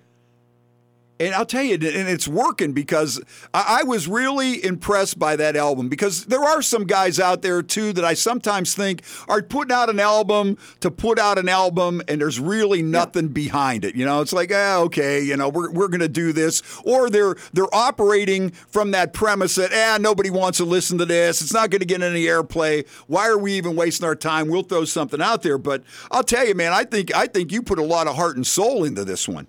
And 1.21 1.33
I'll 1.33 1.47
tell 1.47 1.63
you, 1.63 1.75
and 1.75 2.09
it's 2.09 2.27
working 2.27 2.73
because 2.73 3.23
I 3.53 3.85
was 3.85 4.09
really 4.09 4.65
impressed 4.65 5.17
by 5.17 5.37
that 5.37 5.55
album 5.55 5.89
because 5.89 6.25
there 6.25 6.43
are 6.43 6.61
some 6.61 6.87
guys 6.87 7.21
out 7.21 7.43
there 7.43 7.63
too 7.63 7.93
that 7.93 8.05
I 8.05 8.15
sometimes 8.15 8.75
think 8.75 9.03
are 9.29 9.41
putting 9.41 9.71
out 9.71 9.89
an 9.91 10.01
album 10.01 10.59
to 10.81 10.91
put 10.91 11.21
out 11.21 11.39
an 11.39 11.49
album 11.49 12.03
and 12.09 12.21
there's 12.21 12.41
really 12.41 12.83
nothing 12.83 13.29
behind 13.29 13.85
it. 13.85 13.95
You 13.95 14.05
know, 14.05 14.23
it's 14.23 14.33
like, 14.33 14.51
ah, 14.53 14.81
okay, 14.81 15.23
you 15.23 15.37
know, 15.37 15.49
we're, 15.49 15.71
we're 15.71 15.87
going 15.87 16.01
to 16.01 16.09
do 16.09 16.33
this. 16.33 16.63
Or 16.85 17.09
they're 17.09 17.37
they're 17.53 17.73
operating 17.73 18.51
from 18.51 18.91
that 18.91 19.13
premise 19.13 19.55
that, 19.55 19.71
ah, 19.73 19.99
nobody 20.01 20.31
wants 20.31 20.59
to 20.59 20.65
listen 20.65 20.99
to 20.99 21.07
this. 21.07 21.41
It's 21.41 21.55
not 21.55 21.71
going 21.71 21.81
to 21.81 21.87
get 21.87 22.03
any 22.03 22.25
airplay. 22.25 22.89
Why 23.07 23.29
are 23.29 23.39
we 23.39 23.53
even 23.53 23.77
wasting 23.77 24.05
our 24.05 24.17
time? 24.17 24.49
We'll 24.49 24.65
throw 24.65 24.85
something 24.85 25.23
out 25.23 25.43
there. 25.43 25.59
But 25.59 25.85
I'll 26.11 26.25
tell 26.25 26.45
you, 26.45 26.57
man, 26.57 26.73
I 26.73 26.83
think 26.83 27.15
I 27.15 27.29
think 27.29 27.53
you 27.53 27.63
put 27.63 27.79
a 27.79 27.85
lot 27.85 28.09
of 28.09 28.17
heart 28.17 28.35
and 28.35 28.45
soul 28.45 28.83
into 28.83 29.05
this 29.05 29.29
one. 29.29 29.47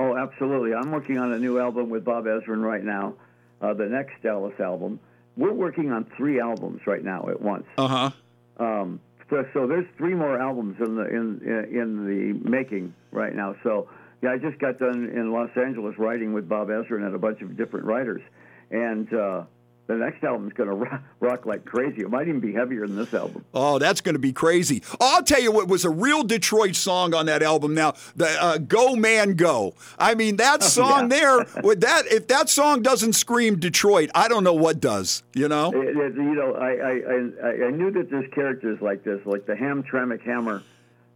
Oh, 0.00 0.16
absolutely. 0.16 0.72
I'm 0.72 0.90
working 0.92 1.18
on 1.18 1.30
a 1.34 1.38
new 1.38 1.58
album 1.58 1.90
with 1.90 2.06
Bob 2.06 2.24
Ezrin 2.24 2.62
right 2.62 2.82
now, 2.82 3.16
uh, 3.60 3.74
the 3.74 3.84
next 3.84 4.24
Alice 4.24 4.58
album. 4.58 4.98
We're 5.36 5.52
working 5.52 5.92
on 5.92 6.06
three 6.16 6.40
albums 6.40 6.80
right 6.86 7.04
now 7.04 7.28
at 7.28 7.38
once. 7.38 7.66
Uh 7.76 7.86
huh. 7.86 8.10
Um, 8.56 9.00
so, 9.28 9.44
so 9.52 9.66
there's 9.66 9.84
three 9.98 10.14
more 10.14 10.40
albums 10.40 10.76
in 10.80 10.96
the 10.96 11.06
in 11.06 11.68
in 11.70 12.06
the 12.06 12.48
making 12.48 12.94
right 13.12 13.34
now. 13.34 13.54
So 13.62 13.90
yeah, 14.22 14.30
I 14.30 14.38
just 14.38 14.58
got 14.58 14.78
done 14.78 15.10
in 15.14 15.32
Los 15.32 15.50
Angeles 15.54 15.98
writing 15.98 16.32
with 16.32 16.48
Bob 16.48 16.68
Ezrin 16.68 17.04
and 17.04 17.14
a 17.14 17.18
bunch 17.18 17.42
of 17.42 17.54
different 17.58 17.84
writers, 17.84 18.22
and 18.70 19.12
uh, 19.12 19.42
the 19.90 19.96
next 19.96 20.22
album's 20.22 20.52
going 20.52 20.68
to 20.68 20.74
rock, 20.74 21.02
rock 21.18 21.46
like 21.46 21.64
crazy. 21.64 22.02
It 22.02 22.10
might 22.10 22.28
even 22.28 22.40
be 22.40 22.52
heavier 22.52 22.86
than 22.86 22.96
this 22.96 23.12
album. 23.12 23.44
Oh, 23.52 23.80
that's 23.80 24.00
going 24.00 24.14
to 24.14 24.20
be 24.20 24.32
crazy. 24.32 24.82
Oh, 25.00 25.16
I'll 25.16 25.22
tell 25.24 25.40
you 25.40 25.50
what 25.50 25.66
was 25.66 25.84
a 25.84 25.90
real 25.90 26.22
Detroit 26.22 26.76
song 26.76 27.12
on 27.12 27.26
that 27.26 27.42
album. 27.42 27.74
Now, 27.74 27.94
the 28.14 28.28
uh, 28.40 28.58
"Go 28.58 28.94
Man 28.94 29.34
Go." 29.34 29.74
I 29.98 30.14
mean, 30.14 30.36
that 30.36 30.62
song 30.62 31.08
there. 31.08 31.44
With 31.64 31.80
that, 31.80 32.06
if 32.06 32.28
that 32.28 32.48
song 32.48 32.82
doesn't 32.82 33.14
scream 33.14 33.58
Detroit, 33.58 34.10
I 34.14 34.28
don't 34.28 34.44
know 34.44 34.54
what 34.54 34.80
does. 34.80 35.24
You 35.34 35.48
know? 35.48 35.72
It, 35.72 35.96
it, 35.96 36.14
you 36.14 36.34
know, 36.34 36.54
I, 36.54 36.70
I, 36.70 37.48
I, 37.48 37.66
I 37.66 37.70
knew 37.70 37.90
that 37.90 38.10
there's 38.10 38.30
characters 38.32 38.80
like 38.80 39.02
this, 39.02 39.20
like 39.24 39.46
the 39.46 39.54
Hamtramck 39.54 40.22
Hammer, 40.22 40.62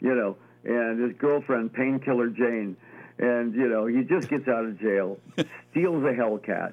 you 0.01 0.15
know, 0.15 0.37
and 0.65 1.01
his 1.01 1.17
girlfriend, 1.19 1.73
Painkiller 1.73 2.29
Jane. 2.29 2.77
And, 3.19 3.55
you 3.55 3.69
know, 3.69 3.87
he 3.87 4.03
just 4.03 4.29
gets 4.29 4.49
out 4.49 4.65
of 4.65 4.81
jail, 4.81 5.21
steals 5.71 6.03
a 6.03 6.13
Hellcat, 6.13 6.73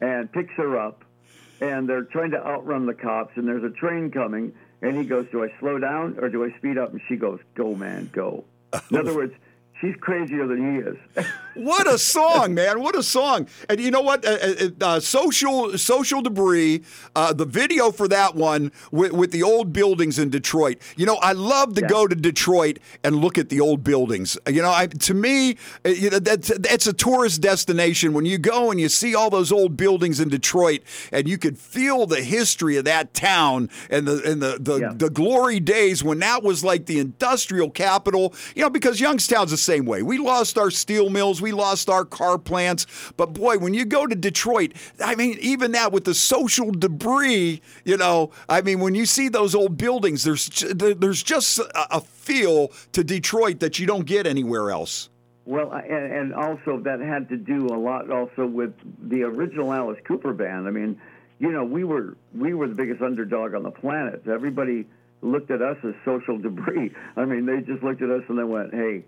and 0.00 0.30
picks 0.30 0.54
her 0.54 0.78
up. 0.78 1.02
And 1.60 1.88
they're 1.88 2.04
trying 2.04 2.32
to 2.32 2.38
outrun 2.38 2.86
the 2.86 2.94
cops, 2.94 3.36
and 3.36 3.46
there's 3.48 3.64
a 3.64 3.70
train 3.70 4.10
coming. 4.10 4.54
And 4.82 4.96
he 4.96 5.04
goes, 5.04 5.26
Do 5.30 5.42
I 5.42 5.48
slow 5.58 5.78
down 5.78 6.18
or 6.20 6.28
do 6.28 6.44
I 6.44 6.56
speed 6.58 6.78
up? 6.78 6.92
And 6.92 7.00
she 7.08 7.16
goes, 7.16 7.40
Go, 7.54 7.74
man, 7.74 8.10
go. 8.12 8.44
In 8.90 8.98
other 8.98 9.14
words, 9.16 9.34
she's 9.80 9.94
crazier 9.96 10.46
than 10.46 10.74
he 10.74 11.24
is. 11.24 11.26
What 11.56 11.92
a 11.92 11.96
song, 11.98 12.54
man! 12.54 12.80
What 12.80 12.94
a 12.96 13.02
song! 13.02 13.48
And 13.68 13.80
you 13.80 13.90
know 13.90 14.02
what? 14.02 14.24
Uh, 14.24 14.30
uh, 14.42 14.68
uh, 14.80 15.00
social 15.00 15.76
social 15.78 16.20
debris. 16.20 16.82
Uh, 17.14 17.32
the 17.32 17.46
video 17.46 17.90
for 17.90 18.06
that 18.08 18.34
one 18.34 18.70
with, 18.90 19.12
with 19.12 19.30
the 19.32 19.42
old 19.42 19.72
buildings 19.72 20.18
in 20.18 20.28
Detroit. 20.28 20.76
You 20.96 21.06
know, 21.06 21.16
I 21.16 21.32
love 21.32 21.74
to 21.76 21.80
Yeah. 21.80 21.88
go 21.88 22.06
to 22.06 22.14
Detroit 22.14 22.78
and 23.02 23.16
look 23.16 23.38
at 23.38 23.48
the 23.48 23.60
old 23.60 23.82
buildings. 23.82 24.36
You 24.46 24.60
know, 24.60 24.70
I, 24.70 24.86
to 24.86 25.14
me, 25.14 25.56
uh, 25.84 25.88
you 25.90 26.10
know, 26.10 26.18
that's 26.18 26.48
that's 26.58 26.86
a 26.86 26.92
tourist 26.92 27.40
destination. 27.40 28.12
When 28.12 28.26
you 28.26 28.36
go 28.38 28.70
and 28.70 28.78
you 28.78 28.88
see 28.90 29.14
all 29.14 29.30
those 29.30 29.50
old 29.50 29.76
buildings 29.76 30.20
in 30.20 30.28
Detroit, 30.28 30.80
and 31.10 31.26
you 31.26 31.38
could 31.38 31.58
feel 31.58 32.06
the 32.06 32.22
history 32.22 32.76
of 32.76 32.84
that 32.84 33.14
town 33.14 33.70
and 33.88 34.06
the 34.06 34.22
and 34.30 34.42
the 34.42 34.58
the, 34.60 34.76
Yeah. 34.80 34.92
the 34.94 35.08
glory 35.10 35.60
days 35.60 36.04
when 36.04 36.18
that 36.18 36.42
was 36.42 36.62
like 36.62 36.84
the 36.86 36.98
industrial 36.98 37.70
capital. 37.70 38.34
You 38.54 38.62
know, 38.62 38.70
because 38.70 39.00
Youngstown's 39.00 39.50
the 39.50 39.56
same 39.56 39.86
way. 39.86 40.02
We 40.02 40.18
lost 40.18 40.58
our 40.58 40.70
steel 40.70 41.08
mills, 41.08 41.40
we 41.46 41.52
lost 41.52 41.88
our 41.88 42.04
car 42.04 42.38
plants, 42.38 42.86
but 43.16 43.32
boy, 43.32 43.56
when 43.58 43.72
you 43.72 43.84
go 43.84 44.04
to 44.04 44.16
Detroit, 44.16 44.72
I 44.98 45.14
mean, 45.14 45.38
even 45.40 45.70
that 45.72 45.92
with 45.92 46.02
the 46.02 46.12
social 46.12 46.72
debris, 46.72 47.62
you 47.84 47.96
know, 47.96 48.32
I 48.48 48.62
mean, 48.62 48.80
when 48.80 48.96
you 48.96 49.06
see 49.06 49.28
those 49.28 49.54
old 49.54 49.76
buildings, 49.76 50.24
there's 50.24 50.48
there's 50.74 51.22
just 51.22 51.60
a, 51.60 52.00
feel 52.00 52.72
to 52.90 53.04
Detroit 53.04 53.60
that 53.60 53.78
you 53.78 53.86
don't 53.86 54.06
get 54.06 54.26
anywhere 54.26 54.72
else. 54.72 55.08
Well, 55.44 55.72
and 55.72 56.34
also 56.34 56.80
that 56.80 56.98
had 56.98 57.28
to 57.28 57.36
do 57.36 57.68
a 57.68 57.78
lot 57.78 58.10
also 58.10 58.44
with 58.44 58.74
the 59.08 59.22
original 59.22 59.72
Alice 59.72 60.00
Cooper 60.04 60.32
band. 60.32 60.66
I 60.66 60.72
mean, 60.72 61.00
you 61.38 61.52
know, 61.52 61.64
we 61.64 61.84
were 61.84 62.16
we 62.34 62.54
were 62.54 62.66
the 62.66 62.74
biggest 62.74 63.00
underdog 63.02 63.54
on 63.54 63.62
the 63.62 63.70
planet. 63.70 64.26
Everybody 64.26 64.86
looked 65.22 65.52
at 65.52 65.62
us 65.62 65.76
as 65.84 65.94
social 66.04 66.38
debris. 66.38 66.92
I 67.16 67.24
mean, 67.24 67.46
they 67.46 67.60
just 67.60 67.84
looked 67.84 68.02
at 68.02 68.10
us 68.10 68.22
and 68.28 68.36
they 68.36 68.42
went, 68.42 68.74
"Hey, 68.74 69.04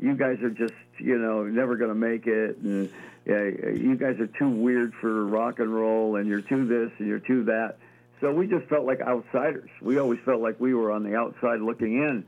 you 0.00 0.14
guys 0.16 0.40
are 0.42 0.50
just 0.50 0.74
you 0.98 1.18
know 1.18 1.44
never 1.44 1.76
going 1.76 1.90
to 1.90 1.94
make 1.94 2.26
it, 2.26 2.56
and 2.58 2.90
yeah, 3.26 3.44
you 3.44 3.96
guys 3.96 4.18
are 4.18 4.26
too 4.26 4.48
weird 4.48 4.94
for 5.00 5.26
rock 5.26 5.58
and 5.58 5.72
roll, 5.72 6.16
and 6.16 6.26
you're 6.26 6.40
too 6.40 6.66
this 6.66 6.90
and 6.98 7.06
you're 7.08 7.18
too 7.18 7.44
that." 7.44 7.78
So 8.20 8.32
we 8.32 8.46
just 8.46 8.66
felt 8.66 8.84
like 8.84 9.00
outsiders. 9.00 9.70
We 9.80 9.98
always 9.98 10.20
felt 10.24 10.40
like 10.40 10.60
we 10.60 10.74
were 10.74 10.90
on 10.90 11.02
the 11.02 11.16
outside 11.16 11.60
looking 11.60 11.94
in, 11.94 12.24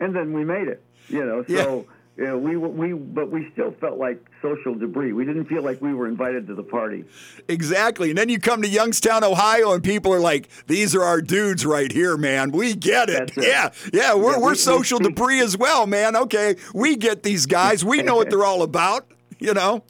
and 0.00 0.14
then 0.14 0.32
we 0.32 0.44
made 0.44 0.68
it. 0.68 0.82
You 1.08 1.24
know, 1.24 1.44
so. 1.46 1.52
You 1.52 1.88
know, 2.18 2.36
we 2.38 2.56
we 2.56 2.92
but 2.92 3.30
we 3.30 3.48
still 3.52 3.72
felt 3.80 3.98
like 3.98 4.22
social 4.42 4.74
debris. 4.74 5.12
We 5.12 5.24
didn't 5.24 5.46
feel 5.46 5.62
like 5.62 5.80
we 5.80 5.94
were 5.94 6.06
invited 6.06 6.46
to 6.48 6.54
the 6.54 6.62
party. 6.62 7.04
Exactly. 7.48 8.10
And 8.10 8.18
then 8.18 8.28
you 8.28 8.38
come 8.38 8.60
to 8.62 8.68
Youngstown, 8.68 9.24
Ohio, 9.24 9.72
and 9.72 9.82
people 9.82 10.12
are 10.12 10.20
like, 10.20 10.48
these 10.66 10.94
are 10.94 11.02
our 11.02 11.22
dudes 11.22 11.64
right 11.64 11.90
here, 11.90 12.16
man. 12.16 12.50
We 12.52 12.74
get 12.74 13.08
it. 13.08 13.32
Yeah. 13.36 13.70
Yeah. 13.92 14.14
We're, 14.14 14.32
Yeah, 14.32 14.38
we're 14.38 14.38
we- 14.40 14.46
we 14.52 14.54
social 14.56 14.98
speak- 14.98 15.14
debris 15.14 15.40
as 15.40 15.56
well, 15.56 15.86
man. 15.86 16.14
Okay. 16.16 16.56
We 16.74 16.96
get 16.96 17.22
these 17.22 17.46
guys. 17.46 17.84
We 17.84 18.02
know 18.02 18.16
what 18.16 18.28
they're 18.30 18.44
all 18.44 18.62
about, 18.62 19.06
you 19.38 19.54
know? 19.54 19.82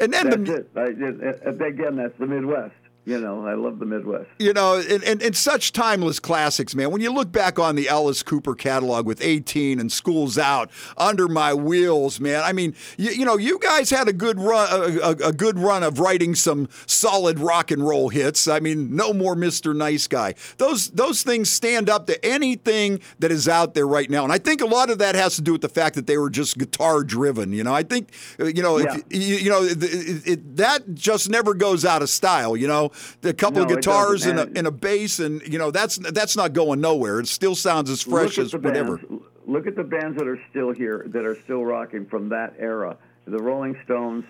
And 0.00 0.14
then 0.14 0.30
the 0.44 0.54
it. 0.54 0.70
I, 0.74 0.84
it. 0.84 1.60
Again, 1.62 1.96
that's 1.96 2.16
the 2.18 2.26
Midwest. 2.26 2.74
You 3.06 3.18
know, 3.18 3.46
I 3.46 3.54
love 3.54 3.78
the 3.78 3.86
Midwest. 3.86 4.28
you 4.38 4.52
know, 4.52 4.76
and, 4.78 5.02
and, 5.02 5.22
and 5.22 5.34
such 5.36 5.72
timeless 5.72 6.20
classics, 6.20 6.74
man. 6.74 6.90
When 6.90 7.00
you 7.00 7.10
look 7.12 7.32
back 7.32 7.58
on 7.58 7.74
the 7.74 7.88
Alice 7.88 8.22
Cooper 8.22 8.54
catalog 8.54 9.06
with 9.06 9.22
18 9.22 9.80
and 9.80 9.90
Schools 9.90 10.36
Out, 10.36 10.70
Under 10.98 11.26
My 11.26 11.54
Wheels, 11.54 12.20
man. 12.20 12.42
I 12.44 12.52
mean, 12.52 12.74
you, 12.98 13.10
you 13.10 13.24
know, 13.24 13.38
you 13.38 13.58
guys 13.58 13.88
had 13.90 14.06
a 14.06 14.12
good 14.12 14.38
run, 14.38 14.68
a, 14.70 14.98
a, 14.98 15.10
a 15.28 15.32
good 15.32 15.58
run 15.58 15.82
of 15.82 15.98
writing 15.98 16.34
some 16.34 16.68
solid 16.86 17.38
rock 17.40 17.70
and 17.70 17.82
roll 17.86 18.10
hits. 18.10 18.46
I 18.46 18.60
mean, 18.60 18.94
no 18.94 19.12
more 19.14 19.34
Mr. 19.34 19.74
Nice 19.74 20.06
Guy. 20.06 20.34
Those 20.58 20.90
those 20.90 21.22
things 21.22 21.50
stand 21.50 21.88
up 21.88 22.06
to 22.06 22.24
anything 22.24 23.00
that 23.18 23.32
is 23.32 23.48
out 23.48 23.72
there 23.74 23.88
right 23.88 24.10
now, 24.10 24.24
and 24.24 24.32
I 24.32 24.38
think 24.38 24.60
a 24.60 24.66
lot 24.66 24.90
of 24.90 24.98
that 24.98 25.14
has 25.14 25.36
to 25.36 25.42
do 25.42 25.52
with 25.52 25.62
the 25.62 25.68
fact 25.70 25.94
that 25.96 26.06
they 26.06 26.18
were 26.18 26.30
just 26.30 26.58
guitar 26.58 27.02
driven. 27.02 27.52
You 27.52 27.64
know, 27.64 27.74
I 27.74 27.82
think, 27.82 28.10
uh, 28.38 28.44
you 28.44 28.62
know, 28.62 28.78
Yeah. 28.78 28.96
if, 28.96 29.02
you, 29.10 29.36
you 29.36 29.50
know, 29.50 29.62
it, 29.62 29.78
it, 29.82 30.56
that 30.56 30.94
just 30.94 31.30
never 31.30 31.54
goes 31.54 31.84
out 31.84 32.02
of 32.02 32.10
style. 32.10 32.56
You 32.56 32.68
know, 32.68 32.89
a 33.22 33.32
couple 33.32 33.62
of 33.62 33.68
No, 33.68 33.74
it 33.74 33.76
guitars 33.76 34.26
and 34.26 34.38
a, 34.38 34.50
and- 34.56 34.66
a 34.66 34.70
bass, 34.70 35.18
and 35.18 35.40
you 35.46 35.58
know, 35.58 35.70
that's 35.70 35.96
that's 35.96 36.36
not 36.36 36.52
going 36.52 36.80
nowhere. 36.80 37.20
It 37.20 37.28
still 37.28 37.54
sounds 37.54 37.90
as 37.90 38.02
fresh 38.02 38.38
as 38.38 38.52
whatever. 38.54 38.98
Bands, 38.98 39.22
look 39.46 39.66
at 39.66 39.76
the 39.76 39.84
bands 39.84 40.18
that 40.18 40.26
are 40.26 40.40
still 40.50 40.72
here, 40.72 41.04
that 41.08 41.24
are 41.24 41.36
still 41.44 41.64
rocking 41.64 42.06
from 42.06 42.28
that 42.30 42.54
era. 42.58 42.96
The 43.26 43.38
Rolling 43.38 43.76
Stones, 43.84 44.24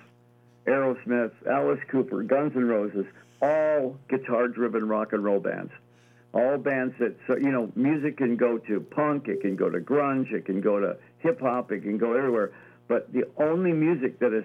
Aerosmith, 0.66 1.32
Alice 1.48 1.80
Cooper, 1.88 2.22
Guns 2.22 2.52
N' 2.56 2.66
Roses, 2.66 3.06
all 3.40 3.96
guitar-driven 4.08 4.86
rock 4.88 5.12
and 5.12 5.24
roll 5.24 5.40
bands. 5.40 5.72
All 6.32 6.58
bands 6.58 6.94
that, 7.00 7.16
so 7.26 7.36
you 7.36 7.50
know, 7.50 7.72
music 7.74 8.18
can 8.18 8.36
go 8.36 8.58
to 8.58 8.80
punk, 8.80 9.26
it 9.28 9.40
can 9.40 9.56
go 9.56 9.68
to 9.68 9.80
grunge, 9.80 10.32
it 10.32 10.44
can 10.44 10.60
go 10.60 10.78
to 10.78 10.96
hip 11.18 11.40
hop, 11.40 11.72
it 11.72 11.80
can 11.80 11.98
go 11.98 12.12
everywhere. 12.14 12.52
But 12.86 13.12
the 13.12 13.24
only 13.36 13.72
music 13.72 14.18
that 14.20 14.32
has 14.32 14.44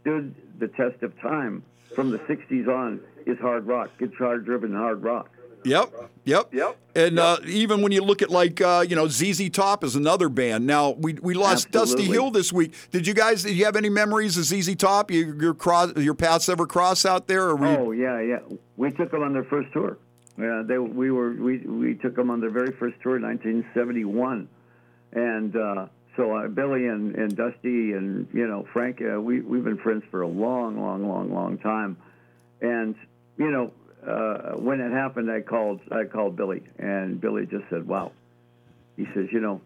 stood 0.00 0.34
the 0.58 0.68
test 0.68 1.02
of 1.02 1.18
time 1.20 1.62
from 1.94 2.10
the 2.10 2.18
'60s 2.20 2.68
on 2.68 3.00
is 3.26 3.38
hard 3.38 3.66
rock, 3.66 3.90
guitar-driven 3.98 4.72
hard 4.74 5.02
rock. 5.02 5.30
Yep, 5.64 5.92
yep, 6.24 6.48
Yep. 6.54 6.76
And 6.94 7.18
Uh, 7.18 7.38
even 7.44 7.82
when 7.82 7.90
you 7.90 8.00
look 8.00 8.22
at 8.22 8.30
like 8.30 8.60
uh, 8.60 8.84
you 8.88 8.94
know 8.94 9.08
ZZ 9.08 9.50
Top 9.50 9.82
is 9.82 9.96
another 9.96 10.28
band. 10.28 10.64
Now 10.64 10.90
we 10.92 11.14
we 11.14 11.34
lost 11.34 11.72
Dusty 11.72 12.04
Hill 12.04 12.30
this 12.30 12.52
week. 12.52 12.72
Did 12.92 13.06
you 13.06 13.14
guys? 13.14 13.42
Did 13.42 13.54
you 13.56 13.64
have 13.64 13.74
any 13.74 13.88
memories 13.88 14.36
of 14.38 14.44
ZZ 14.44 14.76
Top? 14.76 15.10
You, 15.10 15.36
your 15.40 15.54
cross 15.54 15.92
your 15.96 16.14
paths 16.14 16.48
ever 16.48 16.66
cross 16.66 17.04
out 17.04 17.26
there? 17.26 17.48
Or 17.48 17.56
were 17.56 17.66
you- 17.72 17.78
Oh 17.78 17.90
yeah, 17.90 18.20
yeah. 18.20 18.38
We 18.76 18.92
took 18.92 19.10
them 19.10 19.22
on 19.22 19.32
their 19.32 19.44
first 19.44 19.72
tour. 19.72 19.98
Yeah, 20.38 20.62
they 20.64 20.78
we 20.78 21.10
were 21.10 21.32
we 21.32 21.58
we 21.58 21.94
took 21.94 22.14
them 22.14 22.30
on 22.30 22.40
their 22.40 22.50
very 22.50 22.72
first 22.78 22.96
tour 23.02 23.16
in 23.16 23.22
1971, 23.22 24.48
and 25.14 25.56
uh, 25.56 25.86
so 26.16 26.36
uh, 26.36 26.48
Billy 26.48 26.86
and, 26.86 27.14
and 27.16 27.34
Dusty 27.36 27.92
and 27.92 28.28
you 28.32 28.46
know 28.46 28.66
Frank, 28.72 29.00
uh, 29.02 29.20
we 29.20 29.40
we've 29.40 29.64
been 29.64 29.78
friends 29.78 30.04
for 30.12 30.22
a 30.22 30.28
long, 30.28 30.80
long, 30.80 31.08
long, 31.08 31.32
long 31.32 31.58
time, 31.58 31.96
and 32.60 32.94
you 33.38 33.50
know 33.50 33.72
uh, 34.06 34.52
when 34.52 34.80
it 34.80 34.92
happened, 34.92 35.30
I 35.30 35.40
called 35.40 35.80
I 35.90 36.04
called 36.04 36.36
Billy, 36.36 36.62
and 36.78 37.20
Billy 37.20 37.46
just 37.46 37.64
said, 37.70 37.86
"Wow," 37.86 38.12
he 38.96 39.06
says, 39.14 39.28
"You 39.32 39.40
know," 39.40 39.60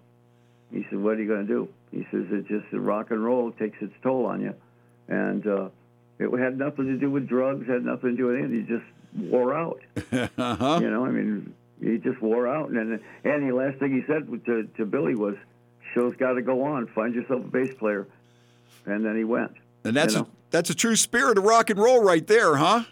he 0.73 0.87
said, 0.89 0.99
"What 0.99 1.17
are 1.17 1.23
you 1.23 1.29
going 1.29 1.47
to 1.47 1.53
do?" 1.53 1.69
He 1.91 2.07
says, 2.11 2.27
"It 2.31 2.47
just 2.49 2.73
rock 2.73 3.11
and 3.11 3.23
roll 3.23 3.53
takes 3.53 3.81
its 3.83 3.93
toll 4.03 4.27
on 4.27 4.41
you," 4.41 4.55
and 5.09 5.47
uh, 5.47 5.69
it 6.19 6.31
had 6.39 6.59
nothing 6.59 6.87
to 6.87 6.97
do 6.97 7.11
with 7.11 7.29
drugs, 7.29 7.67
had 7.69 7.85
nothing 7.85 8.11
to 8.11 8.17
do 8.17 8.27
with 8.27 8.37
anything. 8.37 8.67
He 8.67 8.67
just 8.67 9.31
wore 9.31 9.55
out. 9.55 9.81
uh-huh. 10.13 10.79
You 10.81 10.91
know, 10.91 11.05
I 11.05 11.11
mean, 11.11 11.55
he 11.83 11.99
just 11.99 12.21
wore 12.23 12.49
out. 12.49 12.71
And 12.71 13.01
and 13.25 13.51
the 13.51 13.55
last 13.55 13.79
thing 13.79 13.93
he 13.93 14.05
said 14.07 14.27
to 14.47 14.63
to 14.79 14.87
Billy 14.87 15.15
was, 15.15 15.37
"Show's 15.95 16.17
got 16.17 16.35
to 16.35 16.43
go 16.43 16.63
on. 16.65 16.87
Find 16.89 17.15
yourself 17.15 17.45
a 17.45 17.49
bass 17.49 17.75
player." 17.75 18.07
And 18.87 19.05
then 19.05 19.17
he 19.17 19.25
went. 19.25 19.53
And 19.85 19.95
that's 19.95 20.15
you 20.15 20.21
a, 20.21 20.27
that's 20.51 20.71
a 20.71 20.75
true 20.75 20.97
spirit 20.97 21.37
of 21.37 21.45
rock 21.45 21.69
and 21.69 21.79
roll 21.79 22.03
right 22.03 22.27
there, 22.27 22.57
huh? 22.57 22.85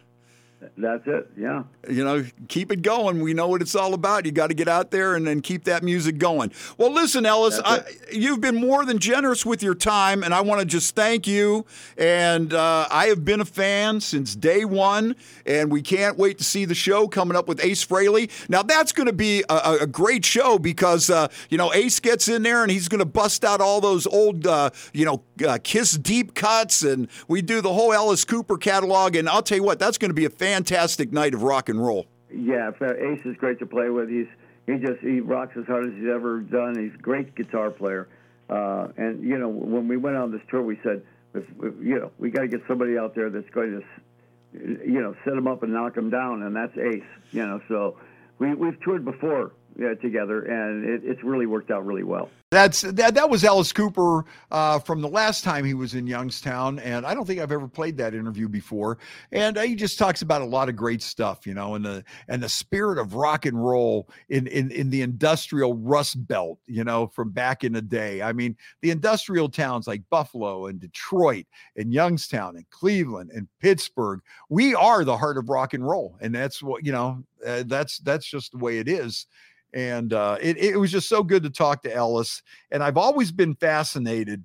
That's 0.77 1.07
it. 1.07 1.31
Yeah. 1.37 1.65
You 1.89 2.05
know, 2.05 2.25
keep 2.49 2.73
it 2.73 2.83
going. 2.83 3.21
We 3.21 3.35
know 3.35 3.49
what 3.49 3.63
it's 3.63 3.75
all 3.75 3.95
about. 3.95 4.27
You 4.27 4.33
got 4.33 4.49
to 4.49 4.55
get 4.55 4.69
out 4.69 4.91
there 4.91 5.15
and 5.15 5.27
then 5.27 5.41
keep 5.41 5.65
that 5.65 5.83
music 5.83 6.19
going. 6.19 6.53
Well, 6.77 6.93
listen, 6.93 7.27
Alice, 7.27 7.61
I, 7.65 7.83
you've 8.13 8.41
been 8.41 8.57
more 8.57 8.85
than 8.85 8.99
generous 8.99 9.47
with 9.47 9.63
your 9.63 9.75
time, 9.75 10.23
and 10.23 10.35
I 10.35 10.41
want 10.41 10.61
to 10.61 10.67
just 10.67 10.97
thank 10.97 11.27
you. 11.27 11.65
And 11.97 12.53
uh, 12.53 12.89
I 12.91 13.07
have 13.07 13.25
been 13.25 13.41
a 13.41 13.45
fan 13.45 14.01
since 14.01 14.35
day 14.35 14.65
one, 14.65 15.15
and 15.47 15.71
we 15.71 15.83
can't 15.83 16.19
wait 16.19 16.39
to 16.39 16.45
see 16.45 16.65
the 16.65 16.75
show 16.75 17.09
coming 17.09 17.37
up 17.37 17.47
with 17.47 17.65
Ace 17.65 17.85
Frehley. 17.85 18.31
Now, 18.49 18.63
that's 18.63 18.93
going 18.93 19.07
to 19.07 19.13
be 19.13 19.45
a, 19.49 19.79
a- 19.83 19.87
great 19.87 20.25
show 20.25 20.59
because, 20.59 21.09
uh, 21.09 21.29
you 21.51 21.59
know, 21.59 21.73
Ace 21.73 22.01
gets 22.01 22.29
in 22.29 22.43
there 22.43 22.63
and 22.63 22.71
he's 22.71 22.89
going 22.89 22.99
to 22.99 23.05
bust 23.07 23.45
out 23.45 23.61
all 23.61 23.81
those 23.81 24.07
old, 24.07 24.47
uh, 24.47 24.71
you 24.93 25.05
know, 25.05 25.23
uh, 25.47 25.59
Kiss 25.63 25.93
deep 25.93 26.35
cuts, 26.35 26.83
and 26.83 27.09
we 27.27 27.43
do 27.43 27.61
the 27.61 27.73
whole 27.73 27.93
Alice 27.93 28.25
Cooper 28.25 28.59
catalog. 28.59 29.17
And 29.17 29.29
I'll 29.29 29.43
tell 29.43 29.59
you 29.59 29.65
what, 29.65 29.79
that's 29.79 29.99
going 29.99 30.11
to 30.11 30.15
be 30.15 30.25
a 30.25 30.31
fantastic 30.49 31.13
night 31.13 31.35
of 31.35 31.43
rock 31.43 31.69
and 31.69 31.81
roll. 31.85 32.07
Yeah. 32.35 32.71
Ace 32.81 33.25
is 33.25 33.37
great 33.37 33.59
to 33.59 33.67
play 33.67 33.91
with. 33.91 34.09
He's 34.09 34.27
he 34.67 34.77
just 34.77 35.01
he 35.01 35.21
rocks 35.21 35.57
as 35.57 35.67
hard 35.67 35.87
as 35.87 35.95
he's 35.95 36.09
ever 36.09 36.41
done. 36.41 36.79
He's 36.79 36.95
a 36.95 37.03
great 37.03 37.35
guitar 37.35 37.71
player. 37.71 38.09
Uh, 38.49 38.89
and 38.97 39.23
you 39.23 39.39
know, 39.39 39.49
when 39.49 39.89
we 39.89 39.97
went 39.97 40.17
on 40.17 40.31
this 40.31 40.41
tour, 40.51 40.63
we 40.63 40.79
said, 40.83 41.03
if, 41.35 41.45
if, 41.63 41.75
you 41.83 41.99
know, 41.99 42.11
we 42.19 42.31
got 42.31 42.43
to 42.43 42.49
get 42.49 42.63
somebody 42.67 42.97
out 42.97 43.15
there 43.15 43.29
that's 43.29 43.49
going 43.51 43.83
to, 43.83 44.89
you 44.89 45.01
know, 45.01 45.15
set 45.25 45.35
him 45.35 45.47
up 45.47 45.63
and 45.63 45.73
knock 45.73 45.97
him 45.97 46.09
down, 46.09 46.43
and 46.43 46.57
that's 46.57 46.77
Ace. 46.79 47.03
You 47.31 47.47
know, 47.47 47.61
so 47.69 47.97
we 48.39 48.55
we've 48.55 48.81
toured 48.81 49.05
before 49.05 49.53
uh, 49.79 49.95
together, 49.97 50.43
and 50.43 50.85
it, 50.85 51.03
it's 51.05 51.23
really 51.23 51.47
worked 51.47 51.71
out 51.71 51.87
really 51.87 52.05
well. 52.05 52.29
That's 52.51 52.81
that. 52.81 53.15
That 53.15 53.29
was 53.29 53.45
Alice 53.45 53.75
Cooper 53.75 54.25
uh, 54.51 54.79
from 54.79 55.03
the 55.03 55.09
last 55.09 55.45
time 55.45 55.67
he 55.67 55.75
was 55.75 55.95
in 55.95 56.07
Youngstown, 56.07 56.79
and 56.79 57.05
I 57.05 57.13
don't 57.13 57.27
think 57.27 57.41
I've 57.41 57.53
ever 57.53 57.69
played 57.69 57.99
that 57.99 58.15
interview 58.15 58.49
before. 58.49 58.97
And 59.33 59.59
uh, 59.59 59.63
he 59.63 59.75
just 59.75 59.99
talks 59.99 60.23
about 60.23 60.41
a 60.41 60.47
lot 60.47 60.71
of 60.71 60.77
great 60.77 61.03
stuff, 61.03 61.47
you 61.47 61.53
know, 61.53 61.75
and 61.75 61.85
the 61.85 62.03
and 62.27 62.43
the 62.43 62.49
spirit 62.49 62.99
of 62.99 63.15
rock 63.15 63.45
and 63.45 63.63
roll 63.63 64.09
in 64.31 64.47
in 64.47 64.71
in 64.71 64.89
the 64.89 65.03
industrial 65.03 65.75
Rust 65.75 66.27
Belt, 66.27 66.59
you 66.67 66.85
know, 66.85 67.09
from 67.09 67.33
back 67.33 67.65
in 67.65 67.75
the 67.75 67.83
day. 67.83 68.23
I 68.23 68.33
mean, 68.33 68.57
the 68.81 68.93
industrial 68.93 69.51
towns 69.51 69.87
like 69.87 70.03
Buffalo 70.09 70.67
and 70.67 70.81
Detroit 70.81 71.45
and 71.77 71.93
Youngstown 71.93 72.57
and 72.57 72.69
Cleveland 72.71 73.31
and 73.35 73.47
Pittsburgh. 73.61 74.21
We 74.49 74.75
are 74.75 75.05
the 75.05 75.19
heart 75.19 75.37
of 75.37 75.51
rock 75.51 75.75
and 75.75 75.87
roll, 75.87 76.17
and 76.23 76.35
that's 76.35 76.63
what 76.63 76.87
you 76.87 76.93
know. 76.93 77.25
Uh, 77.47 77.63
that's 77.67 77.99
that's 77.99 78.27
just 78.27 78.51
the 78.53 78.59
way 78.59 78.79
it 78.79 78.89
is 78.89 79.27
and 79.75 80.13
uh, 80.13 80.39
it, 80.41 80.57
it 80.57 80.77
was 80.77 80.91
just 80.91 81.09
so 81.09 81.23
good 81.23 81.43
to 81.43 81.51
talk 81.51 81.83
to 81.83 81.95
Alice. 81.95 82.43
And 82.71 82.83
I've 82.83 82.97
always 82.97 83.33
been 83.33 83.55
fascinated 83.55 84.45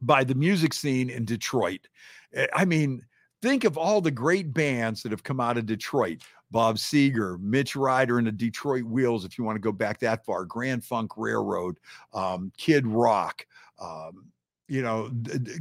by 0.00 0.24
the 0.24 0.34
music 0.34 0.74
scene 0.74 1.10
in 1.10 1.24
Detroit. 1.24 1.88
Eh, 2.34 2.46
I 2.54 2.64
mean, 2.64 3.04
think 3.42 3.64
of 3.64 3.78
all 3.78 4.00
the 4.00 4.10
great 4.10 4.52
bands 4.52 5.02
that 5.02 5.12
have 5.12 5.22
come 5.22 5.40
out 5.40 5.58
of 5.58 5.66
Detroit. 5.66 6.22
Bob 6.50 6.76
Seger, 6.76 7.38
Mitch 7.40 7.76
Ryder, 7.76 8.16
and 8.18 8.26
the 8.26 8.32
Detroit 8.32 8.84
Wheels, 8.84 9.26
if 9.26 9.36
you 9.36 9.44
want 9.44 9.56
to 9.56 9.60
go 9.60 9.72
back 9.72 10.00
that 10.00 10.24
far, 10.24 10.46
Grand 10.46 10.82
Funk 10.82 11.12
Railroad, 11.16 11.78
um, 12.14 12.52
Kid 12.56 12.86
Rock, 12.86 13.46
um, 13.78 14.24
you 14.68 14.82
know, 14.82 15.10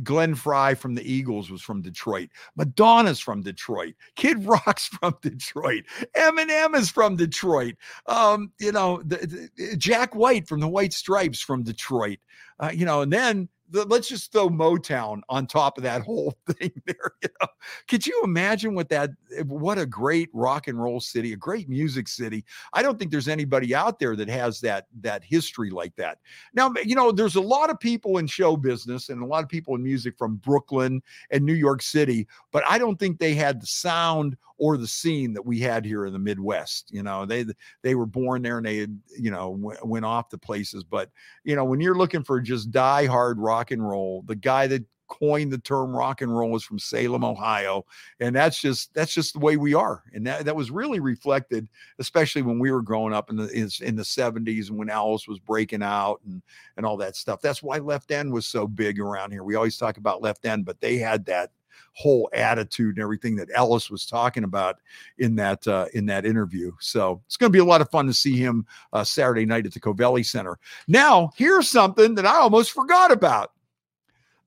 Glenn 0.03 0.35
Frey 0.35 0.73
from 0.75 0.95
the 0.95 1.11
Eagles 1.11 1.49
was 1.49 1.61
from 1.61 1.81
Detroit. 1.81 2.29
Madonna's 2.55 3.19
from 3.19 3.41
Detroit. 3.41 3.95
Kid 4.15 4.45
Rock's 4.45 4.87
from 4.87 5.15
Detroit. 5.21 5.85
Eminem 6.15 6.75
is 6.75 6.89
from 6.89 7.15
Detroit. 7.15 7.75
Um, 8.05 8.51
you 8.59 8.71
know, 8.71 9.01
the, 9.05 9.49
the- 9.57 9.77
Jack 9.77 10.13
White 10.15 10.47
from 10.47 10.59
the 10.59 10.67
White 10.67 10.93
Stripes 10.93 11.41
from 11.41 11.63
Detroit. 11.63 12.19
Uh, 12.59 12.71
you 12.73 12.85
know, 12.85 13.01
and 13.01 13.13
then 13.13 13.49
the, 13.69 13.85
let's 13.85 14.07
just 14.07 14.31
throw 14.31 14.49
Motown 14.49 15.21
on 15.29 15.47
top 15.47 15.77
of 15.77 15.83
that 15.83 16.01
whole 16.05 16.37
thing 16.47 16.71
there. 16.85 17.11
You 17.21 17.29
know, 17.41 17.47
could 17.87 18.05
you 18.05 18.21
imagine 18.23 18.75
what 18.75 18.89
that? 18.89 19.11
Eh, 19.35 19.43
what 19.43 19.77
a 19.77 19.85
great 19.85 20.29
rock 20.33 20.67
and 20.67 20.81
roll 20.81 20.99
city, 20.99 21.33
a 21.33 21.37
great 21.37 21.69
music 21.69 22.07
city. 22.07 22.45
I 22.73 22.81
don't 22.81 22.97
think 22.97 23.11
there's 23.11 23.27
anybody 23.27 23.75
out 23.75 23.99
there 23.99 24.15
that 24.15 24.29
has 24.29 24.59
that 24.61 24.87
that 25.01 25.23
history 25.23 25.69
like 25.69 25.95
that. 25.95 26.19
Now, 26.53 26.73
you 26.83 26.95
know, 26.95 27.11
there's 27.11 27.35
a 27.35 27.41
lot 27.41 27.69
of 27.69 27.79
people 27.79 28.17
in 28.17 28.27
show 28.27 28.57
business 28.57 29.09
and 29.09 29.21
a 29.21 29.25
lot 29.25 29.43
of 29.43 29.49
people 29.49 29.75
in 29.75 29.83
music 29.83 30.17
from 30.17 30.37
Brooklyn 30.37 31.01
and 31.31 31.43
New 31.45 31.53
York 31.53 31.81
City, 31.81 32.27
but 32.51 32.63
I 32.67 32.77
don't 32.77 32.97
think 32.97 33.19
they 33.19 33.33
had 33.33 33.61
the 33.61 33.67
sound 33.67 34.37
or 34.57 34.77
the 34.77 34.87
scene 34.87 35.33
that 35.33 35.45
we 35.45 35.59
had 35.59 35.85
here 35.85 36.05
in 36.05 36.13
the 36.13 36.19
Midwest. 36.19 36.91
You 36.91 37.03
know, 37.03 37.25
they 37.25 37.45
they 37.83 37.95
were 37.95 38.05
born 38.05 38.41
there 38.41 38.57
and 38.57 38.65
they 38.65 38.87
you 39.17 39.31
know 39.31 39.57
w- 39.57 39.79
went 39.83 40.05
off 40.05 40.29
to 40.29 40.37
places. 40.37 40.83
But 40.83 41.09
you 41.43 41.55
know, 41.55 41.65
when 41.65 41.81
you're 41.81 41.97
looking 41.97 42.23
for 42.23 42.39
just 42.41 42.71
die 42.71 43.05
hard 43.05 43.39
rock 43.39 43.71
and 43.71 43.87
roll, 43.87 44.23
the 44.23 44.35
guy 44.35 44.67
that 44.67 44.83
coined 45.07 45.51
the 45.51 45.57
term 45.57 45.95
rock 45.95 46.21
and 46.21 46.35
roll 46.35 46.55
is 46.55 46.63
from 46.63 46.79
Salem, 46.79 47.23
Ohio, 47.23 47.85
and 48.19 48.35
that's 48.35 48.59
just 48.59 48.93
that's 48.93 49.13
just 49.13 49.33
the 49.33 49.39
way 49.39 49.57
we 49.57 49.73
are. 49.73 50.03
And 50.13 50.25
that 50.27 50.45
that 50.45 50.55
was 50.55 50.71
really 50.71 50.99
reflected, 50.99 51.67
especially 51.99 52.41
when 52.41 52.59
we 52.59 52.71
were 52.71 52.81
growing 52.81 53.13
up 53.13 53.29
in 53.29 53.35
the 53.35 53.47
in 53.81 53.95
the 53.95 54.03
70s 54.03 54.69
and 54.69 54.77
when 54.77 54.89
Alice 54.89 55.27
was 55.27 55.39
breaking 55.39 55.83
out 55.83 56.21
and 56.25 56.41
and 56.75 56.85
all 56.85 56.97
that 56.97 57.15
stuff. 57.15 57.41
That's 57.41 57.63
why 57.63 57.77
Left 57.77 58.11
End 58.11 58.31
was 58.31 58.45
so 58.45 58.67
big 58.67 58.99
around 58.99 59.31
here. 59.31 59.43
We 59.43 59.55
always 59.55 59.77
talk 59.77 59.97
about 59.97 60.21
Left 60.21 60.45
End, 60.45 60.65
but 60.65 60.79
they 60.81 60.97
had 60.97 61.25
that 61.25 61.51
whole 61.93 62.29
attitude 62.33 62.95
and 62.95 63.03
everything 63.03 63.35
that 63.35 63.49
Alice 63.51 63.89
was 63.89 64.05
talking 64.05 64.43
about 64.43 64.77
in 65.17 65.35
that 65.35 65.67
uh, 65.67 65.87
in 65.93 66.05
that 66.07 66.25
interview. 66.25 66.71
So 66.79 67.21
it's 67.25 67.37
going 67.37 67.51
to 67.51 67.55
be 67.55 67.61
a 67.61 67.65
lot 67.65 67.81
of 67.81 67.89
fun 67.89 68.07
to 68.07 68.13
see 68.13 68.37
him 68.37 68.65
uh, 68.93 69.03
Saturday 69.03 69.45
night 69.45 69.65
at 69.65 69.73
the 69.73 69.79
Covelli 69.79 70.25
Center. 70.25 70.59
Now, 70.87 71.31
here's 71.35 71.69
something 71.69 72.15
that 72.15 72.25
I 72.25 72.37
almost 72.37 72.71
forgot 72.71 73.11
about. 73.11 73.51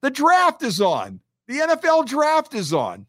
The 0.01 0.09
draft 0.09 0.63
is 0.63 0.81
on. 0.81 1.19
The 1.47 1.59
NFL 1.59 2.07
draft 2.07 2.53
is 2.53 2.73
on. 2.73 3.05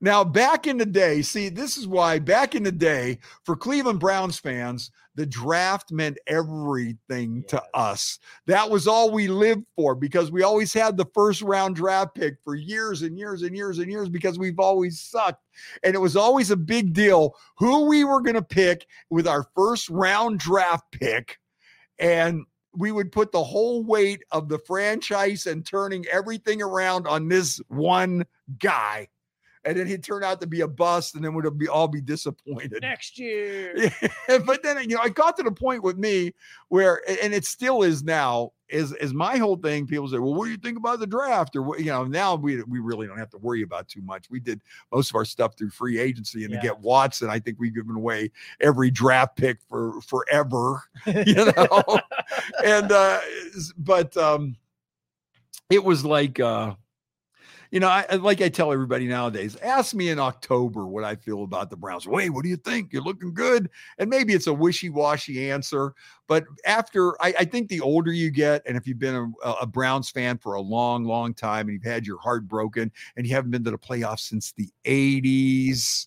Now, 0.00 0.22
back 0.22 0.66
in 0.66 0.76
the 0.76 0.86
day, 0.86 1.22
see, 1.22 1.48
this 1.48 1.76
is 1.76 1.86
why 1.86 2.18
back 2.18 2.54
in 2.54 2.62
the 2.62 2.72
day, 2.72 3.18
for 3.44 3.56
Cleveland 3.56 4.00
Browns 4.00 4.38
fans, 4.38 4.90
the 5.14 5.26
draft 5.26 5.92
meant 5.92 6.18
everything 6.26 7.44
to 7.48 7.62
us. 7.72 8.18
That 8.46 8.68
was 8.68 8.88
all 8.88 9.10
we 9.10 9.28
lived 9.28 9.64
for 9.76 9.94
because 9.94 10.32
we 10.32 10.42
always 10.42 10.72
had 10.72 10.96
the 10.96 11.06
first 11.14 11.42
round 11.42 11.76
draft 11.76 12.14
pick 12.14 12.36
for 12.44 12.54
years 12.54 13.02
and 13.02 13.18
years 13.18 13.42
and 13.42 13.56
years 13.56 13.78
and 13.78 13.90
years 13.90 14.08
because 14.08 14.38
we've 14.38 14.58
always 14.58 15.00
sucked. 15.00 15.42
And 15.82 15.94
it 15.94 16.00
was 16.00 16.16
always 16.16 16.50
a 16.50 16.56
big 16.56 16.92
deal 16.92 17.36
who 17.58 17.86
we 17.86 18.04
were 18.04 18.20
going 18.20 18.34
to 18.34 18.42
pick 18.42 18.86
with 19.10 19.28
our 19.28 19.46
first 19.54 19.88
round 19.88 20.40
draft 20.40 20.84
pick. 20.90 21.38
And 21.98 22.44
we 22.76 22.90
would 22.90 23.12
put 23.12 23.30
the 23.30 23.44
whole 23.44 23.84
weight 23.84 24.24
of 24.32 24.48
the 24.48 24.58
franchise 24.58 25.46
and 25.46 25.64
turning 25.64 26.04
everything 26.10 26.60
around 26.60 27.06
on 27.06 27.28
this 27.28 27.60
one 27.68 28.24
guy. 28.58 29.08
And 29.66 29.76
then 29.78 29.86
he'd 29.86 30.04
turn 30.04 30.22
out 30.22 30.40
to 30.42 30.46
be 30.46 30.60
a 30.60 30.68
bust, 30.68 31.14
and 31.14 31.24
then 31.24 31.32
we 31.34 31.42
would 31.42 31.58
be 31.58 31.68
all 31.68 31.88
be 31.88 32.00
disappointed. 32.00 32.78
Next 32.82 33.18
year. 33.18 33.74
Yeah, 34.28 34.38
but 34.44 34.62
then 34.62 34.78
you 34.88 34.96
know, 34.96 35.02
I 35.02 35.08
got 35.08 35.36
to 35.38 35.42
the 35.42 35.52
point 35.52 35.82
with 35.82 35.96
me 35.96 36.32
where, 36.68 37.00
and 37.22 37.32
it 37.32 37.44
still 37.46 37.82
is 37.82 38.02
now, 38.04 38.52
is 38.68 38.92
is 38.94 39.14
my 39.14 39.36
whole 39.36 39.56
thing. 39.56 39.86
People 39.86 40.08
say, 40.08 40.18
"Well, 40.18 40.34
what 40.34 40.44
do 40.46 40.50
you 40.50 40.56
think 40.56 40.76
about 40.76 40.98
the 41.00 41.06
draft?" 41.06 41.54
Or 41.56 41.62
what- 41.62 41.78
you 41.80 41.86
know, 41.86 42.04
now 42.04 42.34
we 42.34 42.62
we 42.64 42.78
really 42.78 43.06
don't 43.06 43.18
have 43.18 43.30
to 43.30 43.38
worry 43.38 43.62
about 43.62 43.88
too 43.88 44.02
much. 44.02 44.26
We 44.30 44.40
did 44.40 44.60
most 44.92 45.10
of 45.10 45.16
our 45.16 45.24
stuff 45.24 45.56
through 45.56 45.70
free 45.70 45.98
agency, 45.98 46.44
and 46.44 46.52
Yeah. 46.52 46.60
to 46.60 46.66
get 46.66 46.78
Watson, 46.80 47.30
I 47.30 47.38
think 47.38 47.58
we've 47.58 47.74
given 47.74 47.94
away 47.96 48.30
every 48.60 48.90
draft 48.90 49.36
pick 49.36 49.58
for 49.68 50.00
forever. 50.02 50.82
You 51.06 51.44
know, 51.56 52.00
and 52.64 52.90
uh, 52.92 53.20
but 53.78 54.16
um, 54.16 54.56
it 55.70 55.82
was 55.84 56.04
like 56.04 56.40
uh, 56.40 56.74
you 57.74 57.80
know, 57.80 57.88
I, 57.88 58.06
like 58.14 58.40
I 58.40 58.48
tell 58.48 58.72
everybody 58.72 59.08
nowadays, 59.08 59.56
ask 59.56 59.96
me 59.96 60.10
in 60.10 60.20
October 60.20 60.86
what 60.86 61.02
I 61.02 61.16
feel 61.16 61.42
about 61.42 61.70
the 61.70 61.76
Browns. 61.76 62.06
Wait, 62.06 62.30
what 62.30 62.44
do 62.44 62.48
you 62.48 62.56
think? 62.56 62.92
You're 62.92 63.02
looking 63.02 63.34
good. 63.34 63.68
And 63.98 64.08
maybe 64.08 64.32
it's 64.32 64.46
a 64.46 64.54
wishy 64.54 64.90
washy 64.90 65.50
answer. 65.50 65.92
But 66.28 66.44
after, 66.64 67.20
I, 67.20 67.34
I 67.40 67.44
think 67.44 67.68
the 67.68 67.80
older 67.80 68.12
you 68.12 68.30
get, 68.30 68.62
and 68.64 68.76
if 68.76 68.86
you've 68.86 69.00
been 69.00 69.34
a, 69.42 69.50
a 69.62 69.66
Browns 69.66 70.08
fan 70.08 70.38
for 70.38 70.54
a 70.54 70.60
long, 70.60 71.02
long 71.02 71.34
time 71.34 71.66
and 71.66 71.72
you've 71.72 71.82
had 71.82 72.06
your 72.06 72.20
heart 72.20 72.46
broken 72.46 72.92
and 73.16 73.26
you 73.26 73.34
haven't 73.34 73.50
been 73.50 73.64
to 73.64 73.72
the 73.72 73.78
playoffs 73.78 74.20
since 74.20 74.52
the 74.52 74.68
80s, 74.84 76.06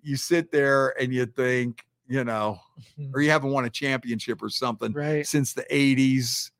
you 0.00 0.14
sit 0.14 0.52
there 0.52 0.90
and 1.02 1.12
you 1.12 1.26
think, 1.26 1.84
you 2.06 2.22
know, 2.22 2.60
mm-hmm. 2.96 3.10
or 3.12 3.22
you 3.22 3.30
haven't 3.30 3.50
won 3.50 3.64
a 3.64 3.70
championship 3.70 4.40
or 4.40 4.50
something 4.50 4.92
right. 4.92 5.26
since 5.26 5.52
the 5.52 5.64
80s. 5.68 6.52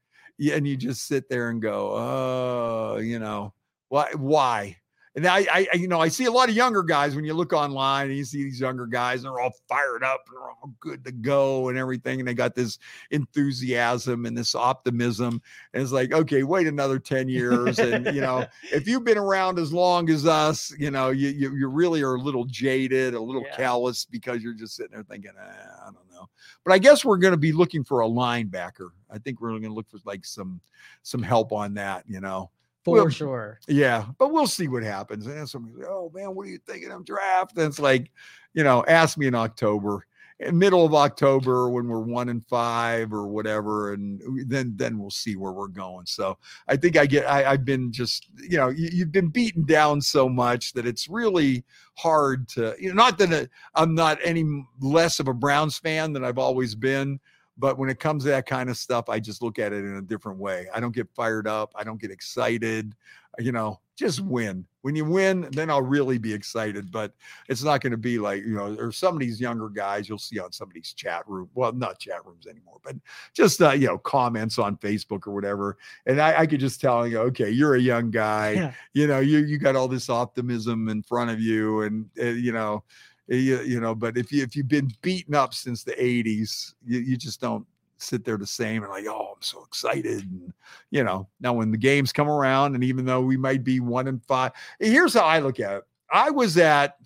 And 0.53 0.67
you 0.67 0.77
just 0.77 1.07
sit 1.07 1.29
there 1.29 1.51
and 1.51 1.63
go, 1.63 1.93
oh, 1.95 2.99
you 2.99 3.21
know, 3.21 3.53
why 3.89 4.11
why? 4.15 4.77
And 5.15 5.27
I, 5.27 5.47
I 5.53 5.75
you 5.75 5.89
know, 5.89 5.99
I 5.99 6.07
see 6.07 6.27
a 6.27 6.31
lot 6.31 6.49
of 6.49 6.55
younger 6.55 6.83
guys 6.83 7.17
when 7.17 7.25
you 7.25 7.35
look 7.35 7.53
online 7.53 8.07
and 8.07 8.17
you 8.17 8.25
see 8.25 8.45
these 8.45 8.61
younger 8.61 8.87
guys, 8.87 9.17
and 9.17 9.25
they're 9.25 9.41
all 9.41 9.55
fired 9.69 10.05
up 10.05 10.21
and 10.29 10.37
they're 10.37 10.49
all 10.49 10.73
good 10.79 11.05
to 11.07 11.11
go 11.11 11.71
and 11.71 11.79
everything. 11.79 12.21
And 12.21 12.29
they 12.29 12.35
got 12.35 12.55
this 12.55 12.79
enthusiasm 13.11 14.27
and 14.27 14.37
this 14.37 14.55
optimism. 14.55 15.43
And 15.75 15.83
it's 15.83 15.91
like, 15.91 16.13
okay, 16.13 16.45
wait 16.45 16.69
another 16.69 17.01
10 17.01 17.29
years. 17.29 17.79
And 17.81 18.07
you 18.15 18.21
know, 18.21 18.47
if 18.73 18.87
you've 18.87 19.05
been 19.05 19.19
around 19.19 19.59
as 19.59 19.73
long 19.73 20.09
as 20.09 20.25
us, 20.25 20.73
you 20.79 20.93
know, 20.93 21.11
you 21.11 21.31
you, 21.31 21.57
you 21.57 21.69
really 21.69 22.03
are 22.03 22.15
a 22.15 22.21
little 22.21 22.45
jaded, 22.45 23.15
a 23.15 23.21
little 23.21 23.43
Yeah. 23.43 23.57
callous 23.57 24.05
because 24.05 24.43
you're 24.43 24.55
just 24.55 24.77
sitting 24.77 24.93
there 24.93 25.03
thinking, 25.03 25.33
eh, 25.37 25.67
I 25.83 25.87
don't 25.87 26.09
know. 26.13 26.29
But 26.65 26.75
I 26.75 26.79
guess 26.79 27.05
we're 27.05 27.17
going 27.17 27.33
to 27.33 27.39
be 27.39 27.53
looking 27.53 27.83
for 27.83 28.03
a 28.03 28.09
linebacker. 28.09 28.91
I 29.11 29.19
think 29.19 29.41
we're 29.41 29.51
going 29.51 29.63
to 29.63 29.73
look 29.73 29.91
for 29.91 29.99
like 30.05 30.25
some 30.25 30.61
some 31.03 31.23
help 31.23 31.53
on 31.53 31.75
that, 31.75 32.05
you 32.07 32.21
know. 32.21 32.51
For 32.97 33.03
Well, 33.03 33.09
sure. 33.11 33.61
Yeah, 33.69 34.07
but 34.19 34.33
we'll 34.33 34.47
see 34.47 34.69
what 34.69 34.83
happens. 34.83 35.27
And 35.27 35.49
somebody's 35.49 35.79
like, 35.79 35.89
oh 35.89 36.11
man, 36.15 36.35
what 36.35 36.47
are 36.47 36.51
you 36.51 36.59
thinking 36.67 36.91
of 36.91 37.05
draft? 37.05 37.57
And 37.57 37.67
it's 37.67 37.79
like, 37.79 38.11
you 38.55 38.65
know, 38.65 38.85
ask 38.89 39.19
me 39.19 39.27
in 39.27 39.35
October, 39.35 40.07
in 40.41 40.57
middle 40.57 40.85
of 40.85 40.95
October 40.95 41.69
when 41.69 41.89
we're 41.89 41.99
one 41.99 42.29
and 42.29 42.47
five 42.47 43.13
or 43.13 43.27
whatever, 43.27 43.93
and 43.93 44.23
then 44.49 44.73
then 44.77 44.99
we'll 44.99 45.11
see 45.11 45.35
where 45.37 45.53
we're 45.53 45.69
going. 45.69 46.07
So 46.07 46.39
I 46.69 46.77
think 46.77 46.97
I 46.97 47.07
get, 47.07 47.29
I, 47.29 47.45
I've 47.45 47.65
been 47.65 47.91
just, 47.93 48.29
you 48.37 48.57
know, 48.57 48.69
you, 48.69 48.89
you've 48.93 49.13
been 49.13 49.29
beaten 49.29 49.65
down 49.65 50.01
so 50.01 50.29
much 50.29 50.73
that 50.75 50.87
it's 50.87 51.09
really 51.09 51.65
hard 51.97 52.49
to, 52.51 52.77
you 52.79 52.89
know, 52.89 52.95
not 52.95 53.19
that 53.19 53.33
uh, 53.33 53.47
I'm 53.75 53.95
not 53.95 54.19
any 54.23 54.45
less 54.81 55.19
of 55.19 55.29
a 55.29 55.35
Browns 55.35 55.79
fan 55.79 56.13
than 56.13 56.25
I've 56.25 56.39
always 56.39 56.75
been. 56.75 57.19
But 57.59 57.77
when 57.77 57.91
it 57.91 57.99
comes 57.99 58.25
to 58.25 58.31
that 58.31 58.47
kind 58.47 58.71
of 58.71 58.77
stuff, 58.77 59.09
I 59.09 59.19
just 59.19 59.43
look 59.43 59.59
at 59.59 59.73
it 59.73 59.85
in 59.85 59.97
a 59.97 60.03
different 60.03 60.39
way. 60.39 60.69
I 60.73 60.79
don't 60.79 60.95
get 60.95 61.09
fired 61.15 61.49
up. 61.49 61.73
I 61.75 61.83
don't 61.83 62.01
get 62.01 62.13
excited. 62.13 62.95
You 63.39 63.53
know, 63.53 63.81
just 63.97 64.21
win. 64.21 64.65
When 64.83 64.95
you 64.95 65.05
win, 65.05 65.49
then 65.53 65.69
I'll 65.69 65.83
really 65.83 66.19
be 66.19 66.33
excited. 66.33 66.91
But 66.93 67.13
it's 67.49 67.65
not 67.65 67.81
going 67.81 67.91
to 67.91 67.99
be 67.99 68.19
like, 68.19 68.45
you 68.45 68.55
know, 68.55 68.77
or 68.79 68.93
some 68.93 69.15
of 69.15 69.21
these 69.21 69.41
younger 69.41 69.69
guys 69.69 70.09
you'll 70.09 70.19
see 70.19 70.39
on 70.39 70.53
some 70.53 70.69
of 70.69 70.75
these 70.75 70.93
chat 70.93 71.29
room. 71.29 71.51
Well, 71.55 71.73
not 71.73 71.99
chat 71.99 72.25
rooms 72.25 72.47
anymore, 72.47 72.79
but 72.85 72.95
just 73.35 73.61
uh, 73.61 73.73
you 73.73 73.89
know, 73.89 73.99
comments 73.99 74.59
on 74.59 74.77
Facebook 74.77 75.27
or 75.27 75.33
whatever. 75.33 75.79
And 76.07 76.21
I, 76.21 76.41
I 76.41 76.47
could 76.47 76.61
just 76.61 76.81
tell 76.81 77.07
you, 77.09 77.19
okay, 77.19 77.51
you're 77.51 77.75
a 77.75 77.81
young 77.81 78.11
guy. 78.13 78.53
Yeah. 78.53 78.73
You 78.93 79.07
know, 79.09 79.19
you 79.19 79.39
you 79.39 79.59
got 79.59 79.75
all 79.75 79.89
this 79.89 80.09
optimism 80.09 80.89
in 80.89 81.03
front 81.03 81.31
of 81.31 81.41
you, 81.41 81.83
and 81.83 82.09
uh, 82.21 82.27
you 82.27 82.53
know, 82.53 82.85
you, 83.29 83.61
you 83.63 83.81
know 83.81 83.95
but 83.95 84.17
if 84.17 84.33
you 84.33 84.43
if 84.43 84.57
you've 84.57 84.69
been 84.69 84.91
beaten 85.03 85.35
up 85.35 85.55
since 85.55 85.85
the 85.85 85.93
80s 85.93 86.75
you, 86.85 86.99
you 87.01 87.17
just 87.17 87.41
don't 87.41 87.67
sit 87.99 88.25
there 88.25 88.37
the 88.37 88.47
same 88.47 88.83
and 88.83 88.93
like 88.93 89.07
oh 89.07 89.33
i'm 89.35 89.43
so 89.43 89.65
excited 89.65 90.23
and 90.23 90.53
you 90.91 91.03
know 91.03 91.29
now 91.41 91.53
when 91.53 91.71
the 91.71 91.77
games 91.77 92.13
come 92.13 92.29
around 92.29 92.75
and 92.75 92.85
even 92.85 93.05
though 93.05 93.21
we 93.21 93.37
might 93.37 93.65
be 93.65 93.81
one 93.81 94.09
and 94.09 94.25
five 94.25 94.53
here's 94.79 95.15
how 95.15 95.25
i 95.25 95.41
look 95.41 95.61
at 95.61 95.77
it 95.79 95.83
i 96.13 96.31
was 96.31 96.57
at 96.57 96.97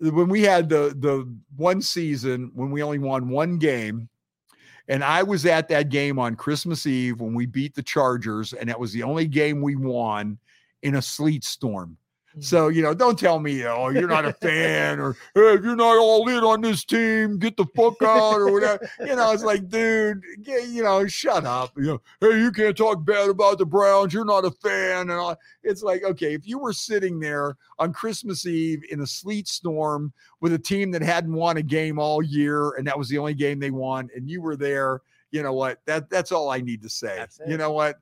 when 0.00 0.28
we 0.28 0.42
had 0.42 0.68
the 0.68 0.94
the 0.98 1.32
one 1.56 1.80
season 1.80 2.50
when 2.54 2.70
we 2.70 2.82
only 2.82 2.98
won 2.98 3.28
one 3.28 3.58
game 3.58 4.08
and 4.88 5.02
I 5.02 5.22
was 5.22 5.46
at 5.46 5.68
that 5.68 5.88
game 5.88 6.18
on 6.18 6.36
Christmas 6.36 6.86
Eve 6.86 7.20
when 7.20 7.34
we 7.34 7.46
beat 7.46 7.74
the 7.74 7.82
Chargers, 7.82 8.52
and 8.52 8.68
that 8.68 8.78
was 8.78 8.92
the 8.92 9.02
only 9.02 9.26
game 9.26 9.62
we 9.62 9.76
won 9.76 10.38
in 10.82 10.96
a 10.96 11.02
sleet 11.02 11.44
storm. 11.44 11.96
So, 12.40 12.68
you 12.68 12.82
know, 12.82 12.94
don't 12.94 13.18
tell 13.18 13.38
me, 13.38 13.64
oh, 13.64 13.90
you're 13.90 14.08
not 14.08 14.24
a 14.24 14.32
fan 14.32 14.98
or 14.98 15.12
hey, 15.34 15.54
if 15.54 15.62
you're 15.62 15.76
not 15.76 15.98
all 15.98 16.28
in 16.28 16.42
on 16.42 16.60
this 16.60 16.84
team, 16.84 17.38
get 17.38 17.56
the 17.56 17.66
fuck 17.76 18.02
out 18.02 18.34
or 18.34 18.50
whatever. 18.50 18.88
You 19.00 19.14
know, 19.14 19.30
it's 19.32 19.44
like, 19.44 19.68
dude, 19.68 20.22
you 20.44 20.82
know, 20.82 21.06
shut 21.06 21.44
up. 21.44 21.72
You 21.76 21.82
know, 21.84 22.02
hey, 22.20 22.40
you 22.40 22.50
can't 22.50 22.76
talk 22.76 23.04
bad 23.04 23.28
about 23.28 23.58
the 23.58 23.66
Browns. 23.66 24.12
You're 24.12 24.24
not 24.24 24.44
a 24.44 24.50
fan. 24.50 25.10
And 25.10 25.12
all. 25.12 25.36
it's 25.62 25.82
like, 25.82 26.02
okay, 26.02 26.34
if 26.34 26.46
you 26.46 26.58
were 26.58 26.72
sitting 26.72 27.20
there 27.20 27.56
on 27.78 27.92
Christmas 27.92 28.46
Eve 28.46 28.82
in 28.90 29.00
a 29.00 29.06
sleet 29.06 29.46
storm 29.46 30.12
with 30.40 30.52
a 30.52 30.58
team 30.58 30.90
that 30.90 31.02
hadn't 31.02 31.34
won 31.34 31.56
a 31.58 31.62
game 31.62 31.98
all 31.98 32.20
year, 32.20 32.72
and 32.72 32.86
that 32.86 32.98
was 32.98 33.08
the 33.08 33.18
only 33.18 33.34
game 33.34 33.60
they 33.60 33.70
won, 33.70 34.08
and 34.14 34.28
you 34.28 34.42
were 34.42 34.56
there, 34.56 35.02
you 35.30 35.42
know 35.42 35.52
what? 35.52 35.80
That 35.86 36.10
that's 36.10 36.30
all 36.30 36.50
I 36.50 36.60
need 36.60 36.82
to 36.82 36.88
say. 36.88 37.24
You 37.46 37.56
know 37.56 37.72
what? 37.72 37.96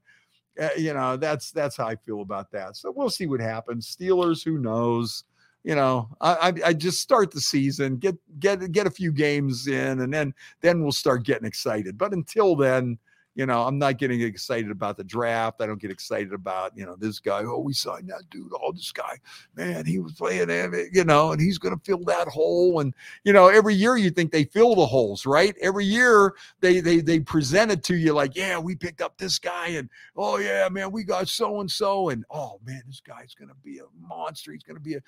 Uh, 0.60 0.68
you 0.76 0.92
know 0.94 1.16
that's 1.16 1.50
that's 1.50 1.76
how 1.76 1.86
I 1.86 1.96
feel 1.96 2.20
about 2.20 2.50
that. 2.52 2.76
So 2.76 2.92
we'll 2.94 3.10
see 3.10 3.26
what 3.26 3.40
happens. 3.40 3.94
Steelers, 3.96 4.44
who 4.44 4.58
knows? 4.58 5.24
You 5.64 5.76
know, 5.76 6.08
I, 6.20 6.32
I 6.32 6.68
I 6.68 6.72
just 6.72 7.00
start 7.00 7.30
the 7.30 7.40
season, 7.40 7.96
get 7.96 8.16
get 8.40 8.72
get 8.72 8.86
a 8.86 8.90
few 8.90 9.12
games 9.12 9.68
in, 9.68 10.00
and 10.00 10.12
then 10.12 10.34
then 10.60 10.82
we'll 10.82 10.92
start 10.92 11.24
getting 11.24 11.46
excited. 11.46 11.96
But 11.96 12.12
until 12.12 12.56
then, 12.56 12.98
you 13.34 13.46
know, 13.46 13.62
I'm 13.62 13.78
not 13.78 13.98
getting 13.98 14.20
excited 14.20 14.70
about 14.70 14.96
the 14.96 15.04
draft. 15.04 15.62
I 15.62 15.66
don't 15.66 15.80
get 15.80 15.90
excited 15.90 16.32
about 16.32 16.76
you 16.76 16.84
know 16.84 16.96
this 16.96 17.18
guy. 17.18 17.42
Oh, 17.44 17.60
we 17.60 17.72
signed 17.72 18.08
that 18.08 18.28
dude. 18.30 18.52
Oh, 18.62 18.72
this 18.72 18.92
guy, 18.92 19.18
man, 19.56 19.86
he 19.86 19.98
was 19.98 20.12
playing, 20.12 20.48
you 20.92 21.04
know, 21.04 21.32
and 21.32 21.40
he's 21.40 21.58
going 21.58 21.76
to 21.76 21.84
fill 21.84 22.04
that 22.04 22.28
hole. 22.28 22.80
And 22.80 22.94
you 23.24 23.32
know, 23.32 23.48
every 23.48 23.74
year 23.74 23.96
you 23.96 24.10
think 24.10 24.32
they 24.32 24.44
fill 24.44 24.74
the 24.74 24.86
holes, 24.86 25.24
right? 25.24 25.54
Every 25.60 25.84
year 25.84 26.34
they 26.60 26.80
they 26.80 27.00
they 27.00 27.20
present 27.20 27.70
it 27.70 27.82
to 27.84 27.96
you 27.96 28.12
like, 28.12 28.36
yeah, 28.36 28.58
we 28.58 28.74
picked 28.74 29.00
up 29.00 29.16
this 29.16 29.38
guy, 29.38 29.68
and 29.68 29.88
oh 30.16 30.36
yeah, 30.36 30.68
man, 30.70 30.92
we 30.92 31.02
got 31.02 31.28
so 31.28 31.60
and 31.60 31.70
so, 31.70 32.10
and 32.10 32.24
oh 32.30 32.60
man, 32.66 32.82
this 32.86 33.00
guy's 33.00 33.34
gonna 33.34 33.56
be 33.62 33.78
a 33.78 34.06
monster. 34.06 34.52
He's 34.52 34.62
gonna 34.62 34.80
be 34.80 34.94
a, 34.94 35.00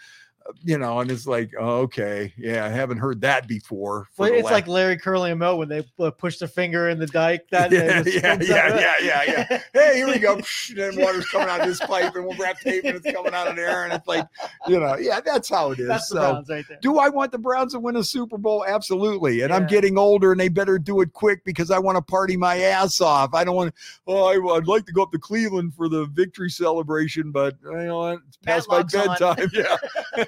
you 0.62 0.78
know, 0.78 1.00
and 1.00 1.10
it's 1.10 1.26
like, 1.26 1.52
oh, 1.58 1.80
okay, 1.80 2.32
yeah, 2.36 2.64
I 2.64 2.68
haven't 2.68 2.98
heard 2.98 3.20
that 3.22 3.46
before. 3.46 4.08
for 4.12 4.22
Well, 4.22 4.32
it's 4.32 4.44
last- 4.44 4.52
like 4.52 4.66
Larry 4.66 4.96
Curly 4.98 5.30
and 5.30 5.40
Moe 5.40 5.56
when 5.56 5.68
they 5.68 5.84
uh, 5.98 6.10
push 6.10 6.38
their 6.38 6.48
finger 6.48 6.88
in 6.88 6.98
the 6.98 7.06
dike. 7.06 7.46
That 7.50 7.72
Yeah, 7.72 8.02
yeah, 8.06 8.38
yeah, 8.40 8.78
yeah, 8.78 8.94
yeah, 9.02 9.22
yeah. 9.50 9.62
hey, 9.72 9.96
here 9.96 10.06
we 10.06 10.18
go. 10.18 10.36
Psh, 10.36 10.70
and 10.70 10.78
then 10.78 11.04
water's 11.04 11.26
coming 11.26 11.48
out 11.48 11.60
of 11.60 11.66
this 11.66 11.80
pipe, 11.80 12.14
and 12.14 12.26
we'll 12.26 12.36
wrap 12.36 12.60
tape, 12.60 12.84
and 12.84 12.96
it's 12.96 13.10
coming 13.10 13.34
out 13.34 13.48
of 13.48 13.56
there, 13.56 13.84
and 13.84 13.92
it's 13.92 14.06
like, 14.06 14.26
you 14.68 14.78
know, 14.78 14.96
yeah, 14.96 15.20
that's 15.20 15.48
how 15.48 15.70
it 15.72 15.78
is. 15.78 15.88
That's 15.88 16.08
so, 16.08 16.42
right 16.48 16.64
do 16.80 16.98
I 16.98 17.08
want 17.08 17.32
the 17.32 17.38
Browns 17.38 17.72
to 17.72 17.80
win 17.80 17.96
a 17.96 18.04
Super 18.04 18.38
Bowl? 18.38 18.64
Absolutely. 18.66 19.42
And 19.42 19.52
I'm 19.52 19.66
getting 19.66 19.98
older, 19.98 20.32
and 20.32 20.40
they 20.40 20.48
better 20.48 20.78
do 20.78 21.00
it 21.00 21.12
quick 21.12 21.44
because 21.44 21.70
I 21.70 21.78
want 21.78 21.96
to 21.96 22.02
party 22.02 22.36
my 22.36 22.58
ass 22.58 23.00
off. 23.00 23.34
I 23.34 23.44
don't 23.44 23.56
want. 23.56 23.74
Oh, 24.06 24.26
I, 24.26 24.38
would 24.38 24.68
like 24.68 24.86
to 24.86 24.92
go 24.92 25.02
up 25.02 25.12
to 25.12 25.18
Cleveland 25.18 25.74
for 25.74 25.88
the 25.88 26.06
victory 26.06 26.50
celebration, 26.50 27.30
but 27.30 27.56
you 27.64 27.72
know? 27.72 28.08
It's 28.08 28.36
past 28.38 28.68
my 28.68 28.82
Matlock's 28.82 29.22
on. 29.22 29.36
bedtime. 29.36 29.50
Yeah. 29.54 30.26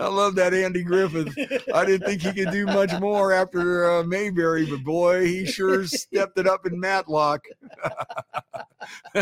I 0.00 0.06
love 0.08 0.34
that 0.36 0.54
Andy 0.54 0.82
Griffith. 0.82 1.34
I 1.74 1.84
didn't 1.84 2.06
think 2.06 2.22
he 2.22 2.32
could 2.32 2.52
do 2.52 2.66
much 2.66 2.92
more 3.00 3.32
after 3.32 3.90
uh, 3.98 4.02
Mayberry, 4.04 4.66
but 4.66 4.84
boy, 4.84 5.24
he 5.26 5.44
sure 5.46 5.84
stepped 5.86 6.38
it 6.38 6.46
up 6.46 6.66
in 6.66 6.78
Matlock. 6.78 7.44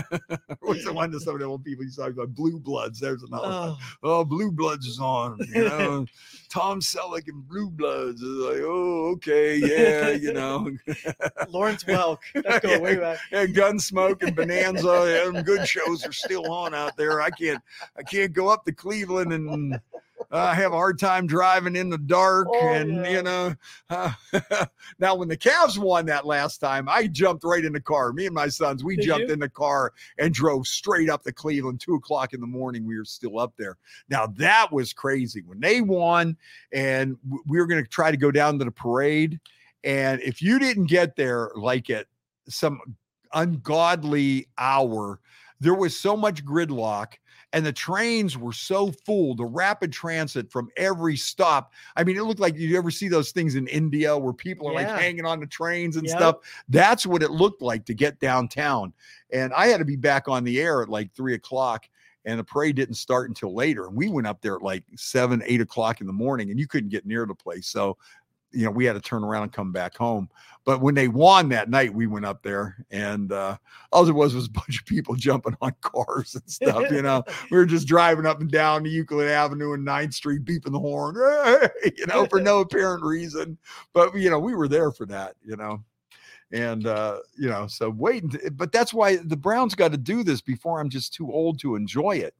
What's 0.61 0.85
the 0.85 0.93
one 0.93 1.11
that 1.13 1.21
some 1.21 1.35
of 1.35 1.41
the 1.41 1.47
old 1.47 1.65
people 1.65 1.85
used 1.85 1.97
to 1.97 2.03
talk 2.05 2.13
about? 2.13 2.35
Blue 2.35 2.59
Bloods. 2.59 3.01
There's 3.01 3.23
another 3.23 3.49
one. 3.49 3.77
Oh, 4.03 4.19
Oh, 4.19 4.25
Blue 4.25 4.51
Bloods 4.53 4.87
is 4.87 4.99
on. 5.01 5.39
You 5.55 5.65
know, 5.69 6.07
Tom 6.51 6.81
Selleck 6.81 7.29
and 7.29 7.47
Blue 7.49 7.71
Bloods 7.71 8.21
is 8.23 8.39
like, 8.45 8.61
oh, 8.63 9.13
okay, 9.15 9.57
yeah, 9.57 10.11
you 10.11 10.33
know, 10.33 10.71
Lawrence 11.49 11.85
Welk. 11.85 12.19
That's 12.35 12.65
going 12.65 12.83
way 12.83 12.97
back. 12.97 13.19
and 13.33 13.55
Gunsmoke 13.55 14.23
and 14.23 14.35
Bonanza 14.37 15.25
and 15.27 15.45
good 15.45 15.67
shows 15.67 16.05
are 16.07 16.13
still 16.13 16.51
on 16.53 16.75
out 16.75 16.97
there. 16.97 17.21
I 17.21 17.31
can't, 17.31 17.63
I 17.97 18.03
can't 18.03 18.33
go 18.33 18.49
up 18.49 18.65
to 18.67 18.73
Cleveland 18.73 19.33
and 19.33 19.81
I 20.31 20.55
have 20.55 20.73
a 20.73 20.77
hard 20.77 20.99
time 20.99 21.27
driving 21.27 21.77
in 21.77 21.89
the 21.89 21.99
dark. 21.99 22.49
Oh, 22.51 22.69
and 22.69 22.97
yeah. 22.97 23.11
you 23.11 23.23
know, 23.23 23.55
uh, 23.91 24.13
now 24.99 25.15
when 25.15 25.29
the 25.29 25.37
Cavs 25.37 25.79
won 25.79 26.07
that 26.07 26.27
last 26.27 26.59
time, 26.59 26.89
I 26.89 27.07
jumped 27.07 27.45
right 27.45 27.65
in 27.65 27.73
the 27.73 27.81
car. 27.81 28.13
Me 28.13 28.27
and 28.27 28.35
my 28.35 28.49
sons, 28.49 28.83
we 28.85 28.97
Did 28.97 29.07
jumped 29.07 29.29
you? 29.29 29.35
in 29.35 29.41
the 29.41 29.49
car 29.49 29.93
and 30.19 30.33
drove 30.35 30.67
straight 30.67 31.09
up 31.09 31.23
to 31.25 31.33
Cleveland. 31.33 31.81
Two 31.81 31.95
o'clock 31.95 32.33
in 32.33 32.41
the 32.41 32.47
morning, 32.47 32.87
we 32.87 32.99
were 32.99 33.05
still 33.05 33.39
up 33.39 33.55
there. 33.57 33.77
Now 34.09 34.27
that 34.37 34.73
was 34.73 34.93
crazy 34.93 35.43
when 35.47 35.61
they 35.61 35.81
won, 35.81 36.37
and 36.73 37.17
we 37.47 37.59
were 37.59 37.67
going 37.67 37.83
to 37.83 37.89
try 37.89 38.11
to 38.11 38.17
go 38.17 38.31
down 38.31 38.59
to 38.59 38.65
the 38.65 38.71
parade. 38.71 39.41
And 39.85 40.21
if 40.23 40.43
you 40.43 40.59
didn't 40.59 40.87
get 40.87 41.17
there 41.17 41.51
like 41.55 41.91
at 41.91 42.07
some 42.49 42.81
ungodly 43.33 44.49
hour, 44.59 45.21
there 45.61 45.75
was 45.75 45.99
so 45.99 46.17
much 46.17 46.45
gridlock 46.45 47.15
and 47.53 47.65
the 47.65 47.73
trains 47.73 48.37
were 48.37 48.53
so 48.53 48.91
full 48.91 49.35
the 49.35 49.45
rapid 49.45 49.93
transit 49.93 50.51
from 50.51 50.69
every 50.77 51.17
stop 51.17 51.73
i 51.97 52.03
mean 52.05 52.17
it 52.17 52.23
looked 52.25 52.41
like 52.41 52.57
you 52.57 52.77
ever 52.77 52.91
see 52.91 53.09
those 53.09 53.31
things 53.31 53.55
in 53.55 53.67
india 53.69 54.17
where 54.17 54.33
people 54.33 54.69
are 54.69 54.73
Yeah. 54.81 54.93
like 54.93 55.01
hanging 55.01 55.25
on 55.25 55.41
the 55.41 55.47
trains 55.47 55.97
and 55.97 56.07
Yep. 56.07 56.17
stuff 56.17 56.37
that's 56.69 57.07
what 57.07 57.23
it 57.23 57.31
looked 57.31 57.63
like 57.63 57.85
to 57.87 57.95
get 57.95 58.19
downtown 58.19 58.93
and 59.33 59.53
i 59.55 59.67
had 59.69 59.79
to 59.79 59.85
be 59.85 59.97
back 59.97 60.29
on 60.29 60.45
the 60.45 60.61
air 60.61 60.83
at 60.83 60.89
like 60.89 61.13
three 61.13 61.35
o'clock 61.35 61.89
and 62.25 62.39
the 62.41 62.45
parade 62.45 62.75
didn't 62.75 62.97
start 62.97 63.29
until 63.31 63.55
later 63.55 63.87
and 63.87 63.97
we 63.97 64.09
went 64.09 64.27
up 64.27 64.41
there 64.43 64.57
at 64.57 64.63
like 64.63 64.83
seven 64.97 65.43
eight 65.47 65.61
o'clock 65.61 66.01
in 66.01 66.07
the 66.07 66.13
morning 66.13 66.51
and 66.51 66.59
you 66.59 66.67
couldn't 66.67 66.91
get 66.91 67.07
near 67.07 67.25
the 67.27 67.35
place 67.35 67.69
so 67.69 67.97
you 68.57 68.65
know 68.65 68.71
we 68.71 68.85
had 68.85 68.95
to 68.95 69.01
turn 69.01 69.23
around 69.23 69.45
and 69.45 69.53
come 69.53 69.73
back 69.73 69.97
home. 69.97 70.29
But 70.65 70.81
when 70.81 70.95
they 70.95 71.07
won 71.07 71.49
that 71.51 71.71
night 71.71 71.95
we 71.95 72.07
went 72.07 72.25
up 72.25 72.43
there 72.43 72.85
and 72.91 73.31
uh 73.31 73.57
all 73.93 74.09
it 74.09 74.13
was 74.13 74.35
was 74.35 74.47
a 74.47 74.51
bunch 74.61 74.81
of 74.81 74.87
people 74.87 75.15
jumping 75.15 75.57
on 75.61 75.75
cars 75.83 76.35
and 76.35 76.51
stuff 76.51 76.91
you 76.91 77.03
know. 77.03 77.23
We 77.51 77.59
were 77.59 77.67
just 77.67 77.87
driving 77.87 78.27
up 78.27 78.41
and 78.41 78.51
down 78.51 78.83
the 78.83 78.91
euclid 78.91 79.29
avenue 79.29 79.75
and 79.75 79.87
9th 79.87 80.15
street 80.15 80.45
beeping 80.45 80.73
the 80.73 80.79
horn 80.79 81.15
you 81.97 82.07
know 82.07 82.27
for 82.27 82.41
no 82.41 82.61
apparent 82.61 83.05
reason. 83.05 83.59
But 83.93 84.17
you 84.17 84.31
know 84.31 84.39
we 84.39 84.55
were 84.55 84.69
there 84.69 84.91
for 84.91 85.07
that 85.07 85.37
you 85.45 85.57
know. 85.57 85.83
And 86.53 86.87
uh 86.87 87.19
you 87.37 87.49
know 87.49 87.67
so 87.67 87.91
waiting 87.91 88.31
to, 88.31 88.51
but 88.53 88.73
that's 88.73 88.95
why 88.95 89.17
the 89.17 89.37
browns 89.37 89.75
got 89.75 89.93
to 89.93 89.99
do 89.99 90.23
this 90.23 90.41
before 90.41 90.81
i'm 90.81 90.89
just 90.89 91.13
too 91.13 91.31
old 91.33 91.59
to 91.61 91.75
enjoy 91.75 92.17
it 92.17 92.35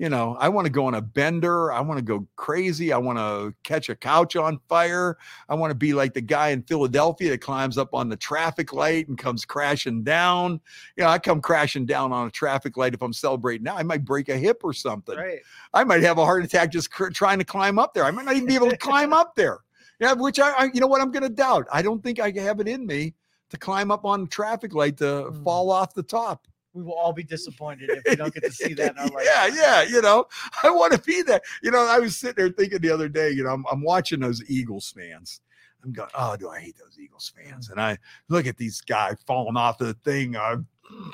you 0.00 0.08
know 0.08 0.34
i 0.40 0.48
want 0.48 0.64
to 0.64 0.72
go 0.72 0.86
on 0.86 0.94
a 0.94 1.00
bender 1.02 1.70
i 1.70 1.80
want 1.80 1.98
to 1.98 2.02
go 2.02 2.26
crazy 2.36 2.90
i 2.90 2.96
want 2.96 3.18
to 3.18 3.54
catch 3.64 3.90
a 3.90 3.94
couch 3.94 4.34
on 4.34 4.58
fire 4.66 5.18
i 5.50 5.54
want 5.54 5.70
to 5.70 5.74
be 5.74 5.92
like 5.92 6.14
the 6.14 6.20
guy 6.20 6.48
in 6.48 6.62
philadelphia 6.62 7.28
that 7.30 7.42
climbs 7.42 7.76
up 7.76 7.92
on 7.92 8.08
the 8.08 8.16
traffic 8.16 8.72
light 8.72 9.06
and 9.08 9.18
comes 9.18 9.44
crashing 9.44 10.02
down 10.02 10.58
you 10.96 11.04
know 11.04 11.10
i 11.10 11.18
come 11.18 11.40
crashing 11.40 11.84
down 11.84 12.12
on 12.12 12.26
a 12.26 12.30
traffic 12.30 12.78
light 12.78 12.94
if 12.94 13.02
i'm 13.02 13.12
celebrating 13.12 13.62
now 13.62 13.76
i 13.76 13.82
might 13.82 14.04
break 14.04 14.30
a 14.30 14.36
hip 14.36 14.62
or 14.64 14.72
something 14.72 15.16
Right. 15.16 15.40
I 15.74 15.84
might 15.84 16.02
have 16.02 16.16
a 16.18 16.24
heart 16.24 16.44
attack 16.44 16.72
just 16.72 16.90
cr- 16.90 17.10
trying 17.10 17.38
to 17.38 17.44
climb 17.44 17.78
up 17.78 17.94
there. 17.94 18.04
I 18.04 18.10
might 18.10 18.24
not 18.24 18.34
even 18.34 18.48
be 18.48 18.54
able 18.54 18.70
to 18.70 18.76
climb 18.88 19.12
up 19.12 19.34
there. 19.36 19.58
Yeah, 20.00 20.14
which 20.14 20.40
I, 20.40 20.50
I 20.52 20.64
you 20.72 20.80
know 20.80 20.86
what, 20.86 21.00
I'm 21.00 21.10
going 21.12 21.22
to 21.22 21.28
doubt. 21.28 21.66
I 21.72 21.82
don't 21.82 22.02
think 22.02 22.18
I 22.18 22.30
have 22.30 22.58
it 22.58 22.66
in 22.66 22.86
me 22.86 23.14
to 23.50 23.56
climb 23.58 23.90
up 23.90 24.04
on 24.04 24.22
a 24.22 24.26
traffic 24.26 24.74
light 24.74 24.96
to 24.98 25.26
Hmm. 25.26 25.44
fall 25.44 25.70
off 25.70 25.94
the 25.94 26.02
top. 26.02 26.46
We 26.72 26.82
will 26.82 26.94
all 26.94 27.12
be 27.12 27.24
disappointed 27.24 27.90
if 27.90 28.02
we 28.08 28.16
don't 28.16 28.32
get 28.32 28.44
to 28.44 28.52
see 28.52 28.74
that 28.74 28.92
in 28.92 28.98
our 28.98 29.08
life. 29.08 29.24
yeah, 29.24 29.46
yeah, 29.48 29.82
you 29.82 30.00
know, 30.00 30.26
I 30.62 30.70
want 30.70 30.92
to 30.92 31.00
be 31.00 31.22
that. 31.22 31.42
You 31.62 31.70
know, 31.70 31.84
I 31.84 31.98
was 31.98 32.16
sitting 32.16 32.36
there 32.36 32.52
thinking 32.52 32.80
the 32.80 32.90
other 32.90 33.08
day, 33.08 33.30
you 33.30 33.44
know, 33.44 33.50
I'm, 33.50 33.64
I'm 33.70 33.82
watching 33.82 34.20
those 34.20 34.42
Eagles 34.48 34.92
fans. 34.96 35.40
I'm 35.82 35.92
going, 35.92 36.10
oh, 36.14 36.36
do 36.36 36.48
I 36.50 36.60
hate 36.60 36.76
those 36.78 36.98
Eagles 36.98 37.32
fans? 37.34 37.70
And 37.70 37.80
I 37.80 37.98
look 38.28 38.46
at 38.46 38.56
these 38.56 38.80
guys 38.82 39.16
falling 39.26 39.56
off 39.56 39.78
the 39.78 39.94
thing, 40.04 40.36
uh, 40.36 40.58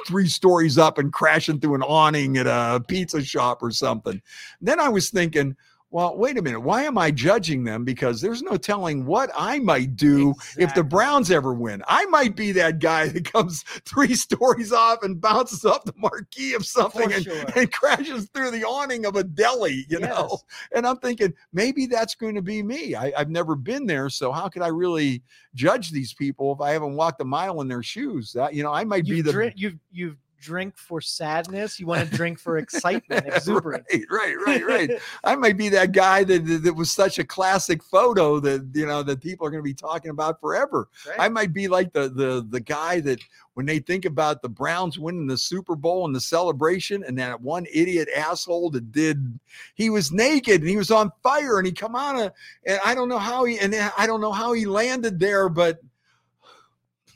three 0.07 0.29
stories 0.29 0.79
up 0.79 0.99
and 0.99 1.13
crashing 1.13 1.61
through 1.61 1.77
an 1.77 1.83
awning 1.83 2.37
at 2.37 2.47
a 2.47 2.83
pizza 2.87 3.23
shop 3.23 3.63
or 3.63 3.71
something. 3.71 4.21
then 4.61 4.81
I 4.81 4.89
was 4.89 5.11
thinking, 5.11 5.57
well, 5.91 6.17
wait 6.17 6.37
a 6.37 6.43
minute. 6.43 6.61
Why 6.61 6.83
am 6.83 6.99
I 6.99 7.13
judging 7.13 7.63
them? 7.63 7.85
Because 7.85 8.21
there's 8.21 8.43
no 8.43 8.57
telling 8.57 9.07
what 9.07 9.31
I 9.37 9.61
might 9.61 9.95
do 9.95 10.35
if 10.59 10.75
the 10.75 10.83
Browns 10.83 11.31
ever 11.31 11.55
win. 11.55 11.83
I 11.87 12.05
might 12.07 12.35
be 12.35 12.51
that 12.53 12.81
guy 12.81 13.09
that 13.09 13.33
comes 13.33 13.63
three 13.85 14.15
stories 14.15 14.73
off 14.73 15.05
and 15.05 15.21
bounces 15.21 15.65
off 15.65 15.85
the 15.85 15.95
marquee 15.97 16.55
of 16.55 16.67
something 16.67 17.13
and, 17.13 17.25
sure. 17.25 17.45
and 17.55 17.73
crashes 17.73 18.29
through 18.35 18.51
the 18.51 18.65
awning 18.65 19.07
of 19.07 19.15
a 19.15 19.23
deli, 19.23 19.87
you 19.89 20.01
know? 20.01 20.39
And 20.75 20.87
I'm 20.87 20.97
thinking 20.97 21.33
maybe 21.53 21.87
that's 21.87 22.17
going 22.17 22.35
to 22.35 22.43
be 22.43 22.63
me. 22.63 22.97
I, 22.97 23.13
I've 23.17 23.31
never 23.31 23.55
been 23.55 23.87
there. 23.87 24.11
So 24.11 24.33
how 24.33 24.49
could 24.49 24.63
I 24.63 24.69
really 24.69 25.23
judge 25.55 25.93
these 25.93 26.13
people 26.13 26.53
if 26.53 26.61
I 26.61 26.73
haven't 26.73 26.97
walked 26.97 27.21
a 27.21 27.25
mile 27.25 27.61
in 27.61 27.69
their 27.69 27.85
shoes? 27.85 28.33
That, 28.33 28.55
you 28.55 28.65
know, 28.65 28.73
I 28.73 28.83
might 28.85 29.05
be 29.05 29.23
the 29.23 29.33
drink, 29.33 29.55
you 29.57 29.79
you 29.93 30.17
drink 30.41 30.77
for 30.77 31.01
sadness. 31.01 31.79
You 31.81 31.87
want 31.87 32.09
to 32.09 32.17
drink 32.17 32.39
for 32.39 32.59
excitement, 32.59 33.27
exuberance. 33.35 33.87
right, 33.93 34.05
right, 34.11 34.37
right, 34.47 34.67
right. 34.67 34.91
I 35.25 35.37
might 35.37 35.57
be 35.57 35.69
that 35.71 35.93
guy 35.93 36.25
that, 36.25 36.63
that 36.63 36.75
was 36.75 36.91
such 36.91 37.19
a 37.19 37.25
classic 37.25 37.83
photo 37.83 38.41
that 38.41 38.69
you 38.75 38.87
know 38.87 39.03
that 39.03 39.21
people 39.21 39.47
are 39.47 39.51
going 39.51 39.63
to 39.63 39.69
be 39.69 39.75
talking 39.75 40.11
about 40.11 40.41
forever. 40.41 40.89
Right? 41.07 41.17
I 41.19 41.29
might 41.29 41.53
be 41.53 41.69
like 41.69 41.93
the 41.93 42.09
the 42.09 42.47
the 42.49 42.61
guy 42.61 43.01
that 43.01 43.21
when 43.55 43.67
they 43.67 43.79
think 43.79 44.05
about 44.05 44.43
the 44.43 44.49
Browns 44.49 44.99
winning 44.99 45.27
the 45.27 45.39
Super 45.39 45.77
Bowl 45.77 46.05
and 46.05 46.15
the 46.15 46.21
celebration, 46.21 47.05
and 47.05 47.19
that 47.19 47.41
one 47.41 47.67
idiot 47.73 48.09
asshole 48.15 48.71
that 48.71 48.93
did 48.93 49.39
he 49.75 49.91
was 49.91 50.13
naked 50.13 50.61
and 50.61 50.69
he 50.69 50.77
was 50.77 50.91
on 50.91 51.11
fire 51.23 51.59
and 51.59 51.67
he 51.67 51.73
come 51.73 51.97
on 51.97 52.19
of 52.19 52.33
and 52.67 52.79
I 52.85 52.95
don't 52.95 53.09
know 53.09 53.19
how 53.19 53.45
he 53.45 53.59
and 53.59 53.75
I 53.97 54.07
don't 54.07 54.21
know 54.21 54.33
how 54.33 54.53
he 54.53 54.67
landed 54.67 55.19
there, 55.19 55.49
but 55.49 55.81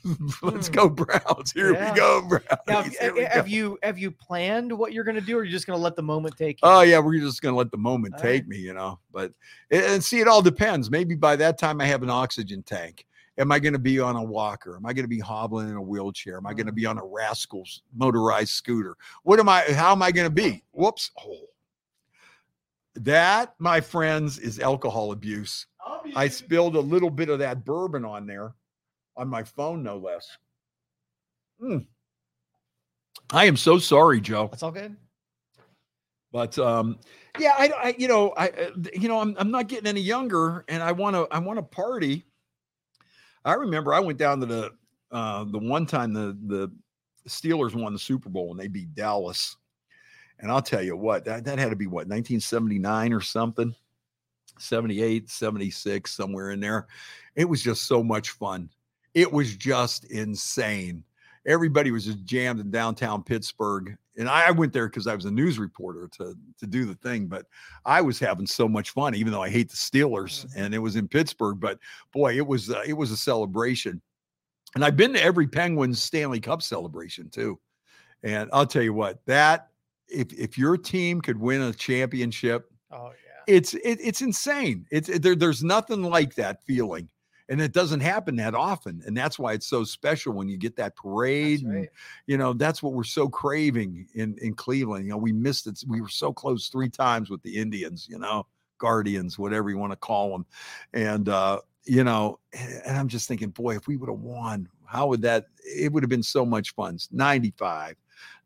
let's 0.41 0.67
Hmm. 0.67 0.73
go 0.73 0.89
Browns. 0.89 1.51
Here 1.51 1.73
Yeah. 1.73 1.91
we 1.91 1.97
go, 1.97 2.21
Browns. 2.27 2.43
Now, 2.67 2.83
have, 2.99 3.13
we 3.13 3.21
have 3.23 3.45
go. 3.45 3.51
you 3.51 3.77
have 3.83 3.97
you 3.99 4.11
planned 4.11 4.71
what 4.75 4.93
you're 4.93 5.03
going 5.03 5.15
to 5.15 5.21
do, 5.21 5.37
or 5.37 5.41
are 5.41 5.43
you 5.43 5.51
just 5.51 5.67
going 5.67 5.77
to 5.77 5.83
let 5.83 5.95
the 5.95 6.03
moment 6.03 6.35
take 6.37 6.57
you? 6.61 6.67
Oh 6.67 6.81
yeah, 6.81 6.99
we're 6.99 7.19
just 7.19 7.41
gonna 7.41 7.55
let 7.57 7.71
the 7.71 7.77
moment 7.77 8.15
All 8.15 8.19
take 8.21 8.43
right. 8.43 8.47
me, 8.49 8.57
you 8.57 8.73
know. 8.73 8.99
But 9.11 9.33
and- 9.69 9.83
and 9.83 10.03
see, 10.03 10.19
it 10.19 10.27
all 10.27 10.41
depends. 10.41 10.89
Maybe 10.89 11.15
by 11.15 11.35
that 11.37 11.57
time 11.57 11.81
I 11.81 11.85
have 11.85 12.03
an 12.03 12.09
oxygen 12.09 12.63
tank. 12.63 13.05
Am 13.37 13.51
I 13.51 13.59
going 13.59 13.73
to 13.73 13.79
be 13.79 13.97
on 13.99 14.17
a 14.17 14.23
walker? 14.23 14.75
Am 14.75 14.85
I 14.85 14.91
going 14.93 15.05
to 15.05 15.09
be 15.09 15.19
hobbling 15.19 15.69
in 15.69 15.75
a 15.75 15.81
wheelchair? 15.81 16.35
Am 16.37 16.45
I 16.45 16.53
going 16.53 16.65
to 16.65 16.73
be 16.73 16.85
on 16.85 16.97
a 16.97 17.05
rascal's 17.05 17.81
motorized 17.95 18.51
scooter? 18.51 18.97
What 19.23 19.39
am 19.39 19.47
I? 19.47 19.61
How 19.71 19.93
am 19.93 20.01
I 20.01 20.11
going 20.11 20.27
to 20.27 20.33
be? 20.33 20.63
Whoops! 20.71 21.11
Oh. 21.17 21.37
That, 22.95 23.55
my 23.57 23.79
friends, 23.79 24.37
is 24.37 24.59
alcohol 24.59 25.11
abuse. 25.13 25.65
I 26.15 26.27
spilled 26.27 26.75
a 26.75 26.79
little 26.81 27.09
bit 27.09 27.29
of 27.29 27.39
that 27.39 27.63
bourbon 27.63 28.03
on 28.03 28.27
there, 28.27 28.53
on 29.17 29.27
my 29.27 29.43
phone, 29.43 29.83
no 29.83 29.97
less. 29.97 30.27
Mm. 31.61 31.85
I 33.31 33.45
am 33.45 33.57
so 33.57 33.77
sorry, 33.77 34.19
Joe. 34.19 34.47
That's 34.51 34.63
all 34.63 34.71
good. 34.71 34.95
But 36.31 36.57
um, 36.57 36.97
yeah, 37.39 37.53
I, 37.57 37.71
I 37.83 37.95
you 37.97 38.07
know, 38.07 38.29
I, 38.37 38.49
uh, 38.49 38.71
you 38.93 39.07
know, 39.07 39.19
I'm, 39.19 39.35
I'm 39.37 39.51
not 39.51 39.67
getting 39.67 39.87
any 39.87 40.01
younger, 40.01 40.63
and 40.67 40.81
I 40.81 40.91
want 40.91 41.15
to, 41.15 41.27
I 41.31 41.39
want 41.39 41.57
to 41.57 41.63
party. 41.63 42.25
I 43.43 43.53
remember 43.53 43.93
I 43.93 43.99
went 43.99 44.17
down 44.17 44.39
to 44.39 44.45
the, 44.45 44.71
uh, 45.11 45.43
the 45.45 45.57
one 45.57 45.85
time 45.85 46.13
the 46.13 46.37
the 46.47 46.71
Steelers 47.27 47.75
won 47.75 47.93
the 47.93 47.99
Super 47.99 48.29
Bowl 48.29 48.51
and 48.51 48.59
they 48.59 48.67
beat 48.67 48.95
Dallas, 48.95 49.57
and 50.39 50.49
I'll 50.49 50.61
tell 50.61 50.81
you 50.81 50.95
what, 50.95 51.25
that 51.25 51.43
that 51.45 51.59
had 51.59 51.69
to 51.69 51.75
be 51.75 51.87
what 51.87 52.07
1979 52.07 53.13
or 53.13 53.21
something, 53.21 53.75
78, 54.57 55.29
76, 55.29 56.11
somewhere 56.11 56.51
in 56.51 56.61
there. 56.61 56.87
It 57.35 57.45
was 57.45 57.61
just 57.61 57.83
so 57.87 58.01
much 58.03 58.31
fun. 58.31 58.69
It 59.13 59.31
was 59.31 59.55
just 59.55 60.05
insane 60.05 61.03
everybody 61.45 61.91
was 61.91 62.05
just 62.05 62.23
jammed 62.23 62.59
in 62.59 62.71
downtown 62.71 63.23
Pittsburgh. 63.23 63.97
And 64.17 64.27
I, 64.27 64.47
I 64.47 64.51
went 64.51 64.73
there 64.73 64.87
because 64.87 65.07
I 65.07 65.15
was 65.15 65.25
a 65.25 65.31
news 65.31 65.57
reporter 65.57 66.09
to 66.17 66.35
to 66.59 66.67
do 66.67 66.85
the 66.85 66.95
thing, 66.95 67.27
but 67.27 67.45
I 67.85 68.01
was 68.01 68.19
having 68.19 68.45
so 68.45 68.67
much 68.67 68.91
fun, 68.91 69.15
even 69.15 69.31
though 69.31 69.41
I 69.41 69.49
hate 69.49 69.69
the 69.69 69.77
Steelers, 69.77 70.45
and 70.55 70.75
it 70.75 70.79
was 70.79 70.95
in 70.95 71.07
Pittsburgh. 71.07 71.59
But 71.59 71.79
boy, 72.11 72.35
it 72.35 72.45
was 72.45 72.69
uh, 72.69 72.83
it 72.85 72.93
was 72.93 73.11
a 73.11 73.17
celebration. 73.17 74.01
And 74.75 74.85
I've 74.85 74.97
been 74.97 75.13
to 75.13 75.21
every 75.21 75.47
Penguins 75.47 76.01
Stanley 76.01 76.39
Cup 76.39 76.61
celebration 76.61 77.29
too. 77.29 77.59
And 78.23 78.49
I'll 78.53 78.67
tell 78.67 78.83
you 78.83 78.93
what, 78.93 79.25
that 79.25 79.69
if 80.07 80.31
if 80.33 80.57
your 80.57 80.77
team 80.77 81.21
could 81.21 81.37
win 81.37 81.61
a 81.61 81.73
championship, 81.73 82.69
Oh 82.91 83.11
yeah. 83.11 83.55
it's 83.55 83.73
it, 83.75 83.99
it's 84.01 84.21
insane. 84.21 84.85
It's 84.91 85.07
it, 85.07 85.21
there, 85.21 85.35
there's 85.35 85.63
nothing 85.63 86.03
like 86.03 86.35
that 86.35 86.63
feeling, 86.65 87.07
and 87.51 87.61
it 87.61 87.73
doesn't 87.73 87.99
happen 87.99 88.35
that 88.37 88.55
often, 88.55 89.03
and 89.05 89.15
that's 89.15 89.37
why 89.37 89.53
it's 89.53 89.67
so 89.67 89.83
special 89.83 90.33
when 90.33 90.47
you 90.49 90.57
get 90.57 90.75
that 90.77 90.95
parade. 90.95 91.59
That's 91.59 91.75
and, 91.75 91.89
you 92.25 92.37
know, 92.37 92.53
that's 92.53 92.81
what 92.81 92.93
we're 92.93 93.03
so 93.03 93.27
craving 93.29 94.07
in 94.15 94.37
in 94.41 94.55
Cleveland. 94.55 95.05
You 95.05 95.11
know, 95.11 95.17
we 95.17 95.31
missed 95.31 95.67
it. 95.67 95.83
We 95.87 96.01
were 96.01 96.09
so 96.09 96.33
close 96.33 96.69
three 96.69 96.89
times 96.89 97.29
with 97.29 97.43
the 97.43 97.57
Indians. 97.57 98.07
You 98.09 98.17
know, 98.17 98.47
guardians, 98.81 99.39
whatever 99.39 99.69
you 99.69 99.77
want 99.77 99.93
to 99.93 99.97
call 99.97 100.31
them. 100.31 100.45
And, 100.93 101.29
uh, 101.29 101.61
you 101.85 102.03
know, 102.03 102.39
and 102.53 102.97
I'm 102.97 103.07
just 103.07 103.27
thinking, 103.27 103.49
boy, 103.49 103.75
if 103.75 103.87
we 103.87 103.95
would 103.95 104.09
have 104.09 104.19
won, 104.19 104.67
how 104.85 105.07
would 105.07 105.21
that, 105.21 105.45
it 105.63 105.93
would 105.93 106.03
have 106.03 106.09
been 106.09 106.23
so 106.23 106.45
much 106.45 106.73
fun. 106.73 106.97
95, 107.11 107.95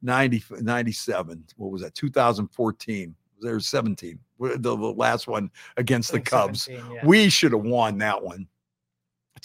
90, 0.04 0.44
97, 0.62 1.44
what 1.56 1.72
was 1.72 1.82
that, 1.82 1.96
2014, 1.96 3.16
there 3.42 3.56
was 3.56 3.68
17, 3.68 4.20
the, 4.40 4.58
the 4.58 4.76
last 4.76 5.28
one 5.28 5.50
against 5.78 6.12
the 6.12 6.20
Cubs. 6.20 6.68
yeah. 6.70 6.82
We 7.04 7.30
should 7.30 7.54
have 7.54 7.64
won 7.64 7.98
that 8.00 8.22
one. 8.22 8.48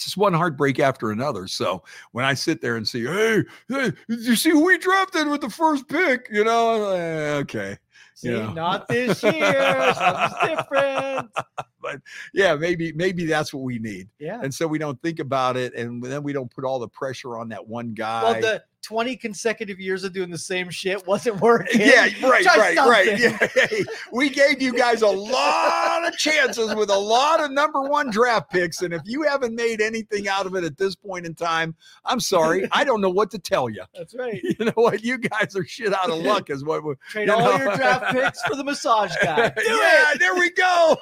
It's 0.01 0.07
just 0.07 0.17
one 0.17 0.33
heartbreak 0.33 0.79
after 0.79 1.11
another. 1.11 1.45
So 1.45 1.83
when 2.11 2.25
I 2.25 2.33
sit 2.33 2.59
there 2.59 2.75
and 2.75 2.87
see, 2.87 3.05
hey, 3.05 3.43
hey, 3.67 3.91
you 4.07 4.35
see 4.35 4.49
who 4.49 4.65
we 4.65 4.79
drafted 4.79 5.27
with 5.27 5.41
the 5.41 5.49
first 5.49 5.87
pick? 5.87 6.27
You 6.31 6.43
know, 6.43 6.89
eh, 6.89 7.35
okay. 7.35 7.77
See, 8.15 8.31
not 8.31 8.87
this 8.87 9.21
year. 9.21 9.93
Something's 9.93 10.55
different. 10.57 11.29
But 11.83 11.99
yeah, 12.31 12.53
maybe, 12.53 12.93
maybe 12.93 13.25
that's 13.25 13.51
what 13.55 13.63
we 13.63 13.79
need. 13.79 14.07
Yeah. 14.19 14.39
And 14.43 14.53
so 14.53 14.67
we 14.67 14.77
don't 14.77 15.01
think 15.01 15.17
about 15.17 15.57
it, 15.57 15.73
and 15.73 16.01
then 16.03 16.21
we 16.21 16.31
don't 16.31 16.51
put 16.51 16.63
all 16.63 16.77
the 16.77 16.87
pressure 16.87 17.39
on 17.39 17.49
that 17.49 17.67
one 17.67 17.95
guy. 17.95 18.21
Well, 18.21 18.39
the 18.39 18.63
20 18.81 19.15
consecutive 19.15 19.79
years 19.79 20.03
of 20.03 20.13
doing 20.13 20.29
the 20.29 20.37
same 20.37 20.69
shit 20.69 21.05
wasn't 21.07 21.39
working. 21.39 21.79
yeah, 21.81 22.09
right, 22.23 22.43
Try 22.43 22.57
right, 22.57 22.77
right. 22.77 23.19
Yeah, 23.19 23.37
hey, 23.55 23.83
we 24.11 24.29
gave 24.29 24.61
you 24.61 24.73
guys 24.73 25.01
a 25.01 25.07
lot 25.07 26.07
of 26.07 26.17
chances 26.17 26.73
with 26.75 26.89
a 26.89 26.97
lot 26.97 27.43
of 27.43 27.51
number 27.51 27.81
one 27.81 28.09
draft 28.09 28.51
picks, 28.51 28.81
and 28.81 28.93
if 28.93 29.01
you 29.05 29.23
haven't 29.23 29.55
made 29.55 29.81
anything 29.81 30.27
out 30.27 30.45
of 30.45 30.55
it 30.55 30.63
at 30.63 30.77
this 30.77 30.95
point 30.95 31.25
in 31.25 31.35
time, 31.35 31.75
I'm 32.05 32.19
sorry, 32.19 32.67
I 32.71 32.83
don't 32.83 33.01
know 33.01 33.09
what 33.09 33.31
to 33.31 33.39
tell 33.39 33.69
you. 33.69 33.83
That's 33.95 34.15
right. 34.15 34.41
You 34.59 34.65
know 34.65 34.73
what? 34.75 35.03
You 35.03 35.17
guys 35.17 35.55
are 35.55 35.65
shit 35.65 35.93
out 35.93 36.09
of 36.09 36.19
luck, 36.19 36.49
is 36.49 36.63
what 36.63 36.83
we're. 36.83 36.95
Trade 37.09 37.27
you 37.27 37.33
all 37.33 37.39
know? 37.39 37.57
your 37.57 37.75
draft 37.75 38.13
picks 38.13 38.41
for 38.43 38.55
the 38.55 38.63
massage 38.63 39.15
guy. 39.21 39.49
Do 39.49 39.63
yeah, 39.65 40.11
it. 40.13 40.19
there 40.19 40.35
we 40.35 40.51
go. 40.51 40.97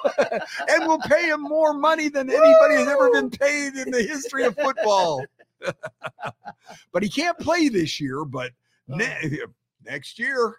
and 0.68 0.86
we'll 0.86 1.00
pay 1.00 1.28
him 1.28 1.42
more 1.42 1.74
money 1.74 2.08
than 2.08 2.30
anybody 2.30 2.74
has 2.76 2.88
ever 2.88 3.10
been 3.10 3.30
paid 3.30 3.74
in 3.74 3.90
the 3.90 4.02
history 4.02 4.44
of 4.44 4.54
football. 4.56 5.24
but 6.92 7.02
he 7.02 7.08
can't 7.08 7.38
play 7.38 7.68
this 7.68 8.00
year, 8.00 8.24
but 8.24 8.52
oh. 8.90 8.96
ne- 8.96 9.38
next 9.84 10.18
year. 10.18 10.56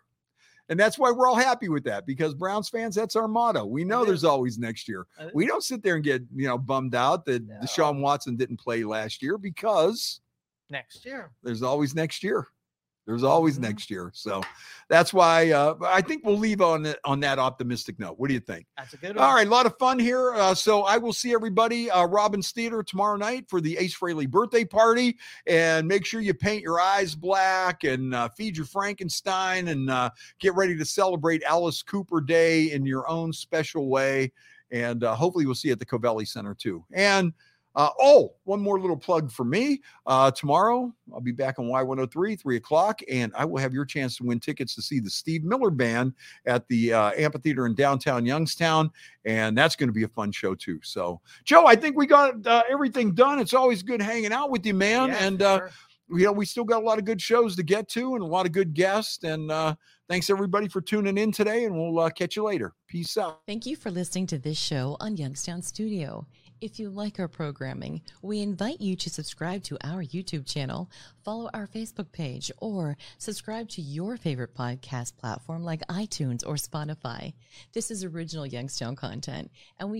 And 0.69 0.79
that's 0.79 0.97
why 0.97 1.11
we're 1.11 1.27
all 1.27 1.35
happy 1.35 1.67
with 1.67 1.83
that 1.83 2.05
because 2.05 2.33
Browns 2.33 2.69
fans, 2.69 2.95
that's 2.95 3.17
our 3.17 3.27
motto. 3.27 3.65
We 3.65 3.83
know 3.83 4.05
there's 4.05 4.23
always 4.23 4.57
next 4.57 4.87
year. 4.87 5.05
We 5.33 5.45
don't 5.45 5.63
sit 5.63 5.83
there 5.83 5.95
and 5.95 6.03
get, 6.03 6.21
you 6.33 6.47
know, 6.47 6.57
bummed 6.57 6.95
out 6.95 7.25
that 7.25 7.45
No. 7.45 7.55
Deshaun 7.55 7.99
Watson 7.99 8.37
didn't 8.37 8.57
play 8.57 8.85
last 8.85 9.21
year 9.21 9.37
because 9.37 10.21
Next 10.69 11.05
year. 11.05 11.31
there's 11.43 11.61
always 11.61 11.93
next 11.93 12.23
year. 12.23 12.47
There's 13.07 13.23
always 13.23 13.57
Mhm. 13.57 13.61
next 13.61 13.89
year. 13.89 14.11
So 14.13 14.41
that's 14.87 15.13
why 15.13 15.51
uh, 15.51 15.75
I 15.83 16.01
think 16.01 16.23
we'll 16.23 16.37
leave 16.37 16.61
on 16.61 16.85
it, 16.85 16.99
on 17.03 17.19
that 17.21 17.39
optimistic 17.39 17.99
note. 17.99 18.19
What 18.19 18.27
do 18.27 18.33
you 18.33 18.39
think? 18.39 18.67
That's 18.77 18.93
a 18.93 18.97
good 18.97 19.15
one. 19.15 19.25
All 19.25 19.33
right, 19.33 19.47
a 19.47 19.49
lot 19.49 19.65
of 19.65 19.75
fun 19.79 19.97
here. 19.97 20.33
Uh, 20.33 20.53
so 20.53 20.83
I 20.83 20.97
will 20.97 21.13
see 21.13 21.33
everybody, 21.33 21.89
uh, 21.89 22.05
Robins 22.05 22.51
Theater 22.51 22.83
tomorrow 22.83 23.17
night 23.17 23.49
for 23.49 23.59
the 23.59 23.77
Ace 23.77 23.97
Frehley 23.97 24.29
birthday 24.29 24.63
party. 24.65 25.17
And 25.47 25.87
make 25.87 26.05
sure 26.05 26.21
you 26.21 26.33
paint 26.33 26.61
your 26.61 26.79
eyes 26.79 27.15
black 27.15 27.83
and 27.83 28.13
uh, 28.13 28.29
feed 28.29 28.55
your 28.55 28.67
Frankenstein 28.67 29.69
and 29.69 29.89
uh, 29.89 30.11
get 30.39 30.53
ready 30.55 30.77
to 30.77 30.85
celebrate 30.85 31.43
Alice 31.43 31.81
Cooper 31.81 32.21
Day 32.21 32.71
in 32.71 32.85
your 32.85 33.09
own 33.09 33.33
special 33.33 33.89
way. 33.89 34.31
And 34.71 35.03
uh, 35.03 35.15
hopefully 35.15 35.45
we'll 35.45 35.55
see 35.55 35.67
you 35.67 35.73
at 35.73 35.79
the 35.79 35.85
Covelli 35.85 36.27
Center 36.27 36.53
too. 36.53 36.85
And 36.93 37.33
uh, 37.76 37.89
oh, 37.99 38.34
one 38.43 38.60
more 38.60 38.80
little 38.80 38.98
plug 38.98 39.31
for 39.31 39.45
me. 39.45 39.81
Uh, 40.06 40.30
tomorrow, 40.31 40.93
I'll 41.14 41.22
be 41.22 41.31
back 41.31 41.57
on 41.57 41.65
Y103, 41.65 42.39
3 42.39 42.56
o'clock, 42.57 42.99
and 43.10 43.31
I 43.35 43.45
will 43.45 43.60
have 43.60 43.73
your 43.73 43.85
chance 43.85 44.18
to 44.18 44.23
win 44.23 44.39
tickets 44.39 44.76
to 44.76 44.81
see 44.81 44.99
the 44.99 45.10
Steve 45.10 45.43
Miller 45.43 45.69
Band 45.69 46.14
at 46.45 46.68
the 46.68 46.93
uh, 46.93 47.11
amphitheater 47.18 47.65
in 47.65 47.76
downtown 47.76 48.26
Youngstown. 48.26 48.91
And 49.26 49.57
that's 49.57 49.76
going 49.76 49.89
to 49.89 49.93
be 49.93 50.03
a 50.03 50.10
fun 50.10 50.31
show, 50.31 50.53
too. 50.53 50.80
So, 50.84 51.22
Joe, 51.45 51.65
I 51.65 51.76
think 51.76 51.95
we 51.95 52.07
got 52.07 52.45
uh, 52.45 52.64
everything 52.69 53.14
done. 53.14 53.39
It's 53.39 53.53
always 53.53 53.84
good 53.84 54.02
hanging 54.02 54.34
out 54.34 54.52
with 54.52 54.65
you, 54.65 54.73
man. 54.73 55.10
Yeah, 55.10 55.23
and, 55.26 55.39
for 55.39 55.45
uh, 55.45 55.57
sure. 55.57 56.19
you 56.19 56.26
know, 56.26 56.31
we 56.34 56.45
still 56.45 56.65
got 56.65 56.81
a 56.81 56.85
lot 56.85 56.98
of 56.98 57.06
good 57.06 57.22
shows 57.22 57.56
to 57.56 57.64
get 57.64 57.88
to 57.89 58.15
and 58.15 58.23
a 58.23 58.27
lot 58.27 58.45
of 58.45 58.52
good 58.52 58.73
guests. 58.73 59.23
And 59.23 59.49
uh, 59.49 59.76
thanks, 60.10 60.30
everybody, 60.30 60.68
for 60.68 60.81
tuning 60.81 61.18
in 61.18 61.31
today. 61.31 61.64
And 61.65 61.76
we'll 61.76 61.99
uh, 61.99 62.10
catch 62.10 62.35
you 62.35 62.43
later. 62.43 62.73
Peace 62.88 63.15
out. 63.18 63.41
Thank 63.48 63.65
you 63.65 63.77
for 63.77 63.91
listening 63.91 64.27
to 64.27 64.38
this 64.38 64.57
show 64.57 64.98
on 64.99 65.15
Youngstown 65.15 65.61
Studio. 65.61 66.27
If 66.61 66.77
you 66.77 66.91
like 66.91 67.19
our 67.19 67.27
programming, 67.27 68.03
we 68.21 68.39
invite 68.39 68.81
you 68.81 68.95
to 68.97 69.09
subscribe 69.09 69.63
to 69.63 69.79
our 69.83 70.03
YouTube 70.03 70.45
channel, 70.45 70.91
follow 71.25 71.49
our 71.55 71.65
Facebook 71.65 72.11
page, 72.11 72.51
or 72.59 72.97
subscribe 73.17 73.67
to 73.69 73.81
your 73.81 74.15
favorite 74.15 74.53
podcast 74.53 75.17
platform 75.17 75.63
like 75.63 75.81
iTunes 75.88 76.45
or 76.45 76.57
Spotify. 76.57 77.33
This 77.73 77.89
is 77.89 78.03
original 78.03 78.45
Youngstown 78.45 78.95
content, 78.95 79.49
and 79.79 79.89
we 79.89 79.89